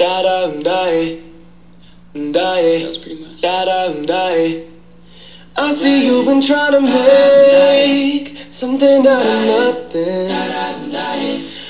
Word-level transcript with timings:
Da 0.00 0.22
da 0.22 0.46
da 0.46 0.62
da 2.14 2.32
That 2.32 2.88
was 2.88 2.96
pretty 2.96 3.22
much. 3.22 3.42
da 3.42 3.92
I 5.58 5.72
see 5.74 6.06
you've 6.06 6.24
been 6.24 6.40
trying 6.40 6.72
to 6.72 6.80
make 6.80 8.34
something 8.50 9.06
out 9.06 9.26
of 9.26 9.46
nothing. 9.46 10.30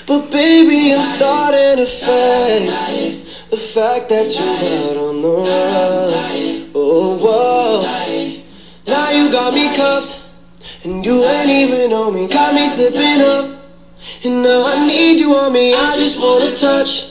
But 0.06 0.30
baby, 0.30 0.94
I'm 0.94 1.04
starting 1.06 1.84
to 1.84 1.90
face 1.90 3.50
the 3.50 3.56
fact 3.56 4.08
that 4.10 4.30
you're 4.38 4.46
out 4.78 5.08
on 5.08 5.22
the 5.22 5.28
run. 5.28 6.70
Oh, 6.72 7.18
whoa. 7.18 7.82
Now 8.86 9.10
you 9.10 9.32
got 9.32 9.54
me 9.54 9.74
cuffed, 9.74 10.20
and 10.84 11.04
you 11.04 11.24
ain't 11.24 11.50
even 11.50 11.90
know 11.90 12.12
me. 12.12 12.28
Got 12.28 12.54
me 12.54 12.68
slipping 12.68 13.22
up, 13.22 13.60
and 14.22 14.44
now 14.44 14.62
I 14.64 14.86
need 14.86 15.18
you 15.18 15.34
on 15.34 15.52
me. 15.52 15.74
I 15.74 15.96
just 15.96 16.20
wanna 16.20 16.54
touch, 16.56 17.09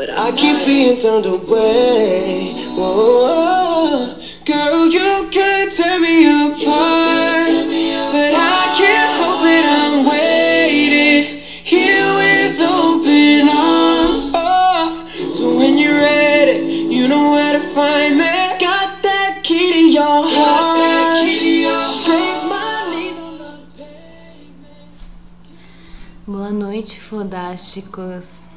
but 0.00 0.08
I 0.08 0.32
keep 0.32 0.64
being 0.64 0.96
turned 0.96 1.26
away. 1.26 2.54
Whoa, 2.72 4.16
girl, 4.46 4.86
you 4.88 5.28
can't 5.30 5.70
tear 5.70 6.00
me 6.00 6.24
apart, 6.24 7.68
but 8.08 8.32
I 8.32 8.62
can't 8.80 9.12
help 9.20 9.44
it. 9.44 9.66
I'm 9.68 10.06
waiting 10.08 11.42
here 11.72 12.08
with 12.16 12.58
open 12.62 13.48
arms. 13.50 14.32
Oh, 14.32 15.06
so 15.36 15.54
when 15.58 15.76
you're 15.76 15.92
ready, 15.92 16.64
you 16.96 17.06
know 17.06 17.32
where 17.32 17.60
to 17.60 17.64
find 17.74 18.16
me. 18.16 18.56
Got 18.58 19.02
that 19.02 19.40
key 19.44 19.70
to 19.70 19.84
your 19.98 20.22
heart. 20.32 21.28
Scrape 21.84 22.44
my 22.48 22.88
needle 22.88 23.42
on 23.44 23.68
the 23.76 23.84
pavement. 23.84 24.96
Boa 26.26 26.52
noite, 26.52 26.96
fodásticos. 26.98 28.49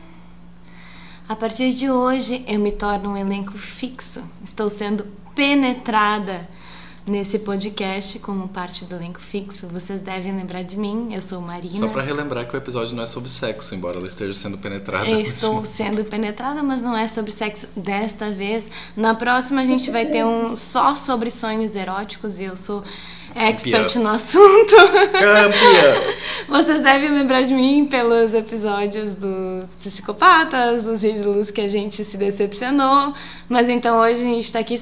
A 1.27 1.35
partir 1.35 1.71
de 1.73 1.89
hoje 1.89 2.43
eu 2.47 2.59
me 2.59 2.71
torno 2.71 3.11
um 3.11 3.17
elenco 3.17 3.57
fixo. 3.57 4.21
Estou 4.43 4.69
sendo 4.69 5.05
penetrada 5.33 6.47
nesse 7.07 7.39
podcast 7.39 8.19
como 8.19 8.47
parte 8.49 8.85
do 8.85 8.95
elenco 8.95 9.21
fixo. 9.21 9.67
Vocês 9.67 10.01
devem 10.01 10.35
lembrar 10.35 10.63
de 10.63 10.77
mim. 10.77 11.13
Eu 11.13 11.21
sou 11.21 11.41
Marina. 11.41 11.73
Só 11.73 11.87
pra 11.87 12.01
relembrar 12.01 12.47
que 12.47 12.55
o 12.55 12.57
episódio 12.57 12.93
não 12.95 13.03
é 13.03 13.05
sobre 13.05 13.29
sexo, 13.29 13.73
embora 13.73 13.97
ela 13.97 14.07
esteja 14.07 14.33
sendo 14.33 14.57
penetrada. 14.57 15.09
Eu 15.09 15.19
estou 15.21 15.65
sendo 15.65 16.03
penetrada, 16.03 16.61
mas 16.61 16.81
não 16.81 16.95
é 16.95 17.07
sobre 17.07 17.31
sexo 17.31 17.69
desta 17.75 18.29
vez. 18.29 18.69
Na 18.95 19.15
próxima 19.15 19.61
a 19.61 19.65
gente 19.65 19.89
vai 19.89 20.05
ter 20.05 20.25
um 20.25 20.55
só 20.57 20.93
sobre 20.93 21.31
sonhos 21.31 21.75
eróticos 21.75 22.37
e 22.37 22.43
eu 22.43 22.57
sou 22.57 22.83
expert 23.35 23.95
no 23.97 24.09
assunto. 24.09 24.75
Campeã! 25.11 26.13
Vocês 26.47 26.81
devem 26.81 27.09
lembrar 27.09 27.41
de 27.41 27.53
mim 27.53 27.85
pelos 27.85 28.33
episódios 28.33 29.15
dos 29.15 29.75
psicopatas, 29.75 30.83
dos 30.83 31.03
ídolos 31.03 31.49
que 31.49 31.61
a 31.61 31.67
gente 31.67 32.03
se 32.03 32.15
decepcionou. 32.17 33.13
Mas 33.49 33.69
então 33.69 33.99
hoje 33.99 34.21
a 34.21 34.25
gente 34.25 34.51
tá 34.53 34.59
aqui 34.59 34.75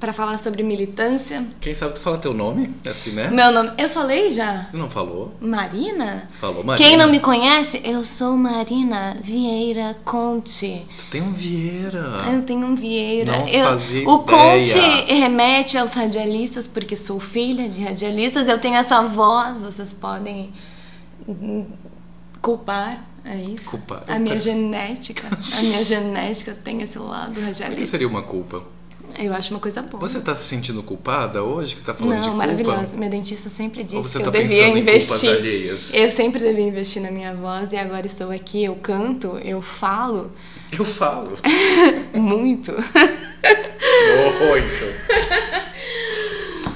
pra 0.00 0.12
falar 0.12 0.38
sobre 0.38 0.62
militância. 0.62 1.44
Quem 1.60 1.74
sabe 1.74 1.94
tu 1.94 2.00
fala 2.00 2.18
teu 2.18 2.32
nome? 2.34 2.74
Assim, 2.88 3.10
né? 3.10 3.28
Meu 3.30 3.52
nome, 3.52 3.72
eu 3.78 3.88
falei 3.88 4.32
já? 4.32 4.68
Tu 4.70 4.76
não 4.78 4.88
falou? 4.90 5.34
Marina? 5.40 6.28
Falou, 6.40 6.64
Marina. 6.64 6.88
Quem 6.88 6.96
não 6.96 7.08
me 7.10 7.20
conhece, 7.20 7.80
eu 7.84 8.04
sou 8.04 8.36
Marina 8.36 9.16
Vieira 9.22 9.96
Conte. 10.04 10.82
Tu 10.98 11.06
tem 11.10 11.22
um 11.22 11.32
Vieira. 11.32 12.24
Eu 12.32 12.42
tenho 12.42 12.66
um 12.66 12.74
Vieira. 12.74 13.32
Não 13.32 13.48
Eu- 13.48 13.68
fazia 13.68 14.08
o 14.08 14.22
ideia. 14.24 14.26
Conte 14.26 15.14
remete 15.14 15.76
aos 15.78 15.92
radialistas, 15.92 16.66
porque 16.66 16.96
sou 16.96 17.20
filha 17.20 17.68
de 17.68 17.80
radialistas. 17.82 17.97
Eu 18.06 18.58
tenho 18.58 18.76
essa 18.76 19.02
voz, 19.02 19.62
vocês 19.62 19.92
podem 19.94 20.52
culpar. 22.40 23.04
É 23.24 23.36
isso? 23.36 23.70
Culpar. 23.70 24.02
A 24.08 24.18
minha 24.18 24.38
genética. 24.38 25.26
A 25.56 25.60
minha 25.62 25.84
genética 25.84 26.56
tem 26.64 26.80
esse 26.82 26.98
lado 26.98 27.32
O 27.32 27.34
que 27.34 27.40
radialista. 27.42 27.86
seria 27.86 28.08
uma 28.08 28.22
culpa? 28.22 28.62
Eu 29.18 29.34
acho 29.34 29.52
uma 29.52 29.58
coisa 29.60 29.82
boa. 29.82 30.00
Você 30.00 30.20
tá 30.20 30.34
se 30.34 30.44
sentindo 30.44 30.82
culpada 30.82 31.42
hoje 31.42 31.74
que 31.74 31.82
tá 31.82 31.92
falando 31.94 32.14
Não, 32.14 32.20
de 32.20 32.28
culpa? 32.28 32.38
maravilhosa. 32.46 32.94
Minha 32.96 33.10
dentista 33.10 33.50
sempre 33.50 33.82
disse 33.82 33.96
Ou 33.96 34.04
você 34.04 34.18
que 34.18 34.24
tá 34.24 34.30
eu 34.30 34.42
devia 34.42 34.68
investir. 34.68 35.30
alheias? 35.30 35.92
Eu 35.92 36.10
sempre 36.10 36.40
devia 36.40 36.66
investir 36.68 37.02
na 37.02 37.10
minha 37.10 37.34
voz 37.34 37.72
e 37.72 37.76
agora 37.76 38.06
estou 38.06 38.30
aqui, 38.30 38.64
eu 38.64 38.76
canto, 38.76 39.36
eu 39.38 39.60
falo 39.60 40.30
Eu 40.70 40.84
falo. 40.84 41.36
muito. 42.14 42.72
Muito. 44.48 44.84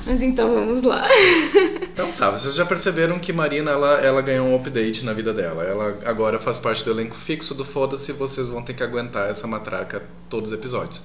Mas 0.06 0.22
então 0.22 0.52
vamos 0.54 0.82
lá. 0.82 1.08
Então 1.92 2.10
tá, 2.12 2.30
vocês 2.30 2.54
já 2.54 2.64
perceberam 2.64 3.18
que 3.18 3.34
Marina 3.34 3.70
ela, 3.70 4.00
ela 4.00 4.22
ganhou 4.22 4.46
um 4.46 4.56
update 4.56 5.04
na 5.04 5.12
vida 5.12 5.34
dela. 5.34 5.62
Ela 5.62 5.98
agora 6.06 6.40
faz 6.40 6.56
parte 6.56 6.82
do 6.82 6.90
elenco 6.90 7.14
fixo 7.14 7.54
do 7.54 7.66
Foda-se 7.66 8.12
vocês 8.12 8.48
vão 8.48 8.62
ter 8.62 8.72
que 8.72 8.82
aguentar 8.82 9.28
essa 9.28 9.46
matraca 9.46 10.02
todos 10.30 10.50
os 10.50 10.58
episódios. 10.58 11.02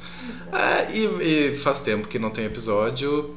É, 0.53 0.90
e, 0.94 1.50
e 1.52 1.58
faz 1.58 1.81
tempo 1.81 2.08
que 2.08 2.18
não 2.18 2.30
tem 2.30 2.46
episódio. 2.46 3.35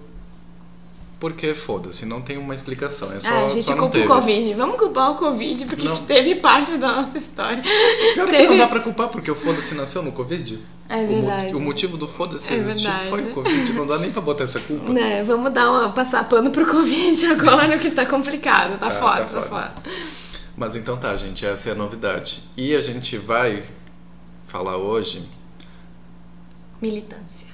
Porque 1.21 1.55
foda-se, 1.55 2.07
não 2.07 2.23
tem 2.23 2.39
uma 2.39 2.55
explicação. 2.55 3.13
É 3.13 3.21
só, 3.21 3.29
ah, 3.29 3.47
a 3.49 3.51
gente 3.51 3.63
só 3.67 3.77
culpa 3.77 3.99
o 3.99 4.07
Covid. 4.07 4.55
Vamos 4.55 4.79
culpar 4.79 5.11
o 5.11 5.17
Covid 5.17 5.67
porque 5.67 5.87
Não. 5.87 5.97
teve 5.99 6.37
parte 6.37 6.79
da 6.79 6.93
nossa 6.97 7.19
história. 7.19 7.63
Pior 8.15 8.27
que 8.27 8.31
Teve- 8.37 8.49
não 8.49 8.57
dá 8.57 8.67
pra 8.67 8.81
culpar, 8.81 9.09
porque 9.09 9.31
o 9.31 9.35
foda-se 9.35 9.75
nasceu 9.75 10.03
no 10.03 10.13
Covid. 10.13 10.59
É 10.89 11.05
O 11.05 11.07
verdade. 11.07 11.55
O, 11.55 11.61
motivo 11.61 11.99
do 11.99 12.09
foda-se 12.09 12.51
É 12.51 12.57
existir 12.57 12.85
verdade. 12.89 13.11
foi 13.11 13.21
o 13.23 13.35
Covid. 13.35 13.73
Não 13.75 13.87
dá 13.87 13.99
nem 13.99 14.11
pra 14.11 14.23
botar 14.23 14.45
essa 14.45 14.61
culpa. 14.61 14.91
Né, 14.91 15.23
vamos 15.23 15.53
dar 15.53 15.71
uma 15.71 15.91
passar 15.93 16.27
pano 16.27 16.51
pro 16.51 16.65
Covid 16.65 17.27
agora, 17.27 17.79
que 17.79 17.91
tá 17.91 18.07
complicado, 18.07 18.79
tá, 18.79 18.89
Tá, 18.89 18.99
fora, 18.99 19.17
tá 19.19 19.25
tá 19.25 19.43
fora. 19.43 19.49
fora. 19.49 19.75
Mas 20.57 20.75
então 20.75 20.97
tá, 20.97 21.15
gente, 21.17 21.45
essa 21.45 21.69
é 21.69 21.73
a 21.73 21.75
novidade. 21.75 22.41
E 22.57 22.75
a 22.75 22.81
gente 22.81 23.19
vai 23.19 23.63
falar 24.47 24.79
hoje 24.79 25.23
Militância. 26.81 27.47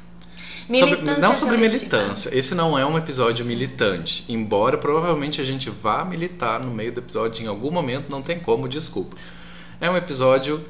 Sobre- 0.68 1.20
não 1.20 1.36
sobre 1.36 1.56
militância. 1.56 2.36
Esse 2.36 2.54
não 2.54 2.78
é 2.78 2.84
um 2.84 2.98
episódio 2.98 3.44
militante. 3.44 4.24
Embora 4.28 4.76
provavelmente 4.76 5.40
a 5.40 5.44
gente 5.44 5.70
vá 5.70 6.04
militar 6.04 6.60
no 6.60 6.72
meio 6.72 6.92
do 6.92 7.00
episódio 7.00 7.44
em 7.44 7.46
algum 7.46 7.70
momento, 7.70 8.10
não 8.10 8.20
tem 8.20 8.38
como, 8.38 8.68
desculpa. 8.68 9.16
É 9.80 9.88
um 9.88 9.96
episódio 9.96 10.64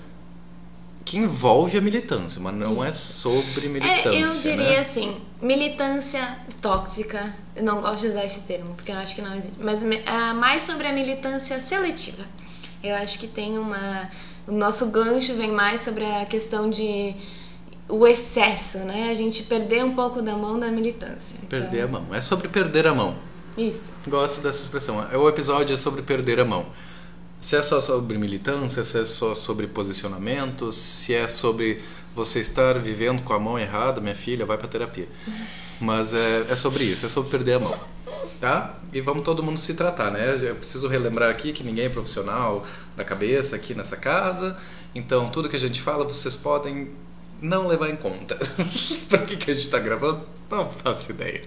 que 1.05 1.19
envolve 1.19 1.79
a 1.79 1.81
militância, 1.81 2.41
mas 2.41 2.53
não 2.55 2.85
é 2.85 2.93
sobre 2.93 3.69
militância. 3.69 4.09
É, 4.09 4.23
eu 4.23 4.27
diria 4.27 4.71
né? 4.71 4.79
assim, 4.79 5.17
militância 5.41 6.21
tóxica. 6.61 7.33
Eu 7.55 7.63
não 7.63 7.81
gosto 7.81 8.03
de 8.03 8.09
usar 8.09 8.25
esse 8.25 8.41
termo, 8.41 8.75
porque 8.75 8.91
eu 8.91 8.97
acho 8.97 9.15
que 9.15 9.23
não 9.23 9.35
existe. 9.35 9.57
Mas 9.61 9.83
é 9.85 10.33
mais 10.35 10.63
sobre 10.63 10.89
a 10.89 10.93
militância 10.93 11.61
seletiva. 11.61 12.25
Eu 12.83 12.97
acho 12.97 13.19
que 13.21 13.29
tem 13.29 13.57
uma. 13.57 14.11
O 14.49 14.53
nosso 14.53 14.91
gancho 14.91 15.35
vem 15.35 15.53
mais 15.53 15.81
sobre 15.81 16.05
a 16.05 16.25
questão 16.27 16.69
de 16.69 17.15
o 17.89 18.07
excesso, 18.07 18.79
né? 18.79 19.11
A 19.11 19.15
gente 19.15 19.45
perder 19.45 19.85
um 19.85 19.95
pouco 19.95 20.21
da 20.21 20.35
mão 20.35 20.59
da 20.59 20.69
militância. 20.69 21.39
Então, 21.43 21.61
Perder 21.61 21.83
a 21.83 21.89
mão. 21.89 22.15
É 22.15 22.21
sobre 22.21 22.49
perder 22.49 22.87
a 22.87 22.95
mão. 22.95 23.17
Isso. 23.57 23.93
Gosto 24.07 24.43
dessa 24.43 24.63
expressão. 24.63 25.07
O 25.15 25.29
episódio 25.29 25.75
é 25.75 25.77
sobre 25.77 26.03
perder 26.03 26.41
a 26.41 26.45
mão. 26.45 26.67
Se 27.41 27.57
é 27.57 27.63
só 27.63 27.81
sobre 27.81 28.19
militância, 28.19 28.85
se 28.85 28.99
é 28.99 29.05
só 29.05 29.35
sobre 29.35 29.67
posicionamento, 29.67 30.73
se 30.73 31.15
é 31.15 31.29
sobre 31.29 31.83
você 32.15 32.41
estar 32.41 32.79
vivendo 32.79 33.23
com 33.23 33.33
a 33.33 33.39
mão 33.39 33.59
errada, 33.59 34.01
minha 34.01 34.15
filha, 34.15 34.45
vai 34.45 34.59
pra 34.59 34.67
terapia. 34.67 35.09
Mas 35.81 36.13
é, 36.13 36.47
é 36.51 36.57
sobre 36.57 36.85
isso, 36.85 37.07
é 37.07 37.09
sobre 37.09 37.31
perder 37.31 37.55
a 37.55 37.61
mão. 37.61 37.79
Tá? 38.41 38.75
E 38.93 39.01
vamos 39.01 39.25
todo 39.25 39.43
mundo 39.43 39.59
se 39.59 39.75
tratar, 39.75 40.11
né? 40.11 40.37
Eu 40.43 40.57
preciso 40.57 40.89
relembrar 40.89 41.31
aqui 41.31 41.53
que 41.53 41.65
ninguém 41.65 41.87
é 41.87 41.89
profissional 41.89 42.67
da 42.95 43.05
cabeça 43.05 43.57
aqui 43.57 43.75
nessa 43.75 43.97
casa. 43.97 44.57
Então, 44.95 45.29
tudo 45.31 45.49
que 45.49 45.57
a 45.57 45.61
gente 45.61 45.81
fala, 45.81 46.05
vocês 46.05 46.37
podem 46.37 46.91
não 47.41 47.67
levar 47.67 47.91
em 47.91 47.97
conta. 47.97 48.37
pra 49.09 49.19
que, 49.19 49.37
que 49.37 49.51
a 49.51 49.55
gente 49.55 49.69
tá 49.71 49.79
gravando? 49.79 50.25
Não 50.51 50.69
faço 50.69 51.11
ideia. 51.11 51.43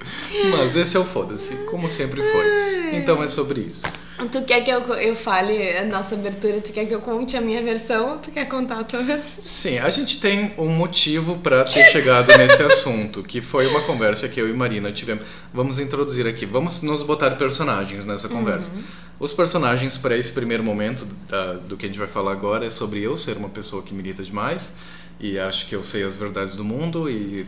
Mas 0.51 0.75
esse 0.75 0.97
é 0.97 0.99
o 0.99 1.05
foda-se, 1.05 1.55
como 1.71 1.87
sempre 1.87 2.21
foi. 2.21 2.97
Então 2.97 3.23
é 3.23 3.27
sobre 3.27 3.61
isso. 3.61 3.83
Tu 4.29 4.41
quer 4.41 4.61
que 4.65 4.69
eu, 4.69 4.81
eu 4.95 5.15
fale 5.15 5.77
a 5.77 5.85
nossa 5.85 6.15
abertura? 6.15 6.59
Tu 6.59 6.73
quer 6.73 6.85
que 6.85 6.93
eu 6.93 6.99
conte 6.99 7.37
a 7.37 7.41
minha 7.41 7.63
versão 7.63 8.17
tu 8.17 8.29
quer 8.31 8.45
contar 8.49 8.79
a 8.79 8.83
tua 8.83 9.01
versão? 9.01 9.35
Sim, 9.37 9.77
a 9.77 9.89
gente 9.89 10.19
tem 10.19 10.53
um 10.57 10.67
motivo 10.67 11.37
para 11.37 11.63
ter 11.63 11.85
chegado 11.85 12.27
nesse 12.37 12.61
assunto, 12.61 13.23
que 13.23 13.39
foi 13.39 13.67
uma 13.67 13.81
conversa 13.83 14.27
que 14.27 14.41
eu 14.41 14.49
e 14.49 14.53
Marina 14.53 14.91
tivemos. 14.91 15.23
Vamos 15.53 15.79
introduzir 15.79 16.27
aqui, 16.27 16.45
vamos 16.45 16.81
nos 16.81 17.01
botar 17.01 17.31
personagens 17.31 18.05
nessa 18.05 18.27
conversa. 18.27 18.71
Os 19.17 19.31
personagens 19.31 19.97
para 19.97 20.17
esse 20.17 20.33
primeiro 20.33 20.63
momento 20.63 21.07
da- 21.29 21.53
do 21.53 21.77
que 21.77 21.85
a 21.85 21.87
gente 21.89 21.99
vai 21.99 22.07
falar 22.07 22.33
agora 22.33 22.65
é 22.65 22.69
sobre 22.69 23.01
eu 23.01 23.15
ser 23.17 23.37
uma 23.37 23.49
pessoa 23.49 23.81
que 23.81 23.93
milita 23.93 24.21
demais 24.23 24.73
e 25.19 25.37
acho 25.37 25.67
que 25.67 25.75
eu 25.75 25.83
sei 25.83 26.03
as 26.03 26.15
verdades 26.15 26.55
do 26.55 26.63
mundo 26.63 27.09
e 27.09 27.45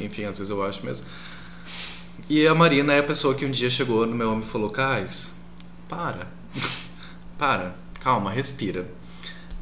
enfim, 0.00 0.24
às 0.24 0.38
vezes 0.38 0.50
eu 0.50 0.64
acho 0.64 0.84
mesmo. 0.84 1.06
E 2.28 2.46
a 2.46 2.54
Marina 2.54 2.92
é 2.92 2.98
a 2.98 3.02
pessoa 3.02 3.34
que 3.34 3.44
um 3.44 3.50
dia 3.50 3.70
chegou 3.70 4.06
no 4.06 4.14
meu 4.14 4.30
ombro 4.30 4.46
e 4.46 4.50
falou: 4.50 4.70
Cais, 4.70 5.36
para, 5.88 6.26
para, 7.38 7.74
calma, 8.00 8.30
respira. 8.30 8.86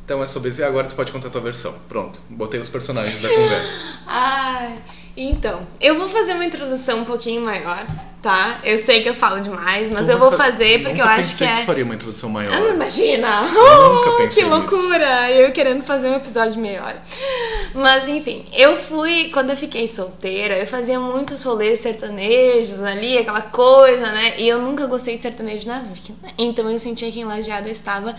Então 0.04 0.22
é 0.22 0.26
sobre 0.26 0.50
isso. 0.50 0.60
E 0.60 0.64
agora 0.64 0.86
tu 0.86 0.94
pode 0.94 1.12
contar 1.12 1.28
a 1.28 1.30
tua 1.30 1.40
versão. 1.40 1.74
Pronto, 1.88 2.20
botei 2.30 2.60
os 2.60 2.68
personagens 2.68 3.20
da 3.20 3.28
conversa. 3.34 3.78
Ai, 4.06 4.82
então, 5.16 5.66
eu 5.80 5.96
vou 5.98 6.08
fazer 6.08 6.32
uma 6.32 6.44
introdução 6.44 7.00
um 7.00 7.04
pouquinho 7.04 7.40
maior, 7.42 7.86
tá? 8.22 8.58
Eu 8.64 8.78
sei 8.78 9.02
que 9.02 9.08
eu 9.08 9.14
falo 9.14 9.40
demais, 9.40 9.88
mas 9.90 10.06
Tu 10.06 10.12
eu 10.12 10.18
vou 10.18 10.30
fa- 10.32 10.38
fazer 10.38 10.82
porque 10.82 11.00
eu 11.00 11.04
Nunca 11.04 11.20
acho 11.20 11.38
que 11.38 11.44
é. 11.44 11.56
que 11.56 11.66
faria 11.66 11.84
uma 11.84 11.94
introdução 11.94 12.28
maior. 12.30 12.52
Ah, 12.52 12.74
imagina! 12.74 13.42
nunca 13.42 14.10
Oh, 14.10 14.16
pensei 14.18 14.42
que 14.44 14.48
nisso. 14.50 14.74
loucura! 14.76 15.30
Eu 15.30 15.52
querendo 15.52 15.82
fazer 15.82 16.08
um 16.08 16.14
episódio 16.16 16.54
de 16.54 16.58
meia 16.58 16.82
hora. 16.84 17.02
Mas 17.74 18.08
enfim, 18.08 18.46
eu 18.52 18.76
fui, 18.76 19.30
quando 19.32 19.50
eu 19.50 19.56
fiquei 19.56 19.86
solteira, 19.86 20.56
eu 20.56 20.66
fazia 20.66 20.98
muitos 20.98 21.42
rolês 21.44 21.78
sertanejos 21.80 22.82
ali, 22.82 23.18
aquela 23.18 23.42
coisa, 23.42 24.06
né? 24.12 24.34
E 24.38 24.48
eu 24.48 24.60
nunca 24.60 24.86
gostei 24.86 25.16
de 25.16 25.22
sertanejo 25.22 25.66
na 25.68 25.80
vida. 25.80 26.14
Então 26.38 26.70
eu 26.70 26.78
sentia 26.78 27.10
que 27.12 27.20
em 27.20 27.24
Lajeado 27.24 27.68
eu 27.68 27.72
estava 27.72 28.14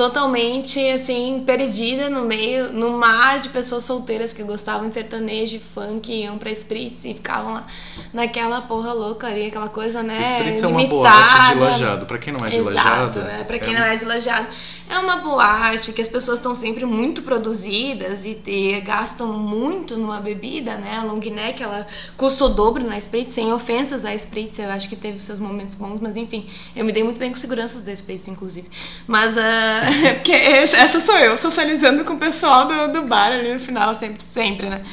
totalmente, 0.00 0.80
assim, 0.88 1.42
perdida 1.44 2.08
no 2.08 2.22
meio, 2.24 2.72
no 2.72 2.92
mar 2.92 3.38
de 3.38 3.50
pessoas 3.50 3.84
solteiras 3.84 4.32
que 4.32 4.42
gostavam 4.42 4.88
de 4.88 4.94
sertanejo 4.94 5.56
e 5.56 5.60
funk, 5.60 6.10
iam 6.10 6.38
pra 6.38 6.50
Spritz 6.50 7.04
e 7.04 7.12
ficavam 7.12 7.52
lá 7.52 7.66
naquela 8.10 8.62
porra 8.62 8.94
louca 8.94 9.26
ali, 9.26 9.48
aquela 9.48 9.68
coisa, 9.68 10.02
né? 10.02 10.22
Spritz 10.22 10.62
é 10.62 10.66
uma 10.66 10.82
boate 10.86 11.52
de 11.52 11.58
lajado. 11.58 12.06
Pra 12.06 12.16
quem 12.16 12.32
não 12.32 12.46
é 12.46 12.48
de 12.48 12.56
Exato, 12.56 13.18
lajado. 13.18 13.20
é, 13.20 13.44
pra 13.44 13.58
quem 13.58 13.74
não 13.74 13.82
é 13.82 13.94
de 13.94 14.04
Lajeado. 14.06 14.46
É 14.90 14.98
uma 14.98 15.18
boate 15.18 15.92
que 15.92 16.02
as 16.02 16.08
pessoas 16.08 16.40
estão 16.40 16.52
sempre 16.52 16.84
muito 16.84 17.22
produzidas 17.22 18.24
e, 18.24 18.36
e 18.44 18.80
gastam 18.80 19.28
muito 19.28 19.96
numa 19.96 20.20
bebida, 20.20 20.74
né? 20.74 20.96
A 20.98 21.04
long 21.04 21.20
neck, 21.20 21.62
ela 21.62 21.86
custa 22.16 22.46
o 22.46 22.48
dobro 22.48 22.84
na 22.84 22.98
Spritz, 22.98 23.30
sem 23.30 23.52
ofensas 23.52 24.04
à 24.04 24.12
Spritz, 24.16 24.58
eu 24.58 24.68
acho 24.68 24.88
que 24.88 24.96
teve 24.96 25.20
seus 25.20 25.38
momentos 25.38 25.76
bons, 25.76 26.00
mas 26.00 26.16
enfim, 26.16 26.44
eu 26.74 26.84
me 26.84 26.90
dei 26.90 27.04
muito 27.04 27.20
bem 27.20 27.30
com 27.30 27.36
seguranças 27.36 27.82
da 27.82 27.92
Spritz, 27.92 28.26
inclusive. 28.26 28.68
Mas, 29.06 29.38
ah, 29.38 29.82
porque 30.18 30.32
essa 30.32 30.98
sou 30.98 31.16
eu, 31.18 31.36
socializando 31.36 32.04
com 32.04 32.14
o 32.14 32.18
pessoal 32.18 32.66
do, 32.66 32.92
do 32.92 33.06
bar 33.06 33.30
ali 33.30 33.54
no 33.54 33.60
final, 33.60 33.94
sempre, 33.94 34.20
sempre, 34.20 34.68
né? 34.68 34.84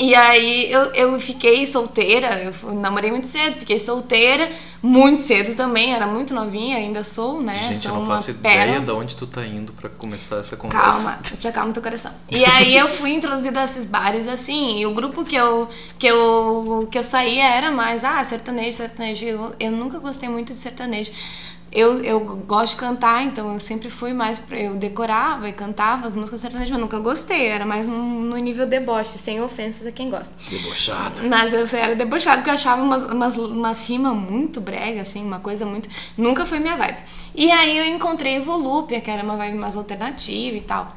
E 0.00 0.14
aí 0.14 0.72
eu, 0.72 0.80
eu 0.94 1.20
fiquei 1.20 1.66
solteira, 1.66 2.42
eu 2.42 2.72
namorei 2.72 3.10
muito 3.10 3.26
cedo, 3.26 3.56
fiquei 3.56 3.78
solteira, 3.78 4.50
muito 4.82 5.20
cedo 5.20 5.54
também, 5.54 5.92
era 5.92 6.06
muito 6.06 6.32
novinha, 6.32 6.78
ainda 6.78 7.04
sou, 7.04 7.42
né? 7.42 7.54
Gente, 7.58 7.80
sou 7.80 7.92
eu 7.92 7.98
não 7.98 8.06
faço 8.06 8.32
pérola. 8.36 8.64
ideia 8.64 8.80
de 8.80 8.90
onde 8.92 9.14
tu 9.14 9.26
tá 9.26 9.44
indo 9.44 9.74
pra 9.74 9.90
começar 9.90 10.38
essa 10.38 10.56
conversa. 10.56 10.90
Calma, 10.90 11.18
te 11.38 11.46
acalma 11.46 11.74
teu 11.74 11.82
coração. 11.82 12.12
E 12.30 12.42
aí 12.46 12.74
eu 12.74 12.88
fui 12.88 13.10
introduzida 13.10 13.60
a 13.60 13.64
esses 13.64 13.84
bares 13.84 14.26
assim, 14.26 14.80
e 14.80 14.86
o 14.86 14.94
grupo 14.94 15.22
que 15.22 15.36
eu, 15.36 15.68
que 15.98 16.06
eu, 16.06 16.88
que 16.90 16.96
eu 16.96 17.04
saía 17.04 17.44
era 17.44 17.70
mais, 17.70 18.02
ah, 18.02 18.24
sertanejo, 18.24 18.78
sertanejo. 18.78 19.26
Eu, 19.26 19.54
eu 19.60 19.70
nunca 19.70 19.98
gostei 19.98 20.30
muito 20.30 20.54
de 20.54 20.60
sertanejo. 20.60 21.12
Eu, 21.72 22.02
eu 22.02 22.20
gosto 22.20 22.72
de 22.72 22.80
cantar, 22.80 23.24
então 23.24 23.52
eu 23.54 23.60
sempre 23.60 23.88
fui 23.88 24.12
mais. 24.12 24.42
Eu 24.50 24.74
decorava 24.74 25.48
e 25.48 25.52
cantava 25.52 26.08
as 26.08 26.16
músicas 26.16 26.40
sertanejas, 26.40 26.72
mas 26.72 26.80
nunca 26.80 26.98
gostei. 26.98 27.46
Era 27.46 27.64
mais 27.64 27.86
no, 27.86 27.96
no 27.96 28.36
nível 28.36 28.66
deboche, 28.66 29.16
sem 29.18 29.40
ofensas 29.40 29.86
a 29.86 29.92
quem 29.92 30.10
gosta. 30.10 30.34
Debochada. 30.50 31.22
Mas 31.28 31.52
eu 31.52 31.64
era 31.78 31.94
debochado 31.94 32.38
porque 32.38 32.50
eu 32.50 32.54
achava 32.54 32.82
umas, 32.82 33.02
umas, 33.04 33.36
umas 33.36 33.88
rimas 33.88 34.16
muito 34.16 34.60
brega, 34.60 35.02
assim, 35.02 35.24
uma 35.24 35.38
coisa 35.38 35.64
muito. 35.64 35.88
Nunca 36.18 36.44
foi 36.44 36.58
minha 36.58 36.76
vibe. 36.76 36.98
E 37.36 37.52
aí 37.52 37.78
eu 37.78 37.84
encontrei 37.94 38.38
o 38.38 38.42
Volúpia, 38.42 39.00
que 39.00 39.10
era 39.10 39.22
uma 39.22 39.36
vibe 39.36 39.56
mais 39.56 39.76
alternativa 39.76 40.56
e 40.56 40.62
tal. 40.62 40.96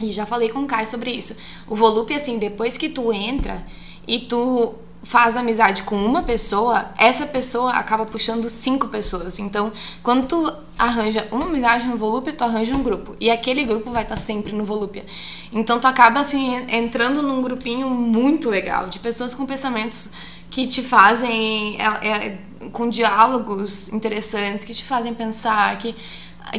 E 0.00 0.12
já 0.12 0.24
falei 0.24 0.48
com 0.48 0.60
o 0.60 0.66
Kai 0.66 0.86
sobre 0.86 1.10
isso. 1.10 1.36
O 1.66 1.74
Volúpia, 1.74 2.16
assim, 2.16 2.38
depois 2.38 2.78
que 2.78 2.88
tu 2.88 3.12
entra 3.12 3.66
e 4.06 4.20
tu 4.20 4.76
faz 5.02 5.36
amizade 5.36 5.82
com 5.82 5.96
uma 5.96 6.22
pessoa, 6.22 6.90
essa 6.96 7.26
pessoa 7.26 7.72
acaba 7.72 8.06
puxando 8.06 8.48
cinco 8.48 8.88
pessoas. 8.88 9.38
Então, 9.38 9.72
quando 10.02 10.26
tu 10.26 10.52
arranja 10.78 11.26
uma 11.32 11.46
amizade 11.46 11.86
no 11.86 11.96
Volúpia, 11.96 12.32
tu 12.32 12.44
arranja 12.44 12.74
um 12.74 12.82
grupo. 12.82 13.16
E 13.20 13.30
aquele 13.30 13.64
grupo 13.64 13.90
vai 13.90 14.04
estar 14.04 14.16
sempre 14.16 14.52
no 14.52 14.64
Volúpia. 14.64 15.04
Então, 15.52 15.80
tu 15.80 15.86
acaba, 15.86 16.20
assim, 16.20 16.54
en- 16.54 16.76
entrando 16.84 17.20
num 17.22 17.42
grupinho 17.42 17.90
muito 17.90 18.48
legal, 18.48 18.88
de 18.88 18.98
pessoas 18.98 19.34
com 19.34 19.44
pensamentos 19.44 20.12
que 20.50 20.66
te 20.66 20.82
fazem... 20.82 21.76
é- 21.80 22.08
é, 22.08 22.38
com 22.70 22.88
diálogos 22.88 23.92
interessantes, 23.92 24.64
que 24.64 24.72
te 24.72 24.84
fazem 24.84 25.12
pensar, 25.12 25.76
que 25.78 25.96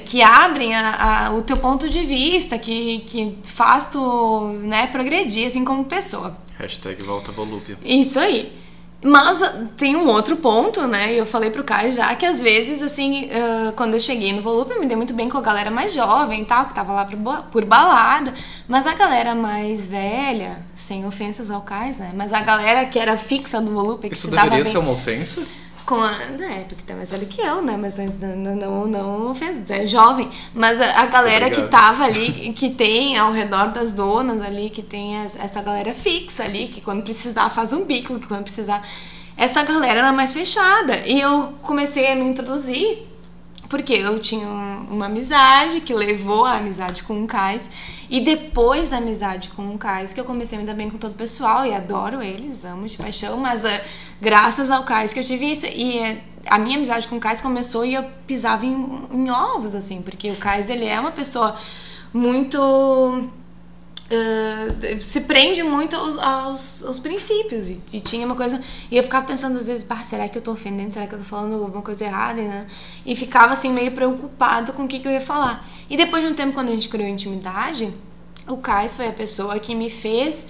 que 0.05 0.21
abrem 0.21 0.75
a- 0.75 1.27
a- 1.27 1.33
o 1.33 1.41
teu 1.41 1.57
ponto 1.57 1.89
de 1.89 2.01
vista, 2.05 2.57
que, 2.57 2.99
que 2.99 3.37
faz 3.43 3.87
tu 3.87 4.47
né, 4.63 4.87
progredir 4.87 5.47
assim 5.47 5.63
como 5.63 5.85
pessoa. 5.85 6.37
Hashtag 6.59 7.03
volta 7.03 7.31
volúpia. 7.31 7.77
Isso 7.83 8.19
aí. 8.19 8.61
Mas 9.05 9.41
ah, 9.43 9.65
tem 9.75 9.97
um 9.97 10.07
outro 10.07 10.37
ponto, 10.37 10.87
né? 10.87 11.13
e 11.13 11.17
Eu 11.17 11.25
falei 11.25 11.49
pro 11.49 11.61
Caio 11.63 11.91
já 11.91 12.15
que 12.15 12.25
às 12.25 12.39
vezes, 12.39 12.81
assim, 12.81 13.29
ah, 13.33 13.73
quando 13.75 13.95
eu 13.95 13.99
cheguei 13.99 14.31
no 14.31 14.41
Volupe, 14.41 14.71
eu 14.73 14.79
me 14.79 14.85
dei 14.85 14.95
muito 14.95 15.13
bem 15.13 15.27
com 15.27 15.37
a 15.37 15.41
galera 15.41 15.69
mais 15.69 15.93
jovem 15.93 16.43
e 16.43 16.45
tal, 16.45 16.65
que 16.67 16.73
tava 16.73 16.93
lá 16.93 17.03
por, 17.03 17.17
por 17.51 17.65
balada. 17.65 18.33
Mas 18.65 18.87
a 18.87 18.93
galera 18.93 19.35
mais 19.35 19.87
velha, 19.89 20.57
sem 20.73 21.05
ofensas 21.05 21.51
ao 21.51 21.59
Caio, 21.61 21.95
né? 21.99 22.11
Mas 22.15 22.31
a 22.31 22.41
galera 22.41 22.85
que 22.85 22.97
era 22.97 23.17
fixa 23.17 23.59
do 23.59 23.71
Volupe, 23.71 24.07
que 24.07 24.15
Isso 24.15 24.31
deveria 24.31 24.63
ser 24.63 24.77
uma 24.77 24.91
ofensa? 24.91 25.45
A. 26.01 26.11
É, 26.39 26.65
porque 26.67 26.83
tá 26.85 26.93
mais 26.95 27.11
velho 27.11 27.25
que 27.27 27.41
eu, 27.41 27.61
né? 27.61 27.75
Mas 27.77 27.97
não, 27.97 28.55
não, 28.55 28.87
não, 28.87 29.31
ofensa, 29.31 29.61
é 29.73 29.85
jovem. 29.87 30.29
Mas 30.53 30.79
a, 30.79 31.01
a 31.01 31.05
galera 31.07 31.49
que 31.49 31.61
tava 31.67 32.03
ali, 32.05 32.53
que 32.53 32.69
tem 32.69 33.17
ao 33.17 33.31
redor 33.33 33.73
das 33.73 33.91
donas 33.93 34.41
ali, 34.41 34.69
que 34.69 34.81
tem 34.81 35.17
as- 35.21 35.35
essa 35.35 35.61
galera 35.61 35.93
fixa 35.93 36.43
ali, 36.43 36.67
que 36.67 36.79
quando 36.81 37.03
precisar 37.03 37.49
faz 37.49 37.73
um 37.73 37.83
bico, 37.85 38.19
que 38.19 38.27
quando 38.27 38.43
precisar. 38.43 38.87
Essa 39.35 39.63
galera 39.63 39.99
era 39.99 40.11
mais 40.13 40.33
fechada. 40.33 40.97
E 41.05 41.19
eu 41.19 41.53
comecei 41.63 42.11
a 42.11 42.15
me 42.15 42.23
introduzir 42.25 43.07
porque 43.67 43.93
eu 43.93 44.19
tinha 44.19 44.47
um- 44.47 44.87
uma 44.91 45.07
amizade 45.07 45.81
que 45.81 45.93
levou 45.93 46.45
a 46.45 46.57
amizade 46.57 47.01
com 47.03 47.23
o 47.23 47.27
Cais. 47.27 47.69
E 48.13 48.21
depois 48.21 48.89
da 48.89 48.97
amizade 48.97 49.49
com 49.49 49.73
o 49.73 49.75
Cais, 49.75 50.13
que 50.13 50.19
eu 50.19 50.23
comecei 50.23 50.55
me 50.59 50.65
dar 50.65 50.75
bem 50.75 50.87
com 50.87 50.99
todo 50.99 51.13
o 51.13 51.15
pessoal. 51.15 51.65
E 51.65 51.73
adoro 51.73 52.21
eles, 52.21 52.63
amo 52.63 52.87
de 52.87 52.95
paixão. 52.95 53.37
Mas 53.37 53.65
é, 53.65 53.83
graças 54.21 54.69
ao 54.69 54.83
Cais 54.83 55.11
que 55.11 55.19
eu 55.19 55.23
tive 55.23 55.51
isso. 55.51 55.65
E 55.65 55.97
é, 55.97 56.23
a 56.45 56.59
minha 56.59 56.77
amizade 56.77 57.07
com 57.07 57.15
o 57.15 57.19
Cais 57.19 57.41
começou 57.41 57.83
e 57.83 57.95
eu 57.95 58.03
pisava 58.27 58.67
em, 58.67 59.07
em 59.11 59.31
ovos, 59.31 59.73
assim. 59.73 60.03
Porque 60.03 60.29
o 60.29 60.35
Cais, 60.35 60.69
ele 60.69 60.85
é 60.85 60.99
uma 60.99 61.09
pessoa 61.09 61.55
muito... 62.13 63.31
eh, 64.13 64.99
se 64.99 65.21
prende 65.21 65.63
muito 65.63 65.95
aos, 65.95 66.17
aos, 66.17 66.83
aos 66.83 66.99
princípios 66.99 67.69
e, 67.69 67.81
e 67.93 67.99
tinha 67.99 68.25
uma 68.25 68.35
coisa 68.35 68.61
e 68.91 68.97
eu 68.97 69.03
ficava 69.03 69.25
pensando 69.25 69.57
às 69.57 69.67
vezes, 69.67 69.87
será 70.05 70.27
que 70.29 70.37
eu 70.37 70.41
tô 70.41 70.51
ofendendo, 70.51 70.93
será 70.93 71.07
que 71.07 71.15
eu 71.15 71.19
tô 71.19 71.25
falando 71.25 71.53
alguma 71.63 71.81
coisa 71.81 72.05
errada, 72.05 72.41
né? 72.41 72.67
E 73.05 73.15
ficava 73.15 73.53
assim 73.53 73.71
meio 73.71 73.91
preocupado 73.91 74.73
com 74.73 74.83
o 74.83 74.87
que, 74.87 74.99
que 74.99 75.07
eu 75.07 75.11
ia 75.11 75.21
falar. 75.21 75.65
E 75.89 75.97
depois 75.97 76.23
de 76.23 76.29
um 76.29 76.33
tempo 76.33 76.53
quando 76.53 76.69
a 76.69 76.71
gente 76.71 76.89
criou 76.89 77.07
intimidade, 77.07 77.93
o 78.47 78.57
Cais 78.57 78.95
foi 78.95 79.07
a 79.07 79.11
pessoa 79.11 79.59
que 79.59 79.73
me 79.73 79.89
fez 79.89 80.47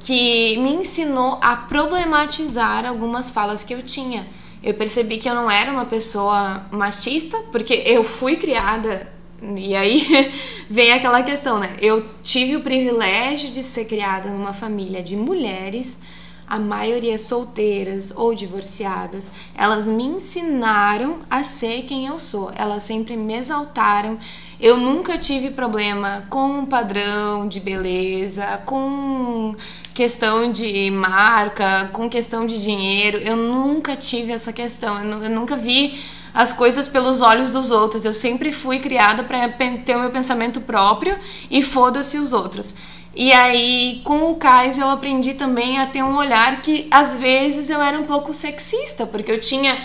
que 0.00 0.56
me 0.56 0.72
ensinou 0.74 1.38
a 1.40 1.54
problematizar 1.54 2.84
algumas 2.84 3.30
falas 3.30 3.62
que 3.62 3.72
eu 3.72 3.82
tinha. 3.82 4.26
Eu 4.62 4.74
percebi 4.74 5.18
que 5.18 5.28
eu 5.28 5.34
não 5.34 5.50
era 5.50 5.70
uma 5.70 5.84
pessoa 5.84 6.66
machista, 6.70 7.38
porque 7.52 7.74
eu 7.86 8.02
fui 8.04 8.36
criada 8.36 9.10
e 9.56 9.74
aí 9.74 10.30
vem 10.70 10.92
aquela 10.92 11.22
questão, 11.22 11.58
né? 11.58 11.76
Eu 11.80 12.04
tive 12.22 12.56
o 12.56 12.62
privilégio 12.62 13.50
de 13.50 13.62
ser 13.62 13.86
criada 13.86 14.30
numa 14.30 14.52
família 14.52 15.02
de 15.02 15.16
mulheres, 15.16 16.00
a 16.46 16.58
maioria 16.58 17.18
solteiras 17.18 18.12
ou 18.14 18.34
divorciadas. 18.34 19.32
Elas 19.54 19.88
me 19.88 20.04
ensinaram 20.04 21.18
a 21.28 21.42
ser 21.42 21.82
quem 21.82 22.06
eu 22.06 22.18
sou. 22.18 22.52
Elas 22.54 22.84
sempre 22.84 23.16
me 23.16 23.34
exaltaram. 23.34 24.18
Eu 24.60 24.76
nunca 24.76 25.18
tive 25.18 25.50
problema 25.50 26.24
com 26.30 26.64
padrão 26.64 27.48
de 27.48 27.58
beleza, 27.58 28.62
com 28.64 29.52
questão 29.92 30.52
de 30.52 30.88
marca, 30.90 31.90
com 31.92 32.08
questão 32.08 32.46
de 32.46 32.62
dinheiro. 32.62 33.18
Eu 33.18 33.36
nunca 33.36 33.96
tive 33.96 34.30
essa 34.30 34.52
questão. 34.52 35.02
Eu, 35.02 35.24
eu 35.24 35.30
nunca 35.30 35.56
vi 35.56 35.98
as 36.34 36.52
coisas 36.52 36.88
pelos 36.88 37.20
olhos 37.20 37.50
dos 37.50 37.70
outros. 37.70 38.04
Eu 38.04 38.14
sempre 38.14 38.52
fui 38.52 38.78
criada 38.78 39.22
para 39.24 39.48
ter 39.84 39.96
o 39.96 40.00
meu 40.00 40.10
pensamento 40.10 40.60
próprio 40.60 41.18
e 41.50 41.62
foda-se 41.62 42.18
os 42.18 42.32
outros. 42.32 42.74
E 43.14 43.30
aí, 43.30 44.00
com 44.04 44.30
o 44.30 44.36
Kais, 44.36 44.78
eu 44.78 44.88
aprendi 44.88 45.34
também 45.34 45.78
a 45.78 45.86
ter 45.86 46.02
um 46.02 46.16
olhar 46.16 46.62
que 46.62 46.88
às 46.90 47.14
vezes 47.14 47.68
eu 47.68 47.80
era 47.80 47.98
um 47.98 48.04
pouco 48.04 48.32
sexista, 48.32 49.06
porque 49.06 49.30
eu 49.30 49.40
tinha 49.40 49.76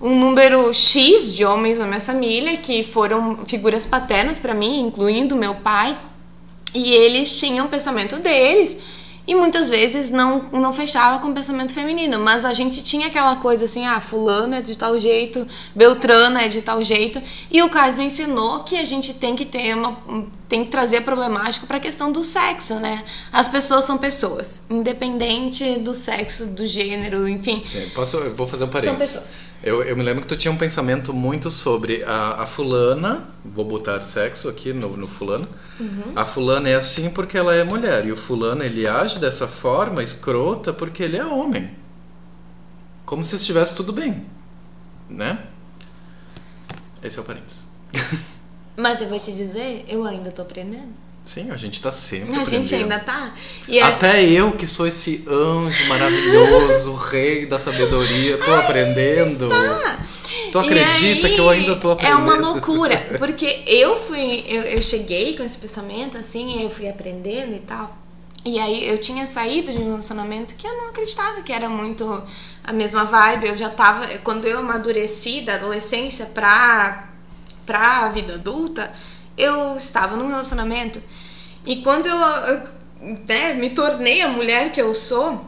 um 0.00 0.18
número 0.18 0.72
X 0.72 1.34
de 1.34 1.44
homens 1.44 1.78
na 1.78 1.86
minha 1.86 2.00
família 2.00 2.56
que 2.56 2.84
foram 2.84 3.44
figuras 3.44 3.86
paternas 3.86 4.38
para 4.38 4.54
mim, 4.54 4.80
incluindo 4.80 5.34
meu 5.34 5.56
pai, 5.56 5.98
e 6.72 6.92
eles 6.92 7.38
tinham 7.38 7.66
o 7.66 7.68
pensamento 7.68 8.16
deles 8.16 8.80
e 9.30 9.34
muitas 9.36 9.70
vezes 9.70 10.10
não, 10.10 10.40
não 10.50 10.72
fechava 10.72 11.20
com 11.20 11.28
o 11.28 11.32
pensamento 11.32 11.72
feminino, 11.72 12.18
mas 12.18 12.44
a 12.44 12.52
gente 12.52 12.82
tinha 12.82 13.06
aquela 13.06 13.36
coisa 13.36 13.64
assim, 13.64 13.86
ah, 13.86 14.00
fulano 14.00 14.56
é 14.56 14.60
de 14.60 14.76
tal 14.76 14.98
jeito, 14.98 15.46
Beltrana 15.72 16.42
é 16.42 16.48
de 16.48 16.60
tal 16.60 16.82
jeito, 16.82 17.22
e 17.48 17.62
o 17.62 17.70
Kais 17.70 17.94
me 17.96 18.02
ensinou 18.02 18.64
que 18.64 18.76
a 18.76 18.84
gente 18.84 19.14
tem 19.14 19.36
que 19.36 19.44
ter 19.44 19.72
uma 19.76 19.96
tem 20.48 20.64
que 20.64 20.70
trazer 20.72 20.96
a 20.96 21.02
problemática 21.02 21.64
para 21.64 21.76
a 21.76 21.80
questão 21.80 22.10
do 22.10 22.24
sexo, 22.24 22.74
né? 22.80 23.04
As 23.32 23.46
pessoas 23.46 23.84
são 23.84 23.96
pessoas, 23.96 24.66
independente 24.68 25.78
do 25.78 25.94
sexo, 25.94 26.46
do 26.46 26.66
gênero, 26.66 27.28
enfim. 27.28 27.60
Sim, 27.60 27.88
posso, 27.94 28.18
vou 28.30 28.48
fazer 28.48 28.64
um 28.64 28.66
São 28.66 28.80
parênteses. 28.80 29.16
pessoas. 29.16 29.49
Eu, 29.62 29.82
eu 29.82 29.96
me 29.96 30.02
lembro 30.02 30.22
que 30.22 30.28
tu 30.28 30.36
tinha 30.36 30.50
um 30.50 30.56
pensamento 30.56 31.12
muito 31.12 31.50
sobre 31.50 32.02
a, 32.04 32.42
a 32.42 32.46
fulana, 32.46 33.28
vou 33.44 33.64
botar 33.64 34.00
sexo 34.00 34.48
aqui 34.48 34.72
no, 34.72 34.96
no 34.96 35.06
fulano. 35.06 35.46
Uhum. 35.78 36.12
A 36.16 36.24
fulana 36.24 36.68
é 36.68 36.74
assim 36.74 37.10
porque 37.10 37.36
ela 37.36 37.54
é 37.54 37.62
mulher, 37.62 38.06
e 38.06 38.12
o 38.12 38.16
fulano 38.16 38.62
ele 38.62 38.86
age 38.86 39.18
dessa 39.18 39.46
forma 39.46 40.02
escrota 40.02 40.72
porque 40.72 41.02
ele 41.02 41.16
é 41.18 41.24
homem. 41.26 41.70
como 43.04 43.24
se 43.24 43.36
estivesse 43.36 43.76
tudo 43.76 43.92
bem, 43.92 44.26
né? 45.08 45.46
Esse 47.02 47.18
é 47.18 47.22
o 47.22 47.24
parênteses. 47.24 47.68
Mas 48.76 49.00
eu 49.02 49.08
vou 49.08 49.18
te 49.18 49.32
dizer, 49.32 49.84
eu 49.88 50.04
ainda 50.04 50.30
tô 50.32 50.42
aprendendo. 50.42 50.92
Sim, 51.24 51.50
a 51.50 51.56
gente 51.56 51.80
tá 51.82 51.92
sempre 51.92 52.34
A 52.34 52.44
gente 52.44 52.74
aprendendo. 52.74 52.92
ainda 52.92 52.98
tá. 53.04 53.34
E 53.68 53.78
é- 53.78 53.82
Até 53.82 54.24
eu, 54.24 54.52
que 54.52 54.66
sou 54.66 54.86
esse 54.86 55.24
anjo 55.28 55.84
maravilhoso, 55.86 56.94
rei 57.10 57.46
da 57.46 57.58
sabedoria, 57.58 58.38
tô 58.38 58.52
aprendendo. 58.54 59.48
tá. 59.48 59.98
Tu 60.50 60.58
acredita 60.58 61.26
aí, 61.28 61.34
que 61.34 61.40
eu 61.40 61.48
ainda 61.48 61.76
tô 61.76 61.90
É 61.90 61.92
aprendendo? 61.92 62.22
uma 62.22 62.36
loucura, 62.36 62.96
porque 63.18 63.62
eu 63.66 63.96
fui, 63.96 64.44
eu, 64.48 64.62
eu 64.62 64.82
cheguei 64.82 65.36
com 65.36 65.44
esse 65.44 65.58
pensamento 65.58 66.18
assim, 66.18 66.62
eu 66.64 66.70
fui 66.70 66.88
aprendendo 66.88 67.54
e 67.54 67.60
tal. 67.60 67.96
E 68.44 68.58
aí 68.58 68.88
eu 68.88 68.98
tinha 68.98 69.26
saído 69.26 69.70
de 69.70 69.78
um 69.78 69.90
relacionamento 69.90 70.54
que 70.54 70.66
eu 70.66 70.72
não 70.74 70.88
acreditava 70.88 71.42
que 71.42 71.52
era 71.52 71.68
muito 71.68 72.22
a 72.64 72.72
mesma 72.72 73.04
vibe. 73.04 73.48
Eu 73.48 73.56
já 73.56 73.68
tava, 73.68 74.08
quando 74.24 74.46
eu 74.46 74.58
amadureci 74.58 75.42
da 75.42 75.56
adolescência 75.56 76.24
pra, 76.26 77.10
pra 77.66 78.08
vida 78.08 78.34
adulta, 78.34 78.90
eu 79.42 79.76
estava 79.76 80.16
num 80.16 80.28
relacionamento. 80.28 81.02
E 81.66 81.76
quando 81.76 82.06
eu, 82.06 82.62
né, 83.26 83.54
me 83.54 83.70
tornei 83.70 84.22
a 84.22 84.28
mulher 84.28 84.72
que 84.72 84.80
eu 84.80 84.94
sou, 84.94 85.44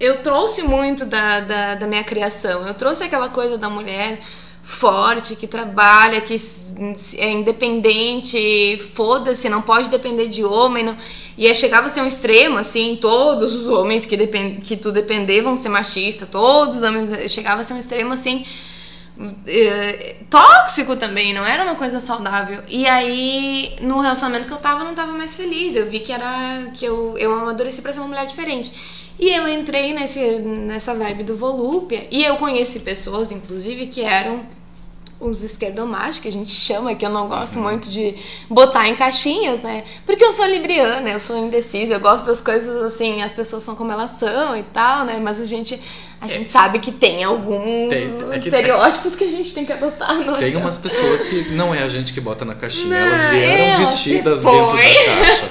eu 0.00 0.22
trouxe 0.22 0.62
muito 0.62 1.04
da, 1.04 1.40
da, 1.40 1.74
da 1.74 1.86
minha 1.86 2.04
criação. 2.04 2.66
Eu 2.66 2.74
trouxe 2.74 3.04
aquela 3.04 3.28
coisa 3.28 3.58
da 3.58 3.68
mulher 3.68 4.20
forte, 4.62 5.34
que 5.34 5.46
trabalha, 5.46 6.20
que 6.20 6.36
é 7.16 7.30
independente, 7.30 8.76
foda-se, 8.94 9.48
não 9.48 9.62
pode 9.62 9.88
depender 9.88 10.28
de 10.28 10.44
homem. 10.44 10.84
Não... 10.84 10.96
E 11.36 11.52
chegava 11.54 11.86
a 11.86 11.90
ser 11.90 12.02
um 12.02 12.06
extremo, 12.06 12.58
assim, 12.58 12.96
todos 13.00 13.54
os 13.54 13.68
homens 13.68 14.04
que, 14.04 14.16
depend... 14.16 14.60
que 14.60 14.76
tu 14.76 14.92
depender 14.92 15.40
vão 15.40 15.56
ser 15.56 15.70
machista, 15.70 16.26
todos 16.26 16.76
os 16.76 16.82
homens. 16.82 17.32
Chegava 17.32 17.62
a 17.62 17.64
ser 17.64 17.74
um 17.74 17.78
extremo, 17.78 18.12
assim, 18.12 18.44
tóxico 20.30 20.96
também, 20.96 21.34
não 21.34 21.44
era 21.44 21.64
uma 21.64 21.74
coisa 21.74 21.98
saudável. 22.00 22.62
E 22.68 22.86
aí, 22.86 23.76
no 23.80 24.00
relacionamento 24.00 24.46
que 24.46 24.52
eu 24.52 24.58
tava, 24.58 24.80
eu 24.80 24.84
não 24.84 24.94
tava 24.94 25.12
mais 25.12 25.34
feliz. 25.34 25.74
Eu 25.74 25.86
vi 25.86 26.00
que 26.00 26.12
era 26.12 26.70
que 26.74 26.84
eu, 26.84 27.16
eu 27.18 27.32
amadureci 27.34 27.82
pra 27.82 27.92
ser 27.92 28.00
uma 28.00 28.08
mulher 28.08 28.26
diferente. 28.26 28.72
E 29.18 29.28
eu 29.30 29.48
entrei 29.48 29.92
nesse, 29.92 30.20
nessa 30.38 30.94
vibe 30.94 31.24
do 31.24 31.36
volúpia. 31.36 32.06
E 32.10 32.24
eu 32.24 32.36
conheci 32.36 32.80
pessoas, 32.80 33.32
inclusive, 33.32 33.86
que 33.88 34.02
eram 34.02 34.44
os 35.20 35.42
esquerdomachos, 35.42 36.20
que 36.20 36.28
a 36.28 36.32
gente 36.32 36.52
chama, 36.52 36.94
que 36.94 37.04
eu 37.04 37.10
não 37.10 37.26
gosto 37.28 37.58
muito 37.58 37.90
de 37.90 38.14
botar 38.48 38.88
em 38.88 38.94
caixinhas, 38.94 39.60
né? 39.60 39.84
Porque 40.06 40.24
eu 40.24 40.30
sou 40.30 40.46
libriana, 40.46 41.10
eu 41.10 41.18
sou 41.18 41.36
indecisa, 41.36 41.94
eu 41.94 42.00
gosto 42.00 42.24
das 42.24 42.40
coisas 42.40 42.80
assim, 42.82 43.20
as 43.22 43.32
pessoas 43.32 43.62
são 43.62 43.74
como 43.74 43.90
elas 43.90 44.10
são 44.12 44.56
e 44.56 44.62
tal, 44.62 45.04
né? 45.04 45.18
Mas 45.20 45.40
a 45.40 45.44
gente, 45.44 45.80
a 46.20 46.26
gente 46.26 46.48
sabe 46.48 46.78
que 46.80 46.90
tem 46.92 47.22
alguns 47.24 47.90
Tem- 47.94 48.24
é 48.32 48.38
que- 48.38 48.48
estereótipos 48.48 49.14
que 49.14 49.24
a 49.24 49.30
gente 49.30 49.54
tem 49.54 49.64
que 49.64 49.72
adotar, 49.72 50.14
não 50.16 50.36
Tem 50.36 50.48
adianta. 50.48 50.58
umas 50.66 50.76
pessoas 50.78 51.22
que 51.24 51.50
não 51.50 51.74
é 51.74 51.82
a 51.82 51.88
gente 51.88 52.12
que 52.12 52.20
bota 52.20 52.44
na 52.44 52.54
caixinha, 52.54 52.88
Não, 52.88 52.96
elas 53.16 53.24
vieram 53.30 53.86
vestidas 53.86 54.40
dentro 54.40 54.66
da 54.66 54.72
caixa. 54.76 55.50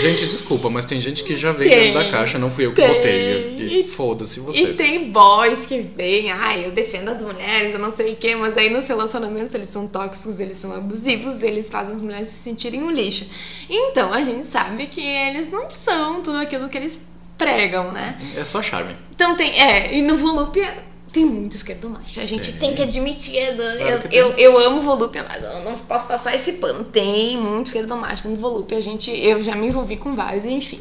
Gente, 0.00 0.26
desculpa, 0.26 0.68
mas 0.70 0.84
tem 0.84 1.00
gente 1.00 1.24
que 1.24 1.34
já 1.36 1.52
vem 1.52 1.68
Tem, 1.68 1.92
dentro 1.92 2.04
da 2.04 2.10
caixa, 2.10 2.38
não 2.38 2.50
fui 2.50 2.66
eu 2.66 2.70
que 2.70 2.76
tem. 2.76 2.88
botei. 2.88 3.54
E, 3.58 3.80
E- 3.80 3.88
foda-se 3.88 4.38
E 4.38 4.42
vocês. 4.42 4.78
tem 4.78 5.10
boys 5.10 5.66
que 5.66 5.80
vêm, 5.80 6.30
ai, 6.30 6.64
eu 6.66 6.70
defendo 6.70 7.08
as 7.10 7.20
mulheres, 7.20 7.72
eu 7.72 7.78
não 7.78 7.90
sei 7.90 8.12
o 8.12 8.16
quê, 8.16 8.34
mas 8.36 8.56
aí 8.56 8.70
nos 8.70 8.86
relacionamentos 8.86 9.54
eles 9.54 9.68
são 9.68 9.86
tóxicos, 9.86 10.38
eles 10.40 10.56
são 10.56 10.72
abusivos, 10.74 11.42
eles 11.42 11.70
fazem 11.70 11.94
as 11.94 12.02
mulheres 12.02 12.28
se 12.28 12.42
sentirem 12.42 12.82
um 12.82 12.90
lixo. 12.90 13.26
Então 13.68 14.12
a 14.12 14.22
gente 14.24 14.46
sabe 14.46 14.86
que 14.86 15.00
eles 15.04 15.50
não 15.50 15.70
são 15.70 16.22
tudo 16.22 16.38
aquilo 16.38 16.68
que 16.68 16.76
eles 16.78 17.00
pregam, 17.40 17.90
né? 17.90 18.18
É 18.36 18.44
só 18.44 18.60
charme. 18.60 18.94
Então 19.14 19.34
tem, 19.34 19.50
é, 19.58 19.96
e 19.96 20.02
no 20.02 20.18
Volúpia 20.18 20.76
tem 21.10 21.24
muito 21.24 21.56
esquerdo 21.56 21.88
macho. 21.88 22.20
A 22.20 22.26
gente 22.26 22.52
Tem. 22.52 22.60
tem, 22.68 22.74
que 22.74 22.82
admitir. 22.82 23.34
Eu, 23.36 23.56
Claro 23.56 24.08
que 24.08 24.16
eu, 24.16 24.32
eu 24.34 24.58
amo 24.58 24.82
Volúpia, 24.82 25.24
mas 25.26 25.42
eu 25.42 25.60
não 25.64 25.78
posso 25.78 26.06
passar 26.06 26.34
esse 26.34 26.52
pano. 26.52 26.84
Tem 26.84 27.36
muito 27.38 27.68
esquerdo 27.68 27.96
macho 27.96 28.28
no 28.28 28.36
Volúpia. 28.36 28.76
A 28.78 28.80
gente, 28.80 29.10
eu 29.10 29.42
já 29.42 29.56
me 29.56 29.66
envolvi 29.66 29.96
com 29.96 30.14
vários, 30.14 30.44
enfim. 30.44 30.80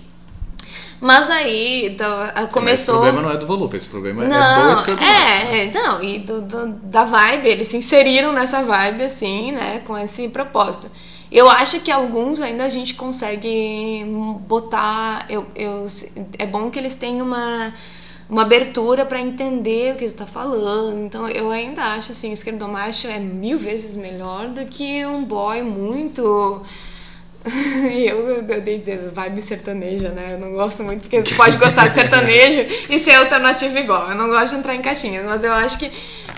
Mas 1.01 1.29
aí 1.29 1.87
então, 1.87 2.11
ah, 2.11 2.33
Mas 2.35 2.51
começou. 2.51 2.95
Esse 2.95 3.03
problema 3.03 3.21
não 3.21 3.31
é 3.31 3.37
do 3.37 3.47
volume, 3.47 3.77
esse 3.77 3.87
problema 3.87 4.25
é 4.25 4.27
Não, 4.27 4.67
do 4.67 4.73
esquerdo 4.73 5.01
é, 5.01 5.63
é, 5.63 5.71
não, 5.71 6.03
e 6.03 6.19
do, 6.19 6.41
do- 6.41 6.67
da 6.83 7.05
vibe, 7.05 7.47
eles 7.47 7.69
se 7.69 7.77
inseriram 7.77 8.33
nessa 8.33 8.61
vibe, 8.61 9.03
assim, 9.03 9.53
né, 9.53 9.79
com 9.87 9.97
esse 9.97 10.27
propósito. 10.27 10.91
Eu 11.31 11.48
acho 11.50 11.79
que 11.81 11.91
alguns 11.91 12.41
ainda 12.41 12.63
a 12.65 12.69
gente 12.69 12.95
consegue 12.95 14.03
botar. 14.48 15.25
Eu, 15.29 15.45
eu, 15.55 15.86
é 16.39 16.45
bom 16.45 16.71
que 16.71 16.79
eles 16.79 16.95
tenham 16.95 17.25
uma, 17.25 17.71
uma 18.27 18.41
abertura 18.41 19.05
pra 19.05 19.19
entender 19.19 19.93
o 19.93 19.98
que 19.98 20.07
tu 20.09 20.15
tá 20.15 20.25
falando. 20.25 21.05
Então 21.05 21.27
eu 21.29 21.51
ainda 21.51 21.83
acho 21.83 22.12
assim, 22.13 22.31
esquerdomacho 22.33 23.07
é 23.07 23.19
mil 23.19 23.59
vezes 23.59 23.95
melhor 23.95 24.48
do 24.48 24.65
que 24.65 25.05
um 25.05 25.24
boy 25.24 25.62
muito. 25.62 26.63
Eu, 28.05 28.19
eu 28.45 28.62
dei 28.62 28.79
dizer 28.79 29.09
vibe 29.13 29.41
sertaneja, 29.41 30.09
né? 30.09 30.33
Eu 30.33 30.39
não 30.39 30.51
gosto 30.51 30.83
muito, 30.83 31.03
porque 31.03 31.24
tu 31.24 31.36
pode 31.36 31.55
gostar 31.57 31.88
de 31.88 31.95
sertanejo 31.95 32.67
e 32.89 33.00
ser 33.00 33.13
alternativa 33.13 33.79
igual. 33.79 34.09
Eu 34.09 34.15
não 34.15 34.27
gosto 34.27 34.50
de 34.53 34.59
entrar 34.59 34.75
em 34.75 34.81
caixinhas, 34.81 35.25
mas 35.25 35.41
eu 35.43 35.53
acho 35.53 35.79
que 35.79 35.89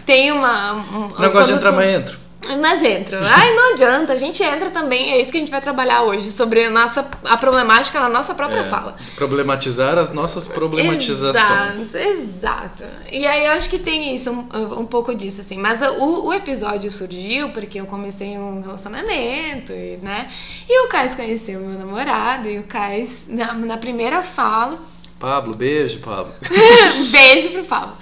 tem 0.06 0.32
uma. 0.32 0.74
um- 0.76 1.10
Não 1.20 1.32
gosto 1.32 1.48
de 1.48 1.54
entrar, 1.58 1.72
tu- 1.72 1.76
mas 1.76 1.90
entro. 1.90 2.20
Mas 2.60 2.82
entra. 2.82 3.22
Ai, 3.24 3.54
não 3.54 3.74
adianta. 3.74 4.14
A 4.14 4.16
gente 4.16 4.44
entra 4.44 4.72
também. 4.72 5.14
É 5.14 5.22
isso 5.22 5.32
que 5.32 5.38
a 5.38 5.42
gente 5.42 5.52
vai 5.52 5.62
trabalhar 5.62 6.04
hoje. 6.04 6.32
Sobre 6.32 6.66
a, 6.66 6.70
nossa, 6.70 7.08
a 7.24 7.38
problemática 7.38 8.00
na 8.00 8.10
nossa 8.10 8.34
própria 8.34 8.62
É, 8.62 8.64
fala. 8.64 8.96
Problematizar 9.16 9.98
as 9.98 10.12
nossas 10.12 10.48
problematizações. 10.48 11.94
Exato, 11.94 11.98
exato. 11.98 12.84
E 13.12 13.26
aí 13.28 13.46
eu 13.46 13.52
acho 13.52 13.70
que 13.70 13.78
tem 13.78 14.16
isso, 14.16 14.32
um, 14.32 14.80
um 14.80 14.86
pouco 14.86 15.14
disso, 15.14 15.42
assim. 15.42 15.58
Mas 15.58 15.82
o, 15.82 16.26
o 16.26 16.34
episódio 16.34 16.92
surgiu 16.92 17.50
porque 17.50 17.80
eu 17.80 17.86
comecei 17.86 18.38
um 18.38 18.62
relacionamento, 18.62 19.72
e, 19.72 20.00
né? 20.02 20.30
E 20.68 20.86
o 20.86 20.90
Cais 20.90 21.16
conheceu 21.16 21.60
meu 21.60 21.78
namorado, 21.78 22.48
e 22.48 22.58
o 22.60 22.64
Cais, 22.64 23.26
na, 23.28 23.54
na 23.54 23.78
primeira 23.78 24.24
fala, 24.24 24.80
Pablo, 25.20 25.56
beijo, 25.56 26.00
Pablo. 26.00 26.34
Beijo 27.12 27.52
pro 27.52 27.64
Pablo. 27.66 27.96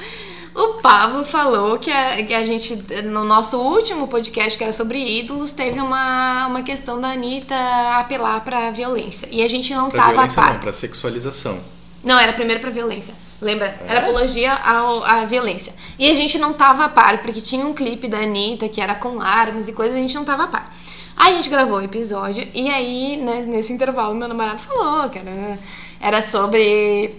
O 0.55 0.81
Pablo 0.81 1.23
falou 1.23 1.77
que 1.77 1.91
a, 1.91 2.23
que 2.23 2.33
a 2.33 2.43
gente, 2.45 2.75
no 3.03 3.23
nosso 3.23 3.57
último 3.57 4.07
podcast, 4.07 4.57
que 4.57 4.63
era 4.63 4.73
sobre 4.73 4.97
ídolos, 5.19 5.53
teve 5.53 5.79
uma, 5.79 6.47
uma 6.47 6.63
questão 6.63 6.99
da 6.99 7.09
Anitta 7.11 7.55
apelar 7.97 8.41
pra 8.43 8.71
violência. 8.71 9.27
E 9.31 9.41
a 9.43 9.47
gente 9.47 9.73
não 9.73 9.89
Pra 9.89 9.99
tava 9.99 10.09
a 10.09 10.13
violência 10.13 10.41
par. 10.41 10.53
não, 10.53 10.59
pra 10.59 10.71
sexualização. 10.71 11.59
Não, 12.03 12.17
era 12.19 12.33
primeiro 12.33 12.59
pra 12.59 12.69
violência. 12.71 13.13
Lembra? 13.41 13.67
É? 13.67 13.91
Era 13.91 13.99
apologia 14.01 14.53
ao- 14.53 15.03
à 15.03 15.23
violência. 15.25 15.73
E 15.97 16.09
a 16.09 16.15
gente 16.15 16.37
não 16.39 16.51
tava 16.51 16.85
a 16.85 16.89
par, 16.89 17.21
porque 17.21 17.39
tinha 17.41 17.65
um 17.65 17.73
clipe 17.73 18.07
da 18.07 18.17
Anitta 18.17 18.67
que 18.67 18.81
era 18.81 18.95
com 18.95 19.21
armas 19.21 19.67
e 19.67 19.73
coisas, 19.73 19.95
a 19.95 19.99
gente 19.99 20.15
não 20.15 20.25
tava 20.25 20.43
a 20.43 20.47
par. 20.47 20.73
Aí 21.15 21.33
a 21.33 21.35
gente 21.35 21.49
gravou 21.49 21.77
o 21.77 21.81
episódio, 21.81 22.45
e 22.53 22.69
aí, 22.69 23.17
né, 23.17 23.43
nesse 23.45 23.71
intervalo, 23.73 24.15
meu 24.15 24.27
namorado 24.27 24.59
falou 24.59 25.09
que 25.09 25.19
era, 25.19 25.59
era 26.01 26.21
sobre. 26.21 27.15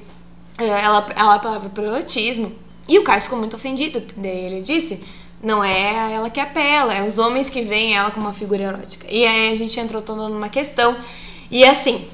eh, 0.59 0.65
Ela, 0.83 1.07
ela 1.17 1.35
apelava 1.37 1.69
pro 1.71 1.85
erotismo. 1.85 2.53
E 2.89 2.99
o 2.99 3.05
Caio 3.05 3.21
ficou 3.21 3.39
muito 3.39 3.57
ofendido. 3.57 4.03
Daí 4.17 4.47
ele 4.47 4.63
disse. 4.63 5.01
Não 5.43 5.65
é 5.65 6.13
ela 6.13 6.29
que 6.29 6.39
apela, 6.39 6.93
é 6.93 7.07
os 7.07 7.17
homens 7.17 7.49
que 7.49 7.63
veem 7.63 7.97
ela 7.97 8.11
como 8.11 8.27
uma 8.27 8.33
figura 8.33 8.63
erótica. 8.63 9.07
E 9.11 9.27
aí 9.27 9.51
a 9.51 9.55
gente 9.55 9.81
entrou 9.81 10.03
toda 10.03 10.29
numa 10.29 10.51
questão. 10.51 10.95
E 11.51 11.65
assim, 11.65 12.07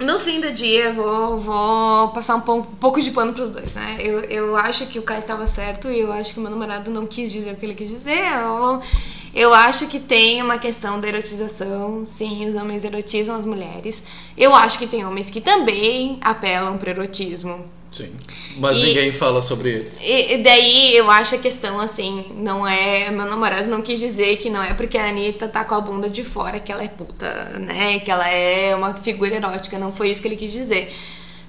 no 0.00 0.18
fim 0.18 0.40
do 0.40 0.50
dia, 0.50 0.92
vou, 0.92 1.38
vou 1.38 2.08
passar 2.08 2.36
um 2.36 2.40
pouco, 2.40 2.72
um 2.72 2.76
pouco 2.76 3.02
de 3.02 3.10
pano 3.10 3.34
pros 3.34 3.50
dois, 3.50 3.74
né? 3.74 3.98
Eu, 4.00 4.20
eu 4.20 4.56
acho 4.56 4.86
que 4.86 4.98
o 4.98 5.02
Caio 5.02 5.18
estava 5.18 5.46
certo 5.46 5.88
e 5.88 6.00
eu 6.00 6.10
acho 6.10 6.32
que 6.32 6.38
o 6.38 6.42
meu 6.42 6.50
namorado 6.50 6.90
não 6.90 7.06
quis 7.06 7.30
dizer 7.30 7.52
o 7.52 7.56
que 7.56 7.66
ele 7.66 7.74
quis 7.74 7.90
dizer. 7.90 8.18
Eu, 8.32 8.80
eu 9.34 9.52
acho 9.52 9.86
que 9.86 10.00
tem 10.00 10.40
uma 10.40 10.56
questão 10.56 10.98
da 10.98 11.06
erotização, 11.06 12.06
sim, 12.06 12.48
os 12.48 12.56
homens 12.56 12.82
erotizam 12.82 13.36
as 13.36 13.44
mulheres. 13.44 14.06
Eu 14.38 14.54
acho 14.54 14.78
que 14.78 14.86
tem 14.86 15.04
homens 15.04 15.28
que 15.28 15.40
também 15.40 16.18
apelam 16.22 16.78
pro 16.78 16.88
erotismo. 16.88 17.62
Sim. 17.90 18.12
Mas 18.56 18.78
E- 18.78 18.82
ninguém 18.86 19.12
fala 19.12 19.42
sobre 19.42 19.70
eles. 19.70 19.98
E, 20.00 20.34
e 20.34 20.38
daí 20.42 20.96
eu 20.96 21.10
acho 21.10 21.34
a 21.34 21.38
questão 21.38 21.80
assim, 21.80 22.24
não 22.36 22.66
é. 22.66 23.10
Meu 23.10 23.26
namorado 23.26 23.68
não 23.68 23.82
quis 23.82 23.98
dizer 23.98 24.36
que 24.36 24.48
não 24.48 24.62
é 24.62 24.74
porque 24.74 24.96
a 24.96 25.08
Anitta 25.08 25.48
tá 25.48 25.64
com 25.64 25.74
a 25.74 25.80
bunda 25.80 26.08
de 26.08 26.22
fora 26.22 26.60
que 26.60 26.70
ela 26.70 26.84
é 26.84 26.88
puta, 26.88 27.58
né? 27.58 27.98
Que 27.98 28.10
ela 28.10 28.28
é 28.28 28.74
uma 28.76 28.94
figura 28.94 29.34
erótica. 29.34 29.78
Não 29.78 29.92
foi 29.92 30.10
isso 30.10 30.22
que 30.22 30.28
ele 30.28 30.36
quis 30.36 30.52
dizer. 30.52 30.94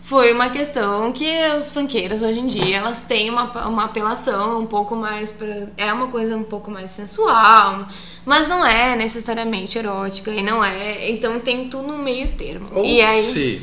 Foi 0.04 0.34
uma 0.34 0.50
questão 0.50 1.12
que 1.14 1.30
as 1.44 1.72
funkeiras 1.72 2.24
hoje 2.24 2.40
em 2.40 2.48
dia 2.48 2.78
elas 2.78 3.04
têm 3.04 3.30
uma, 3.30 3.68
uma 3.68 3.86
apelação 3.86 4.60
um 4.60 4.66
pouco 4.66 4.96
mais 4.96 5.32
pra. 5.32 5.68
É 5.78 5.94
uma 5.94 6.08
coisa 6.08 6.36
um 6.36 6.44
pouco 6.44 6.72
mais 6.72 6.90
sensual, 6.90 7.88
mas 8.26 8.48
não 8.48 8.66
é 8.66 8.96
necessariamente 8.96 9.78
erótica 9.78 10.32
e 10.32 10.42
não 10.42 10.64
é. 10.64 11.08
Então 11.12 11.40
tem 11.40 11.70
tudo 11.70 11.88
no 11.90 12.00
meio 12.00 12.30
termo. 12.30 12.68
Ou 12.74 12.84
e 12.84 13.00
aí. 13.00 13.14
se, 13.22 13.62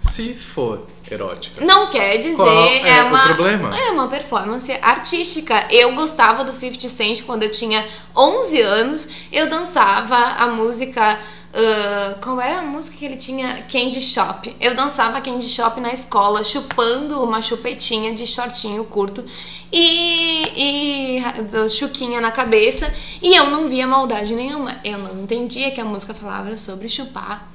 se 0.00 0.34
for 0.34 0.86
erótica. 1.10 1.64
Não 1.64 1.88
quer 1.88 2.18
dizer. 2.18 2.42
É 2.42 2.88
é 2.98 3.02
uma, 3.02 3.24
problema? 3.34 3.78
É 3.78 3.90
uma 3.90 4.08
performance 4.08 4.72
artística. 4.82 5.66
Eu 5.70 5.94
gostava 5.94 6.44
do 6.44 6.52
50 6.52 6.88
Cent 6.88 7.22
quando 7.22 7.42
eu 7.42 7.52
tinha 7.52 7.86
11 8.16 8.60
anos. 8.60 9.08
Eu 9.32 9.48
dançava 9.48 10.16
a 10.16 10.46
música 10.48 11.18
Uh, 11.56 12.20
qual 12.20 12.38
é 12.38 12.54
a 12.54 12.60
música 12.60 12.98
que 12.98 13.04
ele 13.06 13.16
tinha? 13.16 13.62
Candy 13.62 14.02
Shop. 14.02 14.54
Eu 14.60 14.74
dançava 14.74 15.22
Candy 15.22 15.48
Shop 15.48 15.80
na 15.80 15.90
escola, 15.90 16.44
chupando 16.44 17.22
uma 17.22 17.40
chupetinha 17.40 18.14
de 18.14 18.26
shortinho 18.26 18.84
curto 18.84 19.24
e, 19.72 21.18
e 21.18 21.70
chuquinha 21.70 22.20
na 22.20 22.30
cabeça. 22.30 22.92
E 23.22 23.34
eu 23.34 23.48
não 23.48 23.70
via 23.70 23.86
maldade 23.86 24.34
nenhuma. 24.34 24.78
Eu 24.84 24.98
não 24.98 25.22
entendia 25.22 25.70
que 25.70 25.80
a 25.80 25.84
música 25.84 26.12
falava 26.12 26.54
sobre 26.58 26.90
chupar, 26.90 27.48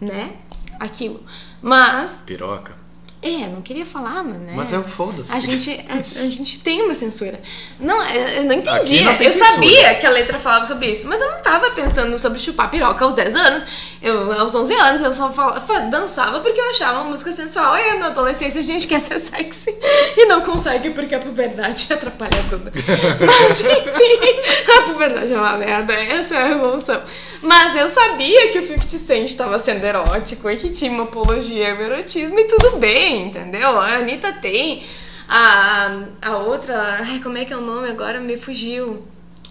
né? 0.00 0.36
Aquilo. 0.78 1.20
Mas. 1.60 2.20
Piroca. 2.24 2.81
É, 3.24 3.46
não 3.46 3.62
queria 3.62 3.86
falar, 3.86 4.24
mas 4.24 4.36
né? 4.40 4.52
Mas 4.56 4.72
é 4.72 4.78
o 4.80 4.82
foda-se. 4.82 5.32
A 5.32 5.38
gente, 5.38 5.86
a, 5.88 5.94
a, 5.94 6.26
gente 6.28 6.58
tem 6.58 6.82
uma 6.82 6.92
censura. 6.92 7.38
Não, 7.78 8.04
eu 8.04 8.42
não 8.42 8.54
entendia. 8.54 9.04
Não 9.04 9.12
eu 9.12 9.30
censura. 9.30 9.44
sabia 9.44 9.94
que 9.94 10.04
a 10.04 10.10
letra 10.10 10.40
falava 10.40 10.64
sobre 10.64 10.90
isso, 10.90 11.06
mas 11.06 11.20
eu 11.20 11.30
não 11.30 11.40
tava 11.40 11.70
pensando 11.70 12.18
sobre 12.18 12.40
chupar 12.40 12.68
piroca 12.68 13.04
aos 13.04 13.14
10 13.14 13.36
anos. 13.36 13.66
Eu, 14.02 14.32
aos 14.32 14.52
11 14.52 14.74
anos, 14.74 15.02
eu 15.02 15.12
só 15.12 15.30
falava, 15.30 15.82
dançava 15.82 16.40
porque 16.40 16.60
eu 16.60 16.70
achava 16.70 17.02
uma 17.02 17.10
música 17.10 17.30
sensual. 17.30 17.78
E 17.78 17.94
na 17.94 18.06
adolescência 18.06 18.58
a 18.58 18.64
gente 18.64 18.88
quer 18.88 19.00
ser 19.00 19.20
sexy 19.20 19.70
e 20.18 20.26
não 20.26 20.40
consegue 20.40 20.90
porque 20.90 21.14
a 21.14 21.20
puberdade 21.20 21.86
atrapalha 21.94 22.44
tudo. 22.50 22.72
Mas 22.74 23.60
enfim, 23.60 24.78
a 24.78 24.82
puberdade 24.82 25.32
é 25.32 25.36
uma 25.36 25.56
merda, 25.58 25.94
essa 25.94 26.34
é 26.34 26.42
a 26.42 26.46
resolução. 26.48 27.00
Mas 27.40 27.76
eu 27.76 27.88
sabia 27.88 28.50
que 28.50 28.58
o 28.58 28.66
50 28.66 28.88
Cent 28.88 29.30
estava 29.30 29.58
sendo 29.60 29.84
erótico 29.84 30.50
e 30.50 30.56
que 30.56 30.70
tinha 30.70 30.90
uma 30.90 31.04
apologia 31.04 31.72
ao 31.72 31.80
erotismo 31.80 32.38
e 32.38 32.44
tudo 32.44 32.78
bem 32.78 33.11
entendeu? 33.20 33.78
A 33.78 33.96
Anitta 33.96 34.32
tem. 34.32 34.84
A, 35.28 36.04
a 36.20 36.36
outra. 36.38 36.98
Ai, 37.00 37.20
como 37.20 37.38
é 37.38 37.44
que 37.44 37.52
é 37.52 37.56
o 37.56 37.60
nome 37.60 37.88
agora? 37.88 38.20
Me 38.20 38.36
fugiu. 38.36 39.02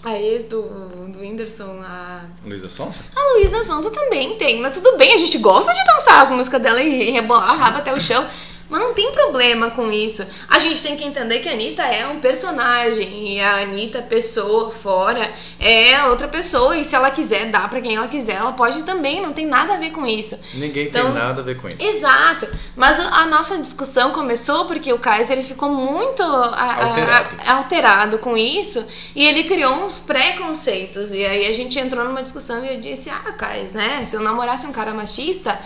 A 0.04 0.18
ex 0.18 0.44
do, 0.46 0.64
do 1.10 1.20
Whindersson, 1.20 1.80
a. 1.84 2.22
Luísa 2.44 2.68
Sonsa? 2.68 3.06
A 3.16 3.34
Luísa 3.34 3.64
Sonsa 3.64 3.92
também 3.92 4.36
tem, 4.36 4.60
mas 4.60 4.76
tudo 4.80 4.98
bem, 4.98 5.14
a 5.14 5.18
gente 5.18 5.38
gosta 5.38 5.72
de 5.72 5.84
dançar 5.84 6.24
as 6.24 6.32
músicas 6.32 6.60
dela 6.60 6.82
e 6.82 7.12
rebolar 7.12 7.52
a 7.52 7.54
raba 7.54 7.78
até 7.78 7.94
o 7.94 8.02
chão. 8.02 8.26
Mas 8.72 8.80
não 8.80 8.94
tem 8.94 9.12
problema 9.12 9.70
com 9.70 9.92
isso. 9.92 10.26
A 10.48 10.58
gente 10.58 10.82
tem 10.82 10.96
que 10.96 11.04
entender 11.04 11.40
que 11.40 11.50
a 11.50 11.52
Anitta 11.52 11.84
é 11.84 12.08
um 12.08 12.22
personagem. 12.22 13.36
E 13.36 13.42
a 13.42 13.64
Anitta, 13.64 14.02
pessoa 14.02 14.72
fora, 14.72 15.30
é 15.60 16.06
outra 16.06 16.30
pessoa. 16.30 16.78
E 16.78 16.86
se 16.86 16.96
ela 16.96 17.12
quiser 17.12 17.52
dar 17.52 17.70
para 17.70 17.82
quem 17.82 17.98
ela 17.98 18.08
quiser, 18.08 18.36
ela 18.36 18.54
pode 18.54 18.86
também. 18.86 19.22
Não 19.22 19.34
tem 19.34 19.46
nada 19.46 19.74
a 19.74 19.78
ver 19.78 19.92
com 19.92 20.06
isso. 20.06 20.40
Ninguém 20.54 20.88
então, 20.88 21.08
tem 21.08 21.14
nada 21.14 21.42
a 21.42 21.44
ver 21.44 21.58
com 21.58 21.68
isso. 21.68 21.82
Exato. 21.82 22.48
Mas 22.74 22.98
a 22.98 23.26
nossa 23.26 23.58
discussão 23.58 24.12
começou 24.12 24.64
porque 24.64 24.94
o 24.94 25.00
Kaiser 25.00 25.38
ele 25.38 25.46
ficou 25.46 25.68
muito 25.68 26.24
alterado. 26.24 27.36
A, 27.46 27.52
a, 27.52 27.58
alterado 27.58 28.20
com 28.20 28.38
isso. 28.38 28.88
E 29.14 29.26
ele 29.26 29.44
criou 29.44 29.84
uns 29.84 30.00
preconceitos. 30.00 31.14
E 31.14 31.26
aí 31.26 31.46
a 31.46 31.52
gente 31.52 31.78
entrou 31.78 32.06
numa 32.06 32.24
discussão 32.24 32.64
e 32.64 32.76
eu 32.76 32.80
disse: 32.80 33.10
Ah, 33.10 33.34
Kaiser, 33.34 33.76
né? 33.76 34.06
Se 34.06 34.16
eu 34.16 34.22
namorasse 34.22 34.66
um 34.66 34.72
cara 34.72 34.94
machista 34.94 35.60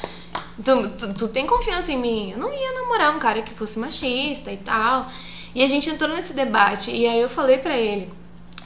Tu, 0.64 0.90
tu, 0.90 1.14
tu, 1.14 1.28
tem 1.28 1.46
confiança 1.46 1.92
em 1.92 1.98
mim? 1.98 2.32
Eu 2.32 2.38
não 2.38 2.54
ia 2.54 2.74
namorar 2.74 3.16
um 3.16 3.20
cara 3.20 3.42
que 3.42 3.54
fosse 3.54 3.78
machista 3.78 4.52
e 4.52 4.58
tal. 4.58 5.08
E 5.54 5.64
a 5.64 5.68
gente 5.68 5.90
entrou 5.90 6.16
nesse 6.16 6.34
debate. 6.34 6.92
E 6.92 7.06
aí 7.06 7.20
eu 7.20 7.30
falei 7.30 7.58
pra 7.58 7.76
ele. 7.76 8.10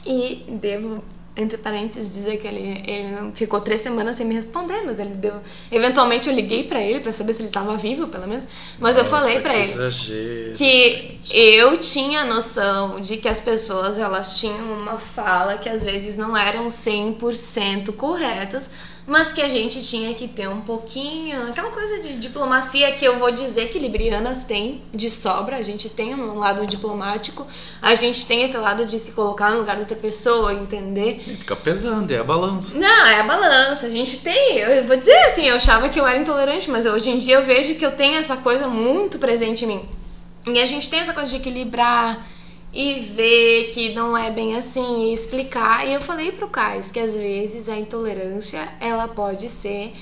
E 0.06 0.44
devo, 0.48 1.02
entre 1.36 1.58
parênteses, 1.58 2.12
dizer 2.12 2.38
que 2.38 2.46
ele, 2.46 2.82
ele 2.86 3.32
ficou 3.34 3.60
três 3.60 3.80
semanas 3.80 4.16
sem 4.16 4.24
me 4.24 4.34
responder, 4.34 4.82
mas 4.84 4.98
ele 4.98 5.14
deu. 5.14 5.40
Eventualmente 5.70 6.28
eu 6.28 6.34
liguei 6.34 6.64
pra 6.64 6.80
ele 6.80 7.00
pra 7.00 7.12
saber 7.12 7.34
se 7.34 7.42
ele 7.42 7.50
tava 7.50 7.76
vivo, 7.76 8.06
pelo 8.08 8.26
menos. 8.26 8.44
Mas 8.78 8.96
Nossa, 8.96 9.06
eu 9.06 9.10
falei 9.10 9.40
pra 9.40 9.52
que 9.52 9.58
ele 9.58 9.70
exagero, 9.70 10.52
que 10.54 10.90
gente. 11.22 11.36
eu 11.36 11.76
tinha 11.76 12.24
noção 12.24 13.00
de 13.00 13.16
que 13.16 13.28
as 13.28 13.40
pessoas 13.40 13.98
elas 13.98 14.38
tinham 14.38 14.72
uma 14.72 14.98
fala 14.98 15.58
que 15.58 15.68
às 15.68 15.82
vezes 15.82 16.16
não 16.16 16.36
eram 16.36 16.68
100% 16.68 17.92
corretas 17.94 18.70
mas 19.06 19.32
que 19.32 19.40
a 19.40 19.48
gente 19.48 19.82
tinha 19.82 20.14
que 20.14 20.28
ter 20.28 20.48
um 20.48 20.60
pouquinho, 20.60 21.48
aquela 21.48 21.70
coisa 21.70 22.00
de 22.00 22.18
diplomacia 22.18 22.92
que 22.92 23.04
eu 23.04 23.18
vou 23.18 23.30
dizer 23.32 23.68
que 23.68 23.78
librianas 23.78 24.44
têm 24.44 24.82
de 24.94 25.10
sobra, 25.10 25.56
a 25.56 25.62
gente 25.62 25.88
tem 25.88 26.14
um 26.14 26.38
lado 26.38 26.66
diplomático, 26.66 27.46
a 27.80 27.94
gente 27.94 28.26
tem 28.26 28.42
esse 28.42 28.56
lado 28.56 28.86
de 28.86 28.98
se 28.98 29.12
colocar 29.12 29.50
no 29.50 29.58
lugar 29.58 29.76
da 29.76 29.82
outra 29.82 29.96
pessoa, 29.96 30.52
entender. 30.52 31.18
Sim, 31.22 31.36
fica 31.36 31.56
pesando, 31.56 32.10
é 32.12 32.18
a 32.18 32.24
balança. 32.24 32.78
Não, 32.78 33.06
é 33.06 33.20
a 33.20 33.24
balança, 33.24 33.86
a 33.86 33.90
gente 33.90 34.20
tem, 34.20 34.58
eu 34.58 34.84
vou 34.84 34.96
dizer 34.96 35.16
assim, 35.26 35.46
eu 35.46 35.56
achava 35.56 35.88
que 35.88 35.98
eu 35.98 36.06
era 36.06 36.18
intolerante, 36.18 36.70
mas 36.70 36.86
hoje 36.86 37.10
em 37.10 37.18
dia 37.18 37.36
eu 37.36 37.44
vejo 37.44 37.74
que 37.74 37.84
eu 37.84 37.92
tenho 37.92 38.16
essa 38.16 38.36
coisa 38.36 38.68
muito 38.68 39.18
presente 39.18 39.64
em 39.64 39.68
mim. 39.68 39.88
E 40.46 40.58
a 40.58 40.66
gente 40.66 40.88
tem 40.88 41.00
essa 41.00 41.12
coisa 41.12 41.28
de 41.28 41.36
equilibrar, 41.36 42.26
e 42.72 43.00
ver 43.00 43.70
que 43.72 43.92
não 43.92 44.16
é 44.16 44.30
bem 44.30 44.56
assim 44.56 45.08
e 45.08 45.12
explicar. 45.12 45.86
E 45.86 45.94
eu 45.94 46.00
falei 46.00 46.32
pro 46.32 46.48
Cais 46.48 46.90
que 46.90 47.00
às 47.00 47.14
vezes 47.14 47.68
a 47.68 47.76
intolerância 47.76 48.66
ela 48.80 49.08
pode 49.08 49.48
ser 49.48 49.92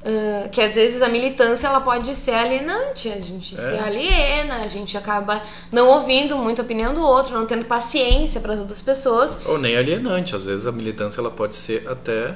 uh, 0.00 0.48
que 0.50 0.60
às 0.60 0.74
vezes 0.74 1.02
a 1.02 1.08
militância 1.08 1.66
ela 1.66 1.80
pode 1.80 2.14
ser 2.14 2.32
alienante, 2.32 3.10
a 3.10 3.20
gente 3.20 3.54
é. 3.54 3.58
se 3.58 3.74
aliena, 3.74 4.62
a 4.62 4.68
gente 4.68 4.96
acaba 4.96 5.42
não 5.70 5.88
ouvindo 5.88 6.38
muito 6.38 6.62
a 6.62 6.64
opinião 6.64 6.94
do 6.94 7.02
outro, 7.02 7.34
não 7.34 7.44
tendo 7.44 7.66
paciência 7.66 8.40
para 8.40 8.54
as 8.54 8.60
outras 8.60 8.80
pessoas. 8.80 9.38
Ou 9.44 9.58
nem 9.58 9.76
alienante, 9.76 10.34
às 10.34 10.46
vezes 10.46 10.66
a 10.66 10.72
militância 10.72 11.20
ela 11.20 11.30
pode 11.30 11.54
ser 11.54 11.86
até 11.86 12.34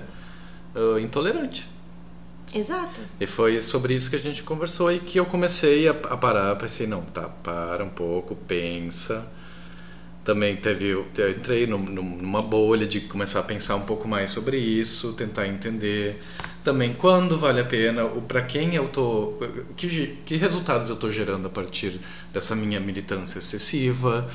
uh, 0.74 0.98
intolerante. 0.98 1.66
Exato. 2.52 3.00
E 3.20 3.26
foi 3.26 3.60
sobre 3.60 3.94
isso 3.94 4.10
que 4.10 4.16
a 4.16 4.20
gente 4.20 4.42
conversou 4.42 4.90
e 4.90 4.98
que 4.98 5.18
eu 5.18 5.24
comecei 5.24 5.88
a, 5.88 5.92
a 5.92 6.16
parar, 6.16 6.56
pensei, 6.56 6.84
não, 6.84 7.02
tá, 7.02 7.30
para 7.42 7.84
um 7.84 7.88
pouco, 7.88 8.34
pensa 8.34 9.30
também 10.30 10.54
teve 10.54 10.86
eu 10.86 11.08
entrei 11.36 11.66
numa 11.66 12.40
bolha 12.40 12.86
de 12.86 13.00
começar 13.00 13.40
a 13.40 13.42
pensar 13.42 13.74
um 13.74 13.80
pouco 13.80 14.06
mais 14.06 14.30
sobre 14.30 14.56
isso 14.56 15.12
tentar 15.14 15.48
entender 15.48 16.22
também 16.62 16.94
quando 16.94 17.36
vale 17.36 17.58
a 17.58 17.64
pena 17.64 18.04
o 18.04 18.22
para 18.22 18.40
quem 18.40 18.76
eu 18.76 18.86
tô 18.86 19.34
que, 19.76 20.18
que 20.24 20.36
resultados 20.36 20.88
eu 20.88 20.94
tô 20.94 21.10
gerando 21.10 21.48
a 21.48 21.50
partir 21.50 22.00
dessa 22.32 22.54
minha 22.54 22.78
militância 22.78 23.40
excessiva. 23.40 24.28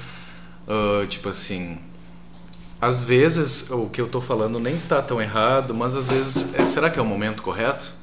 Uh, 0.67 1.07
tipo 1.07 1.29
assim 1.29 1.77
às 2.81 3.01
vezes 3.01 3.69
o 3.71 3.87
que 3.87 4.01
eu 4.01 4.09
tô 4.09 4.19
falando 4.19 4.59
nem 4.59 4.77
tá 4.77 5.01
tão 5.01 5.21
errado 5.21 5.73
mas 5.73 5.95
às 5.95 6.07
vezes 6.09 6.53
é, 6.55 6.67
será 6.67 6.89
que 6.89 6.99
é 6.99 7.01
o 7.01 7.05
momento 7.05 7.41
correto? 7.41 7.93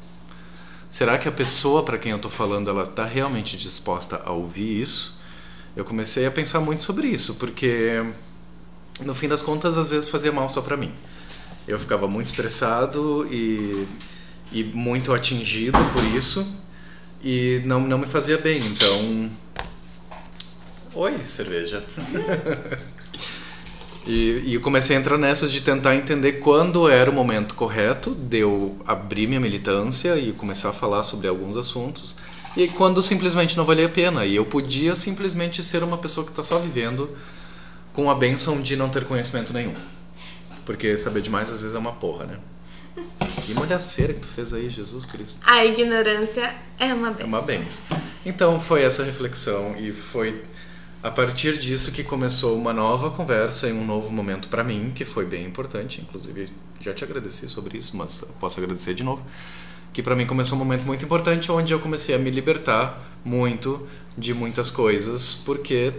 Será 0.89 1.19
que 1.19 1.29
a 1.29 1.33
pessoa 1.33 1.83
para 1.83 1.99
quem 1.99 2.13
eu 2.13 2.19
tô 2.19 2.31
falando 2.31 2.71
ela 2.71 2.87
tá 2.87 3.05
realmente 3.05 3.55
disposta 3.59 4.23
a 4.25 4.31
ouvir 4.31 4.81
isso 4.81 5.21
eu 5.75 5.85
comecei 5.85 6.27
a 6.27 6.31
pensar 6.31 6.61
muito 6.61 6.83
sobre 6.83 7.09
isso, 7.09 7.37
porque 7.37 8.05
no 9.01 9.15
fim 9.15 9.29
das 9.29 9.41
contas 9.41 9.79
às 9.79 9.91
vezes 9.91 10.09
fazia 10.09 10.31
mal 10.31 10.49
só 10.49 10.61
para 10.61 10.77
mim. 10.77 10.93
Eu 11.67 11.79
ficava 11.79 12.09
muito 12.09 12.27
estressado 12.27 13.27
e, 13.31 13.87
e 14.51 14.65
muito 14.65 15.15
atingido 15.15 15.79
por 15.93 16.05
isso 16.17 16.47
e 17.23 17.63
não, 17.65 17.81
não 17.81 17.99
me 17.99 18.07
fazia 18.07 18.37
bem. 18.37 18.59
Então, 18.59 19.31
oi 20.95 21.25
cerveja. 21.25 21.83
e, 24.07 24.43
e 24.45 24.59
comecei 24.59 24.97
a 24.97 25.01
entrar 25.01 25.17
nessas 25.17 25.53
de 25.53 25.61
tentar 25.61 25.95
entender 25.95 26.33
quando 26.35 26.89
era 26.89 27.11
o 27.11 27.15
momento 27.15 27.55
correto 27.55 28.11
de 28.11 28.39
eu 28.39 28.77
abrir 28.87 29.27
minha 29.27 29.41
militância 29.41 30.19
e 30.19 30.33
começar 30.33 30.71
a 30.71 30.73
falar 30.73 31.03
sobre 31.03 31.29
alguns 31.29 31.57
assuntos 31.57 32.17
e 32.57 32.69
quando 32.69 33.03
simplesmente 33.03 33.57
não 33.57 33.65
valia 33.65 33.87
a 33.87 33.89
pena. 33.89 34.25
E 34.25 34.37
eu 34.37 34.45
podia 34.45 34.95
simplesmente 34.95 35.63
ser 35.63 35.83
uma 35.83 35.99
pessoa 35.99 36.25
que 36.25 36.33
está 36.33 36.45
só 36.45 36.59
vivendo 36.59 37.11
com 37.93 38.11
a 38.11 38.15
benção 38.15 38.61
de 38.61 38.77
não 38.77 38.89
ter 38.89 39.05
conhecimento 39.05 39.53
nenhum. 39.53 39.75
Porque 40.65 40.97
saber 40.97 41.23
demais 41.23 41.51
às 41.51 41.63
vezes 41.63 41.75
é 41.75 41.79
uma 41.79 41.93
porra, 41.93 42.25
né? 42.25 42.39
Que 43.43 43.55
molhaceira 43.55 44.13
que 44.13 44.21
tu 44.21 44.29
fez 44.29 44.53
aí, 44.53 44.69
Jesus 44.69 45.07
Cristo. 45.07 45.41
A 45.45 45.65
ignorância 45.65 46.55
é 46.79 46.93
uma 46.93 47.11
benção. 47.11 47.25
É 47.25 47.29
uma 47.29 47.43
benção. 47.43 47.83
Então 48.25 48.61
foi 48.61 48.83
essa 48.83 49.03
reflexão 49.03 49.75
e 49.79 49.91
foi 49.91 50.43
a 51.03 51.11
partir 51.11 51.59
disso 51.59 51.91
que 51.91 52.05
começou 52.05 52.57
uma 52.57 52.73
nova 52.73 53.11
conversa 53.11 53.67
e 53.69 53.73
um 53.73 53.85
novo 53.85 54.11
momento 54.11 54.49
para 54.49 54.63
mim, 54.63 54.93
que 54.95 55.05
foi 55.05 55.27
bem 55.27 55.45
importante. 55.45 56.01
Inclusive, 56.01 56.49
já 56.81 56.93
te 56.93 57.03
agradeci 57.03 57.49
sobre 57.49 57.79
isso, 57.79 57.97
mas 57.97 58.21
posso 58.39 58.61
agradecer 58.61 58.95
de 58.95 59.03
novo 59.03 59.25
que 59.93 60.03
para 60.03 60.17
mim 60.17 60.27
começou 60.27 60.57
um 60.57 60.59
momento 60.59 60.85
muito 60.85 61.05
importante 61.05 61.51
onde 61.53 61.73
eu 61.73 61.81
comecei 61.81 62.15
a 62.15 62.19
me 62.19 62.31
libertar 62.31 63.01
muito 63.25 63.87
de 64.17 64.33
muitas 64.33 64.71
coisas 64.71 65.35
porque 65.45 65.93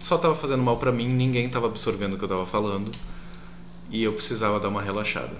só 0.00 0.16
estava 0.16 0.34
fazendo 0.34 0.62
mal 0.62 0.76
para 0.78 0.92
mim, 0.92 1.08
ninguém 1.08 1.46
estava 1.46 1.66
absorvendo 1.66 2.14
o 2.14 2.16
que 2.16 2.24
eu 2.24 2.28
estava 2.28 2.46
falando 2.46 2.90
e 3.90 4.02
eu 4.02 4.12
precisava 4.12 4.60
dar 4.60 4.68
uma 4.68 4.82
relaxada. 4.82 5.36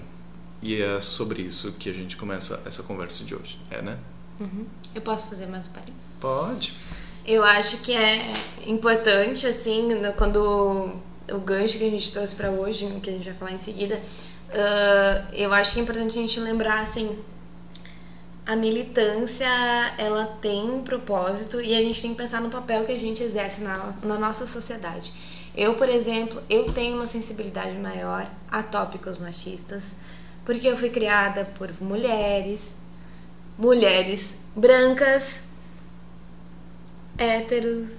E 0.61 0.81
é 0.81 0.99
sobre 0.99 1.43
isso 1.43 1.73
que 1.73 1.89
a 1.89 1.93
gente 1.93 2.17
começa 2.17 2.61
essa 2.65 2.81
conversa 2.83 3.23
de 3.23 3.35
hoje, 3.35 3.59
é, 3.69 3.81
né? 3.81 3.97
Uhum. 4.39 4.65
Eu 4.95 5.01
posso 5.01 5.27
fazer 5.27 5.47
mais 5.47 5.67
parênteses? 5.67 6.07
Pode. 6.19 6.73
Eu 7.25 7.43
acho 7.43 7.79
que 7.79 7.93
é 7.93 8.33
importante, 8.65 9.45
assim, 9.45 9.89
quando 10.17 10.93
o 11.31 11.39
gancho 11.39 11.77
que 11.77 11.85
a 11.85 11.89
gente 11.89 12.11
trouxe 12.11 12.35
para 12.35 12.49
hoje, 12.49 12.87
que 13.03 13.09
a 13.09 13.13
gente 13.13 13.25
vai 13.25 13.33
falar 13.33 13.51
em 13.51 13.57
seguida, 13.57 14.01
uh, 14.49 15.33
eu 15.33 15.53
acho 15.53 15.73
que 15.73 15.79
é 15.79 15.83
importante 15.83 16.17
a 16.17 16.21
gente 16.21 16.39
lembrar, 16.39 16.81
assim, 16.81 17.17
a 18.47 18.55
militância 18.55 19.45
ela 19.97 20.25
tem 20.39 20.71
um 20.71 20.81
propósito 20.81 21.59
e 21.59 21.75
a 21.75 21.81
gente 21.81 22.01
tem 22.01 22.11
que 22.11 22.17
pensar 22.17 22.39
no 22.39 22.49
papel 22.49 22.85
que 22.85 22.93
a 22.93 22.97
gente 22.97 23.21
exerce 23.21 23.61
na, 23.61 23.91
na 24.01 24.17
nossa 24.17 24.47
sociedade. 24.47 25.11
Eu, 25.53 25.73
por 25.75 25.89
exemplo, 25.89 26.41
eu 26.49 26.71
tenho 26.71 26.95
uma 26.95 27.05
sensibilidade 27.05 27.77
maior 27.77 28.31
a 28.49 28.63
tópicos 28.63 29.17
machistas 29.17 29.95
porque 30.45 30.65
eu 30.65 30.77
fui 30.77 30.89
criada 30.89 31.43
por 31.57 31.69
mulheres, 31.81 32.77
mulheres 33.57 34.39
brancas, 34.55 35.43
héteros, 37.17 37.89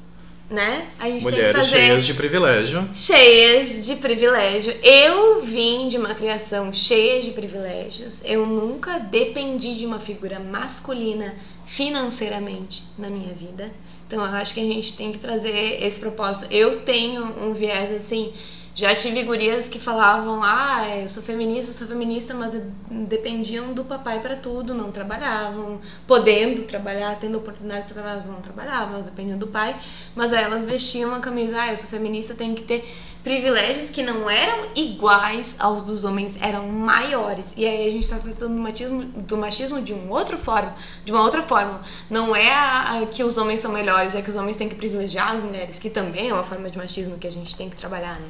né? 0.51 0.89
A 0.99 1.11
gente 1.11 1.25
Mulheres 1.25 1.53
tem 1.53 1.61
que 1.61 1.69
fazer 1.69 1.77
cheias 1.77 2.07
de 2.07 2.15
privilégio. 2.15 2.89
cheias 2.95 3.87
de 3.87 3.97
privilégio. 3.97 4.75
Eu 4.83 5.43
vim 5.43 5.89
de 5.89 5.99
uma 5.99 6.15
criação 6.15 6.73
cheia 6.73 7.23
de 7.23 7.33
privilégios. 7.33 8.21
Eu 8.25 8.47
nunca 8.47 8.99
dependi 8.99 9.77
de 9.77 9.85
uma 9.85 9.99
figura 9.99 10.39
masculina 10.39 11.35
financeiramente 11.67 12.83
na 12.97 13.11
minha 13.11 13.35
vida. 13.35 13.71
Então 14.07 14.25
eu 14.25 14.33
acho 14.33 14.55
que 14.55 14.61
a 14.61 14.65
gente 14.65 14.97
tem 14.97 15.13
que 15.13 15.19
trazer 15.19 15.83
esse 15.83 16.01
propósito. 16.01 16.47
Eu 16.51 16.81
tenho 16.81 17.25
um 17.47 17.53
viés 17.53 17.91
assim. 17.91 18.33
Já 18.79 18.95
tive 18.95 19.25
gurias 19.25 19.69
que 19.69 19.81
falavam, 19.81 20.41
ah, 20.41 20.87
eu 21.03 21.09
sou 21.09 21.21
feminista, 21.21 21.73
eu 21.73 21.75
sou 21.75 21.88
feminista, 21.88 22.33
mas 22.33 22.57
dependiam 22.88 23.75
do 23.75 23.85
papai 23.85 24.21
para 24.21 24.37
tudo, 24.37 24.73
não 24.73 24.93
trabalhavam, 24.93 25.81
podendo 26.07 26.62
trabalhar, 26.62 27.19
tendo 27.19 27.38
oportunidade 27.38 27.88
de 27.88 27.93
trabalhar, 27.93 28.12
elas 28.12 28.29
não 28.29 28.41
trabalhavam, 28.41 28.95
elas 28.95 29.07
dependiam 29.07 29.37
do 29.37 29.49
pai, 29.49 29.77
mas 30.14 30.33
aí 30.33 30.45
elas 30.45 30.64
vestiam 30.64 31.11
uma 31.11 31.19
camisa, 31.19 31.61
ah, 31.61 31.73
eu 31.73 31.77
sou 31.77 31.88
feminista, 31.88 32.37
tenho 32.37 32.55
que 32.55 32.62
ter 32.62 32.88
privilégios 33.25 33.91
que 33.91 34.01
não 34.01 34.31
eram 34.31 34.69
iguais 34.77 35.57
aos 35.59 35.83
dos 35.83 36.05
homens, 36.05 36.41
eram 36.41 36.69
maiores. 36.69 37.55
E 37.57 37.67
aí 37.67 37.85
a 37.85 37.91
gente 37.91 38.05
está 38.05 38.21
tratando 38.21 38.55
do 38.55 38.61
machismo, 38.61 39.03
do 39.03 39.37
machismo 39.37 39.83
de 39.83 39.93
um 39.93 40.09
outro 40.09 40.38
forma, 40.38 40.73
de 41.05 41.11
uma 41.11 41.25
outra 41.25 41.43
forma. 41.43 41.81
Não 42.09 42.35
é 42.37 42.53
a, 42.53 43.01
a 43.01 43.07
que 43.07 43.25
os 43.25 43.38
homens 43.38 43.61
são 43.61 43.73
melhores, 43.73 44.14
é 44.14 44.23
que 44.23 44.31
os 44.31 44.37
homens 44.37 44.55
têm 44.55 44.69
que 44.69 44.77
privilegiar 44.77 45.33
as 45.33 45.41
mulheres, 45.43 45.81
que 45.81 45.91
também 45.91 46.29
é 46.29 46.33
uma 46.33 46.45
forma 46.45 46.71
de 46.71 46.79
machismo 46.79 47.19
que 47.19 47.27
a 47.27 47.33
gente 47.33 47.57
tem 47.57 47.69
que 47.69 47.75
trabalhar, 47.75 48.21
né? 48.21 48.29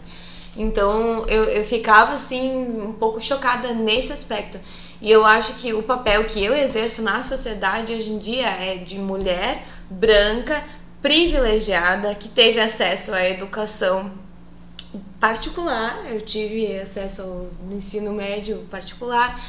Então 0.57 1.27
eu, 1.29 1.45
eu 1.45 1.65
ficava 1.65 2.13
assim 2.13 2.51
um 2.83 2.93
pouco 2.93 3.21
chocada 3.21 3.73
nesse 3.73 4.13
aspecto. 4.13 4.59
E 5.01 5.11
eu 5.11 5.25
acho 5.25 5.55
que 5.55 5.73
o 5.73 5.83
papel 5.83 6.25
que 6.25 6.45
eu 6.45 6.55
exerço 6.55 7.03
na 7.03 7.23
sociedade 7.23 7.93
hoje 7.93 8.11
em 8.11 8.19
dia 8.19 8.49
é 8.49 8.77
de 8.77 8.99
mulher 8.99 9.65
branca, 9.89 10.63
privilegiada, 11.01 12.15
que 12.15 12.29
teve 12.29 12.59
acesso 12.59 13.13
à 13.13 13.25
educação 13.25 14.11
particular. 15.21 16.05
Eu 16.11 16.21
tive 16.21 16.79
acesso 16.79 17.23
ao 17.23 17.47
ensino 17.73 18.13
médio 18.13 18.59
particular, 18.71 19.41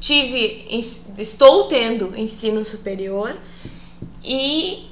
tive, 0.00 0.66
estou 0.70 1.68
tendo 1.68 2.16
ensino 2.16 2.64
superior 2.64 3.36
e 4.24 4.90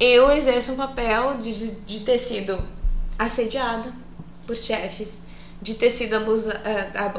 eu 0.00 0.32
exerço 0.32 0.72
um 0.72 0.76
papel 0.76 1.38
de, 1.38 1.70
de 1.82 2.00
ter 2.00 2.18
sido 2.18 2.60
assediada 3.16 4.01
por 4.46 4.56
chefes, 4.56 5.22
de 5.60 5.74
ter 5.74 5.90
sido 5.90 6.16
abusa, 6.16 6.60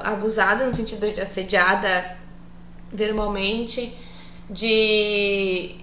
abusada 0.04 0.66
no 0.66 0.74
sentido 0.74 1.12
de 1.12 1.22
assediada 1.22 2.18
verbalmente, 2.92 3.98
de 4.50 5.76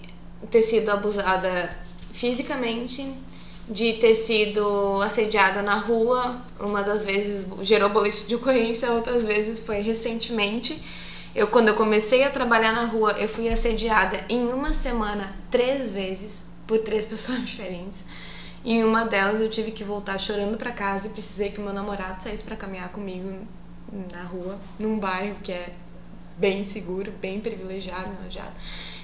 ter 0.50 0.62
sido 0.62 0.90
abusada 0.90 1.70
fisicamente, 2.12 3.14
de 3.68 3.94
ter 3.94 4.14
sido 4.14 5.00
assediada 5.02 5.62
na 5.62 5.76
rua. 5.76 6.40
Uma 6.58 6.82
das 6.82 7.04
vezes 7.04 7.46
gerou 7.62 7.88
boletim 7.88 8.26
de 8.26 8.34
ocorrência, 8.34 8.92
outras 8.92 9.24
vezes 9.24 9.60
foi 9.60 9.80
recentemente. 9.80 10.82
Eu, 11.34 11.46
quando 11.46 11.68
eu 11.68 11.74
comecei 11.74 12.24
a 12.24 12.30
trabalhar 12.30 12.72
na 12.72 12.84
rua, 12.84 13.12
eu 13.12 13.28
fui 13.28 13.48
assediada 13.48 14.24
em 14.28 14.48
uma 14.48 14.72
semana 14.72 15.34
três 15.50 15.90
vezes 15.90 16.46
por 16.66 16.78
três 16.78 17.06
pessoas 17.06 17.40
diferentes. 17.46 18.04
Em 18.64 18.84
uma 18.84 19.04
delas 19.04 19.40
eu 19.40 19.48
tive 19.48 19.70
que 19.70 19.82
voltar 19.82 20.18
chorando 20.18 20.58
para 20.58 20.70
casa 20.70 21.06
e 21.06 21.10
precisei 21.10 21.50
que 21.50 21.60
meu 21.60 21.72
namorado 21.72 22.22
saísse 22.22 22.44
para 22.44 22.56
caminhar 22.56 22.90
comigo 22.90 23.46
na 24.12 24.22
rua, 24.22 24.58
num 24.78 24.98
bairro 24.98 25.36
que 25.42 25.50
é 25.50 25.72
bem 26.36 26.62
seguro, 26.62 27.10
bem 27.20 27.40
privilegiado, 27.40 28.10
alojado. 28.20 28.52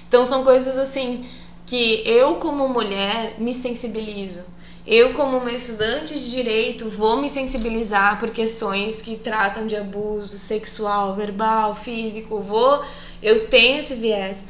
Então 0.07 0.23
são 0.23 0.43
coisas 0.43 0.77
assim 0.77 1.27
que 1.65 2.03
eu 2.05 2.35
como 2.35 2.69
mulher 2.69 3.35
me 3.39 3.53
sensibilizo. 3.53 4.41
Eu 4.85 5.13
como 5.15 5.37
uma 5.37 5.51
estudante 5.51 6.13
de 6.13 6.31
direito 6.31 6.87
vou 6.89 7.21
me 7.21 7.27
sensibilizar 7.27 8.19
por 8.19 8.29
questões 8.29 9.01
que 9.01 9.17
tratam 9.17 9.67
de 9.67 9.75
abuso 9.75 10.39
sexual, 10.39 11.13
verbal, 11.13 11.75
físico. 11.75 12.39
Vou, 12.39 12.81
eu 13.21 13.47
tenho 13.47 13.79
esse 13.79 13.95
viés. 13.95 14.45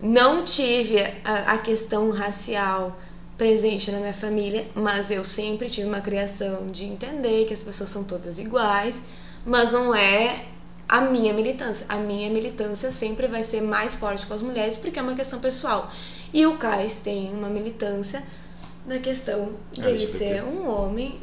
Não 0.00 0.44
tive 0.44 1.00
a, 1.24 1.54
a 1.54 1.58
questão 1.58 2.10
racial 2.10 2.96
presente 3.36 3.90
na 3.90 3.98
minha 3.98 4.14
família, 4.14 4.66
mas 4.74 5.10
eu 5.10 5.24
sempre 5.24 5.68
tive 5.68 5.88
uma 5.88 6.00
criação 6.00 6.66
de 6.68 6.84
entender 6.84 7.44
que 7.46 7.54
as 7.54 7.62
pessoas 7.62 7.90
são 7.90 8.04
todas 8.04 8.38
iguais, 8.38 9.04
mas 9.44 9.72
não 9.72 9.94
é 9.94 10.44
a 10.88 11.00
minha 11.00 11.32
militância. 11.32 11.86
A 11.88 11.96
minha 11.96 12.28
militância 12.30 12.90
sempre 12.90 13.26
vai 13.26 13.42
ser 13.42 13.62
mais 13.62 13.96
forte 13.96 14.26
com 14.26 14.34
as 14.34 14.42
mulheres 14.42 14.76
porque 14.76 14.98
é 14.98 15.02
uma 15.02 15.14
questão 15.14 15.40
pessoal. 15.40 15.90
E 16.32 16.46
o 16.46 16.56
Cais 16.58 17.00
tem 17.00 17.32
uma 17.32 17.48
militância 17.48 18.22
na 18.86 18.98
questão 18.98 19.52
dele 19.72 20.06
ser 20.06 20.42
um 20.42 20.68
homem 20.68 21.20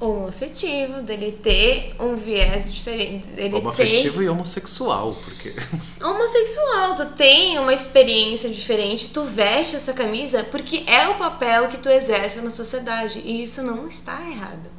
homoafetivo, 0.00 1.02
dele 1.02 1.32
ter 1.32 1.94
um 1.98 2.14
viés 2.14 2.72
diferente. 2.72 3.26
Dele 3.28 3.56
homoafetivo 3.56 4.18
ter... 4.18 4.24
e 4.24 4.28
homossexual, 4.28 5.14
porque. 5.24 5.54
Homossexual, 6.00 6.94
tu 6.94 7.06
tem 7.16 7.58
uma 7.58 7.74
experiência 7.74 8.48
diferente, 8.48 9.10
tu 9.10 9.24
veste 9.24 9.76
essa 9.76 9.92
camisa 9.92 10.44
porque 10.44 10.84
é 10.86 11.08
o 11.08 11.18
papel 11.18 11.68
que 11.68 11.78
tu 11.78 11.88
exerce 11.88 12.40
na 12.40 12.50
sociedade. 12.50 13.20
E 13.24 13.42
isso 13.42 13.62
não 13.62 13.88
está 13.88 14.20
errado. 14.28 14.78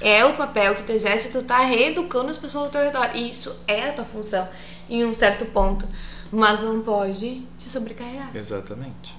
É 0.00 0.24
o 0.24 0.36
papel 0.36 0.74
que 0.74 0.82
tu 0.82 0.92
exerce, 0.92 1.30
tu 1.30 1.42
tá 1.44 1.60
reeducando 1.60 2.28
as 2.28 2.38
pessoas 2.38 2.64
ao 2.64 2.70
teu 2.70 2.82
redor. 2.82 3.14
E 3.14 3.30
isso 3.30 3.54
é 3.68 3.88
a 3.88 3.92
tua 3.92 4.04
função 4.04 4.48
em 4.90 5.04
um 5.04 5.14
certo 5.14 5.46
ponto. 5.46 5.86
Mas 6.32 6.60
não 6.60 6.80
pode 6.80 7.46
te 7.56 7.68
sobrecarregar. 7.68 8.34
Exatamente. 8.34 9.14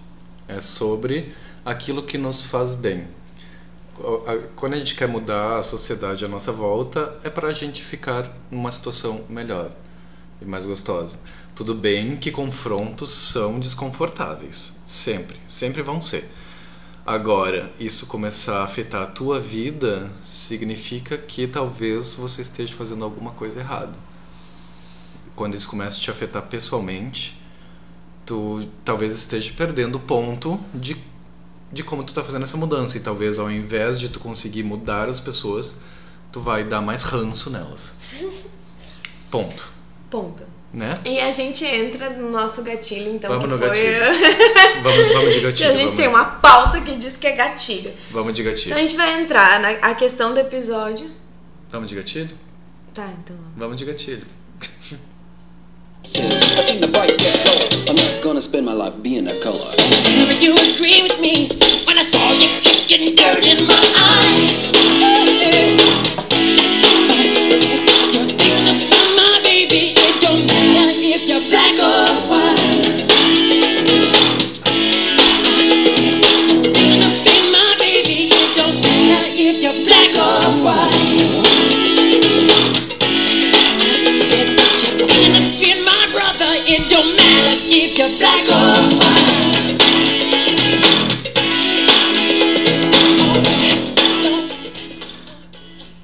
É 0.48 0.60
sobre 0.60 1.32
aquilo 1.64 2.04
que 2.04 2.18
nos 2.18 2.44
faz 2.44 2.74
bem 2.74 3.08
quando 4.56 4.74
a 4.74 4.78
gente 4.78 4.96
quer 4.96 5.08
mudar 5.08 5.60
a 5.60 5.64
sociedade 5.64 6.26
à 6.26 6.28
nossa 6.28 6.52
volta, 6.52 7.18
é 7.24 7.30
para 7.30 7.50
a 7.50 7.54
gente 7.54 7.84
ficar 7.84 8.30
numa 8.50 8.72
situação 8.72 9.26
melhor 9.30 9.72
e 10.42 10.46
mais 10.46 10.66
gostosa. 10.66 11.20
Tudo 11.56 11.76
bem 11.76 12.18
que 12.18 12.32
confrontos 12.32 13.12
são 13.12 13.60
desconfortáveis, 13.60 14.74
sempre, 14.86 15.38
sempre 15.48 15.82
vão 15.82 16.02
ser. 16.02 16.30
Agora, 17.06 17.72
isso 17.80 18.08
começar 18.08 18.62
a 18.62 18.64
afetar 18.64 19.04
a 19.04 19.08
tua 19.08 19.40
vida 19.40 20.10
significa 20.24 21.18
que 21.18 21.46
talvez 21.46 22.16
você 22.16 22.42
esteja 22.42 22.74
fazendo 22.74 23.04
alguma 23.04 23.32
coisa 23.32 23.60
errada. 23.60 23.94
Quando 25.36 25.56
isso 25.56 25.68
começa 25.68 25.98
a 25.98 26.00
te 26.00 26.10
afetar 26.10 26.44
pessoalmente, 26.44 27.40
tu 28.26 28.62
talvez 28.86 29.16
esteja 29.16 29.52
perdendo 29.56 29.98
o 29.98 30.00
ponto 30.00 30.60
de 30.74 30.96
de 31.74 31.84
como 31.84 32.04
tu 32.04 32.14
tá 32.14 32.24
fazendo 32.24 32.44
essa 32.44 32.56
mudança. 32.56 32.98
E 32.98 33.02
talvez 33.02 33.40
ao 33.40 33.52
invés 33.52 34.00
de 34.00 34.08
tu 34.10 34.20
conseguir 34.20 34.64
mudar 34.64 35.10
as 35.10 35.20
pessoas, 35.20 35.78
tu 36.32 36.40
vai 36.40 36.64
dar 36.64 36.82
mais 36.82 37.04
ranço 37.04 37.50
nelas. 37.50 37.96
Ponto. 39.30 39.74
Ponto. 40.10 40.44
Né? 40.72 40.94
E 41.06 41.20
a 41.20 41.32
gente 41.32 41.64
entra 41.64 42.10
no 42.10 42.32
nosso 42.32 42.64
gatilho, 42.64 43.14
então. 43.14 43.30
Vamos 43.30 43.48
no 43.48 43.58
foi... 43.58 43.68
gatilho. 43.68 44.82
vamos, 44.82 45.14
vamos 45.14 45.34
de 45.36 45.42
gatilho. 45.42 45.70
a 45.70 45.74
gente 45.74 45.84
vamos. 45.84 45.98
tem 45.98 46.08
uma 46.08 46.26
pauta 46.26 46.82
que 46.82 46.96
diz 46.96 47.16
que 47.16 47.28
é 47.28 47.34
gatilho. 47.34 47.94
Vamos 48.10 48.34
de 48.34 48.42
gatilho. 48.42 48.72
Então 48.72 48.78
a 48.80 48.82
gente 48.82 48.98
vai 48.98 49.22
entrar 49.22 49.60
na 49.60 49.70
a 49.70 49.94
questão 49.94 50.34
do 50.34 50.40
episódio. 50.40 51.10
Vamos 51.72 51.90
de 51.90 51.96
gatilho? 51.96 52.36
Tá, 52.92 53.08
então. 53.24 53.36
Vamos 53.56 53.78
de 53.78 53.86
gatilho. 53.86 54.26
I'm 57.94 58.00
not 58.00 58.24
gonna 58.24 58.42
spend 58.42 58.66
my 58.66 58.74
life 58.74 58.94
being 59.04 59.28
a 59.28 59.40
color. 59.40 59.72
Never 60.18 60.34
you 60.34 60.56
agree 60.56 61.04
with 61.04 61.22
me 61.22 61.48
when 61.86 62.00
I 62.00 62.02
saw 62.02 62.32
you 62.32 62.48
kicking 62.64 63.14
dirt 63.16 63.46
in 63.46 63.68
my 63.68 63.94
eyes. 63.96 64.73
If 87.94 88.00
you're 88.00 88.18
black 88.18 88.48
or 88.50 89.04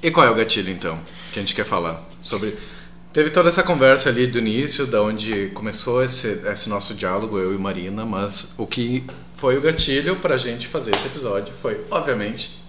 E 0.02 0.10
qual 0.10 0.26
é 0.26 0.30
o 0.30 0.34
gatilho 0.34 0.70
então 0.70 0.98
que 1.32 1.38
a 1.38 1.42
gente 1.42 1.54
quer 1.54 1.64
falar 1.64 2.02
sobre? 2.22 2.56
Teve 3.12 3.30
toda 3.30 3.48
essa 3.48 3.62
conversa 3.62 4.08
ali 4.08 4.26
do 4.26 4.38
início, 4.38 4.86
da 4.86 5.02
onde 5.02 5.48
começou 5.48 6.02
esse, 6.02 6.42
esse 6.46 6.68
nosso 6.68 6.94
diálogo 6.94 7.38
eu 7.38 7.54
e 7.54 7.58
Marina, 7.58 8.06
mas 8.06 8.54
o 8.56 8.66
que 8.66 9.04
foi 9.34 9.58
o 9.58 9.60
gatilho 9.60 10.16
para 10.16 10.36
a 10.36 10.38
gente 10.38 10.68
fazer 10.68 10.94
esse 10.94 11.06
episódio 11.06 11.52
foi, 11.52 11.84
obviamente, 11.90 12.62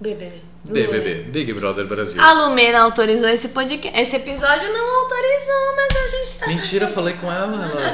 BBB. 0.00 0.36
BBB, 0.72 1.14
Big 1.30 1.52
Brother 1.52 1.86
Brasil. 1.86 2.20
A 2.20 2.32
Lumena 2.32 2.80
autorizou 2.80 3.28
esse 3.28 3.50
podcast. 3.50 3.96
Esse 4.00 4.16
episódio 4.16 4.72
não 4.72 5.02
autorizou, 5.02 5.76
mas 5.76 5.96
a 5.96 6.06
gente 6.08 6.26
está. 6.28 6.46
Mentira, 6.48 6.88
falei 6.88 7.14
com 7.14 7.30
ela. 7.30 7.66
Ela, 7.66 7.92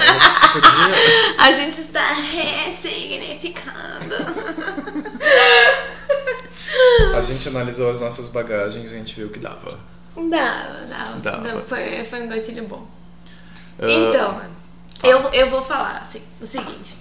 podia. 0.52 0.72
A 1.38 1.50
gente 1.52 1.78
está 1.80 2.12
ressignificando. 2.12 4.14
A 7.14 7.20
gente 7.20 7.48
analisou 7.48 7.90
as 7.90 8.00
nossas 8.00 8.28
bagagens 8.28 8.92
e 8.92 8.94
a 8.94 8.98
gente 8.98 9.14
viu 9.14 9.28
que 9.30 9.38
dava. 9.38 9.78
Dava, 10.16 10.86
dava. 10.88 11.18
Dava. 11.18 11.60
Foi, 11.62 12.04
foi 12.04 12.22
um 12.22 12.28
gatilho 12.28 12.64
bom. 12.64 12.86
Ah, 13.78 13.90
Então, 13.90 14.40
eu, 15.02 15.18
eu 15.32 15.50
vou 15.50 15.62
falar 15.62 15.98
assim, 15.98 16.22
o 16.40 16.46
seguinte. 16.46 16.96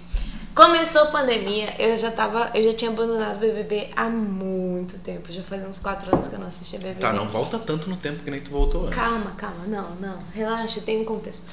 Começou 0.54 1.04
a 1.04 1.06
pandemia, 1.06 1.74
eu 1.80 1.98
já 1.98 2.12
tava, 2.12 2.52
eu 2.54 2.62
já 2.62 2.74
tinha 2.74 2.92
abandonado 2.92 3.38
o 3.38 3.40
BBB 3.40 3.90
há 3.96 4.10
muito 4.10 4.98
tempo. 5.00 5.32
Já 5.32 5.42
fazia 5.44 5.68
uns 5.68 5.80
4 5.80 6.14
anos 6.14 6.28
que 6.28 6.36
eu 6.36 6.40
não 6.40 6.48
assistia 6.48 6.78
BBB. 6.78 7.00
Tá, 7.00 7.14
não 7.14 7.28
volta 7.28 7.58
tanto 7.58 7.90
no 7.90 7.96
tempo 7.96 8.22
que 8.22 8.30
nem 8.30 8.42
tu 8.42 8.52
voltou 8.52 8.88
antes. 8.88 9.00
Calma, 9.00 9.32
calma, 9.38 9.66
não, 9.66 9.96
não. 9.96 10.20
Relaxa, 10.34 10.82
tem 10.82 11.00
um 11.00 11.06
contexto. 11.06 11.44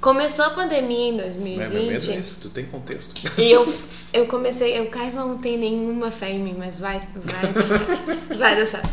Começou 0.00 0.44
a 0.44 0.50
pandemia 0.50 1.08
em 1.08 1.12
Né, 1.12 1.24
Meu 1.34 1.70
medo 1.70 1.76
é 1.76 1.98
2020 1.98 2.16
esse, 2.20 2.40
tu 2.40 2.50
tem 2.50 2.64
contexto. 2.66 3.20
e 3.36 3.50
eu, 3.50 3.74
eu 4.14 4.26
comecei, 4.28 4.78
eu 4.78 4.88
quase 4.88 5.16
não 5.16 5.38
tem 5.38 5.58
nenhuma 5.58 6.12
fé 6.12 6.30
em 6.30 6.38
mim, 6.38 6.54
mas 6.56 6.78
vai, 6.78 7.00
vai 7.16 7.52
dar 7.52 7.62
certo. 7.62 8.38
Vai 8.38 8.56
dar 8.56 8.66
certo. 8.66 8.90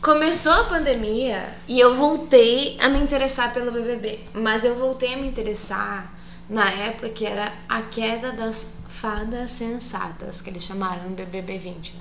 Começou 0.00 0.52
a 0.52 0.64
pandemia 0.64 1.50
e 1.68 1.78
eu 1.78 1.94
voltei 1.94 2.78
a 2.80 2.88
me 2.88 2.98
interessar 3.00 3.52
pelo 3.52 3.70
BBB. 3.70 4.20
Mas 4.32 4.64
eu 4.64 4.74
voltei 4.74 5.12
a 5.12 5.16
me 5.18 5.28
interessar 5.28 6.18
na 6.50 6.68
época 6.68 7.08
que 7.08 7.24
era 7.24 7.52
a 7.68 7.82
queda 7.82 8.32
das 8.32 8.74
fadas 8.88 9.52
sensatas, 9.52 10.42
que 10.42 10.50
eles 10.50 10.62
chamaram 10.62 11.04
no 11.04 11.10
BBB 11.10 11.56
20, 11.56 11.94
né? 11.94 12.00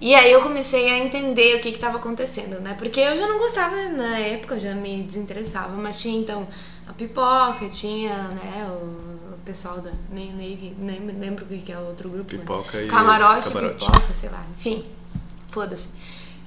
E 0.00 0.14
aí 0.14 0.32
eu 0.32 0.42
comecei 0.42 0.90
a 0.90 0.98
entender 0.98 1.56
o 1.56 1.60
que 1.60 1.68
estava 1.68 1.98
acontecendo, 1.98 2.60
né? 2.60 2.74
Porque 2.78 3.00
eu 3.00 3.16
já 3.16 3.26
não 3.26 3.38
gostava 3.38 3.76
na 3.88 4.18
época, 4.18 4.54
eu 4.56 4.60
já 4.60 4.74
me 4.74 5.02
desinteressava, 5.02 5.74
mas 5.76 6.00
tinha 6.00 6.18
então 6.18 6.46
a 6.86 6.92
pipoca, 6.92 7.68
tinha, 7.68 8.14
né, 8.28 8.68
o, 8.70 9.16
pessoal 9.46 9.80
da. 9.80 9.92
Nem, 10.10 10.32
nem, 10.32 10.74
nem 10.76 11.06
lembro 11.18 11.44
o 11.44 11.48
que 11.48 11.70
é 11.72 11.78
o 11.78 11.86
outro 11.86 12.10
grupo. 12.10 12.34
né? 12.34 12.40
Pipoca 12.40 12.82
e 12.82 12.88
Camarote, 12.88 13.48
camarote. 13.48 13.86
pipoca, 13.86 14.12
sei 14.12 14.28
lá, 14.28 14.44
enfim. 14.56 14.84
Foda-se. 15.50 15.90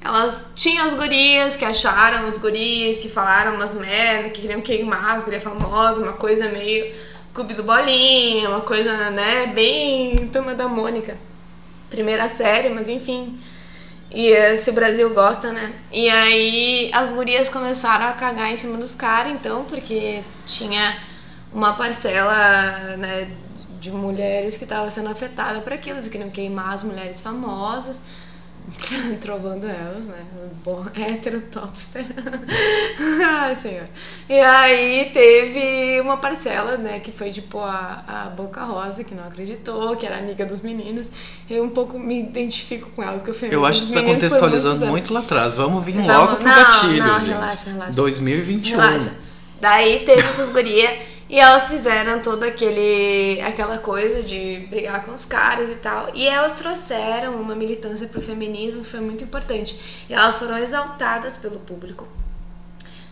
Elas 0.01 0.45
tinham 0.55 0.85
as 0.85 0.93
gurias 0.93 1.55
que 1.55 1.65
acharam 1.65 2.27
os 2.27 2.37
guris, 2.37 2.97
que 2.97 3.09
falaram 3.09 3.55
umas 3.55 3.73
merda, 3.73 4.29
que 4.29 4.41
queriam 4.41 4.61
queimar 4.61 5.15
as 5.15 5.23
gurias 5.23 5.43
famosas, 5.43 6.03
uma 6.03 6.13
coisa 6.13 6.49
meio 6.49 6.93
clube 7.33 7.53
do 7.53 7.63
bolinha, 7.63 8.49
uma 8.49 8.61
coisa, 8.61 9.11
né, 9.11 9.47
bem 9.47 10.27
turma 10.27 10.53
da 10.55 10.67
Mônica. 10.67 11.17
Primeira 11.89 12.29
série, 12.29 12.69
mas 12.69 12.87
enfim. 12.87 13.39
E 14.11 14.57
se 14.57 14.71
o 14.71 14.73
Brasil 14.73 15.13
gosta, 15.13 15.51
né? 15.51 15.71
E 15.91 16.09
aí 16.09 16.89
as 16.93 17.13
gurias 17.13 17.49
começaram 17.49 18.07
a 18.07 18.13
cagar 18.13 18.51
em 18.51 18.57
cima 18.57 18.77
dos 18.77 18.95
caras, 18.95 19.33
então, 19.33 19.65
porque 19.65 20.21
tinha 20.47 20.99
uma 21.53 21.73
parcela, 21.73 22.97
né, 22.97 23.31
de 23.79 23.91
mulheres 23.91 24.57
que 24.57 24.65
estava 24.65 24.89
sendo 24.91 25.09
afetada 25.09 25.61
por 25.61 25.71
aquilo, 25.71 25.97
eles 25.97 26.07
queriam 26.07 26.29
queimar 26.29 26.73
as 26.73 26.83
mulheres 26.83 27.21
famosas, 27.21 28.01
trovando 29.21 29.65
elas, 29.67 30.05
né? 30.05 30.23
Bom, 30.63 30.85
hétero 30.95 31.41
topster. 31.41 32.05
Ai, 33.25 33.55
senhor. 33.55 33.85
E 34.29 34.39
aí 34.39 35.09
teve 35.13 36.01
uma 36.01 36.17
parcela, 36.17 36.77
né, 36.77 36.99
que 36.99 37.11
foi 37.11 37.31
tipo 37.31 37.59
a, 37.59 38.03
a 38.07 38.29
Boca 38.29 38.63
Rosa, 38.63 39.03
que 39.03 39.13
não 39.15 39.23
acreditou, 39.23 39.95
que 39.95 40.05
era 40.05 40.17
amiga 40.17 40.45
dos 40.45 40.59
meninos. 40.61 41.07
Eu 41.49 41.63
um 41.63 41.69
pouco 41.69 41.97
me 41.97 42.19
identifico 42.19 42.89
com 42.91 43.01
ela, 43.03 43.13
porque 43.13 43.31
eu 43.31 43.35
fui 43.35 43.47
Eu 43.51 43.65
acho 43.65 43.81
que 43.81 43.87
tu 43.87 43.93
tá 43.93 44.03
contextualizando 44.03 44.85
muito 44.87 45.13
lá 45.13 45.21
atrás. 45.21 45.55
Vamos 45.55 45.83
vir 45.83 45.93
Vamos- 45.95 46.07
logo 46.13 46.35
pro 46.37 46.45
não, 46.45 46.55
gatilho, 46.55 47.03
não, 47.03 47.19
gente. 47.19 47.29
relaxa, 47.29 47.69
relaxa. 47.71 47.93
2021. 47.93 48.77
Relaxa. 48.77 49.13
Daí 49.61 49.99
teve 50.05 50.21
essas 50.21 50.49
gurias 50.49 50.91
e 51.29 51.39
elas 51.39 51.65
fizeram 51.65 52.21
toda 52.21 52.47
aquele, 52.47 53.39
aquela 53.41 53.77
coisa 53.77 54.23
de 54.23 54.65
brigar 54.69 55.05
com 55.05 55.11
os 55.13 55.25
caras 55.25 55.69
e 55.69 55.75
tal. 55.75 56.09
E 56.15 56.27
elas 56.27 56.55
trouxeram 56.55 57.35
uma 57.35 57.55
militância 57.55 58.07
pro 58.07 58.19
feminismo 58.21 58.83
foi 58.83 58.99
muito 58.99 59.23
importante. 59.23 59.79
E 60.09 60.13
elas 60.13 60.39
foram 60.39 60.57
exaltadas 60.57 61.37
pelo 61.37 61.59
público. 61.59 62.07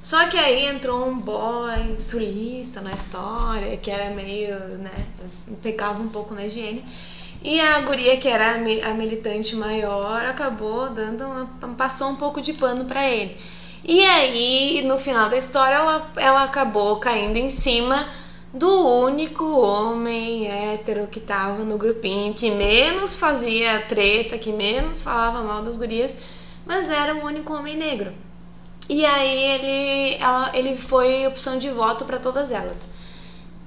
Só 0.01 0.27
que 0.27 0.37
aí 0.37 0.65
entrou 0.67 1.07
um 1.07 1.19
boy 1.19 1.95
sulista 1.99 2.81
na 2.81 2.91
história, 2.91 3.75
que 3.77 3.91
era 3.91 4.09
meio, 4.11 4.57
né, 4.79 5.05
pecava 5.61 6.01
um 6.01 6.07
pouco 6.09 6.33
na 6.33 6.45
higiene. 6.45 6.83
E 7.43 7.59
a 7.59 7.81
guria, 7.81 8.17
que 8.17 8.27
era 8.27 8.55
a 8.55 8.57
mi- 8.57 8.81
a 8.81 8.93
militante 8.93 9.55
maior, 9.55 10.25
acabou 10.25 10.89
dando 10.89 11.23
uma, 11.25 11.45
passou 11.75 12.09
um 12.09 12.15
pouco 12.15 12.41
de 12.41 12.53
pano 12.53 12.85
pra 12.85 13.07
ele. 13.07 13.37
E 13.87 14.03
aí, 14.03 14.83
no 14.85 14.99
final 14.99 15.29
da 15.29 15.37
história, 15.37 15.75
ela, 15.75 16.11
ela 16.17 16.43
acabou 16.43 16.99
caindo 16.99 17.37
em 17.37 17.49
cima 17.49 18.09
do 18.53 18.69
único 18.99 19.45
homem 19.45 20.45
hétero 20.45 21.07
que 21.07 21.21
tava 21.21 21.63
no 21.63 21.77
grupinho, 21.77 22.33
que 22.33 22.51
menos 22.51 23.15
fazia 23.15 23.85
treta, 23.87 24.37
que 24.37 24.51
menos 24.51 25.01
falava 25.01 25.41
mal 25.41 25.63
das 25.63 25.77
gurias, 25.77 26.17
mas 26.65 26.89
era 26.89 27.15
o 27.15 27.25
único 27.25 27.53
homem 27.53 27.77
negro. 27.77 28.11
E 28.89 29.05
aí 29.05 29.43
ele, 29.43 30.15
ela, 30.21 30.51
ele 30.53 30.75
foi 30.75 31.25
opção 31.25 31.57
de 31.57 31.69
voto 31.69 32.03
para 32.03 32.19
todas 32.19 32.51
elas. 32.51 32.89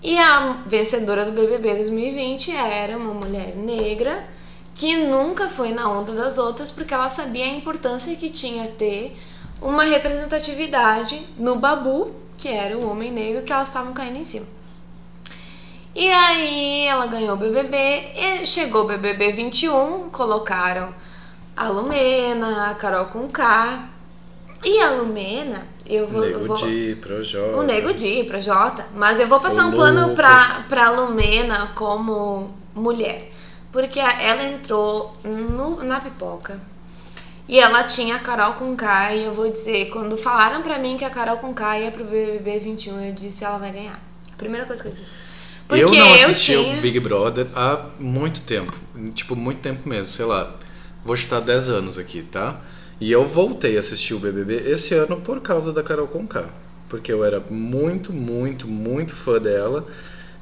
E 0.03 0.19
a 0.19 0.63
vencedora 0.67 1.25
do 1.25 1.33
BBB 1.33 1.77
2020 1.77 2.53
era 2.53 2.95
uma 2.97 3.15
mulher 3.15 3.57
negra 3.57 4.29
que 4.75 4.97
nunca 4.97 5.49
foi 5.49 5.73
na 5.73 5.91
onda 5.91 6.13
das 6.13 6.37
outras 6.37 6.71
porque 6.71 6.93
ela 6.93 7.09
sabia 7.09 7.45
a 7.47 7.49
importância 7.49 8.15
que 8.17 8.29
tinha 8.29 8.69
ter 8.69 9.17
uma 9.61 9.85
representatividade 9.85 11.27
no 11.37 11.57
Babu, 11.57 12.15
que 12.37 12.49
era 12.49 12.77
o 12.79 12.91
homem 12.91 13.11
negro 13.13 13.43
que 13.43 13.53
elas 13.53 13.69
estavam 13.69 13.93
caindo 13.93 14.17
em 14.17 14.25
cima. 14.25 14.47
E 15.95 16.09
aí 16.11 16.87
ela 16.87 17.07
ganhou 17.07 17.35
o 17.35 17.37
BBB, 17.37 18.47
chegou 18.47 18.83
o 18.85 18.87
BBB 18.87 19.33
21, 19.33 20.09
colocaram 20.11 20.95
a 21.57 21.69
Lumena, 21.69 22.71
a 22.71 22.75
Carol 22.75 23.07
com 23.07 23.29
K. 23.29 23.89
E 24.65 24.79
a 24.81 24.91
Lumena, 24.91 25.67
eu 25.89 26.07
vou. 26.07 26.21
Nego 26.21 26.45
vou 26.47 26.57
Di, 26.57 26.97
Projota. 27.01 27.57
o 27.57 27.63
Nego 27.63 27.93
Di, 27.93 28.25
Projota. 28.25 28.87
Mas 28.95 29.19
eu 29.19 29.27
vou 29.27 29.41
passar 29.41 29.65
O 29.67 29.69
um 29.69 29.71
Lucas. 29.71 30.15
pra, 30.15 30.65
pra 30.69 30.91
Lumena 30.91 31.73
como 31.75 32.51
mulher. 32.75 33.33
Porque 33.73 33.99
ela 33.99 34.45
entrou 34.45 35.13
no- 35.25 35.83
na 35.83 36.01
pipoca. 36.01 36.61
E 37.51 37.59
ela 37.59 37.83
tinha 37.83 38.15
a 38.15 38.19
Carol 38.21 38.53
com 38.53 38.77
K. 38.77 39.13
E 39.17 39.25
eu 39.25 39.33
vou 39.33 39.51
dizer, 39.51 39.87
quando 39.87 40.17
falaram 40.17 40.63
pra 40.63 40.79
mim 40.79 40.97
que 40.97 41.05
a 41.05 41.11
Carol 41.11 41.39
com 41.39 41.53
K 41.53 41.81
ia 41.81 41.91
pro 41.91 42.05
BBB 42.05 42.61
21, 42.61 43.01
eu 43.07 43.13
disse 43.13 43.45
ela 43.45 43.59
vai 43.59 43.73
ganhar. 43.73 44.01
A 44.33 44.37
primeira 44.37 44.65
coisa 44.65 44.81
que 44.81 44.89
eu 44.89 44.93
disse. 44.93 45.17
Porque 45.67 45.83
eu 45.83 45.91
não 45.91 46.15
assisti 46.15 46.53
tinha... 46.53 46.79
o 46.79 46.81
Big 46.81 47.01
Brother 47.01 47.49
há 47.57 47.87
muito 47.99 48.43
tempo. 48.43 48.73
Tipo, 49.15 49.35
muito 49.35 49.61
tempo 49.61 49.89
mesmo, 49.89 50.05
sei 50.05 50.27
lá. 50.27 50.55
Vou 51.05 51.17
chutar 51.17 51.41
10 51.41 51.69
anos 51.71 51.99
aqui, 51.99 52.23
tá? 52.23 52.61
E 53.01 53.11
eu 53.11 53.27
voltei 53.27 53.77
a 53.77 53.81
assistir 53.81 54.15
o 54.15 54.21
BBB 54.21 54.71
esse 54.71 54.95
ano 54.95 55.21
por 55.21 55.41
causa 55.41 55.73
da 55.73 55.83
Carol 55.83 56.07
Conká. 56.07 56.49
Porque 56.89 57.13
eu 57.13 57.25
era 57.25 57.41
muito, 57.51 58.13
muito, 58.13 58.69
muito 58.69 59.17
fã 59.17 59.41
dela. 59.41 59.85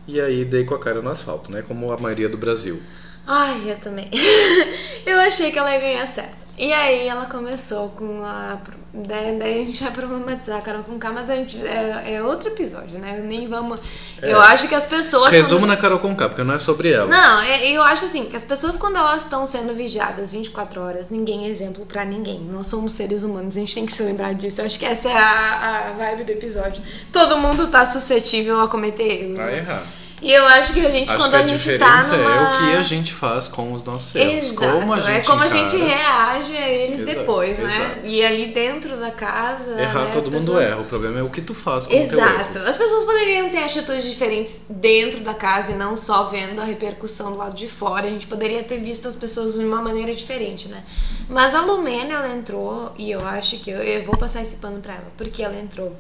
E 0.07 0.21
aí 0.21 0.45
dei 0.45 0.65
com 0.65 0.75
a 0.75 0.79
cara 0.79 1.01
no 1.01 1.09
asfalto, 1.09 1.51
né? 1.51 1.63
Como 1.63 1.91
a 1.91 1.97
maioria 1.97 2.29
do 2.29 2.37
Brasil. 2.37 2.83
Ai, 3.27 3.63
eu 3.67 3.77
também. 3.77 4.11
eu 5.07 5.19
achei 5.21 5.51
que 5.51 5.59
ela 5.59 5.73
ia 5.73 5.81
ganhar 5.81 6.07
certo. 6.07 6.48
E 6.59 6.73
aí 6.73 7.07
ela 7.07 7.27
começou 7.27 7.91
com 7.91 8.25
a. 8.25 8.59
Daí, 8.93 9.39
daí 9.39 9.63
a 9.63 9.67
gente 9.67 9.85
vai 9.85 9.93
problematizar 9.93 10.59
a 10.59 10.61
Carol 10.63 10.83
com 10.83 10.99
K, 10.99 11.11
mas 11.13 11.31
a 11.31 11.37
gente, 11.37 11.57
é, 11.65 12.15
é 12.15 12.23
outro 12.23 12.49
episódio, 12.49 12.99
né? 12.99 13.23
Nem 13.25 13.47
vamos. 13.47 13.79
Eu 14.21 14.41
acho 14.41 14.67
que 14.67 14.75
as 14.75 14.87
pessoas. 14.87 15.31
Resumo 15.31 15.61
quando- 15.61 15.69
na 15.71 15.77
Carol 15.77 16.01
Conká, 16.01 16.29
porque 16.29 16.43
não 16.43 16.55
é 16.55 16.59
sobre 16.59 16.91
ela. 16.91 17.07
Não, 17.07 17.41
é- 17.43 17.71
eu 17.71 17.83
acho 17.83 18.07
assim, 18.07 18.25
que 18.25 18.37
as 18.37 18.45
pessoas 18.45 18.77
quando 18.77 18.97
elas 18.97 19.23
estão 19.23 19.47
sendo 19.47 19.73
vigiadas 19.73 20.33
24 20.33 20.81
horas, 20.81 21.11
ninguém 21.11 21.47
é 21.47 21.49
exemplo 21.49 21.87
pra 21.87 22.05
ninguém. 22.05 22.41
Nós 22.41 22.67
somos 22.67 22.93
seres 22.95 23.23
humanos, 23.23 23.57
a 23.57 23.61
gente 23.61 23.75
tem 23.75 23.87
que 23.87 23.93
se 23.93 24.03
lembrar 24.03 24.35
disso. 24.35 24.61
Eu 24.61 24.67
acho 24.67 24.79
que 24.79 24.87
essa 24.87 25.09
é 25.09 25.17
a, 25.17 25.89
a 25.91 25.93
vibe 25.93 26.25
do 26.25 26.33
episódio. 26.33 26.83
Todo 27.13 27.39
mundo 27.39 27.69
tá 27.69 27.85
suscetível 27.87 28.61
a 28.63 28.69
cometer 28.69 29.23
erros. 29.23 29.37
Vai 29.37 29.53
né? 29.53 29.59
errar. 29.59 29.83
E 30.21 30.33
eu 30.33 30.45
acho 30.47 30.73
que 30.75 30.85
a 30.85 30.91
gente, 30.91 31.09
Acho 31.13 31.19
quando 31.19 31.35
a 31.37 31.39
a 31.39 31.47
gente 31.47 31.79
tá 31.79 32.01
numa... 32.03 32.17
é 32.17 32.53
o 32.53 32.59
que 32.59 32.77
a 32.79 32.83
gente 32.83 33.13
faz 33.13 33.47
com 33.47 33.73
os 33.73 33.85
nossos 33.85 34.15
erros. 34.17 34.49
Exato, 34.49 34.73
Como 34.81 34.93
a 34.93 35.01
gente 35.01 35.27
é 35.29 35.31
como 35.31 35.43
a 35.43 35.49
gente 35.49 35.77
encara. 35.77 35.95
reage 35.95 36.57
a 36.57 36.69
eles 36.69 37.01
Exato, 37.03 37.19
depois, 37.19 37.59
né? 37.59 37.65
exato. 37.67 38.01
E 38.05 38.25
ali 38.25 38.47
dentro 38.47 38.97
da 38.97 39.13
casa. 39.13 39.81
Errar 39.81 40.07
né, 40.07 40.11
todo 40.11 40.25
mundo 40.25 40.35
pessoas- 40.35 40.65
erra. 40.67 40.81
O 40.81 40.85
problema 40.85 41.21
é 41.21 41.23
o 41.23 41.31
que 41.31 41.41
tu 41.41 41.55
faz 41.55 41.87
com 41.87 41.95
Exato. 41.95 42.59
As 42.59 42.77
pessoas 42.77 43.05
poderiam 43.05 43.49
ter 43.51 43.59
atitudes 43.63 44.05
diferentes 44.05 44.63
dentro 44.69 45.21
da 45.21 45.35
casa 45.35 45.71
e 45.71 45.75
não 45.77 45.97
só 45.97 46.25
vendo 46.25 46.61
a 46.61 46.65
repercussão 46.65 47.31
do 47.31 47.39
lado 47.39 47.55
de 47.55 47.69
fora. 47.69 48.07
A 48.07 48.11
gente 48.11 48.27
poderia 48.27 48.65
ter 48.65 48.81
visto 48.81 49.07
as 49.07 49.15
pessoas 49.15 49.55
de 49.55 49.65
uma 49.65 49.81
maneira 49.81 50.13
diferente, 50.13 50.67
né? 50.67 50.83
Mas 51.29 51.55
a 51.55 51.61
Lumena, 51.61 52.15
ela 52.15 52.29
entrou, 52.35 52.93
e 52.99 53.11
eu 53.11 53.25
acho 53.25 53.57
que 53.59 53.71
eu, 53.71 53.79
eu 53.79 54.05
vou 54.05 54.17
passar 54.17 54.43
esse 54.43 54.57
pano 54.57 54.81
pra 54.81 54.95
ela, 54.95 55.13
porque 55.17 55.45
ela 55.45 55.55
entrou 55.57 55.97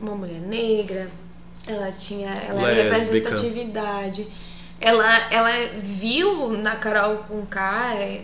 uma 0.00 0.14
mulher 0.14 0.40
negra, 0.40 1.08
ela 1.66 1.92
tinha. 1.92 2.30
Ela 2.30 2.70
era 2.70 2.82
representatividade. 2.94 4.26
Ela, 4.80 5.32
ela 5.32 5.50
viu 5.78 6.50
na 6.50 6.76
Carol 6.76 7.16
com 7.28 7.46
K, 7.46 7.94
é, 7.94 8.20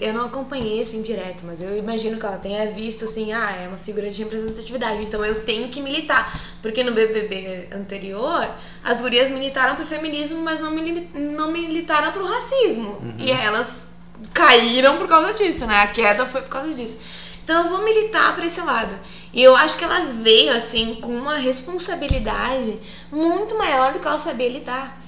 eu 0.00 0.12
não 0.12 0.24
acompanhei 0.24 0.80
assim 0.80 1.02
direto, 1.02 1.44
mas 1.44 1.60
eu 1.60 1.76
imagino 1.76 2.18
que 2.18 2.24
ela 2.24 2.38
tenha 2.38 2.70
visto 2.70 3.04
assim, 3.04 3.32
ah, 3.32 3.50
é 3.50 3.68
uma 3.68 3.76
figura 3.76 4.10
de 4.10 4.22
representatividade, 4.22 5.02
então 5.02 5.24
eu 5.24 5.42
tenho 5.44 5.68
que 5.68 5.82
militar. 5.82 6.38
Porque 6.62 6.82
no 6.82 6.92
BBB 6.92 7.68
anterior, 7.72 8.48
as 8.82 9.02
gurias 9.02 9.28
militaram 9.28 9.76
pro 9.76 9.84
feminismo, 9.84 10.40
mas 10.40 10.60
não, 10.60 10.70
mili 10.70 11.08
não 11.14 11.52
militaram 11.52 12.10
pro 12.10 12.26
racismo. 12.26 12.92
Uhum. 12.92 13.14
E 13.18 13.30
elas 13.30 13.88
caíram 14.32 14.96
por 14.96 15.08
causa 15.08 15.34
disso, 15.34 15.66
né? 15.66 15.80
A 15.80 15.86
queda 15.88 16.26
foi 16.26 16.40
por 16.42 16.50
causa 16.50 16.72
disso. 16.72 16.98
Então 17.44 17.64
eu 17.64 17.70
vou 17.70 17.84
militar 17.84 18.34
para 18.34 18.46
esse 18.46 18.60
lado. 18.60 18.94
E 19.32 19.42
eu 19.42 19.54
acho 19.56 19.76
que 19.76 19.84
ela 19.84 20.00
veio 20.00 20.52
assim 20.52 20.96
com 20.96 21.14
uma 21.14 21.36
responsabilidade 21.36 22.78
muito 23.10 23.56
maior 23.58 23.92
do 23.92 23.98
que 23.98 24.06
ela 24.06 24.18
sabia 24.18 24.48
lidar. 24.48 25.00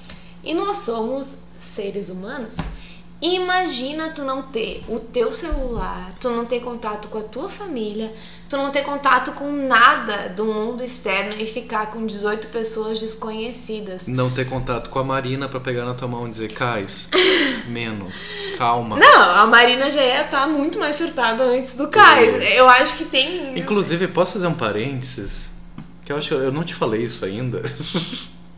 E 0.44 0.54
nós 0.54 0.78
somos 0.78 1.38
seres 1.58 2.08
humanos. 2.08 2.56
Imagina 3.20 4.10
tu 4.10 4.22
não 4.22 4.42
ter 4.42 4.84
o 4.88 5.00
teu 5.00 5.32
celular, 5.32 6.12
tu 6.20 6.30
não 6.30 6.44
ter 6.44 6.60
contato 6.60 7.08
com 7.08 7.18
a 7.18 7.22
tua 7.22 7.48
família, 7.48 8.14
tu 8.48 8.56
não 8.56 8.70
ter 8.70 8.82
contato 8.82 9.32
com 9.32 9.50
nada 9.50 10.28
do 10.28 10.44
mundo 10.44 10.84
externo 10.84 11.34
e 11.36 11.44
ficar 11.44 11.90
com 11.90 12.06
18 12.06 12.46
pessoas 12.46 13.00
desconhecidas. 13.00 14.06
Não 14.06 14.30
ter 14.30 14.44
contato 14.48 14.88
com 14.88 15.00
a 15.00 15.02
Marina 15.02 15.48
pra 15.48 15.58
pegar 15.58 15.84
na 15.84 15.94
tua 15.94 16.06
mão 16.06 16.28
e 16.28 16.30
dizer, 16.30 16.52
Cais, 16.52 17.10
menos, 17.66 18.30
calma. 18.56 18.96
Não, 18.96 19.20
a 19.20 19.46
Marina 19.48 19.90
já 19.90 20.00
ia 20.02 20.22
estar 20.22 20.46
muito 20.46 20.78
mais 20.78 20.94
surtada 20.94 21.42
antes 21.42 21.74
do 21.74 21.88
Cais. 21.88 22.40
Eu 22.54 22.68
acho 22.68 22.98
que 22.98 23.04
tem. 23.04 23.58
Inclusive, 23.58 24.06
posso 24.06 24.34
fazer 24.34 24.46
um 24.46 24.54
parênteses? 24.54 25.58
Que 26.04 26.12
eu 26.12 26.16
acho 26.16 26.28
que 26.28 26.34
eu 26.34 26.52
não 26.52 26.62
te 26.62 26.74
falei 26.74 27.02
isso 27.02 27.24
ainda. 27.24 27.60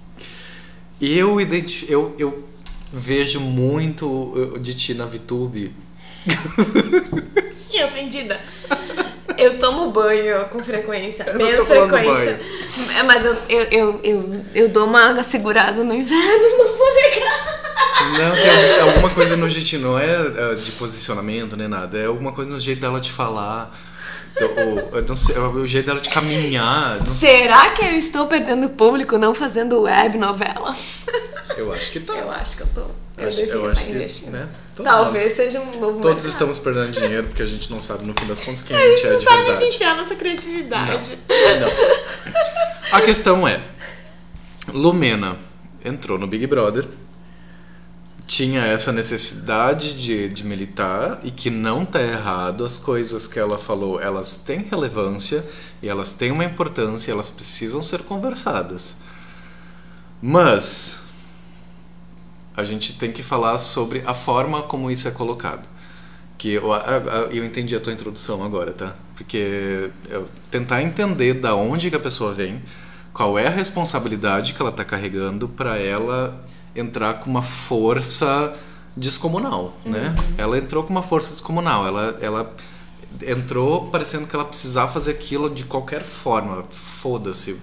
eu, 1.01 1.40
identi 1.40 1.90
eu, 1.90 2.14
eu 2.18 2.50
vejo 2.92 3.40
muito 3.40 4.59
de 4.61 4.74
ti 4.74 4.94
na 4.94 5.07
VTube. 5.07 5.74
Que 7.70 7.85
ofendida. 7.85 8.40
Eu 9.38 9.59
tomo 9.59 9.90
banho 9.90 10.44
com 10.50 10.62
frequência, 10.62 11.24
Eu 11.26 11.38
menos 11.38 11.66
frequência. 11.66 12.40
É, 12.98 13.03
Mas 13.05 13.24
eu, 13.24 13.37
eu, 13.48 13.62
eu, 13.70 14.00
eu, 14.03 14.44
eu 14.55 14.68
dou 14.68 14.87
uma 14.87 15.22
segurada 15.22 15.83
no 15.83 15.94
inverno, 15.94 16.59
não 16.59 16.76
vou 16.76 16.94
negar. 16.94 17.61
Não, 18.18 18.33
tem 18.33 18.81
alguma 18.81 19.11
coisa 19.11 19.37
no 19.37 19.48
jeito, 19.48 19.79
não 19.79 19.98
é 19.98 20.05
é, 20.05 20.55
de 20.55 20.72
posicionamento 20.72 21.57
nem 21.57 21.68
nada, 21.68 21.98
é 21.98 22.07
alguma 22.07 22.33
coisa 22.33 22.50
no 22.50 22.61
jeito 22.61 22.81
dela 22.81 23.00
de 23.00 23.11
falar, 23.11 23.74
o, 24.40 24.97
eu 24.97 25.03
não 25.03 25.16
sei, 25.16 25.37
o 25.38 25.66
jeito 25.66 25.87
dela 25.87 26.01
de 26.01 26.09
caminhar. 26.09 26.99
Não 26.99 27.07
sei. 27.07 27.43
Será 27.43 27.71
que 27.71 27.83
eu 27.85 27.93
estou 27.93 28.27
perdendo 28.27 28.69
público 28.71 29.19
não 29.19 29.35
fazendo 29.35 29.83
web 29.83 30.16
novela? 30.19 30.75
Eu 31.57 31.73
acho 31.73 31.90
que 31.93 32.01
tá. 32.01 32.14
Eu 32.14 32.31
acho 32.31 32.57
que 32.57 32.62
eu 32.62 32.66
tô. 32.69 32.81
Eu, 33.19 33.29
acho, 33.29 33.40
eu 33.40 33.59
estar 33.59 33.71
acho 33.73 33.85
que, 33.85 33.90
investindo. 33.93 34.33
né? 34.33 34.49
Talvez 34.83 35.25
nós- 35.25 35.33
seja 35.35 35.61
um 35.61 35.79
novo 35.79 36.01
Todos 36.01 36.25
estamos 36.25 36.59
perdendo 36.59 36.90
dinheiro 36.93 37.27
porque 37.27 37.43
a 37.43 37.47
gente 37.47 37.71
não 37.71 37.81
sabe 37.83 38.05
no 38.07 38.14
fim 38.19 38.25
das 38.27 38.40
contas 38.40 38.62
quem 38.62 38.75
a 38.75 38.81
A 38.81 38.83
gente 38.83 38.97
gente 38.97 39.07
é 39.09 39.11
não 39.12 39.19
de 39.19 39.25
sabe 39.25 39.37
onde 39.37 39.47
verdade. 39.51 39.75
enfiar 39.75 39.97
nossa 39.97 40.14
criatividade. 40.14 41.19
Não. 41.61 42.97
A 42.99 43.01
questão 43.03 43.47
é: 43.47 43.62
Lumena 44.73 45.37
entrou 45.85 46.19
no 46.19 46.27
Big 46.27 46.47
Brother, 46.47 46.87
tinha 48.31 48.64
essa 48.64 48.93
necessidade 48.93 49.93
de, 49.93 50.29
de 50.29 50.47
militar 50.47 51.19
e 51.25 51.33
que 51.33 51.51
não 51.51 51.85
tá 51.85 52.01
errado, 52.01 52.64
as 52.64 52.79
coisas 52.79 53.27
que 53.27 53.40
ela 53.40 53.59
falou 53.59 54.01
elas 54.01 54.37
têm 54.37 54.62
relevância 54.71 55.45
e 55.83 55.88
elas 55.88 56.12
têm 56.12 56.31
uma 56.31 56.45
importância, 56.45 57.11
elas 57.11 57.29
precisam 57.29 57.83
ser 57.83 58.03
conversadas. 58.05 58.99
Mas 60.23 61.01
a 62.57 62.62
gente 62.62 62.93
tem 62.93 63.11
que 63.11 63.21
falar 63.21 63.59
sobre 63.59 64.01
a 64.07 64.14
forma 64.14 64.62
como 64.62 64.93
isso 64.93 65.09
é 65.09 65.11
colocado. 65.11 65.69
Que 66.38 66.53
eu, 66.53 66.71
eu 67.33 67.45
entendi 67.45 67.75
a 67.75 67.81
tua 67.81 67.93
introdução 67.93 68.45
agora, 68.45 68.73
tá? 68.73 68.95
Porque 69.16 69.90
tentar 70.53 70.83
entender 70.83 71.35
da 71.35 71.57
onde 71.57 71.90
que 71.90 71.97
a 71.97 72.01
pessoa 72.01 72.33
vem, 72.33 72.62
qual 73.12 73.37
é 73.37 73.49
a 73.49 73.51
responsabilidade 73.51 74.55
que 74.55 74.62
ela 74.62 74.71
está 74.71 74.85
carregando 74.85 75.49
para 75.49 75.77
ela 75.77 76.40
entrar 76.74 77.14
com 77.20 77.30
uma 77.30 77.42
força 77.42 78.56
descomunal, 78.96 79.76
né? 79.85 80.14
Ela 80.37 80.59
entrou 80.59 80.85
com 80.85 80.90
uma 80.90 81.02
força 81.02 81.30
descomunal, 81.30 81.87
ela, 81.87 82.18
ela 82.20 82.56
entrou 83.26 83.88
parecendo 83.90 84.26
que 84.26 84.35
ela 84.35 84.44
precisava 84.44 84.92
fazer 84.92 85.12
aquilo 85.12 85.50
de 85.50 85.64
qualquer 85.64 86.02
forma, 86.02 86.64
foda-se, 86.70 87.59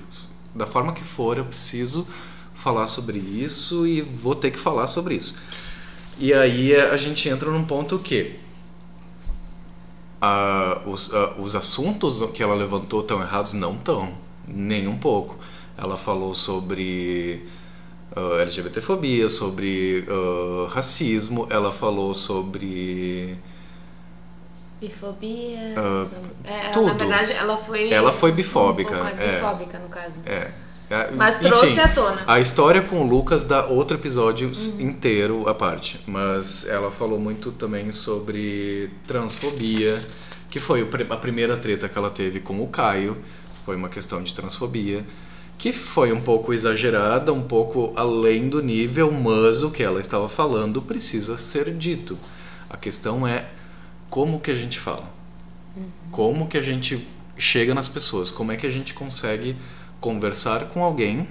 da 0.54 0.66
forma 0.66 0.94
que 0.94 1.04
for, 1.04 1.38
eu 1.38 1.46
preciso 1.46 2.08
falar 2.54 2.88
sobre 2.88 3.20
isso 3.20 3.86
e 3.86 4.02
vou 4.02 4.36
ter 4.36 4.52
que 4.52 4.60
falar 4.60 4.88
sobre 4.88 5.16
isso. 5.16 5.36
E 6.18 6.34
aí 6.34 6.76
a 6.76 6.98
gente 6.98 7.30
entra 7.30 7.52
num 7.52 7.64
ponto 7.64 8.00
que 8.00 8.40
ah, 10.20 10.82
os, 10.86 11.14
ah, 11.14 11.36
os 11.38 11.56
assuntos 11.56 12.24
que 12.34 12.42
ela 12.42 12.56
levantou 12.56 13.02
estão 13.02 13.22
errados? 13.22 13.54
Não 13.54 13.76
estão, 13.76 14.12
nem 14.48 14.88
um 14.88 14.98
pouco. 14.98 15.38
Ela 15.78 15.96
falou 15.96 16.34
sobre 16.34 17.46
ah, 18.16 18.42
LGBTfobia, 18.42 19.30
sobre 19.30 20.06
ah, 20.10 20.68
racismo, 20.70 21.48
ela 21.50 21.72
falou 21.72 22.14
sobre. 22.14 23.38
Bifobia. 24.80 25.74
Ah, 25.76 26.06
sobre- 26.10 26.58
é, 26.68 26.70
tudo. 26.72 26.86
Na 26.88 26.94
verdade, 26.94 27.32
ela 27.34 27.58
foi. 27.58 27.90
Ela 27.92 28.14
foi 28.14 28.32
bifóbica, 28.32 28.96
Um 28.96 29.00
pouco 29.06 29.22
é. 29.22 29.36
bifóbica, 29.36 29.80
no 29.80 29.90
caso. 29.90 30.14
É, 30.26 30.52
é, 30.90 31.12
Mas 31.16 31.36
enfim, 31.36 31.50
trouxe 31.50 31.80
à 31.80 31.88
tona. 31.88 32.24
A 32.28 32.40
história 32.40 32.82
com 32.82 33.02
o 33.02 33.08
Lucas 33.08 33.44
dá 33.44 33.66
outro 33.66 33.98
episódio 33.98 34.48
Uhum. 34.50 34.82
inteiro 34.82 35.50
à 35.50 35.54
parte. 35.56 36.00
Mas 36.06 36.68
ela 36.68 36.92
falou 36.92 37.20
muito 37.20 37.52
também 37.52 37.92
sobre 37.92 38.92
transfobia, 39.08 39.98
que 40.50 40.60
foi 40.60 40.88
a 41.10 41.18
primeira 41.18 41.58
treta 41.58 41.90
que 41.90 41.98
ela 41.98 42.10
teve 42.12 42.40
com 42.40 42.62
o 42.62 42.68
Caio. 42.68 43.18
Foi 43.66 43.76
uma 43.76 43.90
questão 43.90 44.22
de 44.22 44.32
transfobia. 44.34 45.04
Que 45.58 45.74
foi 45.74 46.12
um 46.12 46.22
pouco 46.22 46.54
exagerada, 46.54 47.34
um 47.34 47.42
pouco 47.42 47.92
além 47.96 48.48
do 48.48 48.62
nível, 48.62 49.12
mas 49.12 49.64
o 49.64 49.72
que 49.72 49.82
ela 49.82 50.00
estava 50.00 50.30
falando 50.30 50.82
precisa 50.82 51.36
ser 51.38 51.74
dito. 51.74 52.18
A 52.70 52.78
questão 52.78 53.28
é 53.28 53.50
como 54.10 54.40
que 54.40 54.52
a 54.52 54.56
gente 54.56 54.80
fala. 54.80 55.12
Como 56.12 56.48
que 56.48 56.58
a 56.58 56.62
gente 56.62 57.08
chega 57.38 57.74
nas 57.74 57.90
pessoas? 57.90 58.32
Como 58.32 58.52
é 58.52 58.56
que 58.56 58.68
a 58.68 58.72
gente 58.72 58.94
consegue 58.94 59.56
conversar 60.00 60.66
com 60.66 60.84
alguém 60.84 61.28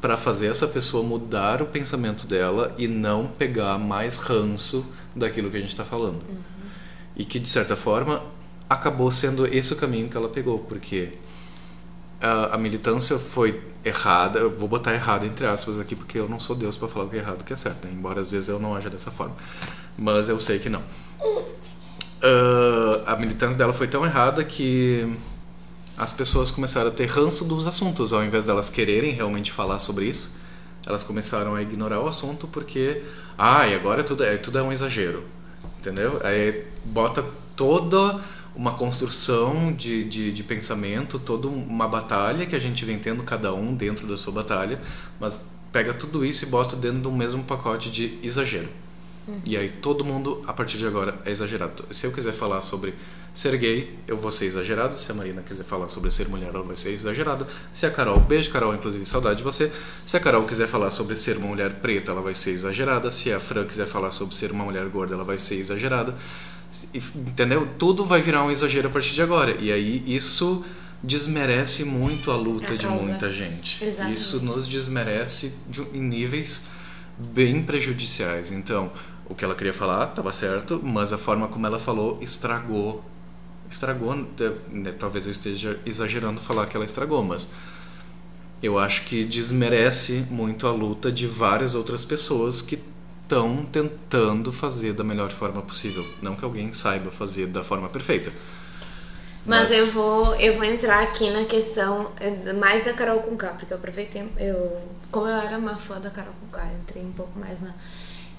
para 0.00 0.16
fazer 0.16 0.48
essa 0.48 0.68
pessoa 0.68 1.02
mudar 1.02 1.62
o 1.62 1.66
pensamento 1.66 2.26
dela 2.26 2.74
e 2.76 2.86
não 2.86 3.26
pegar 3.26 3.78
mais 3.78 4.16
ranço 4.16 4.86
daquilo 5.14 5.50
que 5.50 5.56
a 5.56 5.60
gente 5.60 5.70
está 5.70 5.84
falando? 5.84 6.22
E 7.16 7.24
que 7.24 7.38
de 7.38 7.48
certa 7.48 7.76
forma 7.76 8.22
acabou 8.68 9.10
sendo 9.10 9.46
esse 9.46 9.72
o 9.72 9.76
caminho 9.76 10.08
que 10.08 10.16
ela 10.16 10.28
pegou, 10.28 10.58
porque 10.58 11.12
a, 12.24 12.58
militância 12.58 13.18
foi 13.18 13.62
errada. 13.84 14.38
Eu 14.38 14.50
vou 14.50 14.68
botar 14.68 14.94
errado 14.94 15.26
entre 15.26 15.46
aspas 15.46 15.78
aqui, 15.78 15.94
porque 15.94 16.18
eu 16.18 16.28
não 16.28 16.40
sou 16.40 16.56
Deus 16.56 16.76
para 16.76 16.88
falar 16.88 17.04
o 17.06 17.08
que 17.08 17.16
é 17.16 17.18
errado 17.18 17.42
o 17.42 17.44
que 17.44 17.52
é 17.52 17.56
certo, 17.56 17.86
né? 17.86 17.92
embora 17.94 18.20
às 18.20 18.30
vezes 18.30 18.48
eu 18.48 18.58
não 18.58 18.74
haja 18.74 18.88
dessa 18.88 19.10
forma. 19.10 19.36
Mas 19.98 20.28
eu 20.28 20.40
sei 20.40 20.58
que 20.58 20.68
não. 20.68 20.82
Ah, 22.24 23.12
a 23.12 23.16
militância 23.16 23.58
dela 23.58 23.74
foi 23.74 23.86
tão 23.86 24.04
errada 24.04 24.42
que 24.42 25.14
as 25.96 26.12
pessoas 26.12 26.50
começaram 26.50 26.88
a 26.88 26.90
ter 26.90 27.06
ranço 27.06 27.44
dos 27.44 27.66
assuntos, 27.66 28.14
ao 28.14 28.24
invés 28.24 28.46
delas 28.46 28.70
quererem 28.70 29.12
realmente 29.12 29.52
falar 29.52 29.78
sobre 29.78 30.06
isso, 30.06 30.34
elas 30.86 31.04
começaram 31.04 31.54
a 31.54 31.60
ignorar 31.60 32.00
o 32.00 32.08
assunto 32.08 32.46
porque, 32.48 33.02
ah, 33.36 33.68
e 33.68 33.74
agora 33.74 34.02
tudo 34.02 34.24
é, 34.24 34.38
tudo 34.38 34.58
é 34.58 34.62
um 34.62 34.72
exagero, 34.72 35.22
entendeu? 35.78 36.18
Aí 36.24 36.64
bota 36.84 37.22
toda 37.54 38.20
uma 38.54 38.74
construção 38.74 39.72
de, 39.72 40.04
de, 40.04 40.32
de 40.32 40.42
pensamento, 40.44 41.18
toda 41.18 41.48
uma 41.48 41.88
batalha 41.88 42.46
que 42.46 42.54
a 42.54 42.58
gente 42.58 42.84
vem 42.84 42.98
tendo 42.98 43.22
cada 43.24 43.52
um 43.52 43.74
dentro 43.74 44.06
da 44.06 44.16
sua 44.16 44.32
batalha, 44.32 44.80
mas 45.18 45.50
pega 45.72 45.92
tudo 45.92 46.24
isso 46.24 46.44
e 46.44 46.48
bota 46.48 46.76
dentro 46.76 47.00
do 47.00 47.10
mesmo 47.10 47.42
pacote 47.44 47.90
de 47.90 48.18
exagero. 48.22 48.68
E 49.46 49.56
aí 49.56 49.70
todo 49.70 50.04
mundo, 50.04 50.42
a 50.46 50.52
partir 50.52 50.76
de 50.76 50.86
agora, 50.86 51.18
é 51.24 51.30
exagerado. 51.30 51.84
Se 51.90 52.06
eu 52.06 52.12
quiser 52.12 52.32
falar 52.32 52.60
sobre 52.60 52.94
ser 53.32 53.56
gay, 53.56 53.98
eu 54.06 54.18
vou 54.18 54.30
ser 54.30 54.44
exagerado. 54.44 54.94
Se 54.94 55.10
a 55.10 55.14
Marina 55.14 55.40
quiser 55.40 55.64
falar 55.64 55.88
sobre 55.88 56.10
ser 56.10 56.28
mulher, 56.28 56.50
ela 56.50 56.62
vai 56.62 56.76
ser 56.76 56.90
exagerada. 56.90 57.46
Se 57.72 57.86
a 57.86 57.90
Carol, 57.90 58.20
beijo 58.20 58.50
Carol, 58.50 58.74
inclusive 58.74 59.04
saudade 59.06 59.38
de 59.38 59.42
você. 59.42 59.72
Se 60.04 60.16
a 60.18 60.20
Carol 60.20 60.44
quiser 60.44 60.68
falar 60.68 60.90
sobre 60.90 61.16
ser 61.16 61.38
uma 61.38 61.46
mulher 61.46 61.80
preta, 61.80 62.12
ela 62.12 62.20
vai 62.20 62.34
ser 62.34 62.50
exagerada. 62.50 63.10
Se 63.10 63.32
a 63.32 63.40
Fran 63.40 63.64
quiser 63.64 63.86
falar 63.86 64.10
sobre 64.10 64.34
ser 64.34 64.52
uma 64.52 64.64
mulher 64.64 64.86
gorda, 64.88 65.14
ela 65.14 65.24
vai 65.24 65.38
ser 65.38 65.54
exagerada. 65.54 66.14
Entendeu? 67.14 67.68
Tudo 67.78 68.04
vai 68.04 68.20
virar 68.20 68.44
um 68.44 68.50
exagero 68.50 68.88
a 68.88 68.90
partir 68.90 69.12
de 69.14 69.22
agora. 69.22 69.56
E 69.60 69.70
aí 69.70 70.02
isso 70.06 70.64
desmerece 71.02 71.84
muito 71.84 72.30
a 72.30 72.36
luta 72.36 72.72
A 72.72 72.76
de 72.76 72.86
muita 72.88 73.30
gente. 73.30 73.84
Exatamente. 73.84 74.14
Isso 74.14 74.42
nos 74.44 74.66
desmerece 74.66 75.54
de- 75.68 75.82
em 75.92 76.02
níveis 76.02 76.68
bem 77.18 77.62
prejudiciais. 77.62 78.50
Então, 78.50 78.90
o 79.28 79.34
que 79.34 79.44
ela 79.44 79.54
queria 79.54 79.72
falar 79.72 80.08
estava 80.08 80.32
certo, 80.32 80.80
mas 80.82 81.12
a 81.12 81.18
forma 81.18 81.46
como 81.48 81.66
ela 81.66 81.78
falou 81.78 82.18
estragou. 82.22 83.04
Estragou, 83.70 84.14
né, 84.70 84.92
talvez 84.98 85.26
eu 85.26 85.32
esteja 85.32 85.78
exagerando 85.86 86.40
falar 86.40 86.66
que 86.66 86.76
ela 86.76 86.84
estragou, 86.84 87.22
mas 87.22 87.48
eu 88.62 88.78
acho 88.78 89.02
que 89.04 89.24
desmerece 89.24 90.24
muito 90.30 90.66
a 90.66 90.72
luta 90.72 91.10
de 91.12 91.26
várias 91.26 91.74
outras 91.74 92.04
pessoas 92.04 92.62
que 92.62 92.78
estão 93.24 93.64
tentando 93.66 94.52
fazer 94.52 94.92
da 94.92 95.02
melhor 95.02 95.30
forma 95.32 95.60
possível. 95.62 96.04
Não 96.22 96.36
que 96.36 96.44
alguém 96.44 96.72
saiba 96.72 97.10
fazer 97.10 97.46
da 97.46 97.64
forma 97.64 97.88
perfeita. 97.88 98.32
Mas, 99.46 99.72
eu 99.72 99.92
vou 99.92 100.34
eu 100.36 100.56
vou 100.56 100.64
entrar 100.64 101.02
aqui 101.02 101.30
na 101.30 101.44
questão 101.44 102.10
eh, 102.18 102.52
mais 102.54 102.84
da 102.84 102.94
Carol 102.94 103.20
com 103.20 103.36
K, 103.36 103.48
porque 103.52 103.72
eu 103.74 103.76
aproveitei, 103.76 104.26
eu, 104.38 104.80
como 105.10 105.26
eu 105.26 105.36
era 105.36 105.58
uma 105.58 105.76
fã 105.76 106.00
da 106.00 106.08
Carol 106.10 106.32
com 106.40 106.46
K, 106.46 106.66
entrei 106.82 107.04
um 107.04 107.12
pouco 107.12 107.38
mais 107.38 107.60
na. 107.60 107.74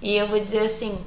E 0.01 0.15
eu 0.15 0.27
vou 0.27 0.39
dizer 0.39 0.61
assim, 0.65 0.97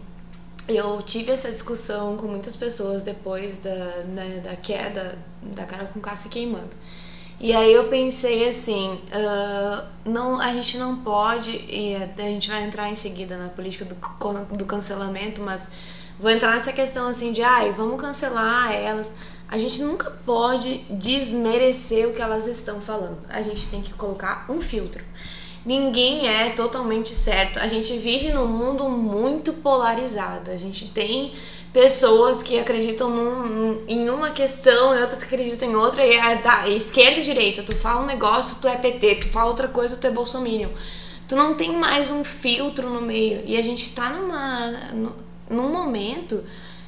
eu 0.68 1.02
tive 1.02 1.32
essa 1.32 1.50
discussão 1.50 2.16
com 2.16 2.28
muitas 2.28 2.54
pessoas 2.54 3.02
depois 3.02 3.58
da, 3.58 4.04
né, 4.04 4.40
da 4.44 4.54
queda 4.54 5.18
da 5.42 5.64
Carol 5.64 5.88
com 5.88 6.00
K 6.00 6.14
se 6.14 6.28
queimando. 6.28 6.70
E 7.40 7.54
aí 7.54 7.72
eu 7.72 7.88
pensei 7.88 8.48
assim, 8.48 8.94
uh, 8.94 9.86
não, 10.04 10.40
a 10.40 10.52
gente 10.52 10.76
não 10.76 10.96
pode, 10.96 11.50
e 11.50 11.94
a 11.94 12.22
gente 12.22 12.50
vai 12.50 12.64
entrar 12.64 12.90
em 12.90 12.96
seguida 12.96 13.36
na 13.36 13.48
política 13.48 13.84
do, 13.84 14.56
do 14.56 14.64
cancelamento, 14.64 15.40
mas 15.40 15.68
vou 16.18 16.30
entrar 16.32 16.56
nessa 16.56 16.72
questão 16.72 17.06
assim 17.06 17.32
de, 17.32 17.40
ai, 17.40 17.70
vamos 17.72 18.00
cancelar 18.00 18.72
elas. 18.72 19.14
A 19.46 19.56
gente 19.56 19.80
nunca 19.80 20.10
pode 20.26 20.78
desmerecer 20.90 22.08
o 22.08 22.12
que 22.12 22.20
elas 22.20 22.48
estão 22.48 22.80
falando. 22.80 23.18
A 23.28 23.40
gente 23.40 23.68
tem 23.68 23.82
que 23.82 23.94
colocar 23.94 24.44
um 24.48 24.60
filtro. 24.60 25.02
Ninguém 25.64 26.26
é 26.28 26.50
totalmente 26.50 27.14
certo. 27.14 27.58
A 27.58 27.68
gente 27.68 27.96
vive 27.98 28.32
num 28.32 28.46
mundo 28.46 28.88
muito 28.88 29.52
polarizado. 29.54 30.50
A 30.50 30.56
gente 30.56 30.88
tem 30.88 31.32
pessoas 31.72 32.42
que 32.42 32.58
acreditam 32.58 33.10
num, 33.10 33.84
em 33.86 34.08
uma 34.08 34.30
questão 34.30 34.96
e 34.96 35.00
outras 35.00 35.22
que 35.22 35.34
acreditam 35.34 35.70
em 35.70 35.76
outra, 35.76 36.04
e 36.04 36.12
é 36.12 36.36
da 36.36 36.68
esquerda 36.68 37.20
e 37.20 37.24
direita. 37.24 37.62
Tu 37.62 37.74
fala 37.76 38.02
um 38.02 38.06
negócio, 38.06 38.56
tu 38.60 38.68
é 38.68 38.76
PT, 38.76 39.16
tu 39.16 39.28
fala 39.28 39.48
outra 39.48 39.68
coisa, 39.68 39.96
tu 39.96 40.06
é 40.06 40.10
bolsominion. 40.10 40.70
Tu 41.28 41.36
não 41.36 41.54
tem 41.54 41.72
mais 41.72 42.10
um 42.10 42.24
filtro 42.24 42.88
no 42.88 43.02
meio. 43.02 43.42
E 43.44 43.56
a 43.56 43.62
gente 43.62 43.92
tá 43.92 44.08
numa, 44.08 44.70
num 45.50 45.68
momento, 45.68 46.42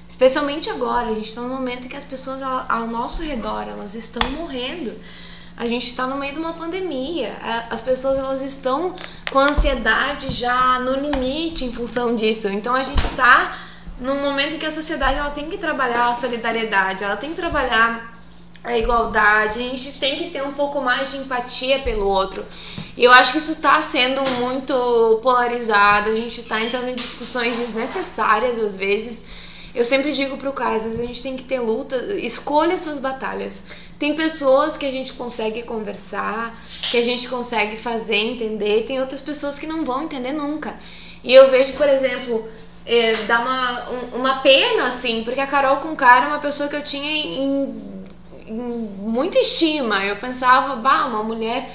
especialmente 0.09 0.71
agora, 0.71 1.11
a 1.11 1.15
gente 1.15 1.35
tá 1.35 1.43
num 1.43 1.55
momento 1.55 1.89
que 1.89 1.97
as 1.97 2.05
pessoas 2.05 2.43
ao, 2.43 2.65
ao 2.67 2.87
nosso 2.87 3.23
redor, 3.23 3.69
elas 3.69 3.95
estão 3.95 4.31
morrendo. 4.31 4.93
A 5.59 5.69
gente 5.69 5.89
está 5.89 6.07
no 6.07 6.17
meio 6.17 6.33
de 6.33 6.39
uma 6.39 6.55
pandemia. 6.55 7.37
As 7.69 7.83
pessoas 7.83 8.17
elas 8.17 8.41
estão 8.41 8.95
com 9.31 9.39
ansiedade 9.39 10.31
já 10.31 10.81
no 10.81 10.95
limite 10.95 11.67
em 11.67 11.73
função 11.73 12.17
disso. 12.17 12.49
Então 12.49 12.75
a 12.75 12.83
gente 12.83 13.05
está 13.05 13.55
num 14.01 14.21
momento 14.23 14.57
em 14.57 14.59
que 14.59 14.67
a 14.67 14.71
sociedade 14.71 15.19
ela 15.19 15.31
tem 15.31 15.49
que 15.49 15.59
trabalhar 15.59 16.11
a 16.11 16.15
solidariedade, 16.15 17.05
ela 17.05 17.17
tem 17.17 17.31
que 17.31 17.37
trabalhar 17.37 18.11
a 18.63 18.77
igualdade, 18.77 19.59
a 19.59 19.63
gente 19.63 19.99
tem 19.99 20.17
que 20.17 20.31
ter 20.31 20.43
um 20.43 20.53
pouco 20.53 20.81
mais 20.81 21.11
de 21.11 21.19
empatia 21.19 21.79
pelo 21.81 22.07
outro. 22.07 22.45
E 22.97 23.05
eu 23.05 23.13
acho 23.13 23.33
que 23.33 23.39
isso 23.39 23.53
está 23.53 23.81
sendo 23.81 24.23
muito 24.39 25.21
polarizado, 25.23 26.11
a 26.11 26.17
gente 26.17 26.41
está 26.41 26.61
entrando 26.61 26.89
em 26.89 26.95
discussões 26.95 27.59
desnecessárias 27.59 28.59
às 28.59 28.77
vezes. 28.77 29.23
Eu 29.75 29.85
sempre 29.85 30.13
digo 30.13 30.37
pro 30.37 30.53
Caio, 30.53 30.77
às 30.77 30.83
vezes 30.83 30.99
a 30.99 31.07
gente 31.07 31.23
tem 31.23 31.37
que 31.37 31.45
ter 31.45 31.61
luta, 31.61 31.97
escolha 32.17 32.77
suas 32.77 32.99
batalhas. 32.99 33.65
Tem 33.99 34.15
pessoas 34.15 34.77
que 34.77 34.85
a 34.85 34.91
gente 34.91 35.13
consegue 35.13 35.63
conversar, 35.63 36.61
que 36.91 36.99
a 36.99 37.03
gente 37.03 37.29
consegue 37.29 37.77
fazer 37.77 38.17
entender, 38.17 38.85
tem 38.85 38.99
outras 39.01 39.21
pessoas 39.21 39.59
que 39.59 39.67
não 39.67 39.85
vão 39.85 40.03
entender 40.03 40.33
nunca. 40.33 40.75
E 41.23 41.33
eu 41.33 41.51
vejo, 41.51 41.75
por 41.75 41.89
exemplo, 41.89 42.49
é, 42.87 43.15
dá 43.25 43.41
uma, 43.41 43.91
um, 43.91 44.17
uma 44.19 44.35
pena, 44.37 44.87
assim, 44.87 45.23
porque 45.25 45.41
a 45.41 45.47
Carol 45.47 45.79
com 45.79 45.95
cara 45.95 46.27
é 46.27 46.29
uma 46.29 46.39
pessoa 46.39 46.69
que 46.69 46.77
eu 46.77 46.83
tinha 46.83 47.11
em, 47.11 47.75
em 48.47 48.55
muita 48.55 49.39
estima. 49.39 50.05
Eu 50.05 50.17
pensava, 50.17 50.77
bah, 50.77 51.07
uma 51.07 51.23
mulher 51.23 51.71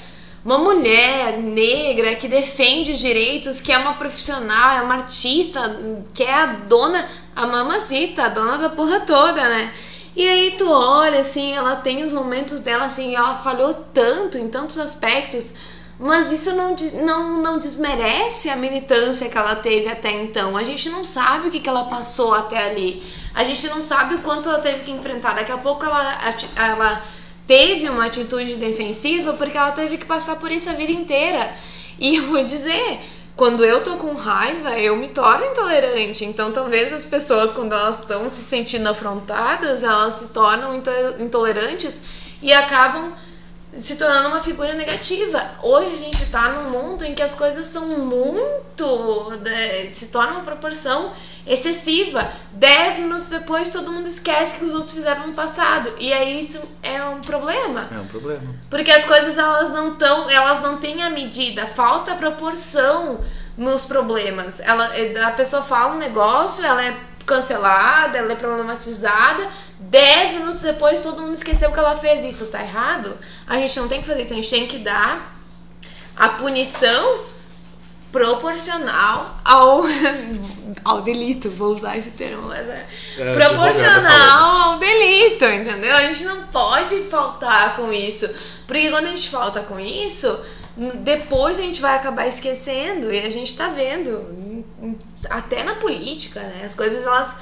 uma 0.46 0.58
mulher 0.58 1.38
negra 1.38 2.14
que 2.14 2.28
defende 2.28 2.92
os 2.92 3.00
direitos, 3.00 3.60
que 3.60 3.72
é 3.72 3.78
uma 3.78 3.94
profissional, 3.94 4.78
é 4.78 4.80
uma 4.80 4.94
artista, 4.94 5.76
que 6.14 6.22
é 6.22 6.32
a 6.32 6.46
dona, 6.46 7.04
a 7.34 7.48
mamacita, 7.48 8.22
a 8.22 8.28
dona 8.28 8.56
da 8.56 8.68
porra 8.68 9.00
toda, 9.00 9.42
né? 9.42 9.74
E 10.14 10.26
aí 10.26 10.54
tu 10.56 10.70
olha, 10.70 11.18
assim, 11.18 11.52
ela 11.52 11.74
tem 11.74 12.04
os 12.04 12.12
momentos 12.12 12.60
dela, 12.60 12.84
assim, 12.84 13.16
ela 13.16 13.34
falhou 13.34 13.74
tanto 13.92 14.38
em 14.38 14.48
tantos 14.48 14.78
aspectos, 14.78 15.54
mas 15.98 16.30
isso 16.30 16.54
não, 16.54 16.76
não, 17.02 17.42
não 17.42 17.58
desmerece 17.58 18.50
a 18.50 18.56
militância 18.56 19.30
que 19.30 19.38
ela 19.38 19.56
teve 19.56 19.88
até 19.88 20.10
então. 20.10 20.56
A 20.56 20.62
gente 20.62 20.90
não 20.90 21.02
sabe 21.02 21.48
o 21.48 21.50
que, 21.50 21.60
que 21.60 21.68
ela 21.68 21.84
passou 21.84 22.34
até 22.34 22.58
ali. 22.58 23.02
A 23.34 23.42
gente 23.44 23.66
não 23.68 23.82
sabe 23.82 24.16
o 24.16 24.18
quanto 24.18 24.48
ela 24.48 24.58
teve 24.58 24.80
que 24.80 24.90
enfrentar. 24.90 25.34
Daqui 25.34 25.52
a 25.52 25.56
pouco 25.56 25.84
ela, 25.84 26.18
ela 26.54 27.02
teve 27.46 27.88
uma 27.88 28.06
atitude 28.06 28.56
defensiva 28.56 29.32
porque 29.34 29.56
ela 29.56 29.72
teve 29.72 29.96
que 29.96 30.04
passar 30.04 30.36
por 30.36 30.52
isso 30.52 30.68
a 30.68 30.74
vida 30.74 30.92
inteira. 30.92 31.54
E 31.98 32.16
eu 32.16 32.24
vou 32.24 32.44
dizer, 32.44 33.00
quando 33.34 33.64
eu 33.64 33.82
tô 33.82 33.96
com 33.96 34.14
raiva, 34.14 34.78
eu 34.78 34.96
me 34.96 35.08
torno 35.08 35.46
intolerante. 35.46 36.26
Então, 36.26 36.52
talvez 36.52 36.92
as 36.92 37.06
pessoas, 37.06 37.54
quando 37.54 37.72
elas 37.72 38.00
estão 38.00 38.28
se 38.28 38.42
sentindo 38.42 38.86
afrontadas, 38.86 39.82
elas 39.82 40.12
se 40.14 40.28
tornam 40.28 40.82
intolerantes 41.18 42.02
e 42.42 42.52
acabam 42.52 43.14
se 43.76 43.96
tornando 43.96 44.28
uma 44.28 44.40
figura 44.40 44.74
negativa. 44.74 45.52
Hoje 45.62 45.94
a 45.94 45.98
gente 45.98 46.26
tá 46.26 46.48
num 46.50 46.70
mundo 46.70 47.04
em 47.04 47.14
que 47.14 47.22
as 47.22 47.34
coisas 47.34 47.66
são 47.66 47.86
muito. 47.98 49.32
Se 49.92 50.08
torna 50.08 50.32
uma 50.32 50.42
proporção 50.42 51.12
excessiva. 51.46 52.30
Dez 52.52 52.98
minutos 52.98 53.28
depois 53.28 53.68
todo 53.68 53.92
mundo 53.92 54.08
esquece 54.08 54.58
que 54.58 54.64
os 54.64 54.74
outros 54.74 54.92
fizeram 54.92 55.28
no 55.28 55.34
passado. 55.34 55.92
E 55.98 56.12
aí 56.12 56.40
isso 56.40 56.60
é 56.82 57.02
um 57.04 57.20
problema. 57.20 57.88
É 57.92 57.98
um 57.98 58.06
problema. 58.06 58.54
Porque 58.68 58.90
as 58.90 59.04
coisas 59.04 59.38
elas 59.38 59.70
não 59.70 59.94
tão, 59.94 60.28
elas 60.28 60.60
não 60.60 60.78
têm 60.78 61.02
a 61.02 61.10
medida, 61.10 61.66
falta 61.66 62.14
proporção 62.14 63.20
nos 63.56 63.84
problemas. 63.84 64.60
Ela, 64.60 64.90
a 65.26 65.30
pessoa 65.32 65.62
fala 65.62 65.94
um 65.94 65.98
negócio, 65.98 66.64
ela 66.64 66.84
é 66.84 66.96
cancelada, 67.24 68.18
ela 68.18 68.32
é 68.32 68.36
problematizada. 68.36 69.48
Dez 69.88 70.32
minutos 70.32 70.62
depois 70.62 71.00
todo 71.00 71.22
mundo 71.22 71.34
esqueceu 71.34 71.72
que 71.72 71.78
ela 71.78 71.96
fez. 71.96 72.24
Isso 72.24 72.46
tá 72.46 72.62
errado? 72.62 73.16
A 73.46 73.56
gente 73.56 73.78
não 73.78 73.88
tem 73.88 74.00
que 74.00 74.06
fazer 74.06 74.22
isso, 74.22 74.32
a 74.32 74.36
gente 74.36 74.50
tem 74.50 74.66
que 74.66 74.78
dar 74.78 75.36
a 76.16 76.30
punição 76.30 77.24
proporcional 78.10 79.38
ao, 79.44 79.82
ao 80.82 81.02
delito, 81.02 81.50
vou 81.50 81.74
usar 81.74 81.98
esse 81.98 82.10
termo, 82.12 82.44
mas 82.48 82.66
é, 82.66 82.86
é 83.18 83.32
proporcional 83.34 84.72
ao 84.72 84.78
delito, 84.78 85.44
entendeu? 85.44 85.94
A 85.94 86.02
gente 86.06 86.24
não 86.24 86.46
pode 86.46 87.02
faltar 87.04 87.76
com 87.76 87.92
isso, 87.92 88.26
porque 88.66 88.90
quando 88.90 89.06
a 89.06 89.10
gente 89.10 89.28
falta 89.28 89.60
com 89.60 89.78
isso, 89.78 90.40
depois 91.04 91.58
a 91.58 91.62
gente 91.62 91.80
vai 91.82 91.96
acabar 91.96 92.26
esquecendo 92.26 93.12
e 93.12 93.20
a 93.20 93.30
gente 93.30 93.54
tá 93.54 93.68
vendo, 93.68 94.64
até 95.28 95.62
na 95.62 95.74
política, 95.74 96.40
né? 96.40 96.62
As 96.64 96.74
coisas 96.74 97.04
elas 97.04 97.36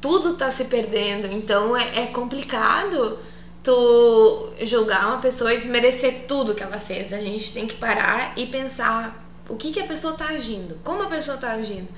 tudo 0.00 0.34
tá 0.34 0.50
se 0.50 0.64
perdendo, 0.64 1.26
então 1.26 1.76
é, 1.76 2.04
é 2.04 2.06
complicado 2.06 3.18
tu 3.62 4.52
julgar 4.62 5.08
uma 5.08 5.18
pessoa 5.18 5.52
e 5.52 5.58
desmerecer 5.58 6.24
tudo 6.26 6.54
que 6.54 6.62
ela 6.62 6.78
fez. 6.78 7.12
A 7.12 7.18
gente 7.18 7.52
tem 7.52 7.66
que 7.66 7.76
parar 7.76 8.32
e 8.36 8.46
pensar 8.46 9.22
o 9.48 9.56
que, 9.56 9.72
que 9.72 9.80
a 9.80 9.86
pessoa 9.86 10.14
está 10.14 10.26
agindo, 10.28 10.78
como 10.82 11.02
a 11.02 11.06
pessoa 11.06 11.34
está 11.34 11.52
agindo. 11.52 11.88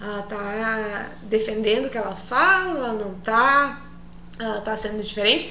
Ela 0.00 0.20
está 0.20 1.10
defendendo 1.22 1.86
o 1.86 1.90
que 1.90 1.96
ela 1.96 2.14
fala, 2.14 2.92
não 2.92 3.12
está, 3.12 3.80
ela 4.38 4.58
está 4.58 4.76
sendo 4.76 5.02
diferente. 5.02 5.50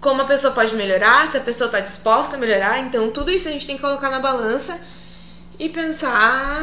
Como 0.00 0.20
a 0.20 0.24
pessoa 0.24 0.52
pode 0.52 0.74
melhorar, 0.74 1.28
se 1.28 1.36
a 1.36 1.40
pessoa 1.40 1.66
está 1.66 1.78
disposta 1.80 2.36
a 2.36 2.38
melhorar. 2.38 2.80
Então, 2.80 3.10
tudo 3.10 3.30
isso 3.30 3.48
a 3.48 3.52
gente 3.52 3.66
tem 3.66 3.76
que 3.76 3.82
colocar 3.82 4.10
na 4.10 4.18
balança 4.18 4.80
e 5.58 5.68
pensar, 5.68 6.60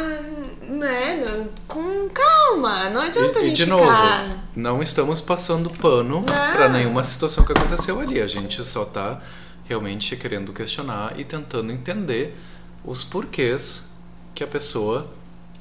né, 0.68 1.48
com 1.68 2.10
calma. 2.10 2.90
Não 2.90 3.02
adianta 3.02 3.40
e, 3.40 3.44
a 3.44 3.46
gente 3.46 3.62
e 3.62 3.66
de 3.66 3.72
ficar... 3.72 4.28
novo, 4.28 4.40
não 4.56 4.82
estamos 4.82 5.22
passando 5.22 5.70
pano 5.70 6.24
para 6.24 6.68
nenhuma 6.70 7.04
situação 7.04 7.46
que 7.46 7.52
aconteceu 7.52 8.00
ali. 8.00 8.22
A 8.22 8.28
gente 8.28 8.64
só 8.64 8.84
está 8.84 9.22
realmente 9.66 10.16
querendo 10.18 10.52
questionar 10.52 11.18
e 11.18 11.24
tentando 11.24 11.72
entender 11.72 12.38
os 12.84 13.04
porquês 13.04 13.90
que 14.36 14.44
a 14.44 14.48
pessoa 14.48 15.10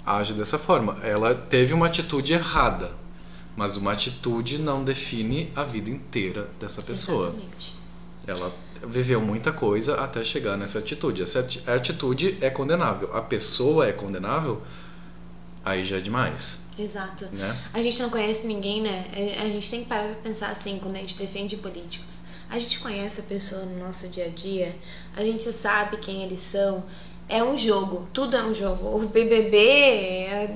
age 0.05 0.33
dessa 0.33 0.59
forma. 0.59 0.99
Ela 1.03 1.35
teve 1.35 1.73
uma 1.73 1.87
atitude 1.87 2.33
errada, 2.33 2.93
mas 3.55 3.77
uma 3.77 3.93
atitude 3.93 4.59
não 4.59 4.83
define 4.83 5.53
a 5.55 5.63
vida 5.63 5.91
inteira 5.91 6.49
dessa 6.59 6.83
pessoa. 6.83 7.29
Exatamente. 7.29 7.80
Ela 8.31 8.53
viveu 8.87 9.21
muita 9.21 9.53
coisa 9.53 10.01
até 10.01 10.25
chegar 10.25 10.57
nessa 10.57 10.79
atitude. 10.79 11.23
Essa 11.23 11.47
atitude 11.67 12.39
é 12.41 12.49
condenável. 12.49 13.15
A 13.15 13.21
pessoa 13.21 13.87
é 13.87 13.93
condenável, 13.93 14.63
aí 15.65 15.85
já 15.85 15.99
é 15.99 16.01
demais. 16.01 16.63
Exato. 16.79 17.27
Né? 17.33 17.57
A 17.75 17.83
gente 17.83 18.01
não 18.01 18.09
conhece 18.09 18.47
ninguém, 18.47 18.83
né? 18.83 19.07
É, 19.13 19.43
a 19.43 19.47
gente 19.47 19.71
tem 19.71 19.83
que 19.83 19.89
parar 19.89 20.05
pra 20.05 20.23
pensar 20.23 20.49
assim 20.49 20.79
quando 20.79 20.97
a 20.97 20.99
gente 20.99 21.17
defende 21.17 21.57
políticos. 21.57 22.23
A 22.49 22.59
gente 22.59 22.81
conhece 22.81 23.21
a 23.21 23.25
pessoa 23.25 23.65
no 23.65 23.79
nosso 23.79 24.09
dia 24.09 24.27
a 24.27 24.29
dia, 24.29 24.75
a 25.15 25.23
gente 25.23 25.53
sabe 25.53 25.99
quem 25.99 26.25
eles 26.25 26.41
são, 26.41 26.83
é 27.31 27.45
um 27.45 27.57
jogo, 27.57 28.09
tudo 28.13 28.37
é 28.37 28.43
um 28.43 28.53
jogo. 28.53 28.97
O 28.97 29.07
BBB, 29.07 29.57
é, 29.57 30.51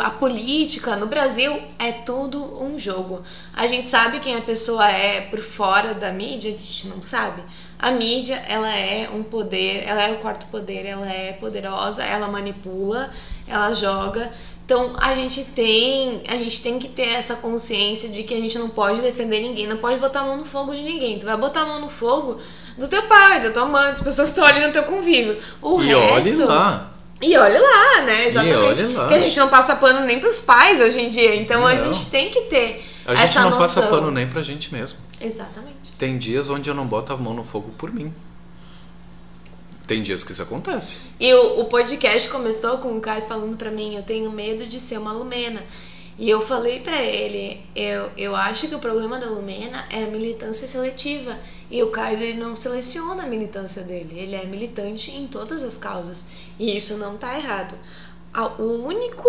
a, 0.00 0.10
política 0.10 0.94
no 0.94 1.06
Brasil 1.06 1.60
é 1.76 1.90
tudo 1.90 2.62
um 2.62 2.78
jogo. 2.78 3.22
A 3.52 3.66
gente 3.66 3.88
sabe 3.88 4.20
quem 4.20 4.36
a 4.36 4.40
pessoa 4.40 4.88
é 4.88 5.22
por 5.22 5.40
fora 5.40 5.92
da 5.92 6.12
mídia, 6.12 6.54
a 6.54 6.56
gente 6.56 6.86
não 6.86 7.02
sabe. 7.02 7.42
A 7.76 7.90
mídia, 7.90 8.36
ela 8.48 8.72
é 8.72 9.10
um 9.10 9.24
poder, 9.24 9.82
ela 9.84 10.02
é 10.04 10.12
o 10.12 10.20
quarto 10.20 10.46
poder, 10.46 10.86
ela 10.86 11.10
é 11.10 11.32
poderosa, 11.32 12.04
ela 12.04 12.28
manipula, 12.28 13.10
ela 13.46 13.74
joga 13.74 14.30
Então 14.64 14.94
a 14.96 15.16
gente 15.16 15.44
tem, 15.46 16.22
a 16.28 16.36
gente 16.36 16.62
tem 16.62 16.78
que 16.78 16.88
ter 16.88 17.08
essa 17.08 17.34
consciência 17.34 18.08
de 18.08 18.22
que 18.22 18.32
a 18.32 18.40
gente 18.40 18.56
não 18.56 18.68
pode 18.68 19.00
defender 19.00 19.40
ninguém, 19.40 19.66
não 19.66 19.78
pode 19.78 19.98
botar 19.98 20.20
a 20.20 20.24
mão 20.24 20.36
no 20.36 20.44
fogo 20.44 20.72
de 20.72 20.82
ninguém. 20.82 21.18
Tu 21.18 21.26
vai 21.26 21.36
botar 21.36 21.62
a 21.62 21.66
mão 21.66 21.80
no 21.80 21.90
fogo 21.90 22.38
do 22.78 22.88
teu 22.88 23.02
pai, 23.04 23.40
da 23.42 23.50
tua 23.50 23.66
mãe, 23.66 23.90
das 23.92 24.00
pessoas 24.00 24.30
que 24.30 24.38
estão 24.38 24.44
ali 24.44 24.64
no 24.66 24.72
teu 24.72 24.82
convívio. 24.84 25.38
O 25.62 25.80
e 25.82 25.86
resto. 25.86 26.12
olhe 26.14 26.36
lá. 26.44 26.90
E 27.22 27.36
olha 27.38 27.60
lá, 27.60 28.02
né? 28.02 28.28
Exatamente. 28.28 28.56
olhe 28.82 28.92
lá. 28.94 29.00
Porque 29.02 29.14
a 29.14 29.20
gente 29.22 29.38
não 29.38 29.48
passa 29.48 29.76
pano 29.76 30.00
nem 30.04 30.18
pros 30.20 30.40
pais 30.40 30.80
hoje 30.80 31.00
em 31.00 31.08
dia. 31.08 31.34
Então 31.36 31.66
a 31.66 31.72
Não. 31.74 31.92
gente 31.92 32.10
tem 32.10 32.28
que 32.30 32.42
ter 32.42 32.84
A 33.06 33.14
gente 33.14 33.28
essa 33.30 33.40
não 33.40 33.50
noção. 33.50 33.60
passa 33.62 33.82
pano 33.82 34.10
nem 34.10 34.26
pra 34.26 34.42
gente 34.42 34.72
mesmo. 34.74 34.98
Exatamente. 35.20 35.92
Tem 35.98 36.18
dias 36.18 36.48
onde 36.50 36.68
eu 36.68 36.74
não 36.74 36.86
boto 36.86 37.12
a 37.12 37.16
mão 37.16 37.32
no 37.32 37.44
fogo 37.44 37.70
por 37.78 37.92
mim. 37.92 38.12
Tem 39.86 40.02
dias 40.02 40.24
que 40.24 40.32
isso 40.32 40.42
acontece. 40.42 41.00
E 41.20 41.32
o, 41.34 41.60
o 41.60 41.64
podcast 41.66 42.28
começou 42.30 42.78
com 42.78 42.96
o 42.96 43.00
Cais 43.00 43.26
falando 43.26 43.56
pra 43.56 43.70
mim, 43.70 43.94
eu 43.96 44.02
tenho 44.02 44.30
medo 44.30 44.66
de 44.66 44.80
ser 44.80 44.98
uma 44.98 45.12
Lumena. 45.12 45.62
E 46.16 46.30
eu 46.30 46.40
falei 46.40 46.78
pra 46.78 47.02
ele, 47.02 47.60
eu, 47.74 48.10
eu 48.16 48.36
acho 48.36 48.68
que 48.68 48.74
o 48.74 48.78
problema 48.78 49.18
da 49.18 49.26
Lumena 49.26 49.84
é 49.90 50.04
a 50.04 50.06
militância 50.06 50.68
seletiva. 50.68 51.36
E 51.70 51.82
o 51.82 51.90
Cais 51.90 52.20
ele 52.20 52.38
não 52.38 52.54
seleciona 52.54 53.24
a 53.24 53.26
militância 53.26 53.82
dele, 53.82 54.18
ele 54.18 54.36
é 54.36 54.44
militante 54.46 55.10
em 55.10 55.26
todas 55.26 55.64
as 55.64 55.76
causas. 55.76 56.28
E 56.58 56.76
isso 56.76 56.96
não 56.98 57.16
tá 57.16 57.36
errado. 57.36 57.74
O 58.58 58.86
único 58.86 59.28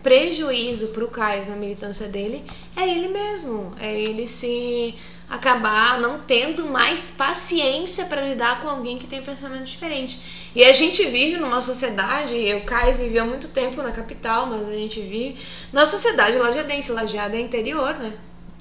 prejuízo 0.00 0.88
pro 0.88 1.08
Cais 1.08 1.48
na 1.48 1.56
militância 1.56 2.06
dele 2.06 2.44
é 2.76 2.88
ele 2.88 3.08
mesmo. 3.08 3.74
É 3.78 4.00
ele 4.00 4.28
se 4.28 4.94
acabar 5.30 6.00
não 6.00 6.18
tendo 6.20 6.66
mais 6.66 7.08
paciência 7.08 8.04
para 8.06 8.20
lidar 8.20 8.60
com 8.60 8.68
alguém 8.68 8.98
que 8.98 9.06
tem 9.06 9.22
pensamento 9.22 9.64
diferente. 9.64 10.50
E 10.54 10.64
a 10.64 10.72
gente 10.72 11.06
vive 11.06 11.36
numa 11.36 11.62
sociedade, 11.62 12.34
o 12.54 12.64
Cais 12.64 12.98
viveu 13.00 13.24
muito 13.24 13.48
tempo 13.48 13.80
na 13.80 13.92
capital, 13.92 14.46
mas 14.46 14.68
a 14.68 14.72
gente 14.72 15.00
vive 15.00 15.38
na 15.72 15.86
sociedade 15.86 16.36
lajadense, 16.36 16.90
lajeada 16.90 17.36
é 17.36 17.40
interior, 17.40 17.94
né? 17.96 18.12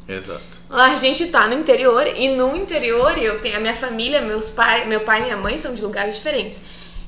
Exato. 0.08 0.62
A 0.70 0.96
gente 0.96 1.28
tá 1.28 1.48
no 1.48 1.56
interior 1.56 2.06
e 2.08 2.30
no 2.30 2.56
interior 2.56 3.18
eu 3.18 3.42
tenho 3.42 3.58
a 3.58 3.60
minha 3.60 3.76
família, 3.76 4.22
meus 4.22 4.52
pai, 4.52 4.86
meu 4.86 5.02
pai 5.02 5.22
e 5.22 5.24
minha 5.24 5.38
mãe 5.38 5.58
são 5.58 5.74
de 5.74 5.82
lugares 5.82 6.16
diferentes. 6.16 6.62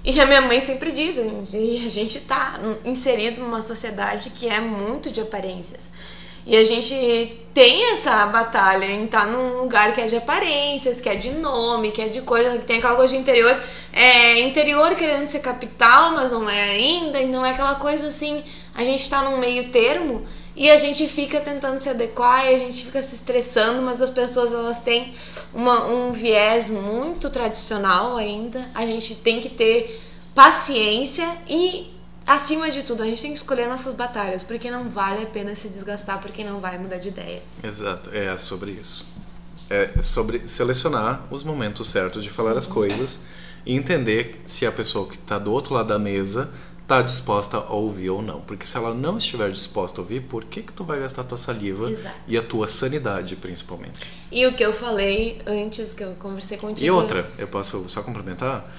E 0.03 0.19
a 0.19 0.25
minha 0.25 0.41
mãe 0.41 0.59
sempre 0.59 0.91
diz, 0.91 1.19
a 1.19 1.23
gente- 1.23 1.85
a 1.87 1.89
gente 1.91 2.19
tá 2.21 2.59
inserido 2.83 3.39
numa 3.39 3.61
sociedade 3.61 4.31
que 4.31 4.47
é 4.47 4.59
muito 4.59 5.11
de 5.11 5.21
aparências. 5.21 5.91
E 6.45 6.55
a 6.55 6.63
gente 6.63 7.37
tem 7.53 7.91
essa 7.93 8.25
batalha 8.27 8.85
em 8.85 9.05
estar 9.05 9.27
num 9.27 9.61
lugar 9.61 9.93
que 9.93 10.01
é 10.01 10.07
de 10.07 10.15
aparências, 10.15 10.99
que 10.99 11.09
é 11.09 11.15
de 11.15 11.31
nome, 11.31 11.91
que 11.91 12.01
é 12.01 12.07
de 12.07 12.21
coisa, 12.21 12.57
que 12.57 12.65
tem 12.65 12.77
aquela 12.77 12.95
coisa 12.95 13.13
de 13.13 13.19
interior. 13.19 13.55
É 13.93 14.39
interior 14.39 14.95
querendo 14.95 15.27
ser 15.27 15.39
capital, 15.39 16.11
mas 16.11 16.31
não 16.31 16.49
é 16.49 16.61
ainda, 16.71 17.19
e 17.19 17.27
não 17.27 17.45
é 17.45 17.51
aquela 17.51 17.75
coisa 17.75 18.07
assim. 18.07 18.43
A 18.73 18.83
gente 18.83 19.09
tá 19.09 19.21
num 19.23 19.37
meio 19.37 19.69
termo 19.69 20.25
e 20.55 20.69
a 20.69 20.77
gente 20.77 21.07
fica 21.07 21.39
tentando 21.39 21.81
se 21.81 21.89
adequar 21.89 22.45
e 22.45 22.55
a 22.55 22.57
gente 22.57 22.85
fica 22.85 23.01
se 23.01 23.15
estressando, 23.15 23.81
mas 23.81 24.01
as 24.01 24.09
pessoas 24.09 24.51
elas 24.53 24.79
têm 24.79 25.13
uma- 25.53 25.85
um 25.85 26.11
viés 26.11 26.71
muito 26.71 27.29
tradicional 27.29 28.17
ainda. 28.17 28.67
A 28.73 28.85
gente 28.85 29.15
tem 29.15 29.39
que 29.39 29.49
ter 29.49 30.01
paciência 30.33 31.27
e, 31.47 31.89
acima 32.35 32.71
de 32.71 32.83
tudo, 32.83 33.03
a 33.03 33.05
gente 33.05 33.21
tem 33.21 33.31
que 33.31 33.37
escolher 33.37 33.67
nossas 33.67 33.93
batalhas, 33.93 34.43
porque 34.43 34.71
não 34.71 34.89
vale 34.89 35.23
a 35.23 35.25
pena 35.25 35.55
se 35.55 35.67
desgastar, 35.67 36.21
porque 36.21 36.43
não 36.43 36.59
vai 36.59 36.77
mudar 36.77 36.97
de 36.97 37.09
ideia. 37.09 37.41
Exato. 37.63 38.09
É 38.13 38.35
sobre 38.37 38.71
isso. 38.71 39.05
É 39.69 40.01
sobre 40.01 40.45
selecionar 40.45 41.25
os 41.29 41.43
momentos 41.43 41.87
certos 41.87 42.23
de 42.23 42.29
falar 42.29 42.57
as 42.57 42.67
coisas 42.67 43.19
e 43.65 43.75
entender 43.75 44.41
se 44.45 44.65
a 44.65 44.71
pessoa 44.71 45.07
que 45.07 45.15
está 45.15 45.37
do 45.37 45.51
outro 45.51 45.73
lado 45.73 45.87
da 45.87 45.99
mesa 45.99 46.51
está 46.81 47.01
disposta 47.01 47.57
a 47.57 47.71
ouvir 47.71 48.09
ou 48.09 48.21
não. 48.21 48.41
Porque 48.41 48.65
se 48.65 48.75
ela 48.75 48.93
não 48.93 49.17
estiver 49.17 49.49
disposta 49.49 50.01
a 50.01 50.03
ouvir, 50.03 50.21
por 50.23 50.43
que 50.43 50.61
que 50.61 50.73
tu 50.73 50.83
vai 50.83 50.99
gastar 50.99 51.23
tua 51.23 51.37
saliva 51.37 51.89
Exato. 51.89 52.15
e 52.27 52.37
a 52.37 52.43
tua 52.43 52.67
sanidade, 52.67 53.37
principalmente? 53.37 54.01
E 54.29 54.45
o 54.45 54.53
que 54.53 54.63
eu 54.63 54.73
falei 54.73 55.39
antes, 55.45 55.93
que 55.93 56.03
eu 56.03 56.15
conversei 56.15 56.57
contigo. 56.57 56.85
E 56.85 56.91
outra, 56.91 57.29
eu 57.37 57.47
posso 57.47 57.87
só 57.87 58.03
complementar? 58.03 58.69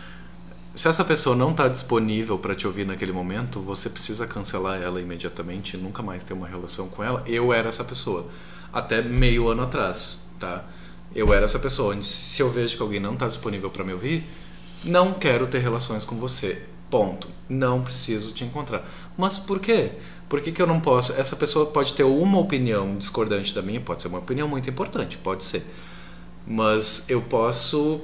Se 0.75 0.89
essa 0.89 1.05
pessoa 1.05 1.37
não 1.37 1.51
está 1.51 1.69
disponível 1.69 2.39
para 2.39 2.55
te 2.55 2.67
ouvir 2.67 2.87
naquele 2.87 3.13
momento, 3.13 3.61
você 3.61 3.91
precisa 3.91 4.27
cancelar 4.27 4.81
ela 4.81 5.03
imediatamente 5.03 5.77
e 5.77 5.77
nunca 5.77 6.03
mais 6.03 6.25
ter 6.25 6.33
uma 6.33 6.49
relação 6.49 6.89
com 6.89 7.05
ela. 7.05 7.23
Eu 7.27 7.53
era 7.53 7.69
essa 7.69 7.85
pessoa. 7.85 8.27
Até 8.73 9.03
meio 9.03 9.49
ano 9.49 9.65
atrás, 9.65 10.29
tá? 10.41 10.65
Eu 11.15 11.35
era 11.35 11.45
essa 11.45 11.59
pessoa. 11.59 11.95
onde 11.95 12.07
Se 12.07 12.41
eu 12.41 12.51
vejo 12.51 12.77
que 12.77 12.83
alguém 12.83 12.99
não 12.99 13.13
está 13.13 13.27
disponível 13.27 13.69
para 13.69 13.85
me 13.85 13.93
ouvir, 13.93 14.27
não 14.83 15.13
quero 15.13 15.47
ter 15.47 15.59
relações 15.59 16.07
com 16.07 16.17
você. 16.17 16.65
Ponto. 16.89 17.29
Não 17.51 17.83
preciso 17.83 18.33
te 18.33 18.43
encontrar. 18.43 18.83
Mas 19.17 19.37
por 19.37 19.61
quê? 19.61 19.93
Por 20.27 20.41
que, 20.41 20.53
que 20.53 20.63
eu 20.63 20.67
não 20.67 20.81
posso? 20.81 21.13
Essa 21.21 21.37
pessoa 21.37 21.67
pode 21.67 21.93
ter 21.93 22.05
uma 22.05 22.39
opinião 22.39 22.97
discordante 22.97 23.55
da 23.55 23.61
minha, 23.61 23.81
pode 23.83 24.01
ser 24.01 24.09
uma 24.09 24.21
opinião 24.21 24.49
muito 24.49 24.71
importante, 24.71 25.19
pode 25.19 25.45
ser. 25.45 25.67
Mas 26.47 27.05
eu 27.11 27.21
posso 27.21 28.01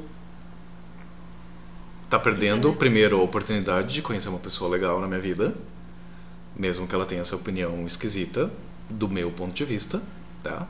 tá 2.09 2.19
perdendo 2.19 2.73
primeiro 2.73 3.19
a 3.21 3.23
oportunidade 3.23 3.95
de 3.95 4.03
conhecer 4.03 4.29
uma 4.29 4.39
pessoa 4.39 4.71
legal 4.71 5.01
na 5.01 5.07
minha 5.07 5.21
vida, 5.21 5.55
mesmo 6.57 6.87
que 6.87 6.95
ela 6.95 7.07
tenha 7.07 7.21
essa 7.21 7.37
opinião 7.37 7.85
esquisita 7.87 8.51
do 8.91 9.09
meu 9.09 9.31
ponto 9.31 9.55
de 9.55 9.65
vista, 9.65 10.03
tá? 10.43 10.67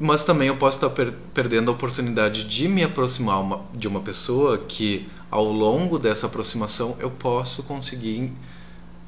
Mas 0.00 0.22
também 0.24 0.48
eu 0.48 0.56
posso 0.56 0.78
estar 0.78 0.90
per- 0.90 1.12
perdendo 1.34 1.70
a 1.70 1.74
oportunidade 1.74 2.44
de 2.44 2.68
me 2.68 2.84
aproximar 2.84 3.40
uma- 3.40 3.60
de 3.74 3.88
uma 3.88 4.00
pessoa 4.00 4.56
que, 4.56 5.08
ao 5.30 5.44
longo 5.44 5.98
dessa 5.98 6.26
aproximação, 6.26 6.96
eu 7.00 7.10
posso 7.10 7.64
conseguir, 7.64 8.32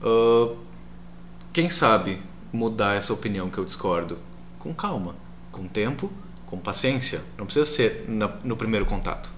ah, 0.03 0.53
quem 1.53 1.71
sabe, 1.71 2.19
mudar 2.53 2.95
essa 2.97 3.13
opinião 3.13 3.49
que 3.49 3.59
eu 3.59 3.65
discordo 3.65 4.19
com 4.59 4.75
calma, 4.75 5.15
com 5.53 5.67
tempo, 5.69 6.11
com 6.47 6.59
paciência. 6.59 7.23
Não 7.39 7.45
precisa 7.47 7.65
ser 7.65 8.05
na- 8.09 8.31
no 8.45 8.57
primeiro 8.57 8.85
contato. 8.85 9.31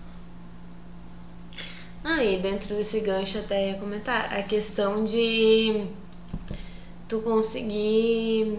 Ah, 2.05 2.23
e 2.25 2.39
dentro 2.39 2.75
desse 2.75 3.01
gancho 3.01 3.39
até 3.39 3.71
ia 3.71 3.75
comentar 3.79 4.33
a 4.33 4.43
questão 4.43 5.05
de 5.05 5.85
tu 7.09 7.21
conseguir 7.21 8.59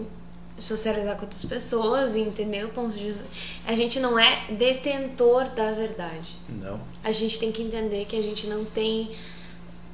socializar 0.56 1.16
com 1.16 1.22
outras 1.22 1.44
pessoas 1.44 2.14
e 2.14 2.20
entender 2.20 2.64
o 2.64 2.68
ponto 2.70 2.96
de 2.96 3.04
vista. 3.04 3.24
A 3.66 3.74
gente 3.74 3.98
não 4.00 4.18
é 4.18 4.44
detentor 4.50 5.50
da 5.50 5.72
verdade. 5.72 6.36
Não. 6.48 6.80
A 7.02 7.12
gente 7.12 7.38
tem 7.38 7.50
que 7.50 7.62
entender 7.62 8.04
que 8.06 8.16
a 8.16 8.22
gente 8.22 8.46
não 8.46 8.64
tem. 8.64 9.10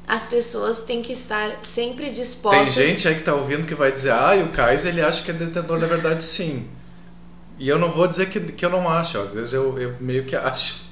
As 0.07 0.25
pessoas 0.25 0.83
têm 0.83 1.03
que 1.03 1.13
estar 1.13 1.65
sempre 1.65 2.07
Tem 2.07 2.15
dispostas. 2.15 2.75
gente 2.75 3.07
aí 3.09 3.15
que 3.15 3.23
tá 3.23 3.35
ouvindo 3.35 3.67
que 3.67 3.75
vai 3.75 3.93
dizer, 3.93 4.13
ah, 4.13 4.37
e 4.37 4.43
o 4.43 4.49
Kais 4.49 4.85
ele 4.85 5.01
acha 5.01 5.23
que 5.23 5.31
é 5.31 5.35
detentor 5.35 5.79
da 5.79 5.87
verdade 5.87 6.25
sim. 6.25 6.69
E 7.59 7.69
eu 7.69 7.79
não 7.79 7.91
vou 7.91 8.07
dizer 8.09 8.29
que, 8.29 8.41
que 8.41 8.65
eu 8.65 8.71
não 8.71 8.89
acho, 8.89 9.19
às 9.19 9.35
vezes 9.35 9.53
eu, 9.53 9.79
eu 9.79 9.97
meio 10.01 10.25
que 10.25 10.35
acho. 10.37 10.90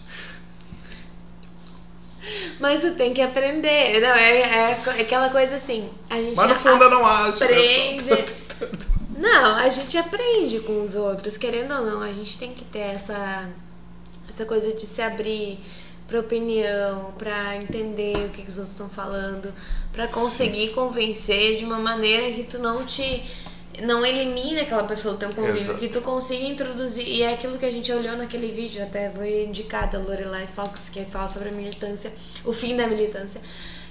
Mas 2.59 2.81
tu 2.81 2.93
tem 2.93 3.12
que 3.14 3.20
aprender. 3.20 4.01
Não, 4.01 4.09
é, 4.14 4.41
é 4.41 4.72
aquela 5.01 5.31
coisa 5.31 5.57
assim. 5.57 5.89
A 6.11 6.16
gente 6.16 6.37
Mas 6.37 6.49
no 6.49 6.57
fundo 6.57 6.85
eu 6.85 6.91
não 6.91 7.07
acho. 7.07 7.45
aprende. 7.45 8.24
Não, 9.18 9.57
a 9.57 9.68
gente 9.68 9.99
aprende 9.99 10.61
com 10.61 10.81
os 10.81 10.95
outros, 10.95 11.37
querendo 11.37 11.74
ou 11.74 11.85
não, 11.85 12.01
a 12.03 12.12
gente 12.12 12.39
tem 12.39 12.53
que 12.55 12.64
ter 12.64 12.79
essa 12.95 13.49
essa 14.29 14.45
coisa 14.47 14.72
de 14.72 14.87
se 14.87 15.03
abrir 15.03 15.59
pra 16.07 16.20
opinião, 16.20 17.12
pra 17.18 17.57
entender 17.57 18.16
o 18.16 18.29
que, 18.29 18.43
que 18.43 18.49
os 18.49 18.57
outros 18.59 18.70
estão 18.70 18.89
falando, 18.89 19.53
pra 19.93 20.07
Sim. 20.07 20.14
conseguir 20.20 20.68
convencer 20.68 21.59
de 21.59 21.64
uma 21.64 21.81
maneira 21.81 22.33
que 22.33 22.45
tu 22.45 22.61
não 22.61 22.85
te 22.87 23.24
não 23.83 24.05
elimine 24.05 24.61
aquela 24.61 24.85
pessoa 24.85 25.14
do 25.14 25.20
teu 25.20 25.29
convívio, 25.31 25.61
Exato. 25.61 25.79
que 25.79 25.89
tu 25.89 26.01
consiga 26.01 26.45
introduzir, 26.45 27.07
e 27.07 27.22
é 27.22 27.35
aquilo 27.35 27.59
que 27.59 27.64
a 27.64 27.70
gente 27.70 27.93
olhou 27.93 28.16
naquele 28.16 28.51
vídeo, 28.51 28.83
até 28.83 29.11
foi 29.11 29.45
indicada 29.45 29.99
a 29.99 30.01
Lorelai 30.01 30.47
Fox, 30.47 30.89
que 30.89 31.05
fala 31.05 31.29
sobre 31.29 31.49
a 31.49 31.53
militância, 31.53 32.12
o 32.45 32.53
fim 32.53 32.76
da 32.76 32.87
militância, 32.87 33.41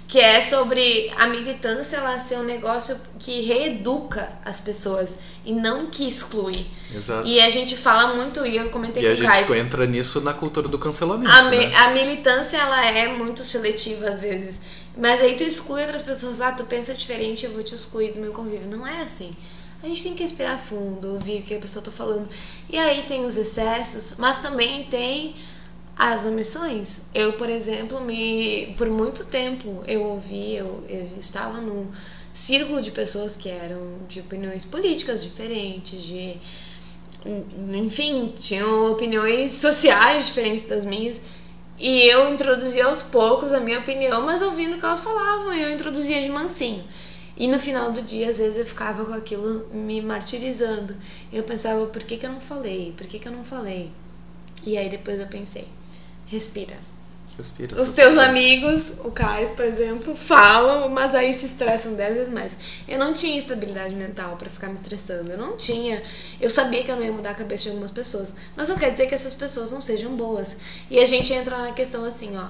que 0.07 0.19
é 0.19 0.39
sobre 0.39 1.11
a 1.17 1.27
militância 1.27 1.97
ela 1.97 2.17
ser 2.17 2.38
um 2.38 2.43
negócio 2.43 2.97
que 3.19 3.41
reeduca 3.41 4.31
as 4.45 4.59
pessoas 4.59 5.17
e 5.43 5.51
não 5.51 5.88
que 5.88 6.07
exclui. 6.07 6.65
Exato. 6.95 7.27
E 7.27 7.41
a 7.41 7.49
gente 7.49 7.75
fala 7.75 8.15
muito, 8.15 8.45
e 8.45 8.55
eu 8.55 8.69
comentei 8.69 9.03
E 9.03 9.05
com 9.05 9.11
a 9.11 9.13
o 9.13 9.15
gente 9.17 9.45
Kais, 9.45 9.51
entra 9.51 9.85
nisso 9.85 10.21
na 10.21 10.33
cultura 10.33 10.69
do 10.69 10.79
cancelamento, 10.79 11.29
a, 11.29 11.49
né? 11.49 11.75
a 11.75 11.89
militância 11.91 12.57
ela 12.57 12.85
é 12.85 13.09
muito 13.09 13.43
seletiva 13.43 14.09
às 14.09 14.21
vezes. 14.21 14.61
Mas 14.97 15.21
aí 15.21 15.35
tu 15.35 15.43
exclui 15.43 15.81
outras 15.81 16.01
pessoas, 16.01 16.41
ah, 16.41 16.51
tu 16.51 16.65
pensa 16.65 16.93
diferente, 16.93 17.45
eu 17.45 17.51
vou 17.51 17.61
te 17.61 17.75
excluir 17.75 18.13
do 18.13 18.19
meu 18.19 18.31
convívio. 18.31 18.67
Não 18.67 18.88
é 18.88 19.03
assim. 19.03 19.35
A 19.82 19.88
gente 19.88 20.03
tem 20.03 20.15
que 20.15 20.23
respirar 20.23 20.59
fundo, 20.59 21.13
ouvir 21.13 21.41
o 21.41 21.43
que 21.43 21.55
a 21.55 21.59
pessoa 21.59 21.84
tá 21.84 21.91
falando. 21.91 22.28
E 22.69 22.78
aí 22.78 23.03
tem 23.03 23.25
os 23.25 23.38
excessos, 23.38 24.15
mas 24.17 24.41
também 24.41 24.86
tem 24.86 25.36
as 25.95 26.25
omissões. 26.25 27.05
Eu, 27.13 27.34
por 27.34 27.49
exemplo, 27.49 28.01
me 28.01 28.73
por 28.78 28.89
muito 28.89 29.25
tempo 29.25 29.84
eu 29.88 30.03
ouvi, 30.03 30.55
eu, 30.55 30.84
eu 30.89 31.05
estava 31.17 31.59
num 31.61 31.88
círculo 32.34 32.82
de 32.82 32.91
pessoas 32.91 33.36
que 33.36 33.49
eram 33.49 33.99
de 34.07 34.19
opiniões 34.19 34.63
políticas 34.65 35.23
diferentes, 35.23 36.03
de 36.03 36.38
enfim, 37.73 38.34
tinham 38.36 38.91
opiniões 38.91 39.51
sociais 39.51 40.28
diferentes 40.28 40.65
das 40.65 40.86
minhas. 40.86 41.21
E 41.80 42.01
eu 42.03 42.34
introduzia 42.34 42.86
aos 42.86 43.03
poucos 43.03 43.53
a 43.53 43.59
minha 43.59 43.80
opinião, 43.80 44.23
mas 44.23 44.41
ouvindo 44.41 44.75
o 44.75 44.80
que 44.80 44.86
elas 44.86 44.99
falavam, 44.99 45.53
eu 45.53 45.71
introduzia 45.71 46.21
de 46.21 46.30
mansinho. 46.30 46.84
E 47.38 47.47
no 47.47 47.59
final 47.59 47.91
do 47.91 48.01
dia, 48.01 48.29
às 48.29 48.39
vezes 48.39 48.57
eu 48.57 48.65
ficava 48.65 49.05
com 49.05 49.13
aquilo 49.13 49.67
me 49.71 50.01
martirizando. 50.01 50.95
Eu 51.31 51.43
pensava, 51.43 51.85
por 51.85 52.03
que, 52.03 52.17
que 52.17 52.25
eu 52.25 52.31
não 52.31 52.41
falei? 52.41 52.93
Por 52.97 53.05
que, 53.05 53.19
que 53.19 53.27
eu 53.27 53.31
não 53.31 53.43
falei? 53.43 53.91
E 54.65 54.75
aí 54.75 54.89
depois 54.89 55.19
eu 55.19 55.27
pensei, 55.27 55.67
respira. 56.25 56.75
Respira. 57.38 57.79
Os 57.79 57.91
teus 57.91 58.17
amigos, 58.17 58.99
o 59.03 59.11
Cais, 59.11 59.51
por 59.51 59.63
exemplo, 59.63 60.15
falam, 60.15 60.89
mas 60.89 61.13
aí 61.13 61.31
se 61.35 61.45
estressam 61.45 61.93
dez 61.93 62.15
vezes 62.15 62.33
mais. 62.33 62.57
Eu 62.88 62.97
não 62.97 63.13
tinha 63.13 63.38
estabilidade 63.38 63.93
mental 63.93 64.35
pra 64.38 64.49
ficar 64.49 64.69
me 64.69 64.73
estressando. 64.73 65.31
Eu 65.31 65.38
não 65.38 65.55
tinha. 65.55 66.01
Eu 66.41 66.49
sabia 66.49 66.83
que 66.83 66.89
eu 66.89 66.95
não 66.95 67.03
ia 67.03 67.13
mudar 67.13 67.31
a 67.31 67.35
cabeça 67.35 67.63
de 67.63 67.69
algumas 67.69 67.91
pessoas. 67.91 68.33
Mas 68.55 68.69
não 68.69 68.77
quer 68.77 68.91
dizer 68.91 69.05
que 69.05 69.13
essas 69.13 69.35
pessoas 69.35 69.71
não 69.71 69.81
sejam 69.81 70.15
boas. 70.15 70.57
E 70.89 70.97
a 70.97 71.05
gente 71.05 71.31
entra 71.31 71.59
na 71.59 71.73
questão 71.73 72.03
assim, 72.03 72.35
ó. 72.35 72.47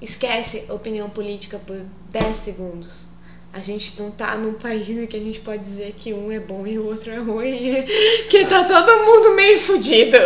Esquece 0.00 0.70
opinião 0.70 1.10
política 1.10 1.58
por 1.58 1.82
10 2.12 2.36
segundos. 2.36 3.06
A 3.50 3.60
gente 3.60 3.98
não 3.98 4.10
tá 4.10 4.36
num 4.36 4.52
país 4.52 4.88
em 4.90 5.06
que 5.06 5.16
a 5.16 5.20
gente 5.20 5.40
pode 5.40 5.60
dizer 5.60 5.94
que 5.96 6.12
um 6.12 6.30
é 6.30 6.38
bom 6.38 6.66
e 6.66 6.78
o 6.78 6.84
outro 6.86 7.10
é 7.10 7.16
ruim, 7.16 7.82
que 8.28 8.44
tá 8.44 8.62
todo 8.64 9.04
mundo 9.04 9.34
meio 9.34 9.58
fudido. 9.58 10.18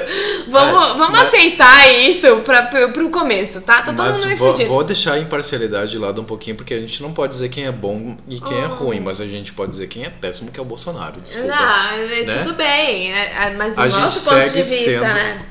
Vamos, 0.48 0.84
É, 0.84 0.88
vamos 0.98 1.08
mas- 1.18 1.28
aceitar 1.28 1.94
isso 1.94 2.40
pra, 2.40 2.62
pro, 2.64 3.10
começo, 3.10 3.60
tá? 3.60 3.82
Tá 3.82 3.92
todo 3.92 4.12
mundo 4.12 4.26
meio 4.26 4.36
vou, 4.36 4.50
fudido. 4.50 4.68
vou 4.68 4.84
deixar 4.84 5.12
a 5.14 5.18
imparcialidade 5.20 5.92
de 5.92 5.98
lado 5.98 6.20
um 6.20 6.24
pouquinho, 6.24 6.56
porque 6.56 6.74
a 6.74 6.80
gente 6.80 7.00
não 7.00 7.12
pode 7.12 7.32
dizer 7.32 7.48
quem 7.48 7.64
é 7.64 7.72
bom 7.72 8.16
e 8.28 8.40
quem 8.40 8.58
é 8.60 8.66
Oh. 8.66 8.74
ruim, 8.74 8.98
mas 9.00 9.20
a 9.20 9.24
gente 9.26 9.52
pode 9.52 9.70
dizer 9.70 9.86
quem 9.86 10.02
é 10.04 10.10
péssimo, 10.10 10.50
que 10.50 10.58
é 10.58 10.62
o 10.62 10.66
Bolsonaro. 10.66 11.20
Desculpa. 11.20 11.46
Não, 11.46 11.92
é, 12.02 12.22
né? 12.24 12.34
tudo 12.42 12.54
bem, 12.54 13.12
é- 13.14 13.32
é, 13.46 13.54
mas 13.56 13.78
A 13.78 13.82
o 13.86 13.88
gente 13.88 14.02
nosso 14.02 14.28
ponto 14.30 14.50
de 14.50 14.62
vista, 14.62 14.74
sendo- 14.84 15.02
né? 15.04 15.46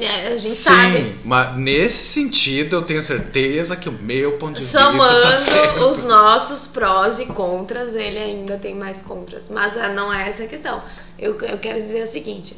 É, 0.00 0.28
a 0.28 0.30
gente 0.38 0.54
Sim, 0.54 0.54
sabe. 0.54 1.20
mas 1.22 1.56
nesse 1.56 2.06
sentido 2.06 2.76
eu 2.76 2.82
tenho 2.82 3.02
certeza 3.02 3.76
que 3.76 3.88
o 3.88 3.92
meu 3.92 4.38
ponto 4.38 4.54
de 4.54 4.60
vista 4.60 4.78
tá 4.78 4.84
Somando 4.86 5.34
certo. 5.34 5.86
os 5.86 6.02
nossos 6.02 6.66
prós 6.66 7.18
e 7.18 7.26
contras, 7.26 7.94
ele 7.94 8.18
ainda 8.18 8.56
tem 8.56 8.74
mais 8.74 9.02
contras. 9.02 9.50
Mas 9.50 9.76
ah, 9.76 9.90
não 9.90 10.12
é 10.12 10.30
essa 10.30 10.44
a 10.44 10.46
questão. 10.46 10.82
Eu, 11.18 11.38
eu 11.42 11.58
quero 11.58 11.78
dizer 11.78 12.02
o 12.02 12.06
seguinte: 12.06 12.56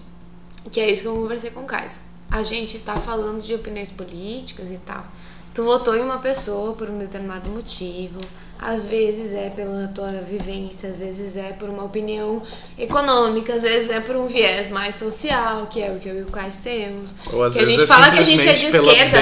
que 0.71 0.81
é 0.81 0.91
isso 0.91 1.03
que 1.03 1.09
eu 1.09 1.17
conversei 1.17 1.51
com 1.51 1.61
o 1.61 1.65
Kais. 1.65 2.03
A 2.31 2.43
gente 2.43 2.79
tá 2.79 2.97
falando 2.97 3.43
de 3.43 3.55
opiniões 3.55 3.91
políticas 3.91 4.71
e 4.71 4.79
tal. 4.79 5.05
Tu 5.53 5.63
votou 5.63 5.95
em 5.95 6.03
uma 6.03 6.19
pessoa 6.19 6.75
por 6.75 6.89
um 6.89 6.99
determinado 6.99 7.51
motivo. 7.51 8.21
Às 8.59 8.87
vezes 8.87 9.33
é 9.35 9.51
pela 9.51 9.89
tua 9.89 10.11
vivência, 10.23 10.89
às 10.89 10.97
vezes 10.97 11.37
é 11.37 11.53
por 11.53 11.69
uma 11.69 11.85
opinião 11.85 12.43
econômica, 12.79 13.55
às 13.55 13.63
vezes 13.63 13.91
é 13.91 14.01
por 14.01 14.17
um 14.17 14.27
viés 14.27 14.71
mais 14.71 14.95
social, 14.95 15.67
que 15.67 15.83
é 15.83 15.91
o 15.91 15.99
que 15.99 16.09
eu 16.09 16.21
e 16.21 16.23
o 16.23 16.27
Kais 16.27 16.57
temos. 16.59 17.15
Ou 17.33 17.43
às 17.43 17.53
que 17.53 17.61
a 17.61 17.63
vezes 17.65 17.81
gente 17.81 17.85
é 17.85 17.95
fala 17.95 18.11
que 18.11 18.19
a 18.19 18.23
gente 18.23 18.49
é 18.49 18.53
de 18.55 18.67
esquerda. 18.67 19.19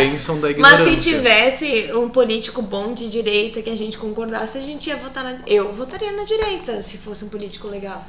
Mas 0.59 0.81
se 0.85 0.97
tivesse 0.97 1.93
um 1.95 2.09
político 2.09 2.63
bom 2.63 2.95
de 2.95 3.09
direita 3.09 3.61
que 3.63 3.71
a 3.71 3.77
gente 3.77 3.99
concordasse, 3.99 4.59
a 4.59 4.63
gente 4.63 4.89
ia 4.89 4.97
votar 4.97 5.25
na. 5.25 5.39
Eu 5.47 5.73
votaria 5.73 6.13
na 6.13 6.25
direita 6.25 6.81
se 6.81 6.99
fosse 6.99 7.25
um 7.25 7.29
político 7.29 7.67
legal. 7.67 8.07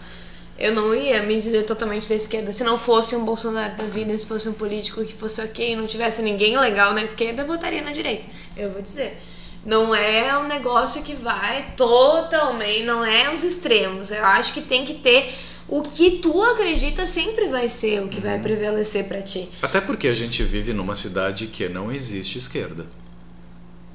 Eu 0.57 0.75
não 0.75 0.93
ia 0.93 1.23
me 1.23 1.39
dizer 1.39 1.63
totalmente 1.63 2.07
da 2.07 2.15
esquerda. 2.15 2.51
Se 2.51 2.63
não 2.63 2.77
fosse 2.77 3.15
um 3.15 3.25
Bolsonaro 3.25 3.75
da 3.75 3.85
vida, 3.85 4.15
se 4.15 4.25
fosse 4.25 4.47
um 4.47 4.53
político 4.53 5.03
que 5.03 5.13
fosse 5.13 5.41
ok 5.41 5.75
não 5.75 5.87
tivesse 5.87 6.21
ninguém 6.21 6.57
legal 6.59 6.93
na 6.93 7.03
esquerda, 7.03 7.41
eu 7.41 7.47
votaria 7.47 7.81
na 7.81 7.91
direita. 7.91 8.27
Eu 8.55 8.71
vou 8.71 8.81
dizer. 8.81 9.17
Não 9.65 9.95
é 9.95 10.37
um 10.37 10.47
negócio 10.47 11.03
que 11.03 11.15
vai 11.15 11.73
totalmente. 11.77 12.83
Não 12.83 13.03
é 13.03 13.33
os 13.33 13.43
extremos. 13.43 14.11
Eu 14.11 14.25
acho 14.25 14.53
que 14.53 14.61
tem 14.61 14.85
que 14.85 14.95
ter. 14.95 15.33
O 15.67 15.83
que 15.83 16.19
tu 16.19 16.43
acredita 16.43 17.05
sempre 17.05 17.47
vai 17.47 17.69
ser 17.69 18.01
o 18.03 18.07
que 18.09 18.19
vai 18.19 18.37
prevalecer 18.39 19.05
pra 19.05 19.21
ti. 19.21 19.49
Até 19.61 19.79
porque 19.79 20.07
a 20.09 20.13
gente 20.13 20.43
vive 20.43 20.73
numa 20.73 20.95
cidade 20.95 21.47
que 21.47 21.69
não 21.69 21.91
existe 21.91 22.37
esquerda. 22.37 22.85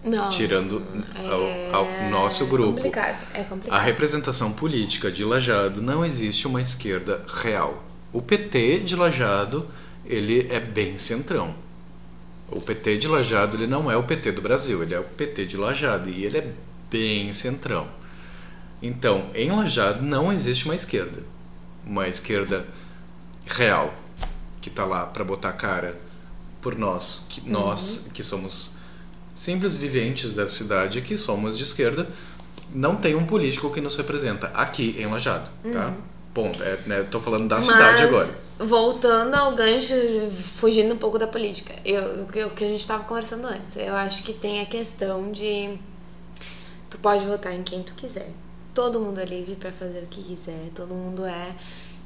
Não. 0.03 0.29
Tirando 0.31 0.83
É 1.15 1.75
ao, 1.75 1.85
ao 1.85 2.11
nosso 2.11 2.47
grupo. 2.47 2.75
Complicado. 2.77 3.23
É 3.35 3.41
A 3.41 3.45
complicado. 3.45 3.81
representação 3.83 4.53
política 4.53 5.11
de 5.11 5.25
Lajado 5.25 5.83
não 5.83 6.05
existe 6.05 6.47
uma 6.47 6.63
esquerda 6.63 7.23
real. 7.43 7.85
O 8.13 8.23
PT 8.23 8.79
de 8.79 8.97
Lajado, 8.97 9.67
ele 10.07 10.49
é 10.51 10.59
bem 10.59 10.97
centrão. 10.97 11.55
O 12.51 12.61
PT 12.61 12.99
de 12.99 13.09
Lajado, 13.09 13.57
ele 13.57 13.67
não 13.67 13.91
é 13.91 13.97
o 13.97 14.05
PT 14.05 14.33
do 14.33 14.41
Brasil, 14.41 14.83
ele 14.83 14.95
é 14.95 15.01
o 15.01 15.05
PT 15.05 15.47
de 15.47 15.57
Lajado 15.57 16.09
e 16.09 16.25
ele 16.25 16.39
é 16.39 16.53
bem 16.91 17.31
centrão. 17.33 17.89
Então, 18.83 19.29
em 19.35 19.51
Lajado 19.51 20.03
não 20.03 20.33
existe 20.33 20.65
uma 20.65 20.75
esquerda. 20.75 21.23
Uma 21.85 22.09
esquerda 22.09 22.67
real 23.47 23.95
que 24.61 24.71
tá 24.71 24.85
lá 24.85 25.07
para 25.07 25.25
botar 25.25 25.53
cara 25.53 25.99
por 26.61 26.77
nós, 26.77 27.27
que 27.29 27.49
nós 27.49 28.11
que 28.13 28.23
somos 28.23 28.79
simples 29.35 29.75
viventes 29.75 30.35
da 30.35 30.49
cidade, 30.49 31.01
que 31.01 31.17
somos 31.17 31.57
de 31.57 31.63
esquerda, 31.63 32.09
não 32.75 32.97
tem 32.97 33.15
um 33.15 33.25
político 33.27 33.71
que 33.71 33.81
nos 33.81 33.97
representa 33.97 34.49
aqui 34.49 34.97
em 34.99 35.07
Lajado, 35.07 35.49
tá? 35.73 35.95
Ponto. 36.35 36.63
É, 36.63 36.79
né, 36.87 37.03
tô 37.05 37.21
falando 37.21 37.49
da 37.49 37.61
cidade 37.61 38.03
Mas, 38.03 38.09
agora. 38.09 38.39
Voltando 38.59 39.35
ao 39.35 39.55
gancho, 39.55 39.95
fugindo 40.31 40.95
um 40.95 40.99
pouco 40.99 41.19
da 41.19 41.27
política, 41.27 41.75
eu, 41.85 42.25
o 42.25 42.27
que- 42.27 42.45
o 42.45 42.51
que 42.51 42.65
a 42.65 42.69
gente 42.69 42.81
estava 42.81 43.05
conversando 43.05 43.47
antes, 43.47 43.77
eu 43.77 43.95
acho 43.95 44.23
que 44.23 44.33
tem 44.33 44.61
a 44.61 44.67
questão 44.67 45.31
de. 45.31 45.79
Tu 46.91 46.99
pode 46.99 47.25
votar 47.27 47.55
em 47.55 47.63
quem 47.63 47.83
tu 47.83 47.95
quiser. 47.95 48.31
Todo 48.75 49.01
mundo 49.01 49.21
é 49.21 49.25
livre 49.25 49.55
para 49.57 49.71
fazer 49.73 50.01
o 50.05 50.07
que 50.07 50.23
quiser, 50.23 50.71
todo 50.75 50.95
mundo 50.95 51.25
é. 51.25 51.55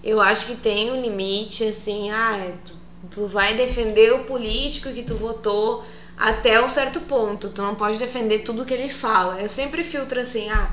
Eu 0.02 0.20
acho 0.20 0.46
que 0.46 0.56
tem 0.56 0.90
um 0.90 1.00
limite, 1.00 1.64
assim, 1.64 2.10
ah, 2.10 2.50
tu, 2.64 2.74
tu 3.10 3.26
vai 3.26 3.56
defender 3.56 4.12
o 4.12 4.24
político 4.24 4.90
que 4.92 5.02
tu 5.02 5.14
votou 5.14 5.84
até 6.16 6.62
um 6.62 6.68
certo 6.68 7.00
ponto. 7.02 7.48
Tu 7.50 7.62
não 7.62 7.74
pode 7.74 7.98
defender 7.98 8.40
tudo 8.40 8.64
que 8.64 8.74
ele 8.74 8.88
fala. 8.88 9.40
Eu 9.40 9.48
sempre 9.48 9.84
filtro 9.84 10.20
assim, 10.20 10.50
ah, 10.50 10.70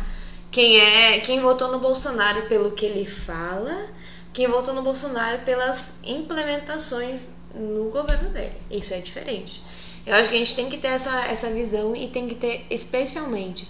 quem 0.52 0.80
é 0.80 1.20
quem 1.20 1.40
votou 1.40 1.72
no 1.72 1.80
Bolsonaro 1.80 2.48
pelo 2.48 2.72
que 2.72 2.86
ele 2.86 3.06
fala, 3.06 3.88
quem 4.34 4.48
votou 4.48 4.74
no 4.74 4.82
Bolsonaro 4.82 5.40
pelas 5.44 5.96
implementações 6.04 7.30
no 7.54 7.90
governo 7.90 8.30
dele. 8.30 8.54
Isso 8.70 8.94
é 8.94 9.00
diferente. 9.00 9.64
Eu 10.06 10.16
acho 10.16 10.30
que 10.30 10.36
a 10.36 10.40
gente 10.40 10.56
tem 10.56 10.70
que 10.70 10.78
ter 10.78 10.88
essa, 10.88 11.26
essa 11.26 11.50
visão 11.52 11.96
e 11.96 12.08
tem 12.08 12.28
que 12.28 12.36
ter 12.36 12.66
especialmente. 12.70 13.70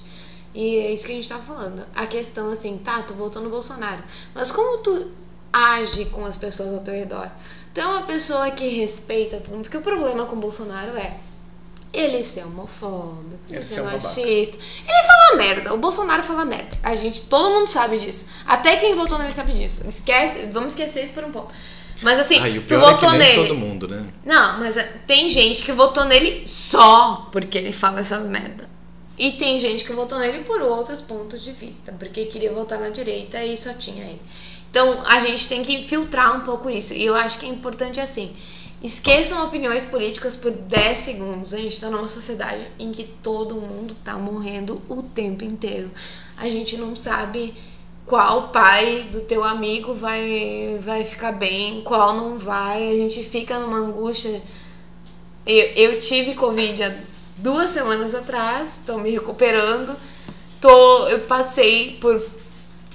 E 0.53 0.77
é 0.77 0.93
isso 0.93 1.05
que 1.05 1.11
a 1.11 1.15
gente 1.15 1.30
tá 1.30 1.39
falando. 1.39 1.86
A 1.93 2.07
questão 2.07 2.49
assim, 2.49 2.77
tá, 2.77 3.01
tu 3.03 3.13
votou 3.13 3.41
no 3.41 3.49
Bolsonaro. 3.49 4.03
Mas 4.34 4.51
como 4.51 4.77
tu 4.80 5.11
age 5.51 6.05
com 6.05 6.25
as 6.25 6.38
pessoas 6.38 6.73
ao 6.73 6.80
teu 6.80 6.93
redor? 6.93 7.30
Tu 7.73 7.82
é 7.82 7.86
uma 7.86 8.03
pessoa 8.03 8.49
que 8.51 8.67
respeita 8.67 9.39
todo 9.39 9.53
mundo. 9.53 9.63
Porque 9.63 9.77
o 9.77 9.82
problema 9.82 10.25
com 10.25 10.36
o 10.36 10.39
Bolsonaro 10.39 10.95
é 10.97 11.19
ele 11.91 12.23
ser 12.23 12.45
homofóbico, 12.45 13.39
ele, 13.49 13.57
Ele 13.57 13.63
ser 13.63 13.75
ser 13.75 13.81
machista. 13.83 14.57
Ele 14.57 15.07
fala 15.07 15.37
merda. 15.37 15.73
O 15.73 15.77
Bolsonaro 15.77 16.23
fala 16.23 16.45
merda. 16.45 16.77
A 16.83 16.95
gente, 16.95 17.21
todo 17.23 17.49
mundo 17.49 17.67
sabe 17.67 17.97
disso. 17.97 18.27
Até 18.45 18.77
quem 18.77 18.95
votou 18.95 19.17
nele 19.17 19.33
sabe 19.33 19.53
disso. 19.53 19.87
Esquece, 19.87 20.47
vamos 20.51 20.73
esquecer 20.73 21.03
isso 21.03 21.13
por 21.13 21.23
um 21.23 21.31
pouco. 21.31 21.51
Mas 22.01 22.17
assim, 22.19 22.37
Ah, 22.39 22.47
o 22.57 22.61
tu 22.61 22.75
é 22.75 22.77
votou 22.77 23.09
nem 23.11 23.19
nele. 23.19 23.35
todo 23.47 23.55
mundo, 23.55 23.87
né? 23.87 24.05
Não, 24.25 24.59
mas 24.59 24.77
é, 24.77 24.83
tem 25.05 25.29
gente 25.29 25.63
que 25.63 25.71
votou 25.71 26.05
nele 26.05 26.43
só 26.47 27.27
porque 27.31 27.57
ele 27.57 27.71
fala 27.71 27.99
essas 27.99 28.25
merda. 28.27 28.69
E 29.17 29.33
tem 29.33 29.59
gente 29.59 29.83
que 29.83 29.91
votou 29.91 30.17
nele 30.17 30.43
por 30.45 30.61
outros 30.61 31.01
pontos 31.01 31.43
de 31.43 31.51
vista, 31.51 31.91
porque 31.99 32.23
queria 32.25 32.53
votar 32.53 32.79
na 32.79 32.89
direita 32.89 33.43
e 33.43 33.57
só 33.57 33.73
tinha 33.73 34.05
ele. 34.05 34.21
Então 34.71 35.01
a 35.05 35.19
gente 35.21 35.49
tem 35.49 35.61
que 35.61 35.83
filtrar 35.83 36.37
um 36.37 36.41
pouco 36.41 36.69
isso. 36.69 36.93
E 36.93 37.03
eu 37.03 37.15
acho 37.15 37.37
que 37.39 37.45
é 37.45 37.49
importante 37.49 37.99
assim. 37.99 38.31
Esqueçam 38.82 39.45
opiniões 39.45 39.84
políticas 39.84 40.38
por 40.38 40.51
10 40.51 40.97
segundos. 40.97 41.53
A 41.53 41.57
gente 41.57 41.80
tá 41.80 41.89
numa 41.89 42.07
sociedade 42.07 42.65
em 42.80 42.91
que 42.91 43.03
todo 43.03 43.55
mundo 43.55 43.93
tá 44.05 44.13
morrendo 44.13 44.82
o 44.88 45.03
tempo 45.03 45.43
inteiro. 45.43 45.91
A 46.38 46.49
gente 46.49 46.77
não 46.77 46.95
sabe 46.95 47.53
qual 48.05 48.49
pai 48.49 49.09
do 49.11 49.21
teu 49.21 49.43
amigo 49.43 49.93
vai, 49.93 50.80
vai 50.80 51.03
ficar 51.03 51.34
bem, 51.34 51.82
qual 51.82 52.13
não 52.15 52.38
vai. 52.38 52.88
A 52.88 52.93
gente 52.93 53.21
fica 53.21 53.59
numa 53.59 53.77
angústia. 53.77 54.41
Eu, 55.45 55.65
eu 55.75 55.99
tive 55.99 56.34
Covid 56.34 56.82
há 56.82 56.95
duas 57.36 57.71
semanas 57.71 58.15
atrás, 58.15 58.82
tô 58.86 58.97
me 58.97 59.11
recuperando. 59.11 59.93
Tô, 60.61 61.07
eu 61.07 61.21
passei 61.27 61.97
por 61.99 62.21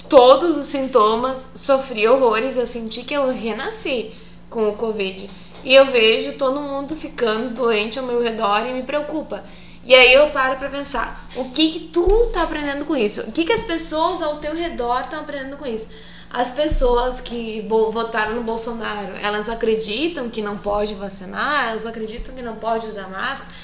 todos 0.09 0.57
os 0.57 0.67
sintomas, 0.67 1.53
sofri 1.55 2.09
horrores, 2.09 2.57
eu 2.57 2.67
senti 2.67 3.03
que 3.03 3.15
eu 3.15 3.31
renasci 3.31 4.13
com 4.49 4.69
o 4.71 4.77
Covid. 4.77 5.29
E 5.65 5.75
eu 5.75 5.87
vejo 5.87 6.35
todo 6.35 6.61
mundo 6.61 6.95
ficando 6.95 7.55
doente 7.55 7.99
ao 7.99 8.05
meu 8.05 8.23
redor 8.23 8.67
e 8.67 8.73
me 8.75 8.83
preocupa. 8.83 9.43
E 9.87 9.95
aí 9.95 10.13
eu 10.13 10.31
paro 10.31 10.59
pra 10.59 10.69
pensar, 10.69 11.27
o 11.37 11.51
que 11.51 11.71
que 11.71 11.81
tu 11.89 12.07
tá 12.33 12.43
aprendendo 12.43 12.85
com 12.85 12.97
isso? 12.97 13.23
O 13.23 13.33
que 13.33 13.45
que 13.45 13.53
as 13.53 13.63
pessoas 13.63 14.23
ao 14.23 14.37
teu 14.37 14.55
redor 14.55 15.01
estão 15.01 15.21
aprendendo 15.21 15.57
com 15.57 15.67
isso? 15.67 15.91
As 16.31 16.51
pessoas 16.51 17.21
que 17.21 17.67
votaram 17.69 18.35
no 18.35 18.43
Bolsonaro, 18.43 19.15
elas 19.23 19.49
acreditam 19.49 20.29
que 20.29 20.43
não 20.43 20.59
pode 20.59 20.95
vacinar, 20.95 21.71
elas 21.71 21.87
acreditam 21.87 22.35
que 22.35 22.43
não 22.43 22.57
pode 22.57 22.87
usar 22.89 23.09
máscara. 23.09 23.55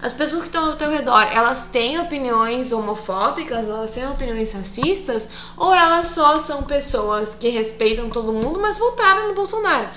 As 0.00 0.12
pessoas 0.12 0.42
que 0.42 0.48
estão 0.48 0.70
ao 0.70 0.76
teu 0.76 0.90
redor, 0.90 1.22
elas 1.22 1.66
têm 1.66 1.98
opiniões 1.98 2.70
homofóbicas, 2.70 3.66
elas 3.68 3.90
têm 3.90 4.06
opiniões 4.08 4.52
racistas, 4.52 5.28
ou 5.56 5.74
elas 5.74 6.08
só 6.08 6.38
são 6.38 6.62
pessoas 6.62 7.34
que 7.34 7.48
respeitam 7.48 8.10
todo 8.10 8.32
mundo, 8.32 8.60
mas 8.60 8.78
votaram 8.78 9.28
no 9.28 9.34
Bolsonaro? 9.34 9.88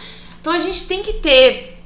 Então 0.41 0.51
a 0.51 0.59
gente 0.59 0.85
tem 0.85 1.03
que 1.03 1.13
ter 1.13 1.77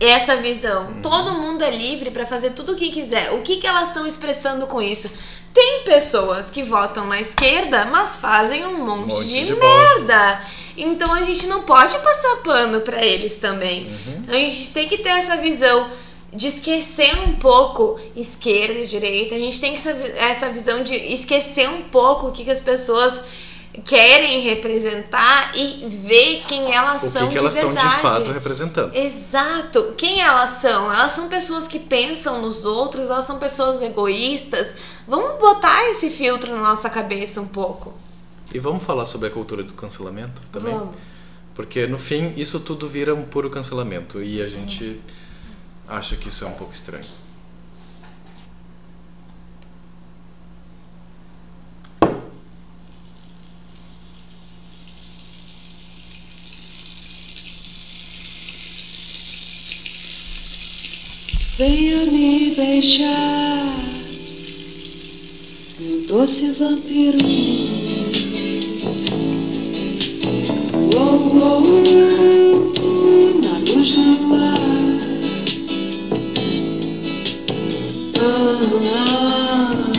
essa 0.00 0.36
visão. 0.36 1.00
Todo 1.00 1.34
mundo 1.34 1.62
é 1.62 1.70
livre 1.70 2.10
para 2.10 2.26
fazer 2.26 2.50
tudo 2.50 2.72
o 2.72 2.74
que 2.76 2.90
quiser. 2.90 3.32
O 3.32 3.42
que, 3.42 3.58
que 3.58 3.66
elas 3.66 3.88
estão 3.88 4.06
expressando 4.06 4.66
com 4.66 4.82
isso? 4.82 5.10
Tem 5.54 5.82
pessoas 5.84 6.50
que 6.50 6.62
votam 6.62 7.06
na 7.06 7.20
esquerda, 7.20 7.84
mas 7.86 8.16
fazem 8.16 8.66
um 8.66 8.84
monte, 8.84 9.14
monte 9.14 9.28
de, 9.28 9.44
de 9.46 9.54
merda. 9.54 10.40
Então 10.76 11.12
a 11.12 11.22
gente 11.22 11.46
não 11.46 11.62
pode 11.62 11.98
passar 11.98 12.36
pano 12.36 12.80
pra 12.80 13.04
eles 13.04 13.36
também. 13.36 13.86
Uhum. 13.86 14.24
A 14.28 14.32
gente 14.32 14.72
tem 14.72 14.88
que 14.88 14.98
ter 14.98 15.10
essa 15.10 15.36
visão 15.36 15.90
de 16.32 16.46
esquecer 16.46 17.12
um 17.28 17.34
pouco 17.34 18.00
esquerda 18.16 18.80
e 18.80 18.86
direita. 18.86 19.34
A 19.34 19.38
gente 19.38 19.60
tem 19.60 19.72
que 19.72 19.78
essa, 19.78 19.90
essa 20.16 20.48
visão 20.48 20.82
de 20.82 20.94
esquecer 20.94 21.68
um 21.68 21.82
pouco 21.82 22.28
o 22.28 22.32
que, 22.32 22.44
que 22.44 22.50
as 22.50 22.60
pessoas 22.60 23.20
querem 23.84 24.40
representar 24.40 25.52
e 25.56 25.88
ver 25.88 26.42
quem 26.48 26.72
elas 26.72 27.04
O 27.04 27.10
são 27.10 27.28
que, 27.28 27.34
que 27.34 27.38
elas 27.38 27.54
de 27.54 27.60
estão 27.60 27.72
verdade. 27.72 27.94
de 27.96 28.02
fato 28.02 28.32
representando. 28.32 28.96
Exato. 28.96 29.94
Quem 29.96 30.20
elas 30.20 30.50
são? 30.50 30.92
Elas 30.92 31.12
são 31.12 31.28
pessoas 31.28 31.68
que 31.68 31.78
pensam 31.78 32.42
nos 32.42 32.64
outros, 32.64 33.06
elas 33.08 33.24
são 33.24 33.38
pessoas 33.38 33.80
egoístas. 33.80 34.74
Vamos 35.06 35.38
botar 35.40 35.88
esse 35.90 36.10
filtro 36.10 36.50
na 36.52 36.60
nossa 36.60 36.90
cabeça 36.90 37.40
um 37.40 37.46
pouco. 37.46 37.94
E 38.52 38.58
vamos 38.58 38.82
falar 38.82 39.06
sobre 39.06 39.28
a 39.28 39.30
cultura 39.30 39.62
do 39.62 39.72
cancelamento 39.74 40.42
também? 40.50 40.74
Vamos. 40.74 40.96
Porque 41.54 41.86
no 41.86 41.98
fim 41.98 42.32
isso 42.36 42.58
tudo 42.60 42.88
vira 42.88 43.14
um 43.14 43.24
puro 43.24 43.48
cancelamento 43.50 44.20
e 44.22 44.42
a 44.42 44.46
gente 44.48 45.00
acha 45.86 46.16
que 46.16 46.28
isso 46.28 46.44
é 46.44 46.48
um 46.48 46.54
pouco 46.54 46.72
estranho. 46.72 47.04
Venha 61.60 62.06
me 62.06 62.54
beijar, 62.54 63.76
meu 65.78 66.00
doce 66.06 66.52
vampiro. 66.52 67.18
Oh, 70.96 71.36
oh, 71.36 71.62
oh, 72.80 73.40
na 73.42 73.58
luz 73.58 73.90
do 73.92 74.04
luar. 74.26 74.58
Ah, 78.22 78.60
ah, 78.96 79.92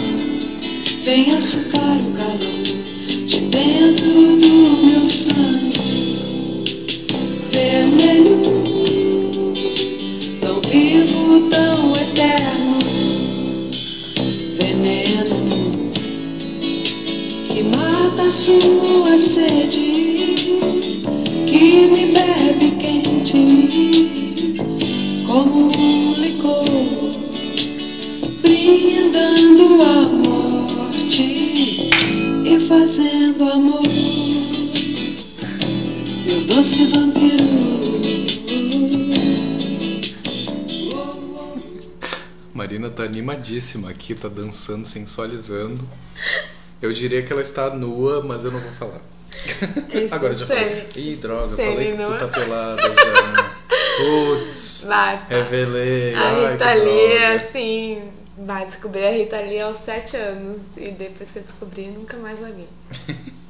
venha 1.04 1.40
sucar 1.40 1.91
sua 18.32 19.18
sede, 19.20 20.36
que 21.46 21.88
me 21.88 22.14
bebe 22.14 22.72
quente, 22.80 23.42
como 25.28 25.70
um 25.78 26.14
licor, 26.14 26.64
brindando 28.42 29.84
a 29.84 30.02
morte 30.08 31.90
e 32.46 32.68
fazendo 32.70 33.44
amor, 33.52 33.82
meu 36.26 36.42
doce 36.48 36.86
vampiro. 36.86 37.52
Marina 42.54 42.90
tá 42.90 43.04
animadíssima 43.04 43.90
aqui, 43.90 44.16
tá 44.16 44.30
dançando, 44.30 44.88
sensualizando. 44.88 45.86
Eu 46.82 46.92
diria 46.92 47.22
que 47.22 47.32
ela 47.32 47.42
está 47.42 47.70
nua, 47.76 48.24
mas 48.24 48.44
eu 48.44 48.52
não 48.52 48.60
vou 48.60 48.72
falar. 48.72 49.02
Isso, 49.94 50.14
Agora 50.16 50.34
já 50.34 50.46
semi- 50.46 50.60
falei. 50.60 50.88
Ih, 50.96 51.16
droga, 51.16 51.56
semi 51.56 51.72
falei 51.72 51.92
que 51.98 52.04
tu 52.04 52.18
tá 52.18 52.28
pelada 52.28 52.82
já. 52.96 53.56
Putz, 53.98 54.86
Vai. 54.88 55.22
revelei. 55.30 56.14
A 56.16 56.20
Ai, 56.22 56.52
Rita 56.54 56.74
Lee, 56.74 56.84
droga. 57.20 57.36
assim, 57.36 58.12
vai 58.38 58.66
descobrir 58.66 59.06
a 59.06 59.12
Rita 59.12 59.40
Lee 59.40 59.62
aos 59.62 59.80
7 59.80 60.18
anos. 60.18 60.62
E 60.78 60.92
depois 60.92 61.30
que 61.32 61.40
eu 61.40 61.44
descobri, 61.44 61.88
nunca 61.88 62.18
mais 62.18 62.40
larguei. 62.40 62.68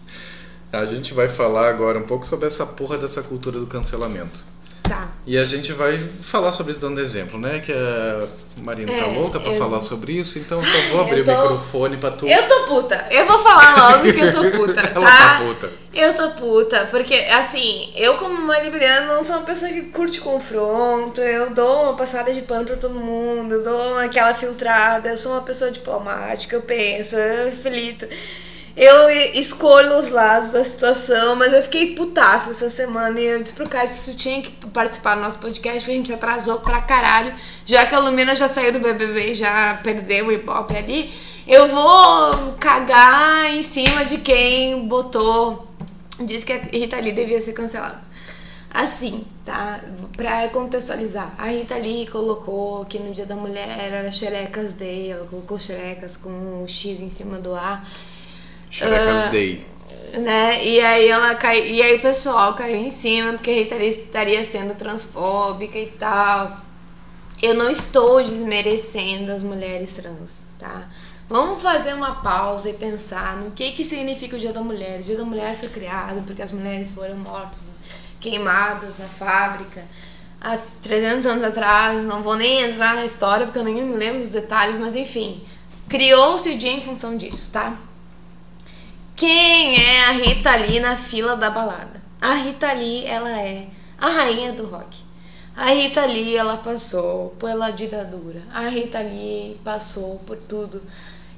A 0.72 0.86
gente 0.86 1.14
vai 1.14 1.28
falar 1.28 1.68
agora 1.68 2.00
um 2.00 2.04
pouco 2.04 2.26
sobre 2.26 2.48
essa 2.48 2.66
porra 2.66 2.98
dessa 2.98 3.22
cultura 3.24 3.60
do 3.60 3.68
cancelamento. 3.68 4.46
Tá. 4.92 5.08
E 5.26 5.38
a 5.38 5.46
gente 5.46 5.72
vai 5.72 5.98
falar 5.98 6.52
sobre 6.52 6.74
isso 6.74 6.82
dando 6.82 7.00
exemplo, 7.00 7.40
né? 7.40 7.60
Que 7.60 7.72
a 7.72 8.28
Marina 8.58 8.92
tá 8.92 9.06
É, 9.06 9.18
louca 9.18 9.40
pra 9.40 9.54
eu- 9.54 9.58
falar 9.58 9.80
sobre 9.80 10.12
isso, 10.14 10.38
então 10.38 10.60
eu 10.60 10.66
só 10.66 10.78
vou 10.90 11.02
abrir 11.02 11.24
tô- 11.24 11.32
o 11.32 11.42
microfone 11.42 11.96
pra 11.98 12.12
tu. 12.12 12.28
Eu 12.28 12.46
tô 12.48 12.66
puta. 12.66 13.06
Eu 13.10 13.26
vou 13.26 13.40
falar 13.40 13.94
logo 13.94 14.12
que 14.14 14.20
eu 14.20 14.32
tô 14.32 14.52
puta, 14.52 14.82
Ela 14.94 15.06
tá? 15.06 15.18
tá 15.40 15.42
puta. 15.46 15.70
Eu 15.94 16.14
tô 16.14 16.30
puta, 16.32 16.88
porque 16.92 17.14
assim, 17.16 17.94
eu 17.96 18.16
como 18.16 18.34
uma 18.34 18.60
libriana 18.60 19.14
não 19.16 19.24
sou 19.24 19.38
uma 19.38 19.46
pessoa 19.46 19.72
que 19.72 19.82
curte 19.84 20.20
confronto, 20.20 21.22
eu 21.22 21.52
dou 21.52 21.84
uma 21.84 21.94
passada 21.96 22.34
de 22.34 22.42
pano 22.42 22.66
pra 22.66 22.76
todo 22.76 22.96
mundo, 22.96 23.56
eu 23.56 23.64
dou 23.64 23.98
aquela 23.98 24.34
filtrada, 24.34 25.08
eu 25.10 25.18
sou 25.18 25.32
uma 25.32 25.42
pessoa 25.42 25.72
diplomática, 25.72 26.56
eu 26.56 26.62
penso, 26.62 27.16
eu 27.16 27.46
reflito. 27.46 28.08
Eu 28.76 29.10
escolho 29.34 29.98
os 29.98 30.10
lados 30.10 30.52
da 30.52 30.64
situação, 30.64 31.36
mas 31.36 31.52
eu 31.52 31.62
fiquei 31.62 31.94
putaça 31.94 32.52
essa 32.52 32.70
semana 32.70 33.20
e 33.20 33.26
eu 33.26 33.44
disse 33.44 33.54
pro 33.54 33.68
Caio 33.68 33.90
se 33.90 34.16
tinha 34.16 34.42
que 34.42 34.52
participar 34.68 35.16
do 35.16 35.22
nosso 35.22 35.40
podcast, 35.40 35.80
porque 35.80 35.92
a 35.92 35.96
gente 35.96 36.14
atrasou 36.14 36.60
pra 36.60 36.82
caralho, 36.82 37.34
já 37.66 37.86
que 37.86 37.94
a 37.94 38.00
Lumina 38.00 38.36
já 38.36 38.48
saiu 38.48 38.72
do 38.72 38.80
BBB 38.80 39.32
e 39.32 39.36
já 39.36 39.80
perdeu 39.84 40.28
o 40.28 40.32
Ibope 40.32 40.76
ali, 40.76 41.14
eu 41.46 41.68
vou 41.68 42.54
cagar 42.60 43.54
em 43.54 43.62
cima 43.62 44.06
de 44.06 44.20
quem 44.20 44.88
botou 44.88 45.72
disse 46.26 46.46
que 46.46 46.54
a 46.54 46.58
Rita 46.58 47.00
Lee 47.00 47.12
devia 47.12 47.42
ser 47.42 47.54
cancelada. 47.54 48.00
Assim, 48.74 49.26
tá? 49.44 49.82
Pra 50.16 50.48
contextualizar, 50.50 51.34
a 51.38 51.48
Rita 51.48 51.76
Lee 51.76 52.08
colocou 52.08 52.86
que 52.86 53.00
no 53.00 53.14
Dia 53.14 53.26
da 53.26 53.36
Mulher 53.36 53.78
era 53.80 54.10
Xerecas 54.10 54.76
Day, 54.76 55.12
ela 55.12 55.26
colocou 55.26 55.60
xerecas 55.60 56.16
com 56.16 56.64
o 56.64 56.66
X 56.68 57.02
em 57.02 57.10
cima 57.10 57.38
do 57.38 57.54
A, 57.54 57.84
Xerecas 58.72 59.22
Ah, 59.22 59.28
Day. 59.30 59.66
né? 60.20 60.66
E 60.66 60.80
aí 60.82 61.08
ela 61.08 61.36
cai, 61.36 61.70
e 61.70 61.82
aí 61.82 61.96
o 61.98 62.02
pessoal 62.02 62.54
caiu 62.56 62.78
em 62.78 62.90
cima 62.90 63.34
porque 63.34 63.52
a 63.52 63.54
Rita 63.56 63.76
Lee 63.76 63.90
estaria 63.90 64.44
sendo 64.46 64.74
transfóbica 64.76 65.78
e 65.78 65.88
tal. 65.88 66.58
Eu 67.42 67.54
não 67.56 67.70
estou 67.72 68.22
desmerecendo 68.24 69.32
as 69.32 69.44
mulheres 69.44 69.94
trans, 69.96 70.44
tá? 70.60 70.88
Vamos 71.28 71.62
fazer 71.64 71.94
uma 71.94 72.16
pausa 72.22 72.70
e 72.70 72.74
pensar 72.74 73.38
no 73.38 73.52
que 73.52 73.72
que 73.72 73.84
significa 73.86 74.36
o 74.36 74.40
Dia 74.40 74.52
da 74.54 74.62
Mulher. 74.62 75.00
O 75.00 75.04
Dia 75.04 75.18
da 75.18 75.24
Mulher 75.26 75.56
foi 75.58 75.70
criado 75.70 76.24
porque 76.26 76.42
as 76.42 76.52
mulheres 76.52 76.92
foram 76.92 77.16
mortas, 77.18 77.74
queimadas 78.20 78.98
na 79.00 79.08
fábrica 79.08 79.84
há 80.42 80.58
300 80.82 81.26
anos 81.26 81.44
atrás. 81.44 82.02
Não 82.04 82.22
vou 82.22 82.36
nem 82.36 82.62
entrar 82.62 82.96
na 82.96 83.06
história 83.06 83.46
porque 83.46 83.60
eu 83.60 83.64
nem 83.64 83.76
me 83.84 83.96
lembro 83.98 84.22
dos 84.22 84.34
detalhes, 84.34 84.78
mas 84.78 84.96
enfim, 84.96 85.42
criou-se 85.90 86.50
o 86.50 86.58
dia 86.58 86.72
em 86.72 86.82
função 86.82 87.18
disso, 87.18 87.50
tá? 87.52 87.76
Quem 89.22 89.76
é 89.76 90.06
a 90.06 90.12
Rita 90.14 90.56
Lee 90.56 90.80
na 90.80 90.98
fila 90.98 91.36
da 91.36 91.52
balada? 91.52 92.02
A 92.20 92.34
Rita 92.34 92.74
Lee, 92.74 93.06
ela 93.06 93.30
é 93.30 93.68
a 94.00 94.10
rainha 94.10 94.52
do 94.52 94.66
rock. 94.66 94.98
A 95.56 95.68
Rita 95.68 96.04
Lee, 96.08 96.36
ela 96.36 96.58
passou 96.58 97.30
pela 97.40 97.70
ditadura. 97.70 98.42
A 98.52 98.68
Rita 98.68 98.98
Lee 99.00 99.62
passou 99.64 100.18
por 100.26 100.38
tudo. 100.38 100.82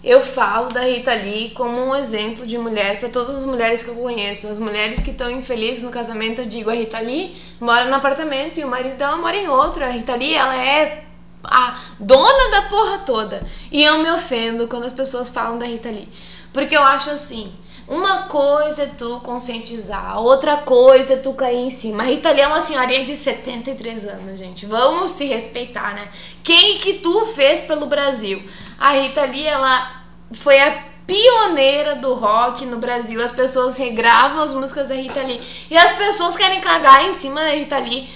Eu 0.01 0.21
falo 0.21 0.69
da 0.69 0.79
Rita 0.79 1.13
Lee 1.13 1.49
como 1.49 1.77
um 1.77 1.93
exemplo 1.93 2.47
de 2.47 2.57
mulher 2.57 3.01
para 3.01 3.09
todas 3.09 3.35
as 3.35 3.43
mulheres 3.43 3.83
que 3.83 3.89
eu 3.89 3.95
conheço. 3.95 4.47
As 4.47 4.59
mulheres 4.59 5.01
que 5.01 5.11
estão 5.11 5.29
infelizes 5.29 5.83
no 5.83 5.91
casamento, 5.91 6.39
eu 6.39 6.45
digo, 6.45 6.69
a 6.69 6.73
Rita 6.73 7.01
Lee 7.01 7.35
mora 7.59 7.83
no 7.89 7.95
apartamento 7.95 8.61
e 8.61 8.63
o 8.63 8.69
marido 8.69 8.95
dela 8.95 9.17
mora 9.17 9.35
em 9.35 9.49
outro. 9.49 9.83
A 9.83 9.89
Rita 9.89 10.15
Lee, 10.15 10.33
ela 10.33 10.55
é 10.55 11.03
a 11.43 11.81
dona 11.99 12.49
da 12.49 12.61
porra 12.69 12.99
toda. 12.99 13.45
E 13.69 13.83
eu 13.83 13.97
me 13.97 14.09
ofendo 14.09 14.69
quando 14.69 14.85
as 14.85 14.93
pessoas 14.93 15.29
falam 15.29 15.59
da 15.59 15.65
Rita 15.65 15.91
Lee. 15.91 16.07
Porque 16.53 16.77
eu 16.77 16.83
acho 16.83 17.09
assim, 17.09 17.51
uma 17.93 18.23
coisa 18.23 18.83
é 18.83 18.87
tu 18.87 19.19
conscientizar, 19.19 20.19
outra 20.19 20.57
coisa 20.57 21.13
é 21.13 21.17
tu 21.17 21.31
cair 21.33 21.59
em 21.59 21.69
cima. 21.69 22.01
A 22.01 22.05
Rita 22.07 22.31
Lee 22.31 22.41
é 22.41 22.47
uma 22.47 22.59
senhorinha 22.59 23.05
de 23.05 23.15
73 23.15 24.05
anos, 24.07 24.39
gente. 24.39 24.65
Vamos 24.65 25.11
se 25.11 25.25
respeitar, 25.25 25.93
né? 25.93 26.07
Quem 26.43 26.79
que 26.79 26.95
tu 26.95 27.27
fez 27.27 27.61
pelo 27.61 27.85
Brasil? 27.85 28.41
A 28.79 28.93
Rita 28.93 29.23
Lee, 29.25 29.45
ela 29.45 30.03
foi 30.31 30.59
a 30.59 30.85
pioneira 31.05 31.95
do 31.95 32.13
rock 32.15 32.65
no 32.65 32.77
Brasil. 32.77 33.23
As 33.23 33.31
pessoas 33.31 33.77
regravam 33.77 34.41
as 34.41 34.53
músicas 34.53 34.89
da 34.89 34.95
Rita 34.95 35.21
Lee. 35.21 35.39
E 35.69 35.77
as 35.77 35.93
pessoas 35.93 36.35
querem 36.35 36.61
cagar 36.61 37.05
em 37.05 37.13
cima 37.13 37.41
da 37.41 37.51
Rita 37.51 37.77
Lee. 37.77 38.09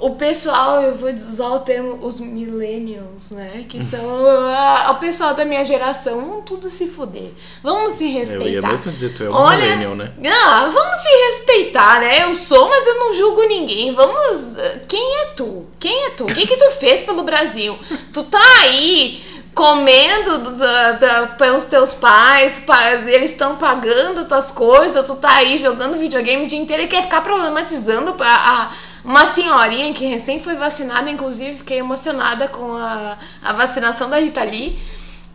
O 0.00 0.16
pessoal, 0.16 0.82
eu 0.82 0.94
vou 0.94 1.12
usar 1.12 1.48
o 1.50 1.58
termo, 1.60 2.04
os 2.04 2.18
millennials, 2.20 3.30
né? 3.30 3.64
Que 3.68 3.82
são 3.82 4.00
ah, 4.26 4.90
o 4.92 4.94
pessoal 5.00 5.34
da 5.34 5.44
minha 5.44 5.64
geração, 5.64 6.20
vão 6.20 6.42
tudo 6.42 6.68
se 6.68 6.88
fuder. 6.88 7.30
Vamos 7.62 7.94
se 7.94 8.06
respeitar. 8.08 8.44
Eu 8.44 8.50
ia 8.52 8.62
mesmo 8.62 8.90
dizer, 8.92 9.14
tu 9.14 9.22
é 9.24 9.30
um 9.30 9.32
Olha- 9.34 9.58
millennial, 9.76 9.94
né? 9.94 10.12
Ah, 10.26 10.68
vamos 10.72 10.98
se 10.98 11.08
respeitar, 11.28 12.00
né? 12.00 12.24
Eu 12.24 12.34
sou, 12.34 12.68
mas 12.68 12.86
eu 12.86 12.94
não 12.98 13.14
julgo 13.14 13.42
ninguém. 13.46 13.94
Vamos. 13.94 14.54
Quem 14.88 15.16
é 15.22 15.26
tu? 15.36 15.66
Quem 15.78 16.06
é 16.06 16.10
tu? 16.10 16.24
O 16.24 16.26
que, 16.26 16.46
que 16.46 16.56
tu 16.56 16.70
fez 16.72 17.02
pelo 17.02 17.22
Brasil? 17.22 17.78
Tu 18.12 18.22
tá 18.24 18.42
aí 18.62 19.22
comendo 19.54 20.38
do- 20.38 20.56
da- 20.56 20.92
da- 20.92 21.26
pelos 21.38 21.64
teus 21.64 21.92
pais, 21.94 22.60
pa- 22.60 22.94
eles 23.06 23.32
estão 23.32 23.56
pagando 23.56 24.24
tuas 24.24 24.50
coisas, 24.50 25.04
tu 25.06 25.14
tá 25.16 25.30
aí 25.36 25.58
jogando 25.58 25.98
videogame 25.98 26.44
o 26.44 26.46
dia 26.46 26.58
inteiro 26.58 26.84
e 26.84 26.86
quer 26.88 27.02
ficar 27.02 27.20
problematizando 27.20 28.16
a, 28.18 28.24
a- 28.62 28.70
uma 29.04 29.26
senhorinha 29.26 29.92
que 29.92 30.06
recém 30.06 30.38
foi 30.38 30.54
vacinada, 30.54 31.10
inclusive 31.10 31.58
fiquei 31.58 31.78
emocionada 31.78 32.48
com 32.48 32.76
a, 32.76 33.18
a 33.42 33.52
vacinação 33.52 34.08
da 34.08 34.18
Rita 34.18 34.44
Lee. 34.44 34.78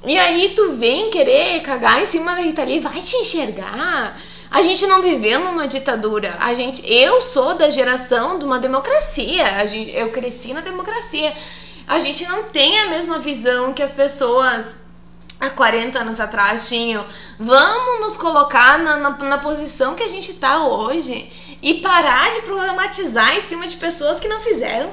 E 0.06 0.18
aí 0.18 0.54
tu 0.56 0.74
vem 0.74 1.10
querer 1.10 1.62
cagar 1.62 2.02
em 2.02 2.06
cima 2.06 2.34
da 2.34 2.42
Rita 2.42 2.64
Lee, 2.64 2.80
vai 2.80 3.02
te 3.02 3.18
enxergar. 3.18 4.18
A 4.50 4.62
gente 4.62 4.88
não 4.88 5.02
viveu 5.02 5.42
numa 5.42 5.68
ditadura. 5.68 6.38
A 6.40 6.54
gente, 6.54 6.82
eu 6.90 7.22
sou 7.22 7.56
da 7.56 7.70
geração 7.70 8.40
de 8.40 8.46
uma 8.46 8.58
democracia. 8.60 9.46
A 9.58 9.66
gente, 9.66 9.94
eu 9.94 10.10
cresci 10.12 10.54
na 10.54 10.62
democracia. 10.62 11.36
A 11.86 12.00
gente 12.00 12.26
não 12.26 12.44
tem 12.44 12.80
a 12.80 12.90
mesma 12.90 13.20
visão 13.20 13.74
que 13.74 13.84
as 13.84 13.92
pessoas 13.92 14.87
há 15.40 15.50
40 15.50 16.00
anos 16.00 16.20
atrás 16.20 16.68
tinham. 16.68 17.06
Vamos 17.40 18.02
nos 18.02 18.18
colocar 18.18 18.80
na, 18.80 18.98
na, 18.98 19.10
na 19.12 19.38
posição 19.38 19.96
que 19.96 20.04
a 20.04 20.10
gente 20.10 20.34
tá 20.36 20.66
hoje 20.66 21.32
e 21.62 21.76
parar 21.76 22.32
de 22.34 22.42
problematizar 22.42 23.36
em 23.36 23.42
cima 23.42 23.68
de 23.68 23.78
pessoas 23.78 24.20
que 24.20 24.28
não 24.28 24.42
fizeram 24.42 24.92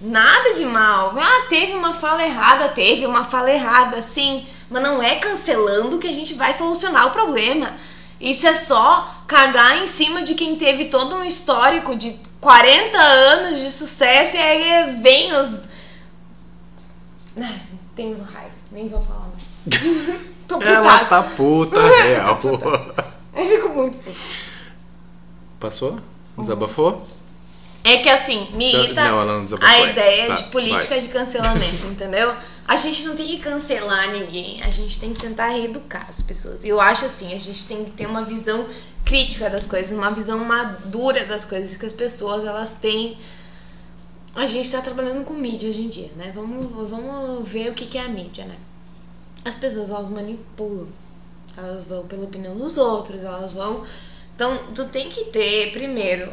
nada 0.00 0.54
de 0.54 0.64
mal. 0.64 1.14
Ah, 1.16 1.46
teve 1.48 1.72
uma 1.74 1.94
fala 1.94 2.24
errada, 2.24 2.68
teve 2.68 3.06
uma 3.06 3.24
fala 3.24 3.50
errada, 3.50 4.02
sim. 4.02 4.46
Mas 4.68 4.82
não 4.82 5.02
é 5.02 5.16
cancelando 5.16 5.98
que 5.98 6.08
a 6.08 6.12
gente 6.12 6.34
vai 6.34 6.52
solucionar 6.52 7.06
o 7.06 7.12
problema. 7.12 7.74
Isso 8.20 8.46
é 8.46 8.54
só 8.54 9.22
cagar 9.26 9.78
em 9.78 9.86
cima 9.86 10.22
de 10.22 10.34
quem 10.34 10.56
teve 10.56 10.86
todo 10.86 11.16
um 11.16 11.24
histórico 11.24 11.94
de 11.94 12.18
40 12.40 12.98
anos 12.98 13.60
de 13.60 13.70
sucesso 13.70 14.36
e 14.36 14.40
aí 14.40 15.00
vem 15.00 15.32
os. 15.32 15.68
Ah, 17.38 17.58
tenho 17.94 18.22
raiva, 18.22 18.54
nem 18.70 18.88
vou 18.88 19.02
falar 19.02 19.26
Tô 20.46 20.60
Ela 20.62 21.04
tá 21.06 21.22
puta, 21.22 21.80
real. 22.02 22.38
Eu 23.34 23.46
fico 23.46 23.68
muito 23.70 23.98
puta. 23.98 24.18
Passou? 25.58 25.98
Desabafou? 26.38 27.04
É 27.82 27.98
que 27.98 28.08
assim, 28.08 28.48
me 28.52 28.72
irrita 28.72 29.04
não, 29.04 29.20
ela 29.20 29.32
não 29.34 29.44
desabafou 29.44 29.84
a 29.84 29.90
ideia 29.90 30.26
Tá, 30.26 30.34
de 30.34 30.44
política 30.44 31.00
de 31.00 31.08
cancelamento, 31.08 31.86
entendeu? 31.90 32.34
A 32.66 32.76
gente 32.76 33.06
não 33.06 33.14
tem 33.14 33.28
que 33.28 33.38
cancelar 33.38 34.10
ninguém, 34.10 34.60
a 34.62 34.70
gente 34.70 34.98
tem 34.98 35.12
que 35.14 35.20
tentar 35.20 35.48
reeducar 35.48 36.06
as 36.08 36.20
pessoas. 36.20 36.64
E 36.64 36.68
eu 36.68 36.80
acho 36.80 37.04
assim, 37.04 37.32
a 37.32 37.38
gente 37.38 37.64
tem 37.66 37.84
que 37.84 37.92
ter 37.92 38.06
uma 38.06 38.24
visão 38.24 38.66
crítica 39.04 39.48
das 39.48 39.68
coisas, 39.68 39.96
uma 39.96 40.10
visão 40.10 40.40
madura 40.44 41.24
das 41.26 41.44
coisas 41.44 41.76
que 41.76 41.86
as 41.86 41.92
pessoas 41.92 42.44
elas 42.44 42.74
têm. 42.74 43.16
A 44.34 44.48
gente 44.48 44.70
tá 44.70 44.82
trabalhando 44.82 45.24
com 45.24 45.34
mídia 45.34 45.70
hoje 45.70 45.82
em 45.82 45.88
dia, 45.88 46.10
né? 46.16 46.32
Vamos, 46.34 46.90
vamos 46.90 47.48
ver 47.48 47.70
o 47.70 47.74
que 47.74 47.86
que 47.86 47.96
é 47.96 48.02
a 48.04 48.08
mídia, 48.08 48.44
né? 48.44 48.56
As 49.46 49.54
pessoas 49.54 49.90
elas 49.90 50.10
manipulam, 50.10 50.88
elas 51.56 51.86
vão 51.86 52.04
pela 52.04 52.24
opinião 52.24 52.56
dos 52.56 52.76
outros, 52.76 53.22
elas 53.22 53.52
vão. 53.52 53.86
Então, 54.34 54.58
tu 54.74 54.86
tem 54.88 55.08
que 55.08 55.26
ter, 55.26 55.70
primeiro, 55.70 56.32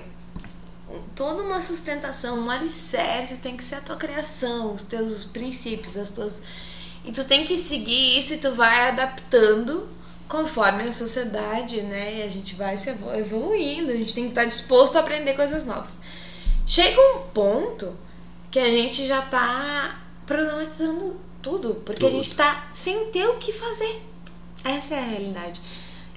toda 1.16 1.44
uma 1.44 1.62
sustentação, 1.62 2.40
um 2.40 2.50
alicerce 2.50 3.38
tem 3.38 3.56
que 3.56 3.64
ser 3.64 3.76
a 3.76 3.82
tua 3.82 3.98
criação, 3.98 4.74
os 4.74 4.82
teus 4.82 5.26
princípios, 5.26 5.96
as 5.96 6.10
tuas. 6.10 6.42
E 7.06 7.12
tu 7.12 7.24
tem 7.24 7.46
que 7.46 7.56
seguir 7.56 8.18
isso 8.18 8.34
e 8.34 8.38
tu 8.40 8.52
vai 8.54 8.90
adaptando 8.90 9.88
conforme 10.28 10.82
a 10.82 10.92
sociedade, 10.92 11.84
né? 11.84 12.18
E 12.18 12.24
a 12.24 12.30
gente 12.30 12.56
vai 12.56 12.76
se 12.78 12.90
evolu- 12.90 13.16
evoluindo, 13.16 13.92
a 13.92 13.96
gente 13.96 14.16
tem 14.16 14.24
que 14.24 14.32
estar 14.32 14.46
disposto 14.46 14.96
a 14.96 15.02
aprender 15.02 15.36
coisas 15.36 15.66
novas. 15.66 16.00
Chega 16.66 17.00
um 17.00 17.28
ponto 17.32 17.96
que 18.50 18.58
a 18.58 18.66
gente 18.66 19.06
já 19.06 19.22
tá 19.22 20.02
problematizando 20.26 21.16
tudo, 21.44 21.76
porque 21.86 22.06
a 22.06 22.10
Tudo. 22.10 22.24
gente 22.24 22.36
tá 22.36 22.68
sem 22.74 23.06
ter 23.12 23.28
o 23.28 23.36
que 23.36 23.52
fazer. 23.54 24.02
Essa 24.64 24.96
é 24.96 25.00
a 25.00 25.04
realidade. 25.04 25.62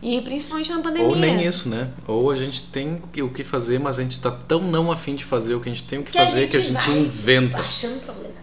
E 0.00 0.20
principalmente 0.20 0.70
na 0.70 0.80
pandemia. 0.80 1.08
Ou 1.08 1.16
nem 1.16 1.44
isso, 1.44 1.68
né? 1.68 1.90
Ou 2.06 2.30
a 2.30 2.36
gente 2.36 2.62
tem 2.64 3.02
o 3.20 3.28
que 3.28 3.42
fazer, 3.42 3.80
mas 3.80 3.98
a 3.98 4.02
gente 4.02 4.20
tá 4.20 4.30
tão 4.30 4.60
não 4.60 4.92
afim 4.92 5.14
de 5.16 5.24
fazer 5.24 5.54
o 5.54 5.60
que 5.60 5.68
a 5.68 5.72
gente 5.72 5.84
tem 5.84 5.98
o 5.98 6.02
que, 6.04 6.12
Que 6.12 6.18
a 6.18 6.24
fazer 6.26 6.48
que 6.48 6.56
a 6.56 6.60
gente 6.60 6.90
inventa. 6.90 7.56
Baixando 7.58 8.00
problema. 8.00 8.34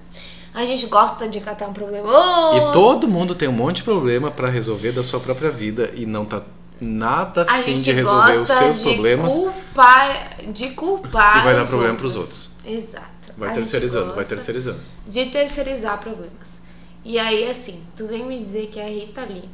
A 0.53 0.65
gente 0.65 0.85
gosta 0.87 1.27
de 1.27 1.39
catar 1.39 1.69
um 1.69 1.73
problema. 1.73 2.07
Ô, 2.07 2.57
E 2.57 2.73
todo 2.73 3.07
mundo 3.07 3.33
tem 3.33 3.47
um 3.47 3.53
monte 3.53 3.77
de 3.77 3.83
problema 3.83 4.29
pra 4.29 4.49
resolver 4.49 4.91
da 4.91 5.03
sua 5.03 5.19
própria 5.19 5.49
vida 5.49 5.91
e 5.95 6.05
não 6.05 6.25
tá 6.25 6.43
nada 6.81 7.43
a 7.47 7.53
afim 7.55 7.73
gente 7.75 7.83
de 7.85 7.91
resolver 7.93 8.37
os 8.39 8.49
seus 8.49 8.77
de 8.77 8.83
problemas 8.83 9.33
Culpar, 9.35 10.35
de 10.51 10.69
culpar. 10.71 11.39
e 11.39 11.43
vai 11.45 11.55
dar 11.55 11.63
os 11.63 11.69
problema 11.69 11.93
outros. 11.93 12.13
pros 12.13 12.23
outros. 12.23 12.49
Exato. 12.65 13.33
Vai 13.37 13.49
A 13.49 13.53
terceirizando, 13.53 14.13
vai 14.13 14.25
terceirizando. 14.25 14.79
De 15.07 15.25
terceirizar 15.27 15.99
problemas. 15.99 16.52
E 17.03 17.19
aí, 17.19 17.49
assim, 17.49 17.85
tu 17.95 18.07
vem 18.07 18.25
me 18.25 18.39
dizer 18.39 18.67
que 18.67 18.79
a 18.79 18.87
Rita 18.87 19.25
Lee 19.25 19.49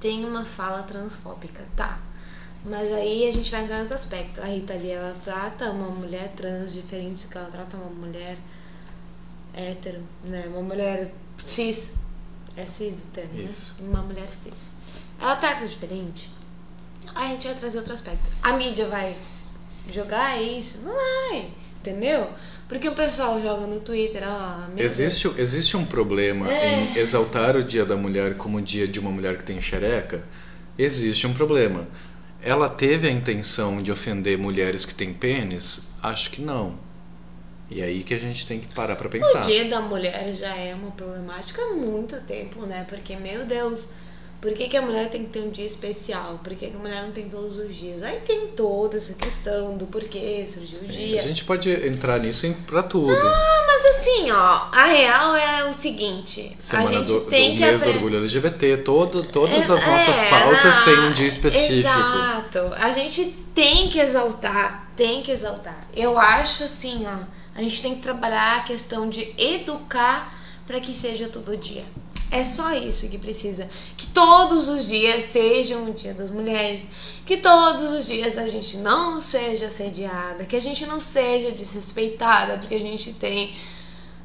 tem 0.00 0.24
uma 0.24 0.44
fala 0.44 0.82
transfóbica, 0.82 1.64
tá? 1.76 2.00
Mas 2.64 2.92
aí 2.92 3.28
a 3.28 3.32
gente 3.32 3.50
vai 3.50 3.64
entrar 3.64 3.80
nesse 3.80 3.94
aspecto. 3.94 4.40
A 4.40 4.44
Rita 4.44 4.74
Lee, 4.74 4.92
ela 4.92 5.16
trata 5.24 5.70
uma 5.70 5.88
mulher 5.88 6.32
trans 6.36 6.72
diferente 6.72 7.26
do 7.26 7.30
que 7.30 7.36
ela 7.36 7.48
trata 7.50 7.76
uma 7.76 7.90
mulher 7.90 8.38
hétero, 9.52 10.02
né? 10.24 10.46
Uma 10.48 10.62
mulher 10.62 11.12
cis. 11.38 11.94
É 12.56 12.66
cis 12.66 13.04
o 13.04 13.06
termo, 13.08 13.40
Isso. 13.40 13.82
né? 13.82 13.88
Uma 13.88 14.02
mulher 14.02 14.28
cis. 14.28 14.70
Ela 15.20 15.36
trata 15.36 15.66
diferente. 15.66 16.30
Aí 17.14 17.30
a 17.30 17.34
gente 17.34 17.46
vai 17.48 17.56
trazer 17.56 17.78
outro 17.78 17.94
aspecto. 17.94 18.30
A 18.42 18.52
mídia 18.52 18.86
vai 18.86 19.16
jogar 19.90 20.40
isso? 20.40 20.82
Não 20.82 20.94
vai, 20.94 21.50
entendeu? 21.76 22.30
Porque 22.68 22.88
o 22.88 22.94
pessoal 22.94 23.40
joga 23.42 23.66
no 23.66 23.80
Twitter, 23.80 24.22
ah. 24.24 24.68
Existe, 24.76 25.30
existe 25.36 25.76
um 25.76 25.84
problema 25.84 26.50
É. 26.50 26.74
em 26.74 26.98
exaltar 26.98 27.56
o 27.56 27.62
dia 27.62 27.84
da 27.84 27.96
mulher 27.96 28.36
como 28.36 28.58
o 28.58 28.62
dia 28.62 28.88
de 28.88 28.98
uma 28.98 29.10
mulher 29.10 29.36
que 29.36 29.44
tem 29.44 29.60
xereca? 29.60 30.24
Existe 30.78 31.26
um 31.26 31.34
problema. 31.34 31.86
Ela 32.42 32.68
teve 32.68 33.06
a 33.06 33.10
intenção 33.10 33.78
de 33.78 33.92
ofender 33.92 34.38
mulheres 34.38 34.84
que 34.84 34.94
têm 34.94 35.12
pênis? 35.12 35.90
Acho 36.02 36.30
que 36.30 36.40
não. 36.40 36.74
E 37.70 37.82
aí 37.82 38.02
que 38.02 38.12
a 38.14 38.18
gente 38.18 38.46
tem 38.46 38.58
que 38.58 38.74
parar 38.74 38.96
pra 38.96 39.08
pensar. 39.08 39.42
O 39.42 39.46
dia 39.46 39.64
da 39.68 39.80
mulher 39.80 40.32
já 40.32 40.54
é 40.54 40.74
uma 40.74 40.90
problemática 40.90 41.60
há 41.62 41.72
muito 41.74 42.20
tempo, 42.22 42.66
né? 42.66 42.84
Porque, 42.88 43.16
meu 43.16 43.46
Deus, 43.46 43.90
por 44.42 44.54
que, 44.54 44.68
que 44.68 44.76
a 44.76 44.82
mulher 44.82 45.08
tem 45.08 45.24
que 45.24 45.30
ter 45.30 45.40
um 45.40 45.50
dia 45.50 45.64
especial? 45.64 46.40
Por 46.42 46.52
que, 46.56 46.66
que 46.66 46.76
a 46.76 46.78
mulher 46.80 47.04
não 47.04 47.12
tem 47.12 47.28
todos 47.28 47.56
os 47.56 47.76
dias? 47.76 48.02
Aí 48.02 48.18
tem 48.22 48.48
toda 48.48 48.96
essa 48.96 49.14
questão 49.14 49.76
do 49.76 49.86
porquê 49.86 50.44
surgiu 50.48 50.82
o 50.82 50.86
dia. 50.88 51.20
A 51.20 51.22
gente 51.22 51.44
pode 51.44 51.70
entrar 51.70 52.18
nisso 52.18 52.52
pra 52.66 52.82
tudo. 52.82 53.14
Mas 53.14 53.86
assim, 53.96 54.32
ó, 54.32 54.66
a 54.72 54.86
real 54.86 55.36
é 55.36 55.70
o 55.70 55.72
seguinte: 55.72 56.56
Semana 56.58 56.90
a 56.90 56.92
gente 56.92 57.12
do, 57.12 57.20
tem 57.26 57.52
do 57.52 57.58
que 57.58 57.64
mês 57.64 57.84
do 57.84 57.90
orgulho 57.90 58.18
LGBT, 58.18 58.78
todo, 58.78 59.22
todas 59.22 59.70
as 59.70 59.84
É, 59.84 59.86
nossas 59.86 60.18
é, 60.18 60.28
pautas 60.28 60.74
não, 60.74 60.84
têm 60.86 60.98
um 60.98 61.12
dia 61.12 61.28
específico. 61.28 61.88
Exato. 61.88 62.74
A 62.78 62.90
gente 62.90 63.24
tem 63.54 63.90
que 63.90 64.00
exaltar, 64.00 64.90
tem 64.96 65.22
que 65.22 65.30
exaltar. 65.30 65.86
Eu 65.94 66.18
acho 66.18 66.64
assim, 66.64 67.06
ó, 67.06 67.18
a 67.54 67.62
gente 67.62 67.80
tem 67.80 67.94
que 67.94 68.02
trabalhar 68.02 68.56
a 68.56 68.60
questão 68.64 69.08
de 69.08 69.32
educar 69.38 70.36
para 70.66 70.80
que 70.80 70.92
seja 70.92 71.28
todo 71.28 71.56
dia. 71.56 71.84
É 72.32 72.46
só 72.46 72.72
isso 72.72 73.10
que 73.10 73.18
precisa. 73.18 73.68
Que 73.96 74.06
todos 74.06 74.68
os 74.68 74.88
dias 74.88 75.24
sejam 75.24 75.84
o 75.90 75.92
dia 75.92 76.14
das 76.14 76.30
mulheres. 76.30 76.88
Que 77.26 77.36
todos 77.36 77.92
os 77.92 78.06
dias 78.06 78.38
a 78.38 78.48
gente 78.48 78.78
não 78.78 79.20
seja 79.20 79.66
assediada. 79.66 80.46
Que 80.46 80.56
a 80.56 80.60
gente 80.60 80.86
não 80.86 80.98
seja 80.98 81.52
desrespeitada. 81.52 82.56
Porque 82.56 82.74
a 82.74 82.80
gente 82.80 83.12
tem 83.12 83.54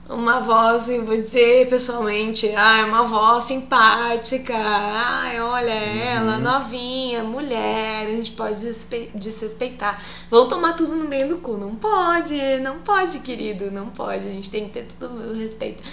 uma 0.10 0.40
voz, 0.40 0.88
eu 0.88 1.04
vou 1.06 1.18
dizer 1.18 1.68
pessoalmente, 1.68 2.50
ai, 2.56 2.86
uma 2.88 3.04
voz 3.04 3.44
simpática, 3.44 4.56
ai, 4.56 5.42
olha 5.42 5.70
ela, 5.70 6.38
novinha, 6.38 7.26
mulher, 7.26 8.08
a 8.08 8.16
gente 8.16 8.32
pode 8.32 8.56
desrespe- 8.56 9.10
desrespeitar. 9.14 10.02
Vão 10.30 10.48
tomar 10.48 10.74
tudo 10.78 10.96
no 10.96 11.10
meio 11.10 11.28
do 11.28 11.38
cu. 11.40 11.58
Não 11.58 11.76
pode, 11.76 12.36
não 12.62 12.80
pode, 12.80 13.20
querido, 13.20 13.70
não 13.70 13.90
pode. 13.90 14.26
A 14.28 14.32
gente 14.32 14.50
tem 14.50 14.66
que 14.66 14.72
ter 14.72 14.88
todo 14.98 15.14
o 15.14 15.38
respeito. 15.38 15.84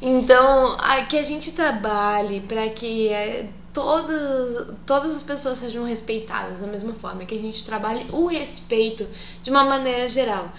Então, 0.00 0.76
a- 0.78 1.04
que 1.04 1.18
a 1.18 1.22
gente 1.24 1.52
trabalhe 1.52 2.40
para 2.40 2.68
que 2.68 3.08
é, 3.08 3.48
todas, 3.72 4.68
todas 4.86 5.14
as 5.16 5.22
pessoas 5.22 5.58
sejam 5.58 5.84
respeitadas 5.84 6.60
da 6.60 6.66
mesma 6.66 6.92
forma, 6.94 7.24
que 7.24 7.34
a 7.34 7.40
gente 7.40 7.64
trabalhe 7.64 8.06
o 8.12 8.26
respeito 8.26 9.06
de 9.42 9.50
uma 9.50 9.64
maneira 9.64 10.08
geral. 10.08 10.50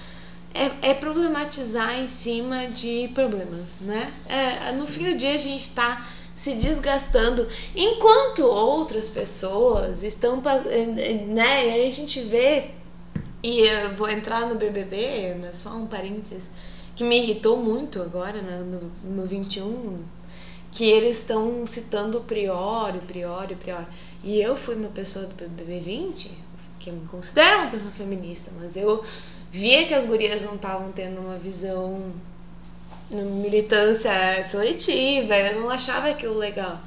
É, 0.53 0.89
é 0.89 0.93
problematizar 0.95 1.99
em 1.99 2.07
cima 2.07 2.67
de 2.67 3.09
problemas, 3.13 3.79
né? 3.81 4.11
É, 4.27 4.71
no 4.73 4.87
fim 4.87 5.11
do 5.11 5.17
dia 5.17 5.35
a 5.35 5.37
gente 5.37 5.61
está 5.61 6.05
se 6.35 6.53
desgastando, 6.55 7.47
enquanto 7.75 8.39
outras 8.45 9.09
pessoas 9.09 10.03
estão, 10.03 10.41
pa- 10.41 10.55
né? 11.27 11.67
E 11.67 11.71
aí 11.71 11.87
a 11.87 11.91
gente 11.91 12.19
vê, 12.21 12.71
e 13.43 13.59
eu 13.61 13.95
vou 13.95 14.09
entrar 14.09 14.47
no 14.47 14.55
BBB, 14.55 15.35
mas 15.39 15.59
só 15.59 15.69
um 15.71 15.85
parênteses, 15.85 16.49
que 16.99 17.03
me 17.05 17.17
irritou 17.17 17.55
muito 17.55 18.01
agora, 18.01 18.41
né, 18.41 18.57
no, 18.57 19.15
no 19.15 19.25
21, 19.25 20.03
que 20.69 20.83
eles 20.83 21.19
estão 21.19 21.65
citando 21.65 22.17
o 22.17 22.23
Priori, 22.25 22.99
Priori, 22.99 23.55
Priori. 23.55 23.85
E 24.21 24.41
eu 24.41 24.53
fui 24.57 24.75
uma 24.75 24.89
pessoa 24.89 25.25
do 25.25 25.33
BBB 25.33 25.79
20, 25.79 26.29
que 26.77 26.89
eu 26.89 26.95
me 26.95 27.07
considero 27.07 27.59
uma 27.59 27.71
pessoa 27.71 27.89
feminista, 27.89 28.51
mas 28.59 28.75
eu 28.75 29.01
via 29.49 29.87
que 29.87 29.93
as 29.93 30.05
gurias 30.05 30.43
não 30.43 30.55
estavam 30.55 30.91
tendo 30.91 31.21
uma 31.21 31.37
visão 31.37 32.11
militância 33.09 34.11
seletiva, 34.43 35.35
eu 35.35 35.61
não 35.61 35.69
achava 35.69 36.09
aquilo 36.09 36.37
legal. 36.37 36.81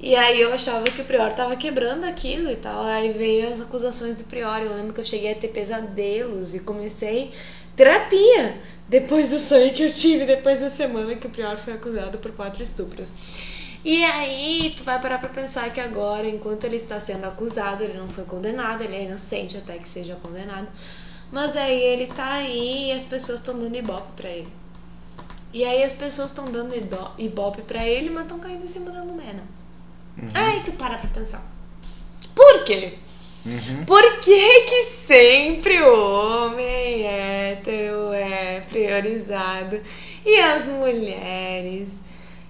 E 0.00 0.16
aí 0.16 0.40
eu 0.40 0.54
achava 0.54 0.84
que 0.84 1.02
o 1.02 1.04
Prior 1.04 1.30
tava 1.34 1.54
quebrando 1.54 2.04
aquilo 2.04 2.50
e 2.50 2.56
tal. 2.56 2.82
Aí 2.82 3.12
veio 3.12 3.48
as 3.48 3.60
acusações 3.60 4.22
do 4.22 4.24
Prior. 4.24 4.60
Eu 4.60 4.74
lembro 4.74 4.94
que 4.94 5.00
eu 5.00 5.04
cheguei 5.04 5.32
a 5.32 5.34
ter 5.34 5.48
pesadelos 5.48 6.54
e 6.54 6.60
comecei 6.60 7.30
terapia 7.76 8.60
depois 8.88 9.30
do 9.30 9.38
sonho 9.38 9.72
que 9.72 9.82
eu 9.82 9.92
tive 9.92 10.24
depois 10.24 10.60
da 10.60 10.70
semana 10.70 11.14
que 11.16 11.26
o 11.26 11.30
Prior 11.30 11.56
foi 11.56 11.74
acusado 11.74 12.18
por 12.18 12.32
quatro 12.32 12.62
estupros. 12.62 13.12
E 13.84 14.02
aí 14.02 14.72
tu 14.76 14.82
vai 14.82 15.00
parar 15.00 15.18
pra 15.18 15.28
pensar 15.28 15.70
que 15.72 15.80
agora, 15.80 16.26
enquanto 16.26 16.64
ele 16.64 16.76
está 16.76 16.98
sendo 16.98 17.26
acusado, 17.26 17.82
ele 17.82 17.98
não 17.98 18.08
foi 18.08 18.24
condenado, 18.24 18.82
ele 18.82 18.96
é 18.96 19.04
inocente 19.04 19.58
até 19.58 19.76
que 19.76 19.88
seja 19.88 20.16
condenado. 20.16 20.68
Mas 21.30 21.56
aí 21.56 21.82
ele 21.82 22.06
tá 22.06 22.34
aí 22.34 22.88
e 22.88 22.92
as 22.92 23.04
pessoas 23.04 23.40
estão 23.40 23.58
dando 23.58 23.76
ibope 23.76 24.12
pra 24.16 24.30
ele. 24.30 24.48
E 25.52 25.64
aí 25.64 25.84
as 25.84 25.92
pessoas 25.92 26.30
estão 26.30 26.46
dando 26.46 26.74
ibope 27.18 27.62
pra 27.62 27.86
ele, 27.86 28.10
mas 28.10 28.22
estão 28.22 28.38
caindo 28.38 28.64
em 28.64 28.66
cima 28.66 28.90
da 28.90 29.02
Lumena. 29.02 29.42
Aí 30.32 30.62
tu 30.64 30.72
para 30.72 30.96
pra 30.96 31.10
pensar. 31.10 31.44
Por 32.34 32.64
quê? 32.64 32.98
Uhum. 33.46 33.84
Por 33.84 34.20
que 34.20 34.60
que 34.62 34.82
sempre 34.84 35.80
o 35.82 36.44
homem 36.44 37.06
hétero 37.06 38.12
é 38.12 38.60
priorizado 38.68 39.80
e 40.24 40.38
as 40.40 40.66
mulheres 40.66 42.00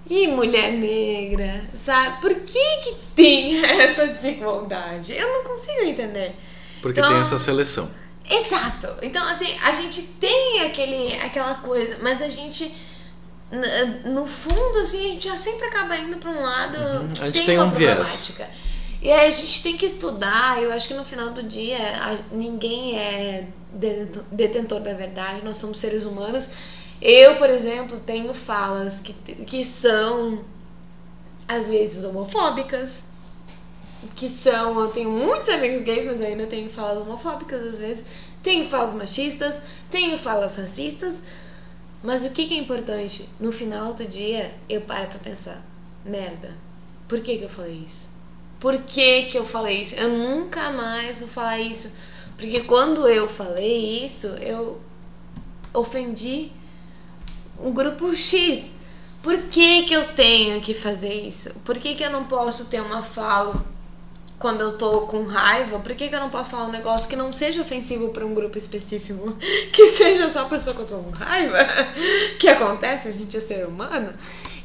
e 0.09 0.27
mulher 0.27 0.71
negra, 0.71 1.65
sabe? 1.75 2.21
Por 2.21 2.33
que 2.35 2.77
que 2.83 2.95
tem 3.15 3.59
essa 3.81 4.07
desigualdade? 4.07 5.13
Eu 5.13 5.27
não 5.27 5.43
consigo 5.43 5.81
entender. 5.81 6.35
Porque 6.81 6.99
Então- 6.99 7.11
tem 7.11 7.19
essa 7.21 7.37
seleção. 7.39 7.89
Exato. 8.29 8.87
Então, 9.03 9.23
assim, 9.27 9.53
a 9.63 9.71
gente 9.71 10.01
tem 10.19 10.61
aquele, 10.61 11.13
aquela 11.21 11.55
coisa, 11.55 11.97
mas 12.01 12.21
a 12.23 12.27
gente, 12.29 12.73
no 14.05 14.25
fundo, 14.25 14.79
assim, 14.79 14.99
a 14.99 15.13
gente 15.13 15.27
já 15.27 15.37
sempre 15.37 15.67
acaba 15.67 15.95
indo 15.97 16.17
para 16.17 16.31
um 16.31 16.41
lado 16.41 16.77
Uhum. 16.77 17.09
que 17.09 17.21
A 17.21 17.25
gente 17.27 17.35
tem, 17.37 17.45
tem 17.45 17.57
uma 17.57 17.65
um 17.65 17.69
viés. 17.71 18.33
E 19.05 19.11
aí 19.11 19.27
a 19.27 19.31
gente 19.31 19.63
tem 19.63 19.77
que 19.77 19.85
estudar. 19.85 20.61
Eu 20.61 20.71
acho 20.73 20.87
que 20.87 20.93
no 20.93 21.05
final 21.05 21.29
do 21.31 21.43
dia 21.43 21.77
a- 22.07 22.19
ninguém 22.31 22.97
é 22.99 23.47
detentor- 23.73 24.23
detentor 24.31 24.79
da 24.81 24.93
verdade. 24.93 25.43
Nós 25.45 25.57
somos 25.57 25.79
seres 25.79 26.03
humanos. 26.05 26.49
Eu, 27.01 27.35
por 27.37 27.49
exemplo, 27.49 27.99
tenho 27.99 28.33
falas 28.33 29.01
que, 29.01 29.13
que 29.51 29.63
são 29.63 30.43
às 31.47 31.67
vezes 31.67 32.03
homofóbicas, 32.03 33.05
que 34.15 34.29
são. 34.29 34.79
Eu 34.79 34.87
tenho 34.89 35.09
muitos 35.11 35.49
amigos 35.49 35.81
gays, 35.81 36.05
mas 36.05 36.21
eu 36.21 36.27
ainda 36.27 36.47
tenho 36.47 36.69
falas 36.69 37.01
homofóbicas 37.05 37.61
às 37.63 37.77
vezes. 37.79 38.05
Tenho 38.43 38.65
falas 38.65 38.93
machistas, 38.93 39.59
tenho 39.89 40.17
falas 40.17 40.55
racistas. 40.55 41.23
Mas 42.03 42.25
o 42.25 42.31
que, 42.31 42.47
que 42.47 42.55
é 42.55 42.59
importante? 42.59 43.29
No 43.39 43.51
final 43.51 43.93
do 43.93 44.05
dia, 44.05 44.53
eu 44.69 44.81
paro 44.81 45.07
pra 45.09 45.19
pensar: 45.19 45.61
merda, 46.05 46.53
por 47.09 47.21
que, 47.21 47.37
que 47.39 47.45
eu 47.45 47.49
falei 47.49 47.83
isso? 47.85 48.14
Por 48.65 48.79
que, 48.79 49.25
que 49.25 49.37
eu 49.37 49.45
falei 49.45 49.83
isso? 49.83 49.93
Eu 49.93 50.09
nunca 50.09 50.71
mais 50.71 51.19
vou 51.19 51.27
falar 51.27 51.59
isso. 51.59 51.95
Porque 52.35 52.61
quando 52.61 53.07
eu 53.07 53.27
falei 53.27 54.03
isso, 54.03 54.25
eu 54.41 54.81
ofendi 55.71 56.51
um 57.59 57.71
grupo 57.71 58.15
X. 58.15 58.73
Por 59.21 59.37
que, 59.37 59.83
que 59.83 59.93
eu 59.93 60.07
tenho 60.15 60.59
que 60.61 60.73
fazer 60.73 61.13
isso? 61.13 61.59
Por 61.59 61.77
que, 61.77 61.93
que 61.93 62.03
eu 62.03 62.09
não 62.09 62.23
posso 62.23 62.65
ter 62.65 62.81
uma 62.81 63.03
fala 63.03 63.63
quando 64.39 64.61
eu 64.61 64.79
tô 64.79 65.01
com 65.01 65.21
raiva? 65.25 65.77
Por 65.77 65.93
que, 65.93 66.09
que 66.09 66.15
eu 66.15 66.19
não 66.19 66.31
posso 66.31 66.49
falar 66.49 66.65
um 66.65 66.71
negócio 66.71 67.07
que 67.07 67.15
não 67.15 67.31
seja 67.31 67.61
ofensivo 67.61 68.09
para 68.09 68.25
um 68.25 68.33
grupo 68.33 68.57
específico? 68.57 69.37
Que 69.71 69.85
seja 69.85 70.27
só 70.27 70.41
a 70.41 70.45
pessoa 70.45 70.75
que 70.75 70.81
eu 70.81 70.87
tô 70.87 70.97
com 71.03 71.11
raiva? 71.11 71.59
Que 72.39 72.47
acontece, 72.47 73.09
a 73.09 73.11
gente 73.11 73.37
é 73.37 73.39
ser 73.39 73.67
humano. 73.67 74.11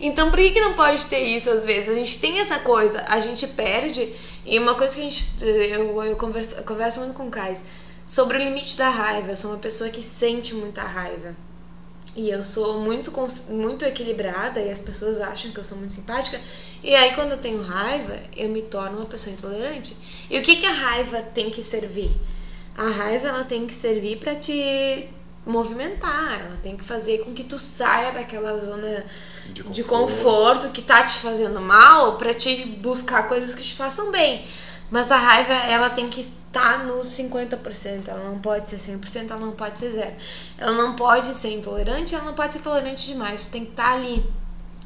Então 0.01 0.30
por 0.30 0.38
que, 0.38 0.53
que 0.53 0.61
não 0.61 0.74
pode 0.74 1.07
ter 1.07 1.20
isso 1.20 1.51
às 1.51 1.66
vezes? 1.66 1.90
A 1.90 1.94
gente 1.94 2.18
tem 2.18 2.40
essa 2.40 2.59
coisa, 2.59 3.05
a 3.07 3.20
gente 3.20 3.46
perde. 3.46 4.12
E 4.46 4.59
uma 4.59 4.74
coisa 4.74 4.94
que 4.94 5.01
a 5.03 5.05
gente. 5.05 5.44
Eu, 5.44 6.03
eu, 6.03 6.16
converso, 6.16 6.57
eu 6.57 6.64
converso 6.64 7.01
muito 7.01 7.14
com 7.14 7.26
o 7.26 7.30
Kais 7.30 7.62
sobre 8.07 8.38
o 8.38 8.40
limite 8.40 8.78
da 8.78 8.88
raiva. 8.88 9.32
Eu 9.32 9.36
sou 9.36 9.51
uma 9.51 9.59
pessoa 9.59 9.90
que 9.90 10.03
sente 10.03 10.55
muita 10.55 10.82
raiva. 10.82 11.36
E 12.16 12.28
eu 12.28 12.42
sou 12.42 12.80
muito, 12.80 13.12
muito 13.51 13.84
equilibrada 13.84 14.61
e 14.61 14.70
as 14.70 14.80
pessoas 14.80 15.20
acham 15.20 15.53
que 15.53 15.59
eu 15.59 15.64
sou 15.64 15.78
muito 15.78 15.92
simpática. 15.92 16.40
E 16.82 16.94
aí, 16.94 17.14
quando 17.14 17.32
eu 17.32 17.38
tenho 17.38 17.62
raiva, 17.62 18.18
eu 18.36 18.48
me 18.48 18.62
torno 18.62 18.96
uma 18.96 19.07
pessoa 19.07 19.32
intolerante. 19.32 19.94
E 20.28 20.38
o 20.38 20.42
que, 20.42 20.57
que 20.57 20.66
a 20.66 20.72
raiva 20.72 21.20
tem 21.22 21.51
que 21.51 21.62
servir? 21.62 22.11
A 22.76 22.88
raiva 22.88 23.28
ela 23.28 23.44
tem 23.44 23.66
que 23.66 23.74
servir 23.74 24.16
para 24.16 24.34
te 24.34 25.09
movimentar, 25.47 26.41
ela 26.41 26.59
tem 26.62 26.76
que 26.76 26.84
fazer 26.84 27.24
com 27.24 27.32
que 27.32 27.45
tu 27.45 27.59
saia 27.59 28.12
daquela 28.12 28.59
zona 28.59 29.05
De 29.47 29.62
de 29.62 29.82
conforto. 29.84 29.88
conforto 29.88 30.68
que 30.70 30.82
tá 30.82 31.07
te 31.07 31.18
fazendo 31.18 31.61
mal 31.61 32.16
para 32.16 32.34
te 32.34 32.66
buscar 32.66 33.28
coisas 33.28 33.55
que 33.55 33.62
te 33.62 33.74
façam 33.74 34.11
bem. 34.11 34.47
Mas 34.91 35.11
a 35.11 35.16
raiva, 35.16 35.53
ela 35.53 35.88
tem 35.91 36.09
que 36.11 36.20
estar 36.20 36.84
nos 36.84 37.07
50%, 37.07 38.09
ela 38.09 38.24
não 38.28 38.38
pode 38.41 38.68
ser 38.68 38.76
100%, 38.78 39.30
ela 39.30 39.41
não 39.41 39.53
pode 39.53 39.78
ser 39.78 39.93
zero. 39.93 40.16
Ela 40.59 40.72
não 40.72 40.97
pode 40.97 41.34
ser 41.34 41.53
intolerante, 41.53 42.14
ela 42.14 42.24
não 42.24 42.34
pode 42.34 42.53
ser 42.53 42.59
tolerante 42.59 43.07
demais, 43.07 43.47
tu 43.47 43.53
tem 43.53 43.64
que 43.64 43.70
estar 43.70 43.93
ali. 43.95 44.24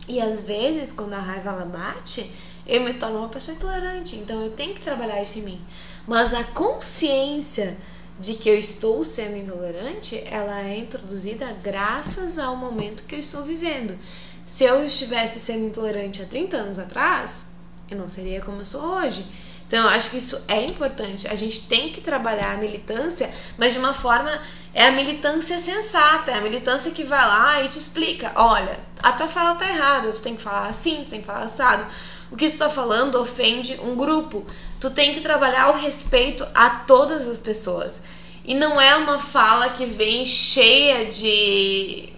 E 0.07 0.21
às 0.21 0.45
vezes, 0.45 0.93
quando 0.93 1.15
a 1.15 1.19
raiva 1.19 1.51
ela 1.51 1.65
bate, 1.65 2.31
eu 2.67 2.83
me 2.83 2.95
torno 2.95 3.19
uma 3.19 3.29
pessoa 3.29 3.57
intolerante, 3.57 4.17
então 4.17 4.43
eu 4.43 4.51
tenho 4.51 4.75
que 4.75 4.83
trabalhar 4.83 5.23
isso 5.23 5.39
em 5.39 5.43
mim. 5.43 5.61
Mas 6.07 6.35
a 6.35 6.45
consciência 6.45 7.77
de 8.19 8.35
que 8.35 8.49
eu 8.49 8.59
estou 8.59 9.05
sendo 9.05 9.37
intolerante, 9.37 10.23
ela 10.27 10.61
é 10.62 10.79
introduzida 10.79 11.53
graças 11.62 12.39
ao 12.39 12.57
momento 12.57 13.05
que 13.05 13.15
eu 13.15 13.21
estou 13.21 13.43
vivendo. 13.43 13.99
Se 14.47 14.65
eu 14.65 14.85
estivesse 14.85 15.41
sendo 15.41 15.65
intolerante 15.67 16.23
há 16.23 16.27
30 16.27 16.57
anos 16.57 16.79
atrás, 16.79 17.51
eu 17.91 17.97
não 17.99 18.07
seria 18.07 18.41
como 18.41 18.61
eu 18.61 18.65
sou 18.65 18.83
hoje. 18.83 19.27
Então, 19.67 19.83
eu 19.83 19.89
acho 19.91 20.11
que 20.11 20.19
isso 20.19 20.41
é 20.47 20.65
importante. 20.65 21.27
A 21.27 21.35
gente 21.35 21.67
tem 21.67 21.91
que 21.91 22.01
trabalhar 22.01 22.53
a 22.53 22.57
militância, 22.57 23.31
mas 23.59 23.73
de 23.73 23.79
uma 23.79 23.95
forma. 23.95 24.41
É 24.77 24.89
a 24.89 24.93
militância 24.93 25.57
sensata, 25.61 26.33
é 26.33 26.35
a 26.35 26.41
militância 26.41 26.91
que 26.91 27.05
vai 27.05 27.25
lá 27.25 27.62
e 27.62 27.69
te 27.69 27.79
explica: 27.79 28.33
olha, 28.35 28.81
a 29.01 29.12
tua 29.12 29.29
fala 29.29 29.55
tá 29.55 29.69
errada, 29.69 30.11
tu 30.11 30.21
tem 30.21 30.35
que 30.35 30.43
falar 30.43 30.67
assim, 30.67 31.05
tu 31.05 31.11
tem 31.11 31.21
que 31.21 31.27
falar 31.27 31.45
assado. 31.45 31.87
O 32.31 32.37
que 32.37 32.51
tu 32.51 32.59
tá 32.59 32.69
falando 32.69 33.15
ofende 33.15 33.79
um 33.81 33.95
grupo. 33.95 34.45
Tu 34.85 34.91
tem 34.91 35.14
que 35.14 35.22
trabalhar 35.22 35.70
o 35.70 35.78
respeito 35.78 36.47
a 36.55 36.68
todas 36.68 37.26
as 37.26 37.39
pessoas. 37.39 38.03
E 38.45 38.55
não 38.55 38.78
é 38.78 38.95
uma 38.97 39.18
fala 39.18 39.70
que 39.70 39.87
vem 39.87 40.26
cheia 40.26 41.07
de 41.07 42.12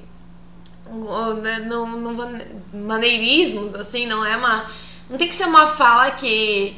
né, 1.40 1.60
não, 1.60 1.86
não 1.86 2.40
maneirismos, 2.74 3.72
assim, 3.72 4.04
não 4.04 4.24
é 4.26 4.36
uma. 4.36 4.68
Não 5.08 5.16
tem 5.16 5.28
que 5.28 5.34
ser 5.36 5.44
uma 5.44 5.68
fala 5.68 6.10
que 6.10 6.76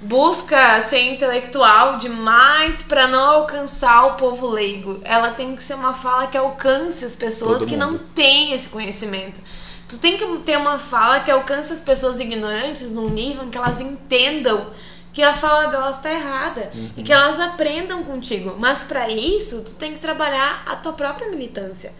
busca 0.00 0.80
ser 0.80 1.00
intelectual 1.00 1.98
demais 1.98 2.84
para 2.84 3.08
não 3.08 3.40
alcançar 3.40 4.06
o 4.06 4.14
povo 4.14 4.46
leigo. 4.46 5.00
Ela 5.02 5.30
tem 5.30 5.56
que 5.56 5.64
ser 5.64 5.74
uma 5.74 5.92
fala 5.92 6.28
que 6.28 6.38
alcance 6.38 7.04
as 7.04 7.16
pessoas 7.16 7.62
Todo 7.62 7.68
que 7.68 7.76
mundo. 7.76 7.90
não 7.90 7.98
têm 7.98 8.52
esse 8.52 8.68
conhecimento. 8.68 9.40
Tu 9.88 9.98
tem 9.98 10.16
que 10.16 10.24
ter 10.44 10.56
uma 10.56 10.78
fala 10.78 11.18
que 11.18 11.30
alcance 11.32 11.72
as 11.72 11.80
pessoas 11.80 12.20
ignorantes 12.20 12.92
num 12.92 13.10
nível 13.10 13.42
em 13.42 13.50
que 13.50 13.58
elas 13.58 13.80
entendam 13.80 14.70
que 15.14 15.22
a 15.22 15.32
fala 15.32 15.68
delas 15.68 15.98
tá 15.98 16.10
errada 16.10 16.72
e 16.96 17.02
que 17.04 17.12
elas 17.12 17.38
aprendam 17.38 18.02
contigo. 18.02 18.56
Mas 18.58 18.82
para 18.82 19.08
isso, 19.08 19.62
tu 19.62 19.76
tem 19.76 19.92
que 19.92 20.00
trabalhar 20.00 20.64
a 20.66 20.74
tua 20.74 20.92
própria 20.92 21.30
militância. 21.30 21.94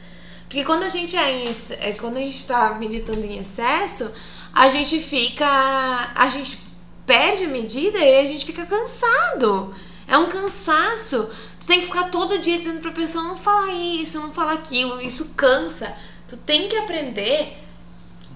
Porque 0.49 0.65
quando 0.65 0.83
a 0.83 0.89
gente 0.89 1.17
é, 1.17 1.31
em 1.31 1.45
é, 1.79 1.93
quando 1.93 2.17
a 2.17 2.21
gente 2.21 2.45
tá 2.45 2.75
militando 2.75 3.25
em 3.25 3.39
excesso, 3.39 4.13
a 4.53 4.69
gente 4.69 5.01
fica 5.01 5.47
a 5.47 6.29
gente 6.29 6.59
perde 7.07 7.45
a 7.45 7.49
medida 7.49 7.99
e 7.99 8.19
a 8.19 8.27
gente 8.27 8.45
fica 8.45 8.67
cansado. 8.67 9.73
É 10.09 10.19
um 10.19 10.29
cansaço. 10.29 11.31
Tu 11.61 11.67
tem 11.69 11.81
que 11.81 11.87
ficar 11.87 12.11
todo 12.11 12.39
dia 12.41 12.59
dizendo 12.59 12.81
pra 12.81 12.91
pessoa 12.91 13.25
não 13.25 13.37
falar 13.37 13.73
isso, 13.73 14.21
não 14.21 14.33
falar 14.33 14.55
aquilo, 14.55 15.01
isso 15.01 15.35
cansa. 15.37 15.95
Tu 16.27 16.37
tem 16.37 16.69
que 16.69 16.77
aprender 16.77 17.64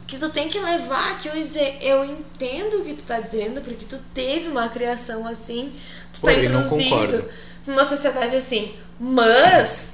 que 0.09 0.17
tu 0.17 0.31
tem 0.31 0.49
que 0.49 0.59
levar 0.59 1.13
aquilo 1.13 1.37
e 1.37 1.43
dizer, 1.43 1.77
eu 1.83 2.03
entendo 2.03 2.79
o 2.79 2.85
que 2.85 2.95
tu 2.95 3.05
tá 3.05 3.21
dizendo, 3.21 3.61
porque 3.61 3.85
tu 3.85 3.99
teve 4.15 4.49
uma 4.49 4.67
criação 4.71 5.29
assim, 5.29 5.71
tu 6.15 6.23
tá 6.23 6.33
não 6.33 6.43
introduzido 6.43 6.89
concordo. 6.89 7.25
numa 7.67 7.85
sociedade 7.85 8.35
assim. 8.35 8.75
Mas 8.99 9.89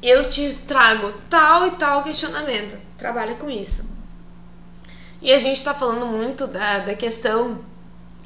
eu 0.00 0.30
te 0.30 0.54
trago 0.54 1.12
tal 1.28 1.66
e 1.66 1.72
tal 1.72 2.04
questionamento. 2.04 2.78
Trabalha 2.96 3.34
com 3.34 3.50
isso. 3.50 3.90
E 5.20 5.32
a 5.32 5.38
gente 5.40 5.62
tá 5.64 5.74
falando 5.74 6.06
muito 6.06 6.46
da, 6.46 6.78
da 6.78 6.94
questão, 6.94 7.58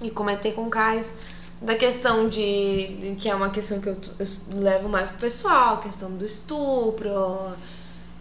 e 0.02 0.10
comentei 0.10 0.52
com 0.52 0.66
o 0.66 0.70
Kais, 0.70 1.14
da 1.60 1.74
questão 1.74 2.28
de, 2.28 3.16
que 3.18 3.30
é 3.30 3.34
uma 3.34 3.48
questão 3.48 3.80
que 3.80 3.88
eu, 3.88 3.94
eu 3.94 4.60
levo 4.60 4.90
mais 4.90 5.08
pro 5.08 5.20
pessoal, 5.20 5.78
questão 5.78 6.14
do 6.14 6.26
estupro, 6.26 7.56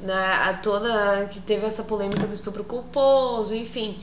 né, 0.03 0.33
a 0.43 0.53
toda 0.55 1.25
que 1.27 1.39
teve 1.39 1.65
essa 1.65 1.83
polêmica 1.83 2.27
do 2.27 2.33
estupro 2.33 2.63
culposo, 2.63 3.55
enfim. 3.55 3.97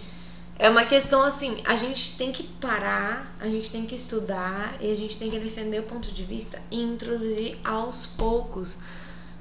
É 0.59 0.69
uma 0.69 0.85
questão 0.85 1.23
assim, 1.23 1.63
a 1.65 1.75
gente 1.75 2.19
tem 2.19 2.33
que 2.33 2.43
parar, 2.43 3.35
a 3.41 3.47
gente 3.47 3.71
tem 3.71 3.87
que 3.87 3.95
estudar 3.95 4.77
e 4.81 4.93
a 4.93 4.97
gente 4.97 5.19
tem 5.19 5.31
que 5.31 5.39
defender 5.39 5.81
o 5.81 5.85
ponto 5.85 6.13
de 6.13 6.23
vista 6.23 6.61
e 6.71 6.83
introduzir 6.83 7.59
aos 7.65 8.07
poucos 8.07 8.77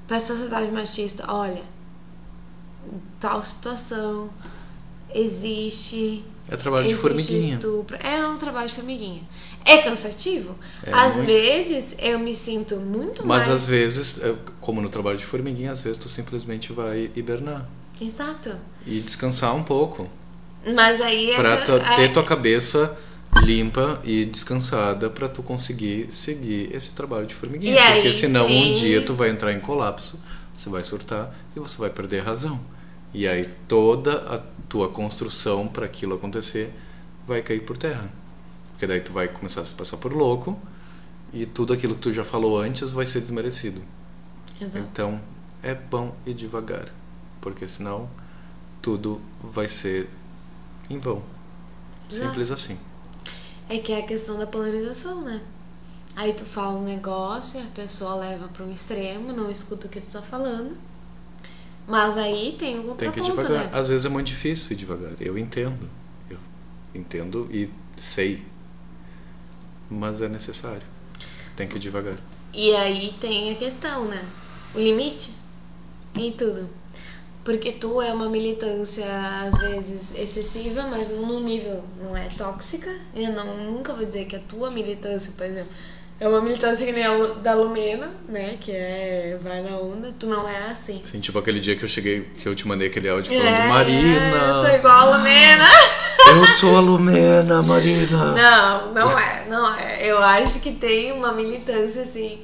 para 0.06 0.16
a 0.16 0.20
sociedade 0.20 0.70
machista. 0.70 1.24
Olha, 1.28 1.62
tal 3.18 3.42
situação 3.42 4.30
existe. 5.14 6.24
É 6.48 6.56
trabalho 6.56 6.84
de 6.84 6.92
existe 6.92 7.08
formiguinha. 7.08 7.54
Estupro. 7.54 7.96
É 7.96 8.26
um 8.26 8.38
trabalho 8.38 8.68
de 8.68 8.74
formiguinha. 8.74 9.22
É 9.64 9.78
cansativo? 9.78 10.54
É 10.84 10.92
às 10.92 11.16
muito. 11.16 11.26
vezes 11.26 11.94
eu 11.98 12.18
me 12.18 12.34
sinto 12.34 12.76
muito 12.76 13.26
Mas 13.26 13.46
mais. 13.46 13.62
às 13.62 13.66
vezes, 13.66 14.20
como 14.60 14.80
no 14.80 14.88
trabalho 14.88 15.18
de 15.18 15.24
formiguinha, 15.24 15.70
às 15.72 15.82
vezes 15.82 15.98
tu 15.98 16.08
simplesmente 16.08 16.72
vai 16.72 17.10
hibernar 17.14 17.68
Exato. 18.00 18.54
e 18.86 19.00
descansar 19.00 19.54
um 19.54 19.62
pouco. 19.62 20.08
Mas 20.74 21.00
aí 21.00 21.30
é. 21.32 21.36
Pra 21.36 21.58
tu- 21.64 21.78
ter 21.96 22.02
é- 22.04 22.08
tua 22.08 22.24
cabeça 22.24 22.96
limpa 23.44 24.00
e 24.04 24.24
descansada 24.24 25.08
pra 25.08 25.28
tu 25.28 25.42
conseguir 25.42 26.06
seguir 26.10 26.74
esse 26.74 26.92
trabalho 26.94 27.26
de 27.26 27.34
formiguinha. 27.34 27.74
E 27.74 27.78
aí 27.78 27.94
Porque 27.94 28.12
senão 28.12 28.44
um 28.46 28.48
tem- 28.48 28.72
dia 28.72 29.02
tu 29.02 29.14
vai 29.14 29.30
entrar 29.30 29.52
em 29.52 29.60
colapso, 29.60 30.20
você 30.54 30.68
vai 30.68 30.82
surtar 30.82 31.32
e 31.56 31.60
você 31.60 31.78
vai 31.78 31.90
perder 31.90 32.20
a 32.20 32.24
razão. 32.24 32.60
E 33.14 33.26
aí 33.28 33.44
toda 33.68 34.14
a 34.34 34.38
tua 34.68 34.88
construção 34.88 35.66
para 35.68 35.84
aquilo 35.86 36.14
acontecer 36.14 36.72
vai 37.26 37.40
cair 37.42 37.60
por 37.60 37.76
terra. 37.76 38.10
Porque 38.80 38.86
daí 38.86 39.00
tu 39.02 39.12
vai 39.12 39.28
começar 39.28 39.60
a 39.60 39.64
se 39.66 39.74
passar 39.74 39.98
por 39.98 40.10
louco 40.10 40.58
e 41.34 41.44
tudo 41.44 41.74
aquilo 41.74 41.94
que 41.96 42.00
tu 42.00 42.10
já 42.14 42.24
falou 42.24 42.58
antes 42.58 42.92
vai 42.92 43.04
ser 43.04 43.20
desmerecido. 43.20 43.82
Exato. 44.58 44.78
Então 44.78 45.20
é 45.62 45.74
bom 45.74 46.16
ir 46.24 46.32
devagar, 46.32 46.88
porque 47.42 47.68
senão 47.68 48.08
tudo 48.80 49.20
vai 49.38 49.68
ser 49.68 50.08
em 50.88 50.98
vão. 50.98 51.22
Exato. 52.10 52.26
Simples 52.28 52.50
assim. 52.50 52.80
É 53.68 53.76
que 53.76 53.92
é 53.92 53.98
a 53.98 54.02
questão 54.06 54.38
da 54.38 54.46
polarização, 54.46 55.20
né? 55.20 55.42
Aí 56.16 56.32
tu 56.32 56.46
fala 56.46 56.78
um 56.78 56.84
negócio, 56.84 57.60
a 57.60 57.66
pessoa 57.74 58.14
leva 58.14 58.48
para 58.48 58.64
um 58.64 58.72
extremo, 58.72 59.30
não 59.30 59.50
escuta 59.50 59.88
o 59.88 59.90
que 59.90 60.00
tu 60.00 60.10
tá 60.10 60.22
falando. 60.22 60.74
Mas 61.86 62.16
aí 62.16 62.56
tem 62.58 62.78
o 62.80 62.94
Tem 62.94 63.12
que 63.12 63.20
ir 63.20 63.24
devagar. 63.24 63.64
né? 63.66 63.70
Às 63.74 63.90
vezes 63.90 64.06
é 64.06 64.08
muito 64.08 64.28
difícil 64.28 64.72
ir 64.72 64.76
devagar. 64.76 65.12
Eu 65.20 65.36
entendo. 65.36 65.86
Eu 66.30 66.38
entendo 66.94 67.46
e 67.52 67.70
sei. 67.98 68.42
Mas 69.90 70.22
é 70.22 70.28
necessário. 70.28 70.86
Tem 71.56 71.66
que 71.66 71.76
ir 71.76 71.80
devagar. 71.80 72.14
E 72.54 72.72
aí 72.74 73.14
tem 73.20 73.52
a 73.52 73.54
questão, 73.56 74.04
né? 74.04 74.22
O 74.74 74.78
limite 74.78 75.32
em 76.14 76.32
tudo. 76.32 76.68
Porque 77.44 77.72
tu 77.72 78.00
é 78.02 78.12
uma 78.12 78.28
militância, 78.28 79.06
às 79.44 79.58
vezes, 79.58 80.14
excessiva, 80.16 80.82
mas 80.82 81.10
não 81.10 81.26
num 81.26 81.40
nível, 81.40 81.82
não 82.02 82.16
é 82.16 82.28
tóxica. 82.28 82.90
Eu 83.14 83.32
não, 83.32 83.56
nunca 83.56 83.94
vou 83.94 84.04
dizer 84.04 84.26
que 84.26 84.36
a 84.36 84.40
tua 84.40 84.70
militância, 84.70 85.32
por 85.36 85.46
exemplo, 85.46 85.72
é 86.20 86.28
uma 86.28 86.42
militância 86.42 86.84
que 86.84 86.92
nem 86.92 87.02
a 87.02 87.16
da 87.34 87.54
Lumena, 87.54 88.10
né? 88.28 88.58
Que 88.60 88.72
é 88.72 89.38
vai 89.42 89.62
na 89.62 89.78
onda. 89.78 90.14
Tu 90.18 90.26
não 90.26 90.46
é 90.46 90.70
assim. 90.70 91.00
Assim, 91.02 91.18
tipo 91.18 91.38
aquele 91.38 91.60
dia 91.60 91.74
que 91.74 91.82
eu 91.82 91.88
cheguei, 91.88 92.20
que 92.20 92.46
eu 92.46 92.54
te 92.54 92.68
mandei 92.68 92.88
aquele 92.88 93.08
áudio 93.08 93.32
falando 93.32 93.56
É, 93.56 93.68
Marina. 93.68 94.52
Sou 94.52 94.74
igual 94.74 94.98
a 94.98 95.16
Lumena. 95.16 95.68
Eu 96.30 96.46
sou 96.46 96.76
a 96.76 96.80
Lumena, 96.80 97.60
Marina. 97.60 98.32
Não, 98.32 98.94
não 98.94 99.18
é, 99.18 99.46
não 99.48 99.74
é. 99.74 100.06
Eu 100.06 100.18
acho 100.18 100.60
que 100.60 100.72
tem 100.72 101.10
uma 101.12 101.32
militância 101.32 102.02
assim. 102.02 102.38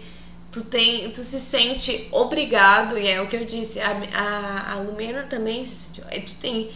Tu 0.50 0.64
tem, 0.64 1.10
tu 1.10 1.20
se 1.20 1.38
sente 1.38 2.08
obrigado, 2.10 2.98
e 2.98 3.06
é 3.06 3.20
o 3.20 3.28
que 3.28 3.36
eu 3.36 3.44
disse, 3.44 3.80
a, 3.80 3.90
a, 4.14 4.72
a 4.72 4.74
Lumena 4.76 5.24
também 5.24 5.64
aí 6.10 6.22
Tu 6.22 6.34
tem 6.34 6.70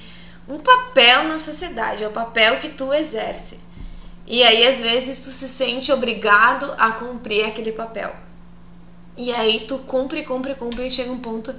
um 0.49 0.59
papel 0.59 1.25
na 1.25 1.39
sociedade, 1.39 2.05
é 2.05 2.09
o 2.09 2.13
papel 2.13 2.61
que 2.61 2.69
tu 2.69 2.93
exerce. 2.93 3.61
E 4.27 4.43
aí, 4.43 4.67
às 4.67 4.79
vezes, 4.79 5.19
tu 5.25 5.31
se 5.31 5.49
sente 5.49 5.91
obrigado 5.91 6.73
a 6.79 6.93
cumprir 6.93 7.45
aquele 7.45 7.73
papel. 7.73 8.15
E 9.17 9.33
aí 9.33 9.65
tu 9.67 9.79
cumpre, 9.79 10.23
cumpre, 10.23 10.55
cumpre 10.55 10.87
e 10.87 10.91
chega 10.91 11.11
um 11.11 11.19
ponto 11.19 11.55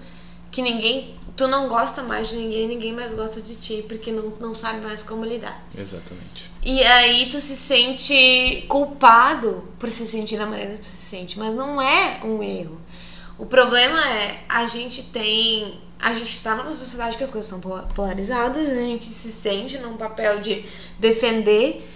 que 0.50 0.62
ninguém. 0.62 1.16
Tu 1.36 1.48
não 1.48 1.68
gosta 1.70 2.04
mais 2.04 2.30
de 2.30 2.36
ninguém, 2.36 2.68
ninguém 2.68 2.94
mais 2.94 3.14
gosta 3.14 3.42
de 3.42 3.56
ti, 3.56 3.86
porque 3.88 4.12
não, 4.12 4.34
não 4.40 4.54
sabe 4.54 4.82
mais 4.82 5.02
como 5.02 5.24
lidar. 5.26 5.64
Exatamente. 5.78 6.52
E 6.64 6.84
aí 6.84 7.30
tu 7.30 7.40
se 7.40 7.56
sente 7.56 8.66
culpado 8.68 9.64
por 9.80 9.90
se 9.90 10.06
sentir 10.06 10.38
da 10.38 10.46
maneira 10.46 10.74
que 10.74 10.80
tu 10.80 10.86
se 10.86 11.06
sente, 11.06 11.40
mas 11.40 11.56
não 11.56 11.82
é 11.82 12.22
um 12.24 12.44
erro. 12.44 12.80
O 13.38 13.46
problema 13.46 14.00
é 14.10 14.44
a 14.48 14.68
gente 14.68 15.04
tem, 15.04 15.80
a 16.00 16.14
gente 16.14 16.44
tá 16.44 16.54
numa 16.56 16.74
sociedade 16.74 17.18
que 17.18 17.24
as 17.24 17.32
coisas 17.32 17.50
são 17.50 17.60
pola- 17.60 17.88
polarizadas, 17.96 18.70
a 18.70 18.76
gente 18.76 19.06
se 19.06 19.32
sente 19.32 19.78
num 19.80 19.98
papel 19.98 20.42
de 20.42 20.66
defender 21.00 21.88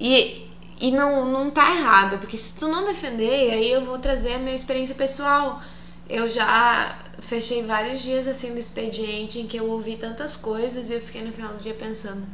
e 0.00 0.44
e 0.78 0.90
não, 0.92 1.24
não 1.24 1.50
tá 1.50 1.70
errado, 1.74 2.18
porque 2.18 2.36
se 2.36 2.58
tu 2.58 2.68
não 2.68 2.84
defender, 2.84 3.50
aí 3.50 3.70
eu 3.70 3.82
vou 3.82 3.98
trazer 3.98 4.34
a 4.34 4.38
minha 4.38 4.54
experiência 4.54 4.94
pessoal. 4.94 5.58
Eu 6.06 6.28
já 6.28 6.98
fechei 7.18 7.64
vários 7.64 8.02
dias 8.02 8.26
assim 8.26 8.50
no 8.50 8.58
expediente 8.58 9.38
em 9.40 9.46
que 9.46 9.56
eu 9.56 9.68
ouvi 9.70 9.96
tantas 9.96 10.36
coisas 10.36 10.90
e 10.90 10.94
eu 10.94 11.00
fiquei 11.00 11.22
no 11.22 11.32
final 11.32 11.52
do 11.52 11.62
dia 11.62 11.74
pensando, 11.74 12.26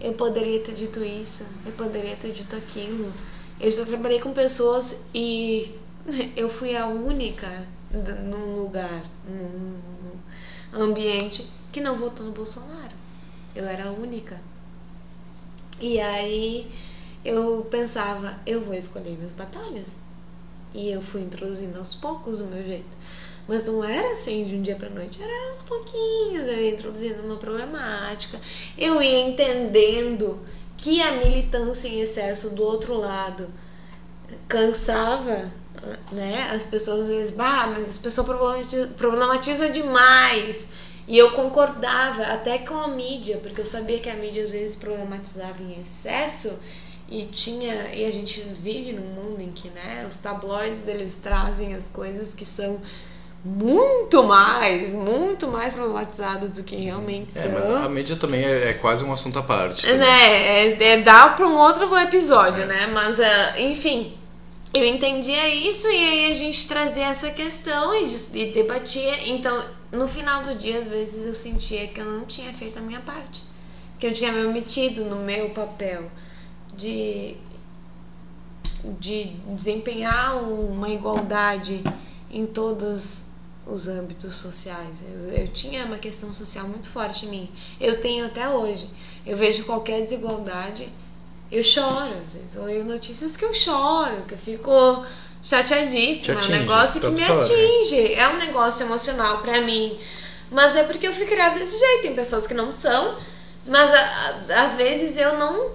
eu 0.00 0.14
poderia 0.14 0.60
ter 0.60 0.74
dito 0.74 1.04
isso, 1.04 1.46
eu 1.66 1.72
poderia 1.72 2.16
ter 2.16 2.32
dito 2.32 2.56
aquilo. 2.56 3.12
Eu 3.60 3.70
já 3.70 3.84
trabalhei 3.84 4.20
com 4.20 4.32
pessoas 4.32 5.04
e 5.14 5.72
eu 6.36 6.48
fui 6.48 6.76
a 6.76 6.86
única 6.86 7.66
num 8.24 8.62
lugar, 8.62 9.04
num 9.28 10.82
ambiente 10.82 11.46
que 11.72 11.80
não 11.80 11.96
votou 11.96 12.24
no 12.26 12.32
Bolsonaro. 12.32 12.94
Eu 13.54 13.66
era 13.66 13.88
a 13.88 13.92
única. 13.92 14.40
E 15.80 16.00
aí 16.00 16.70
eu 17.24 17.66
pensava, 17.70 18.38
eu 18.46 18.62
vou 18.62 18.74
escolher 18.74 19.16
minhas 19.16 19.32
batalhas. 19.32 19.96
E 20.72 20.88
eu 20.88 21.02
fui 21.02 21.22
introduzindo 21.22 21.78
aos 21.78 21.94
poucos 21.94 22.40
o 22.40 22.46
meu 22.46 22.62
jeito. 22.62 22.96
Mas 23.50 23.66
não 23.66 23.82
era 23.82 24.12
assim 24.12 24.44
de 24.44 24.54
um 24.54 24.62
dia 24.62 24.76
pra 24.76 24.88
noite, 24.88 25.20
era 25.20 25.48
aos 25.48 25.60
pouquinhos. 25.60 26.46
Eu 26.46 26.54
ia 26.54 26.70
introduzindo 26.70 27.20
uma 27.24 27.34
problemática, 27.34 28.40
eu 28.78 29.02
ia 29.02 29.18
entendendo 29.18 30.38
que 30.76 31.02
a 31.02 31.16
militância 31.16 31.88
em 31.88 32.00
excesso 32.00 32.54
do 32.54 32.62
outro 32.62 32.94
lado 32.94 33.48
cansava, 34.46 35.50
né? 36.12 36.48
As 36.52 36.64
pessoas 36.64 37.02
às 37.02 37.08
vezes, 37.08 37.32
bah, 37.32 37.66
mas 37.66 37.88
as 37.88 37.98
pessoas 37.98 38.24
problematiza, 38.24 38.86
problematiza 38.96 39.68
demais. 39.70 40.68
E 41.08 41.18
eu 41.18 41.32
concordava 41.32 42.22
até 42.22 42.58
com 42.58 42.74
a 42.74 42.86
mídia, 42.86 43.38
porque 43.38 43.62
eu 43.62 43.66
sabia 43.66 43.98
que 43.98 44.08
a 44.08 44.14
mídia 44.14 44.44
às 44.44 44.52
vezes 44.52 44.76
problematizava 44.76 45.60
em 45.60 45.80
excesso 45.80 46.60
e 47.08 47.24
tinha 47.24 47.92
e 47.92 48.04
a 48.04 48.12
gente 48.12 48.42
vive 48.42 48.92
num 48.92 49.08
mundo 49.08 49.42
em 49.42 49.50
que, 49.50 49.68
né, 49.70 50.06
os 50.08 50.18
tabloides 50.18 50.86
eles 50.86 51.16
trazem 51.16 51.74
as 51.74 51.88
coisas 51.88 52.32
que 52.32 52.44
são 52.44 52.80
muito 53.44 54.22
mais, 54.24 54.92
muito 54.92 55.48
mais 55.48 55.72
problematizadas 55.72 56.56
do 56.56 56.62
que 56.62 56.76
realmente 56.76 57.30
É, 57.36 57.42
são. 57.42 57.52
mas 57.52 57.70
a 57.70 57.88
mídia 57.88 58.16
também 58.16 58.44
é, 58.44 58.68
é 58.68 58.72
quase 58.74 59.02
um 59.02 59.12
assunto 59.12 59.38
à 59.38 59.42
parte. 59.42 59.82
também. 59.86 59.98
Né, 59.98 60.66
é, 60.68 60.82
é, 60.82 61.02
dá 61.02 61.28
pra 61.28 61.46
um 61.46 61.56
outro 61.56 61.96
episódio, 61.96 62.66
né? 62.66 62.86
Mas, 62.88 63.18
ah, 63.18 63.58
enfim, 63.58 64.14
eu 64.74 64.84
entendia 64.84 65.48
isso 65.48 65.86
e 65.88 65.96
aí 65.96 66.30
a 66.30 66.34
gente 66.34 66.68
trazia 66.68 67.06
essa 67.06 67.30
questão 67.30 67.94
e, 67.94 68.14
e 68.34 68.52
debatia. 68.52 69.30
Então, 69.30 69.64
no 69.90 70.06
final 70.06 70.44
do 70.44 70.54
dia, 70.54 70.78
às 70.78 70.86
vezes 70.86 71.26
eu 71.26 71.34
sentia 71.34 71.88
que 71.88 72.00
eu 72.00 72.04
não 72.04 72.26
tinha 72.26 72.52
feito 72.52 72.78
a 72.78 72.82
minha 72.82 73.00
parte. 73.00 73.42
Que 73.98 74.06
eu 74.06 74.12
tinha 74.12 74.32
me 74.32 74.44
omitido 74.44 75.04
no 75.04 75.16
meu 75.16 75.50
papel 75.50 76.10
de, 76.76 77.36
de 78.98 79.24
desempenhar 79.54 80.42
uma 80.42 80.90
igualdade 80.90 81.82
em 82.30 82.46
todos 82.46 83.29
os 83.72 83.88
âmbitos 83.88 84.36
sociais. 84.36 85.02
Eu, 85.02 85.32
eu 85.34 85.48
tinha 85.48 85.84
uma 85.84 85.98
questão 85.98 86.32
social 86.34 86.66
muito 86.66 86.88
forte 86.90 87.26
em 87.26 87.28
mim. 87.28 87.50
Eu 87.80 88.00
tenho 88.00 88.26
até 88.26 88.48
hoje. 88.48 88.88
Eu 89.26 89.36
vejo 89.36 89.64
qualquer 89.64 90.02
desigualdade, 90.02 90.88
eu 91.52 91.62
choro. 91.62 92.14
Eu 92.54 92.64
leio 92.64 92.84
notícias 92.84 93.36
que 93.36 93.44
eu 93.44 93.52
choro, 93.54 94.22
que 94.26 94.34
eu 94.34 94.38
fico 94.38 95.04
chateadíssima. 95.42 96.22
Te 96.22 96.30
é 96.30 96.34
um 96.34 96.38
atinge, 96.38 96.58
negócio 96.58 97.00
que 97.00 97.06
me 97.08 97.22
absorve. 97.24 97.54
atinge. 97.54 98.14
É 98.14 98.28
um 98.28 98.36
negócio 98.38 98.86
emocional 98.86 99.38
pra 99.38 99.60
mim. 99.60 99.98
Mas 100.50 100.74
é 100.74 100.82
porque 100.84 101.06
eu 101.06 101.14
fui 101.14 101.26
criada 101.26 101.58
desse 101.58 101.78
jeito. 101.78 102.02
Tem 102.02 102.14
pessoas 102.14 102.46
que 102.46 102.54
não 102.54 102.72
são, 102.72 103.16
mas 103.66 103.90
a- 103.90 104.44
a- 104.50 104.62
às 104.64 104.74
vezes 104.76 105.16
eu 105.16 105.38
não 105.38 105.70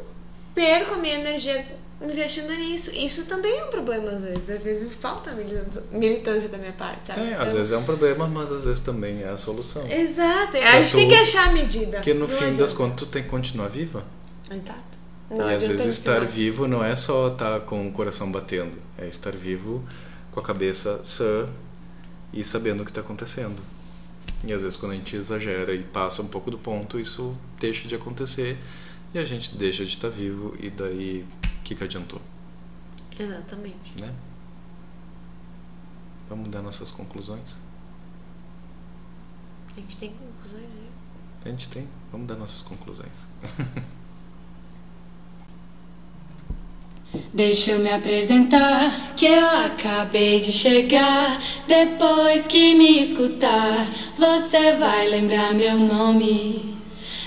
perco 0.53 0.93
a 0.95 0.97
minha 0.97 1.15
energia 1.15 1.65
investindo 2.01 2.53
nisso. 2.53 2.91
Isso 2.95 3.25
também 3.25 3.57
é 3.59 3.65
um 3.65 3.69
problema 3.69 4.11
às 4.11 4.21
vezes. 4.23 4.49
Às 4.49 4.61
vezes 4.63 4.95
falta 4.95 5.31
militância- 5.91 6.49
da 6.49 6.57
minha 6.57 6.73
parte, 6.73 7.07
sabe? 7.07 7.21
É, 7.21 7.35
às 7.35 7.43
Então- 7.45 7.55
vezes 7.57 7.71
é 7.71 7.77
um 7.77 7.83
problema, 7.83 8.27
mas 8.27 8.51
às 8.51 8.65
vezes 8.65 8.79
também 8.81 9.21
é 9.23 9.29
a 9.29 9.37
solução. 9.37 9.89
Exato. 9.89 10.57
A 10.57 10.81
gente 10.81 10.91
tem 10.95 11.07
que 11.07 11.15
achar 11.15 11.49
a 11.49 11.53
medida. 11.53 11.97
Porque 11.97 12.13
no 12.13 12.21
Não 12.21 12.27
fim 12.27 12.35
adianta. 12.45 12.61
das 12.61 12.73
contas 12.73 12.95
tu 12.97 13.05
tem 13.07 13.23
que 13.23 13.29
continuar 13.29 13.67
viva. 13.67 14.03
Exato. 14.51 14.95
e 15.31 15.33
Não 15.33 15.47
às 15.47 15.55
adianta 15.63 15.67
vezes 15.77 15.95
estar 15.97 16.23
vivo 16.23 16.67
não 16.67 16.83
é 16.83 16.95
só 16.95 17.29
estar 17.29 17.59
com 17.61 17.87
o 17.87 17.91
coração 17.91 18.31
batendo, 18.31 18.77
é 18.97 19.07
estar 19.07 19.31
vivo 19.31 19.83
com 20.31 20.39
a 20.39 20.43
cabeça 20.43 20.99
sã 21.03 21.49
e 22.31 22.43
sabendo 22.43 22.81
o 22.81 22.85
que 22.85 22.91
está 22.91 23.01
acontecendo. 23.01 23.59
E 24.43 24.53
às 24.53 24.61
vezes 24.61 24.77
quando 24.77 24.91
a 24.91 24.95
gente 24.95 25.15
exagera 25.15 25.73
e 25.73 25.81
passa 25.81 26.21
um 26.21 26.27
pouco 26.27 26.51
do 26.51 26.59
ponto, 26.59 26.99
isso 26.99 27.35
deixa 27.59 27.87
de 27.87 27.95
acontecer 27.95 28.55
e 29.15 29.17
a 29.17 29.23
gente 29.23 29.55
deixa 29.57 29.83
de 29.83 29.89
estar 29.95 30.09
vivo 30.09 30.55
e 30.59 30.69
daí 30.69 31.25
que, 31.65 31.75
que 31.75 31.83
adiantou, 31.83 32.21
Exatamente. 33.19 34.01
né? 34.01 34.13
Vamos 36.29 36.47
dar 36.49 36.61
nossas 36.61 36.91
conclusões? 36.91 37.59
A 39.75 39.79
gente 39.79 39.97
tem 39.97 40.11
conclusões 40.11 40.63
aí. 40.63 40.89
A 41.43 41.49
gente 41.49 41.67
tem. 41.69 41.87
Vamos 42.11 42.27
dar 42.27 42.35
nossas 42.35 42.61
conclusões. 42.61 43.27
Deixa 47.33 47.71
eu 47.71 47.79
me 47.79 47.91
apresentar, 47.91 49.15
que 49.15 49.25
eu 49.25 49.49
acabei 49.49 50.41
de 50.41 50.51
chegar. 50.51 51.41
Depois 51.67 52.45
que 52.47 52.75
me 52.75 53.01
escutar, 53.03 53.87
você 54.17 54.75
vai 54.77 55.07
lembrar 55.07 55.53
meu 55.53 55.77
nome. 55.79 56.74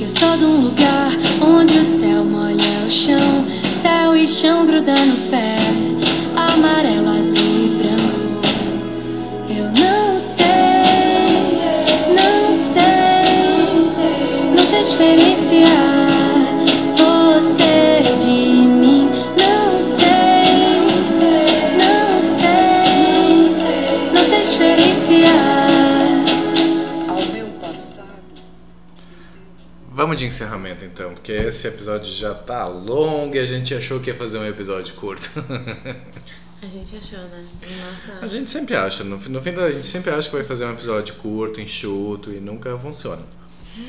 que 0.00 0.04
eu 0.04 0.08
sou 0.08 0.34
de 0.38 0.46
um 0.46 0.62
lugar 0.62 1.12
onde 1.42 1.78
o 1.78 1.84
céu 1.84 2.24
molha 2.24 2.86
o 2.86 2.90
chão, 2.90 3.44
céu 3.82 4.16
e 4.16 4.26
chão 4.26 4.64
gruda 4.64 4.94
no 4.94 5.28
pé, 5.28 5.59
porque 31.20 31.32
esse 31.32 31.66
episódio 31.68 32.10
já 32.12 32.34
tá 32.34 32.66
longo 32.66 33.34
e 33.36 33.38
a 33.38 33.44
gente 33.44 33.74
achou 33.74 34.00
que 34.00 34.08
ia 34.10 34.16
fazer 34.16 34.38
um 34.38 34.46
episódio 34.46 34.94
curto. 34.94 35.28
A 36.62 36.66
gente 36.66 36.96
achou, 36.96 37.18
né? 37.18 37.46
Nossa. 37.62 38.18
a 38.24 38.26
gente 38.26 38.50
sempre 38.50 38.74
acha, 38.76 39.02
no, 39.04 39.18
fim- 39.18 39.30
no 39.30 39.40
fim 39.40 39.52
da, 39.52 39.64
a 39.64 39.70
gente 39.72 39.86
sempre 39.86 40.10
acha 40.10 40.28
que 40.28 40.36
vai 40.36 40.44
fazer 40.44 40.64
um 40.66 40.72
episódio 40.72 41.14
curto, 41.16 41.60
enxuto 41.60 42.30
e 42.30 42.40
nunca 42.40 42.76
funciona. 42.78 43.22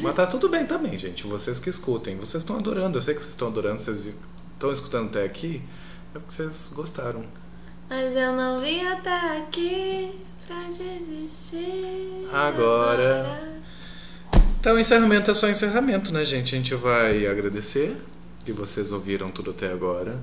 Mas 0.01 0.15
tá 0.15 0.25
tudo 0.27 0.47
bem 0.47 0.65
também, 0.65 0.97
gente. 0.97 1.25
Vocês 1.25 1.59
que 1.59 1.69
escutem, 1.69 2.15
vocês 2.17 2.43
estão 2.43 2.55
adorando. 2.57 2.97
Eu 2.97 3.01
sei 3.01 3.13
que 3.13 3.21
vocês 3.21 3.33
estão 3.33 3.47
adorando, 3.49 3.79
vocês 3.81 4.13
estão 4.53 4.71
escutando 4.71 5.07
até 5.07 5.23
aqui, 5.25 5.61
é 6.15 6.19
porque 6.19 6.33
vocês 6.33 6.71
gostaram. 6.73 7.23
Mas 7.89 8.15
eu 8.15 8.31
não 8.33 8.59
vim 8.59 8.85
até 8.87 9.37
aqui 9.39 10.11
pra 10.47 10.63
desistir. 10.67 12.27
Agora. 12.31 13.51
Então, 14.61 14.79
encerramento 14.79 15.31
é 15.31 15.33
só 15.33 15.49
encerramento, 15.49 16.13
né, 16.13 16.23
gente? 16.23 16.53
A 16.53 16.57
gente 16.59 16.75
vai 16.75 17.25
agradecer 17.25 17.97
que 18.45 18.51
vocês 18.53 18.91
ouviram 18.91 19.31
tudo 19.31 19.49
até 19.49 19.71
agora. 19.73 20.19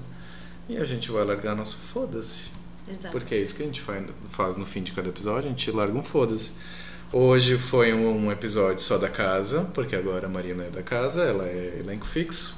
E 0.68 0.76
a 0.76 0.84
gente 0.84 1.10
vai 1.10 1.24
largar 1.24 1.56
nosso 1.56 1.76
foda-se. 1.76 2.50
Porque 3.10 3.34
é 3.34 3.38
isso 3.38 3.56
que 3.56 3.64
a 3.64 3.66
gente 3.66 3.82
faz, 4.30 4.56
no 4.56 4.64
fim 4.64 4.80
de 4.84 4.92
cada 4.92 5.08
episódio, 5.08 5.46
a 5.46 5.48
gente 5.48 5.68
larga 5.72 5.98
um 5.98 6.04
foda-se. 6.04 6.52
Hoje 7.12 7.58
foi 7.58 7.92
um, 7.92 8.30
episódio 8.30 8.80
só 8.80 8.96
da 8.96 9.08
casa, 9.08 9.62
porque 9.74 9.96
agora 9.96 10.26
a 10.26 10.30
Marina 10.30 10.62
é 10.64 10.70
da 10.70 10.84
casa, 10.84 11.22
ela 11.24 11.44
é 11.44 11.78
elenco 11.80 12.06
fixo. 12.06 12.54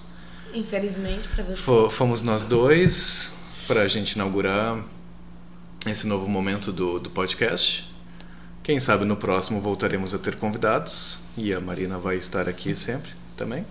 Infelizmente 0.53 1.27
pra 1.35 1.45
você. 1.45 1.63
Fo- 1.63 1.89
fomos 1.89 2.21
nós 2.21 2.45
dois 2.45 3.39
para 3.67 3.81
a 3.81 3.89
gente 3.89 4.13
inaugurar 4.13 4.85
esse 5.87 6.07
novo 6.07 6.29
momento 6.29 6.73
do, 6.73 6.99
do 7.01 7.09
podcast. 7.09 7.90
Quem 8.71 8.79
sabe 8.79 9.05
no 9.05 9.17
próximo 9.17 9.61
voltaremos 9.61 10.15
a 10.15 10.19
ter 10.21 10.37
convidados 10.37 11.23
e 11.37 11.53
a 11.53 11.59
Marina 11.59 11.99
vai 11.99 12.15
estar 12.15 12.49
aqui 12.49 12.77
sempre 12.77 13.11
também, 13.37 13.67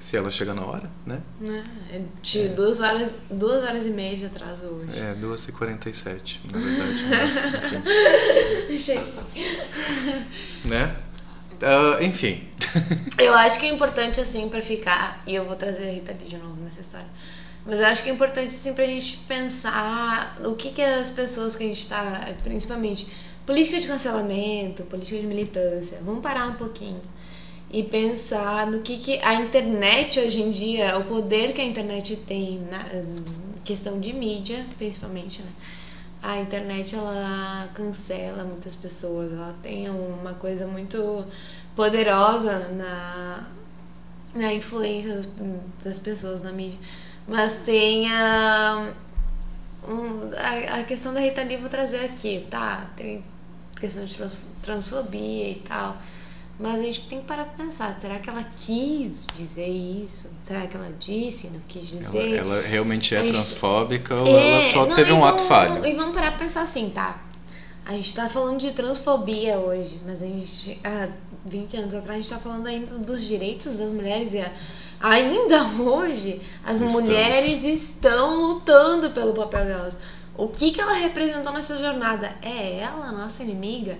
se 0.00 0.16
ela 0.16 0.28
chegar 0.28 0.54
na 0.54 0.64
hora, 0.64 0.90
né? 1.06 1.20
Né? 1.40 1.64
É 1.92 2.00
de 2.20 2.48
duas, 2.48 2.80
horas, 2.80 3.12
duas 3.30 3.62
horas 3.62 3.86
e 3.86 3.90
meia 3.90 4.16
de 4.16 4.26
atraso 4.26 4.66
hoje. 4.66 4.98
É, 4.98 5.14
2h47, 5.14 6.40
na 6.50 6.58
verdade. 6.58 7.04
Mas, 7.10 7.36
enfim, 8.70 9.00
né? 10.64 10.96
Ah, 11.62 12.02
enfim. 12.02 12.48
Eu 13.18 13.32
acho 13.34 13.60
que 13.60 13.66
é 13.66 13.68
importante, 13.68 14.20
assim, 14.20 14.48
pra 14.48 14.60
ficar. 14.60 15.22
E 15.28 15.34
eu 15.36 15.44
vou 15.44 15.54
trazer 15.54 15.88
a 15.88 15.92
Rita 15.92 16.12
Lee 16.12 16.28
de 16.28 16.38
novo 16.38 16.60
nessa 16.60 16.80
história. 16.80 17.06
Mas 17.64 17.78
eu 17.78 17.86
acho 17.86 18.02
que 18.02 18.08
é 18.08 18.12
importante, 18.12 18.48
assim, 18.48 18.72
pra 18.72 18.86
gente 18.86 19.18
pensar 19.28 20.40
o 20.44 20.54
que, 20.56 20.72
que 20.72 20.82
as 20.82 21.10
pessoas 21.10 21.54
que 21.54 21.62
a 21.62 21.66
gente 21.68 21.86
tá. 21.88 22.34
Principalmente 22.42 23.06
política 23.46 23.80
de 23.80 23.88
cancelamento, 23.88 24.84
política 24.84 25.20
de 25.20 25.26
militância. 25.26 25.98
Vamos 26.04 26.22
parar 26.22 26.48
um 26.48 26.54
pouquinho 26.54 27.00
e 27.72 27.82
pensar 27.82 28.66
no 28.66 28.80
que, 28.80 28.98
que 28.98 29.18
a 29.20 29.34
internet 29.34 30.18
hoje 30.18 30.42
em 30.42 30.50
dia, 30.50 30.98
o 30.98 31.04
poder 31.04 31.52
que 31.52 31.60
a 31.60 31.64
internet 31.64 32.16
tem 32.16 32.60
na 32.70 32.84
questão 33.64 34.00
de 34.00 34.12
mídia, 34.12 34.66
principalmente, 34.76 35.42
né? 35.42 35.50
A 36.22 36.38
internet 36.38 36.94
ela 36.94 37.70
cancela 37.72 38.44
muitas 38.44 38.74
pessoas, 38.76 39.32
ela 39.32 39.54
tem 39.62 39.88
uma 39.88 40.34
coisa 40.34 40.66
muito 40.66 41.24
poderosa 41.74 42.58
na, 42.70 43.46
na 44.34 44.52
influência 44.52 45.14
das, 45.14 45.28
das 45.82 45.98
pessoas 45.98 46.42
na 46.42 46.52
mídia. 46.52 46.78
Mas 47.26 47.58
tem 47.58 48.12
a, 48.12 48.92
um, 49.88 50.30
a, 50.36 50.80
a 50.80 50.84
questão 50.84 51.12
da 51.14 51.20
Rita 51.20 51.42
Lee, 51.42 51.56
vou 51.56 51.68
trazer 51.70 52.04
aqui, 52.04 52.46
tá? 52.50 52.86
Tem 52.96 53.24
questão 53.80 54.04
de 54.04 54.14
trans, 54.14 54.46
transfobia 54.62 55.48
e 55.50 55.54
tal. 55.66 55.96
Mas 56.58 56.80
a 56.80 56.82
gente 56.82 57.08
tem 57.08 57.20
que 57.20 57.24
parar 57.26 57.44
pra 57.46 57.64
pensar, 57.64 57.98
será 57.98 58.18
que 58.18 58.28
ela 58.28 58.44
quis 58.54 59.26
dizer 59.34 59.66
isso? 59.66 60.30
Será 60.44 60.66
que 60.66 60.76
ela 60.76 60.92
disse, 60.98 61.46
não 61.48 61.60
quis 61.66 61.90
Ela, 61.90 61.98
dizer? 62.02 62.36
ela 62.36 62.60
realmente 62.60 63.14
é 63.14 63.20
gente- 63.20 63.32
transfóbica 63.32 64.20
ou 64.20 64.28
É, 64.28 64.52
ela 64.52 64.60
só 64.60 64.84
não, 64.86 64.94
teve 64.94 65.10
um 65.10 65.24
ato 65.24 65.42
vamos- 65.44 65.48
falho? 65.48 65.86
E 65.86 65.94
vamos 65.94 66.14
parar 66.14 66.32
pra 66.32 66.40
pensar 66.40 66.60
assim, 66.60 66.90
tá? 66.90 67.18
A 67.86 67.92
gente 67.92 68.14
tá 68.14 68.28
falando 68.28 68.58
de 68.60 68.72
transfobia 68.72 69.58
hoje, 69.58 69.98
mas 70.04 70.22
a 70.22 70.26
gente, 70.26 70.78
há 70.84 71.08
20 71.46 71.76
anos 71.78 71.94
atrás, 71.94 72.18
a 72.18 72.22
gente 72.22 72.30
tá 72.30 72.38
falando 72.38 72.66
ainda 72.66 72.98
dos 72.98 73.22
direitos 73.24 73.78
das 73.78 73.88
mulheres 73.88 74.34
e 74.34 74.40
a- 74.40 74.52
ainda 75.00 75.64
hoje 75.82 76.40
as 76.64 76.80
Estamos. 76.80 77.02
mulheres 77.08 77.64
estão 77.64 78.40
lutando 78.52 79.10
pelo 79.10 79.32
papel 79.32 79.64
delas. 79.64 79.98
O 80.36 80.48
que, 80.48 80.70
que 80.70 80.80
ela 80.80 80.92
representou 80.94 81.52
nessa 81.52 81.78
jornada? 81.78 82.32
É 82.42 82.78
ela, 82.78 83.06
a 83.06 83.12
nossa 83.12 83.42
inimiga? 83.42 83.98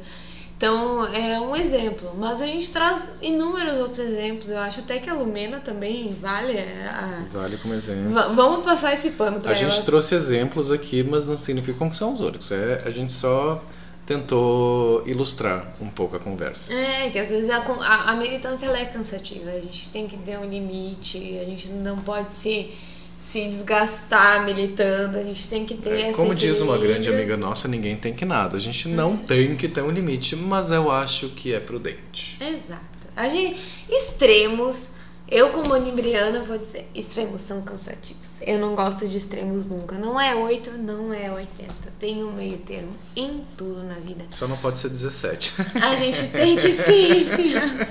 Então, 0.56 1.06
é 1.06 1.40
um 1.40 1.56
exemplo. 1.56 2.12
Mas 2.18 2.43
a 2.43 2.47
gente 2.47 2.70
traz 2.70 3.14
inúmeros 3.22 3.78
outros 3.78 3.98
exemplos. 3.98 4.51
Eu 4.51 4.59
acho 4.59 4.81
até 4.81 4.98
que 4.98 5.09
a 5.09 5.14
Lumena 5.14 5.59
também 5.60 6.14
vale 6.20 6.59
a... 6.59 7.24
Vale 7.32 7.56
como 7.56 7.72
exemplo. 7.74 8.10
Va- 8.12 8.28
Vamos 8.28 8.62
passar 8.64 8.93
esse 8.93 9.10
pano 9.12 9.40
pra 9.40 9.52
A 9.52 9.55
ela. 9.55 9.70
gente 9.70 9.82
trouxe 9.86 10.14
exemplos 10.14 10.70
aqui, 10.70 11.02
mas 11.02 11.27
não 11.27 11.35
significam 11.36 11.89
que 11.89 11.97
são 11.97 12.12
os 12.12 12.20
únicos. 12.20 12.51
É, 12.52 12.82
a 12.85 12.90
gente 12.90 13.10
só 13.12 13.62
tentou 14.11 15.07
ilustrar 15.07 15.73
um 15.81 15.89
pouco 15.89 16.16
a 16.16 16.19
conversa. 16.19 16.74
É, 16.74 17.11
que 17.11 17.19
às 17.20 17.28
vezes 17.28 17.49
a, 17.49 17.59
a, 17.59 18.11
a 18.11 18.16
militância 18.16 18.66
é 18.66 18.85
cansativa, 18.85 19.49
a 19.49 19.61
gente 19.61 19.89
tem 19.91 20.09
que 20.09 20.16
ter 20.16 20.37
um 20.37 20.51
limite, 20.51 21.39
a 21.39 21.45
gente 21.45 21.69
não 21.69 21.97
pode 21.99 22.32
se, 22.32 22.73
se 23.20 23.45
desgastar 23.47 24.45
militando, 24.45 25.16
a 25.16 25.23
gente 25.23 25.47
tem 25.47 25.65
que 25.65 25.74
ter 25.74 25.91
É, 25.91 26.09
esse 26.09 26.19
como 26.19 26.35
diz 26.35 26.61
uma 26.61 26.77
grande 26.77 27.09
amiga 27.09 27.37
nossa, 27.37 27.69
ninguém 27.69 27.97
tem 27.97 28.12
que 28.12 28.24
nada. 28.24 28.57
A 28.57 28.61
gente 28.61 28.89
não 28.89 29.16
tem 29.16 29.55
que 29.55 29.69
ter 29.69 29.82
um 29.82 29.91
limite, 29.91 30.35
mas 30.35 30.73
eu 30.73 30.91
acho 30.91 31.28
que 31.28 31.55
é 31.55 31.61
prudente. 31.61 32.37
Exato. 32.41 32.82
A 33.15 33.28
gente, 33.28 33.61
extremos, 33.89 34.95
eu 35.31 35.51
como 35.51 35.77
libriana 35.77 36.43
vou 36.43 36.59
dizer, 36.59 36.89
extremos 36.94 37.43
são 37.43 37.62
cansativos. 37.62 38.40
Eu 38.43 38.59
não 38.59 38.74
gosto 38.74 39.07
de 39.07 39.16
extremos 39.16 39.66
nunca. 39.66 39.97
Não 39.97 40.20
é 40.20 40.35
8, 40.35 40.73
não 40.73 41.12
é 41.12 41.31
80. 41.31 41.73
Tem 41.98 42.24
um 42.24 42.32
meio 42.32 42.59
termo 42.59 42.93
em 43.15 43.44
tudo 43.57 43.82
na 43.85 43.94
vida. 43.94 44.24
Só 44.31 44.48
não 44.48 44.57
pode 44.57 44.78
ser 44.81 44.89
17. 44.89 45.52
A 45.81 45.94
gente 45.97 46.28
tem 46.28 46.57
que 46.57 46.73
se 46.73 46.93
enfiar. 46.93 47.89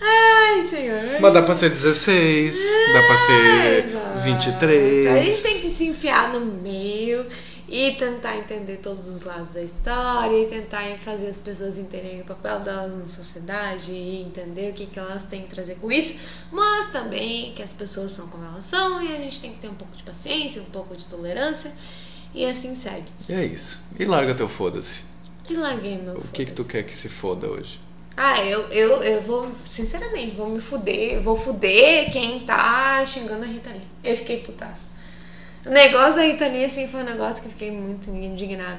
Ai, 0.00 0.62
senhor. 0.62 1.20
mas 1.20 1.32
dá 1.34 1.42
pra 1.42 1.54
ser 1.54 1.70
16, 1.70 2.70
dá 2.92 3.02
pra 3.02 3.16
ser 3.16 3.84
Exato. 3.86 4.20
23. 4.20 5.06
A 5.06 5.16
gente 5.20 5.42
tem 5.42 5.60
que 5.60 5.70
se 5.70 5.86
enfiar 5.86 6.32
no 6.32 6.40
meio 6.40 7.26
e 7.68 7.92
tentar 7.92 8.36
entender 8.38 8.76
todos 8.76 9.08
os 9.08 9.22
lados 9.22 9.54
da 9.54 9.62
história 9.62 10.42
e 10.42 10.46
tentar 10.46 10.98
fazer 10.98 11.26
as 11.26 11.38
pessoas 11.38 11.78
entenderem 11.78 12.20
o 12.20 12.24
papel 12.24 12.60
delas 12.60 12.94
na 12.94 13.06
sociedade 13.06 13.90
e 13.90 14.22
entender 14.22 14.70
o 14.70 14.74
que, 14.74 14.86
que 14.86 14.98
elas 14.98 15.24
têm 15.24 15.42
que 15.42 15.48
trazer 15.48 15.76
com 15.76 15.90
isso, 15.90 16.20
mas 16.52 16.86
também 16.86 17.52
que 17.54 17.62
as 17.62 17.72
pessoas 17.72 18.12
são 18.12 18.28
como 18.28 18.44
elas 18.44 18.64
são 18.64 19.02
e 19.02 19.14
a 19.14 19.18
gente 19.18 19.40
tem 19.40 19.52
que 19.52 19.58
ter 19.58 19.68
um 19.68 19.74
pouco 19.74 19.96
de 19.96 20.04
paciência, 20.04 20.62
um 20.62 20.66
pouco 20.66 20.96
de 20.96 21.04
tolerância 21.06 21.72
e 22.34 22.44
assim 22.44 22.74
segue. 22.74 23.06
E 23.28 23.32
é 23.32 23.44
isso. 23.44 23.88
E 23.98 24.04
larga 24.04 24.34
teu 24.34 24.48
foda-se. 24.48 25.04
E 25.48 25.54
larguei 25.54 25.96
meu 25.96 26.18
O 26.18 26.28
que 26.28 26.44
que 26.44 26.52
tu 26.52 26.64
quer 26.64 26.82
que 26.82 26.94
se 26.94 27.08
foda 27.08 27.48
hoje? 27.48 27.80
Ah, 28.16 28.42
eu, 28.42 28.62
eu, 28.68 29.02
eu 29.02 29.20
vou, 29.20 29.50
sinceramente, 29.62 30.34
vou 30.34 30.48
me 30.48 30.60
fuder, 30.60 31.20
vou 31.20 31.36
fuder 31.36 32.10
quem 32.10 32.40
tá 32.40 33.04
xingando 33.04 33.44
a 33.44 33.46
Rita 33.46 33.70
Lee. 33.70 33.82
Eu 34.02 34.16
fiquei 34.16 34.40
putaça. 34.40 34.95
O 35.66 35.70
negócio 35.70 36.16
da 36.16 36.22
Rita 36.22 36.46
Lee, 36.46 36.64
assim, 36.64 36.88
foi 36.88 37.00
um 37.00 37.04
negócio 37.04 37.42
que 37.42 37.48
eu 37.48 37.52
fiquei 37.52 37.70
muito 37.70 38.08
indignada. 38.10 38.78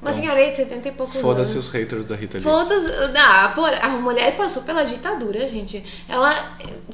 Uma 0.00 0.10
Então, 0.10 0.12
senhora 0.22 0.38
aí 0.38 0.50
de 0.52 0.58
70 0.58 0.88
e 0.88 0.92
poucos 0.92 1.16
anos. 1.16 1.26
Foda-se 1.26 1.58
os 1.58 1.68
haters 1.70 2.04
da 2.04 2.14
Rita 2.14 2.36
Lee. 2.38 2.44
Foda-se. 2.44 2.88
Ah, 3.16 3.50
por- 3.52 3.72
a 3.74 3.88
mulher 3.88 4.36
passou 4.36 4.62
pela 4.62 4.84
ditadura, 4.84 5.48
gente. 5.48 5.84
Ela 6.08 6.32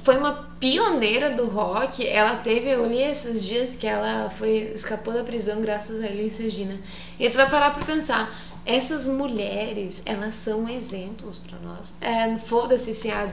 foi 0.02 0.16
uma 0.16 0.48
pioneira 0.58 1.28
do 1.30 1.46
rock. 1.46 2.06
Ela 2.08 2.36
teve, 2.36 2.70
eu 2.70 2.86
li 2.86 3.02
esses 3.02 3.44
dias 3.44 3.76
que 3.76 3.86
ela 3.86 4.30
foi 4.30 4.72
escapou 4.74 5.12
da 5.12 5.22
prisão 5.22 5.60
graças 5.60 6.02
a 6.02 6.06
Elis 6.06 6.38
Regina. 6.38 6.78
E 7.18 7.28
tu 7.28 7.36
vai 7.36 7.50
parar 7.50 7.74
pra 7.74 7.84
pensar. 7.84 8.34
Essas 8.64 9.06
mulheres, 9.06 10.02
elas 10.06 10.34
são 10.36 10.66
exemplos 10.66 11.36
pra 11.46 11.58
nós. 11.58 11.92
É, 12.00 12.38
Foda-se 12.38 12.94
se 12.94 13.10
há 13.10 13.28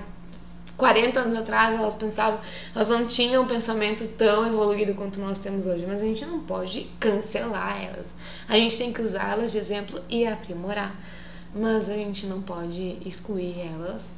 40 0.82 1.20
anos 1.20 1.36
atrás 1.36 1.76
elas 1.76 1.94
pensavam, 1.94 2.40
elas 2.74 2.90
não 2.90 3.06
tinham 3.06 3.44
um 3.44 3.46
pensamento 3.46 4.08
tão 4.18 4.48
evoluído 4.48 4.96
quanto 4.96 5.20
nós 5.20 5.38
temos 5.38 5.68
hoje, 5.68 5.86
mas 5.88 6.02
a 6.02 6.06
gente 6.06 6.26
não 6.26 6.40
pode 6.40 6.90
cancelar 7.00 7.80
elas. 7.84 8.12
A 8.50 8.56
gente 8.56 8.76
tem 8.76 8.92
que 8.92 9.00
usar 9.00 9.34
elas 9.34 9.52
de 9.52 9.60
exemplo 9.60 10.02
e 10.10 10.26
aprimorar, 10.26 10.96
mas 11.54 11.88
a 11.88 11.94
gente 11.94 12.26
não 12.26 12.42
pode 12.42 12.98
excluir 13.06 13.60
elas 13.60 14.16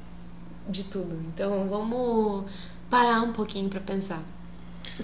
de 0.70 0.86
tudo. 0.86 1.14
Então 1.28 1.68
vamos 1.68 2.46
parar 2.90 3.24
um 3.24 3.34
pouquinho 3.34 3.68
pra 3.68 3.82
pensar. 3.82 4.24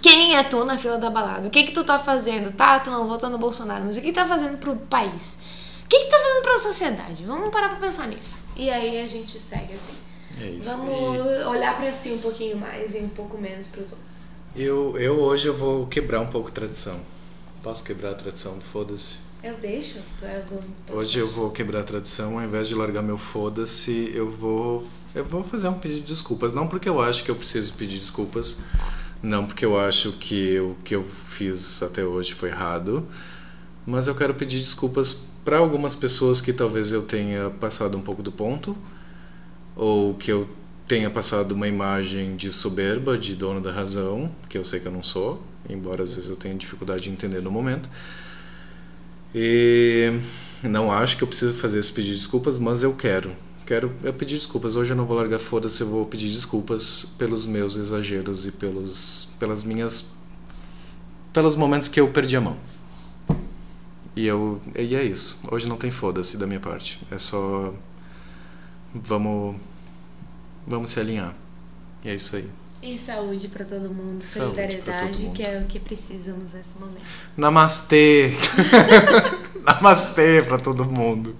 Quem 0.01 0.37
é 0.37 0.43
tu 0.43 0.63
na 0.63 0.77
fila 0.77 0.97
da 0.97 1.09
balada? 1.09 1.49
O 1.49 1.51
que 1.51 1.63
que 1.63 1.73
tu 1.73 1.83
tá 1.83 1.99
fazendo? 1.99 2.55
Tá, 2.55 2.79
tu 2.79 2.89
não 2.89 3.05
votou 3.05 3.29
no 3.29 3.37
Bolsonaro, 3.37 3.83
mas 3.83 3.97
o 3.97 3.99
que 3.99 4.07
que 4.07 4.13
tá 4.13 4.25
fazendo 4.25 4.57
pro 4.59 4.77
país? 4.77 5.37
O 5.83 5.89
que 5.89 5.99
que 5.99 6.09
tá 6.09 6.17
fazendo 6.17 6.41
pra 6.41 6.57
sociedade? 6.59 7.25
Vamos 7.25 7.49
parar 7.49 7.67
pra 7.67 7.79
pensar 7.79 8.07
nisso. 8.07 8.45
E 8.55 8.69
aí 8.69 9.01
a 9.01 9.07
gente 9.07 9.37
segue 9.37 9.73
assim. 9.73 10.08
É 10.39 10.49
isso. 10.49 10.69
Vamos 10.69 11.45
olhar 11.47 11.75
pra 11.75 11.91
si 11.91 12.11
um 12.11 12.19
pouquinho 12.19 12.57
mais 12.57 12.95
e 12.95 12.99
um 12.99 13.09
pouco 13.09 13.37
menos 13.37 13.67
pros 13.67 13.91
outros. 13.91 14.25
E 14.55 14.63
eu, 14.63 14.97
eu 14.97 15.19
hoje 15.19 15.47
eu 15.47 15.55
vou 15.55 15.85
quebrar 15.87 16.21
um 16.21 16.27
pouco 16.27 16.49
a 16.49 16.51
tradição. 16.51 16.99
Posso 17.61 17.83
quebrar 17.83 18.11
a 18.11 18.15
tradição 18.15 18.57
do 18.57 18.63
foda-se? 18.63 19.19
Eu 19.43 19.55
deixo? 19.57 19.99
Tu 20.17 20.25
é 20.25 20.43
o 20.45 20.49
dono. 20.49 20.75
Hoje 20.91 21.19
eu 21.19 21.29
vou 21.29 21.51
quebrar 21.51 21.81
a 21.81 21.83
tradição, 21.83 22.39
ao 22.39 22.43
invés 22.43 22.67
de 22.67 22.75
largar 22.75 23.01
meu 23.01 23.17
foda-se, 23.17 24.11
eu 24.13 24.29
vou 24.29 24.87
eu 25.15 25.25
vou 25.25 25.43
fazer 25.43 25.67
um 25.67 25.79
pedido 25.79 26.01
de 26.01 26.13
desculpas, 26.13 26.53
não 26.53 26.67
porque 26.67 26.87
eu 26.87 27.01
acho 27.01 27.23
que 27.23 27.31
eu 27.31 27.35
preciso 27.35 27.73
pedir 27.73 27.97
desculpas, 27.97 28.63
não 29.23 29.45
porque 29.45 29.65
eu 29.65 29.79
acho 29.79 30.13
que 30.13 30.59
o 30.59 30.75
que 30.83 30.95
eu 30.95 31.03
fiz 31.03 31.81
até 31.81 32.03
hoje 32.03 32.33
foi 32.33 32.49
errado, 32.49 33.07
mas 33.85 34.07
eu 34.07 34.13
quero 34.13 34.35
pedir 34.35 34.59
desculpas 34.59 35.33
para 35.43 35.57
algumas 35.57 35.95
pessoas 35.95 36.41
que 36.41 36.53
talvez 36.53 36.91
eu 36.91 37.01
tenha 37.01 37.49
passado 37.49 37.97
um 37.97 38.01
pouco 38.01 38.21
do 38.21 38.31
ponto 38.31 38.77
ou 39.79 40.13
que 40.13 40.29
eu 40.29 40.45
tenha 40.85 41.09
passado 41.09 41.53
uma 41.53 41.65
imagem 41.65 42.35
de 42.35 42.51
soberba, 42.51 43.17
de 43.17 43.33
dono 43.33 43.61
da 43.61 43.71
razão, 43.71 44.29
que 44.49 44.57
eu 44.57 44.65
sei 44.65 44.81
que 44.81 44.87
eu 44.87 44.91
não 44.91 45.01
sou, 45.01 45.41
embora 45.69 46.03
às 46.03 46.15
vezes 46.15 46.29
eu 46.29 46.35
tenha 46.35 46.53
dificuldade 46.53 47.03
de 47.03 47.09
entender 47.09 47.41
no 47.41 47.49
momento. 47.49 47.89
E 49.33 50.19
não 50.61 50.91
acho 50.91 51.15
que 51.15 51.23
eu 51.23 51.27
preciso 51.27 51.53
fazer 51.53 51.79
esse 51.79 51.93
pedido 51.93 52.13
de 52.13 52.19
desculpas, 52.19 52.57
mas 52.57 52.83
eu 52.83 52.93
quero. 52.93 53.33
Quero 53.65 53.93
eu 54.03 54.11
pedir 54.11 54.35
desculpas. 54.35 54.75
Hoje 54.75 54.91
eu 54.91 54.97
não 54.97 55.05
vou 55.05 55.15
largar 55.15 55.39
foda-se, 55.39 55.79
eu 55.79 55.87
vou 55.87 56.05
pedir 56.05 56.27
desculpas 56.29 57.13
pelos 57.17 57.45
meus 57.45 57.77
exageros 57.77 58.45
e 58.45 58.51
pelos 58.51 59.29
pelas 59.39 59.63
minhas 59.63 60.11
pelos 61.31 61.55
momentos 61.55 61.87
que 61.87 62.01
eu 62.01 62.09
perdi 62.09 62.35
a 62.35 62.41
mão. 62.41 62.57
E 64.13 64.25
eu 64.25 64.59
e 64.75 64.93
é 64.95 65.03
isso. 65.03 65.39
Hoje 65.49 65.69
não 65.69 65.77
tem 65.77 65.91
foda-se 65.91 66.35
da 66.37 66.45
minha 66.45 66.59
parte. 66.59 66.99
É 67.11 67.17
só 67.17 67.73
vamos 68.93 69.55
vamos 70.67 70.91
se 70.91 70.99
alinhar. 70.99 71.33
E 72.03 72.09
é 72.09 72.15
isso 72.15 72.35
aí. 72.35 72.49
E 72.81 72.97
saúde 72.97 73.49
pra 73.49 73.65
todo 73.65 73.89
mundo, 73.89 74.21
Saúde 74.21 74.55
solidariedade, 74.55 75.11
todo 75.13 75.21
mundo. 75.23 75.33
que 75.33 75.43
é 75.43 75.59
o 75.59 75.65
que 75.65 75.79
precisamos 75.79 76.53
nesse 76.53 76.79
momento. 76.79 77.01
Namastê. 77.35 78.31
Namastê 79.65 80.41
pra 80.43 80.57
todo 80.57 80.85
mundo. 80.85 81.35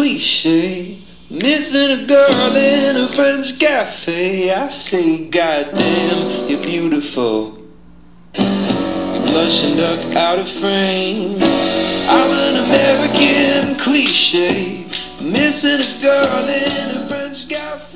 Cliche. 0.00 0.98
Missing 1.28 1.90
a 1.90 2.06
girl 2.06 2.56
in 2.56 2.96
a 2.96 3.08
French 3.08 3.60
cafe. 3.60 4.50
I 4.50 4.70
say, 4.70 5.28
goddamn, 5.28 6.48
you're 6.48 6.62
beautiful. 6.62 7.58
You 8.34 9.20
blush 9.28 9.62
and 9.66 9.76
duck 9.76 10.16
out 10.16 10.38
of 10.38 10.48
frame. 10.48 11.36
I'm 11.42 12.30
an 12.30 12.56
American 12.64 13.78
cliche. 13.78 14.86
Missing 15.20 15.82
a 15.82 16.00
girl 16.00 16.48
in 16.48 16.96
a 16.96 17.06
French 17.06 17.46
cafe. 17.50 17.89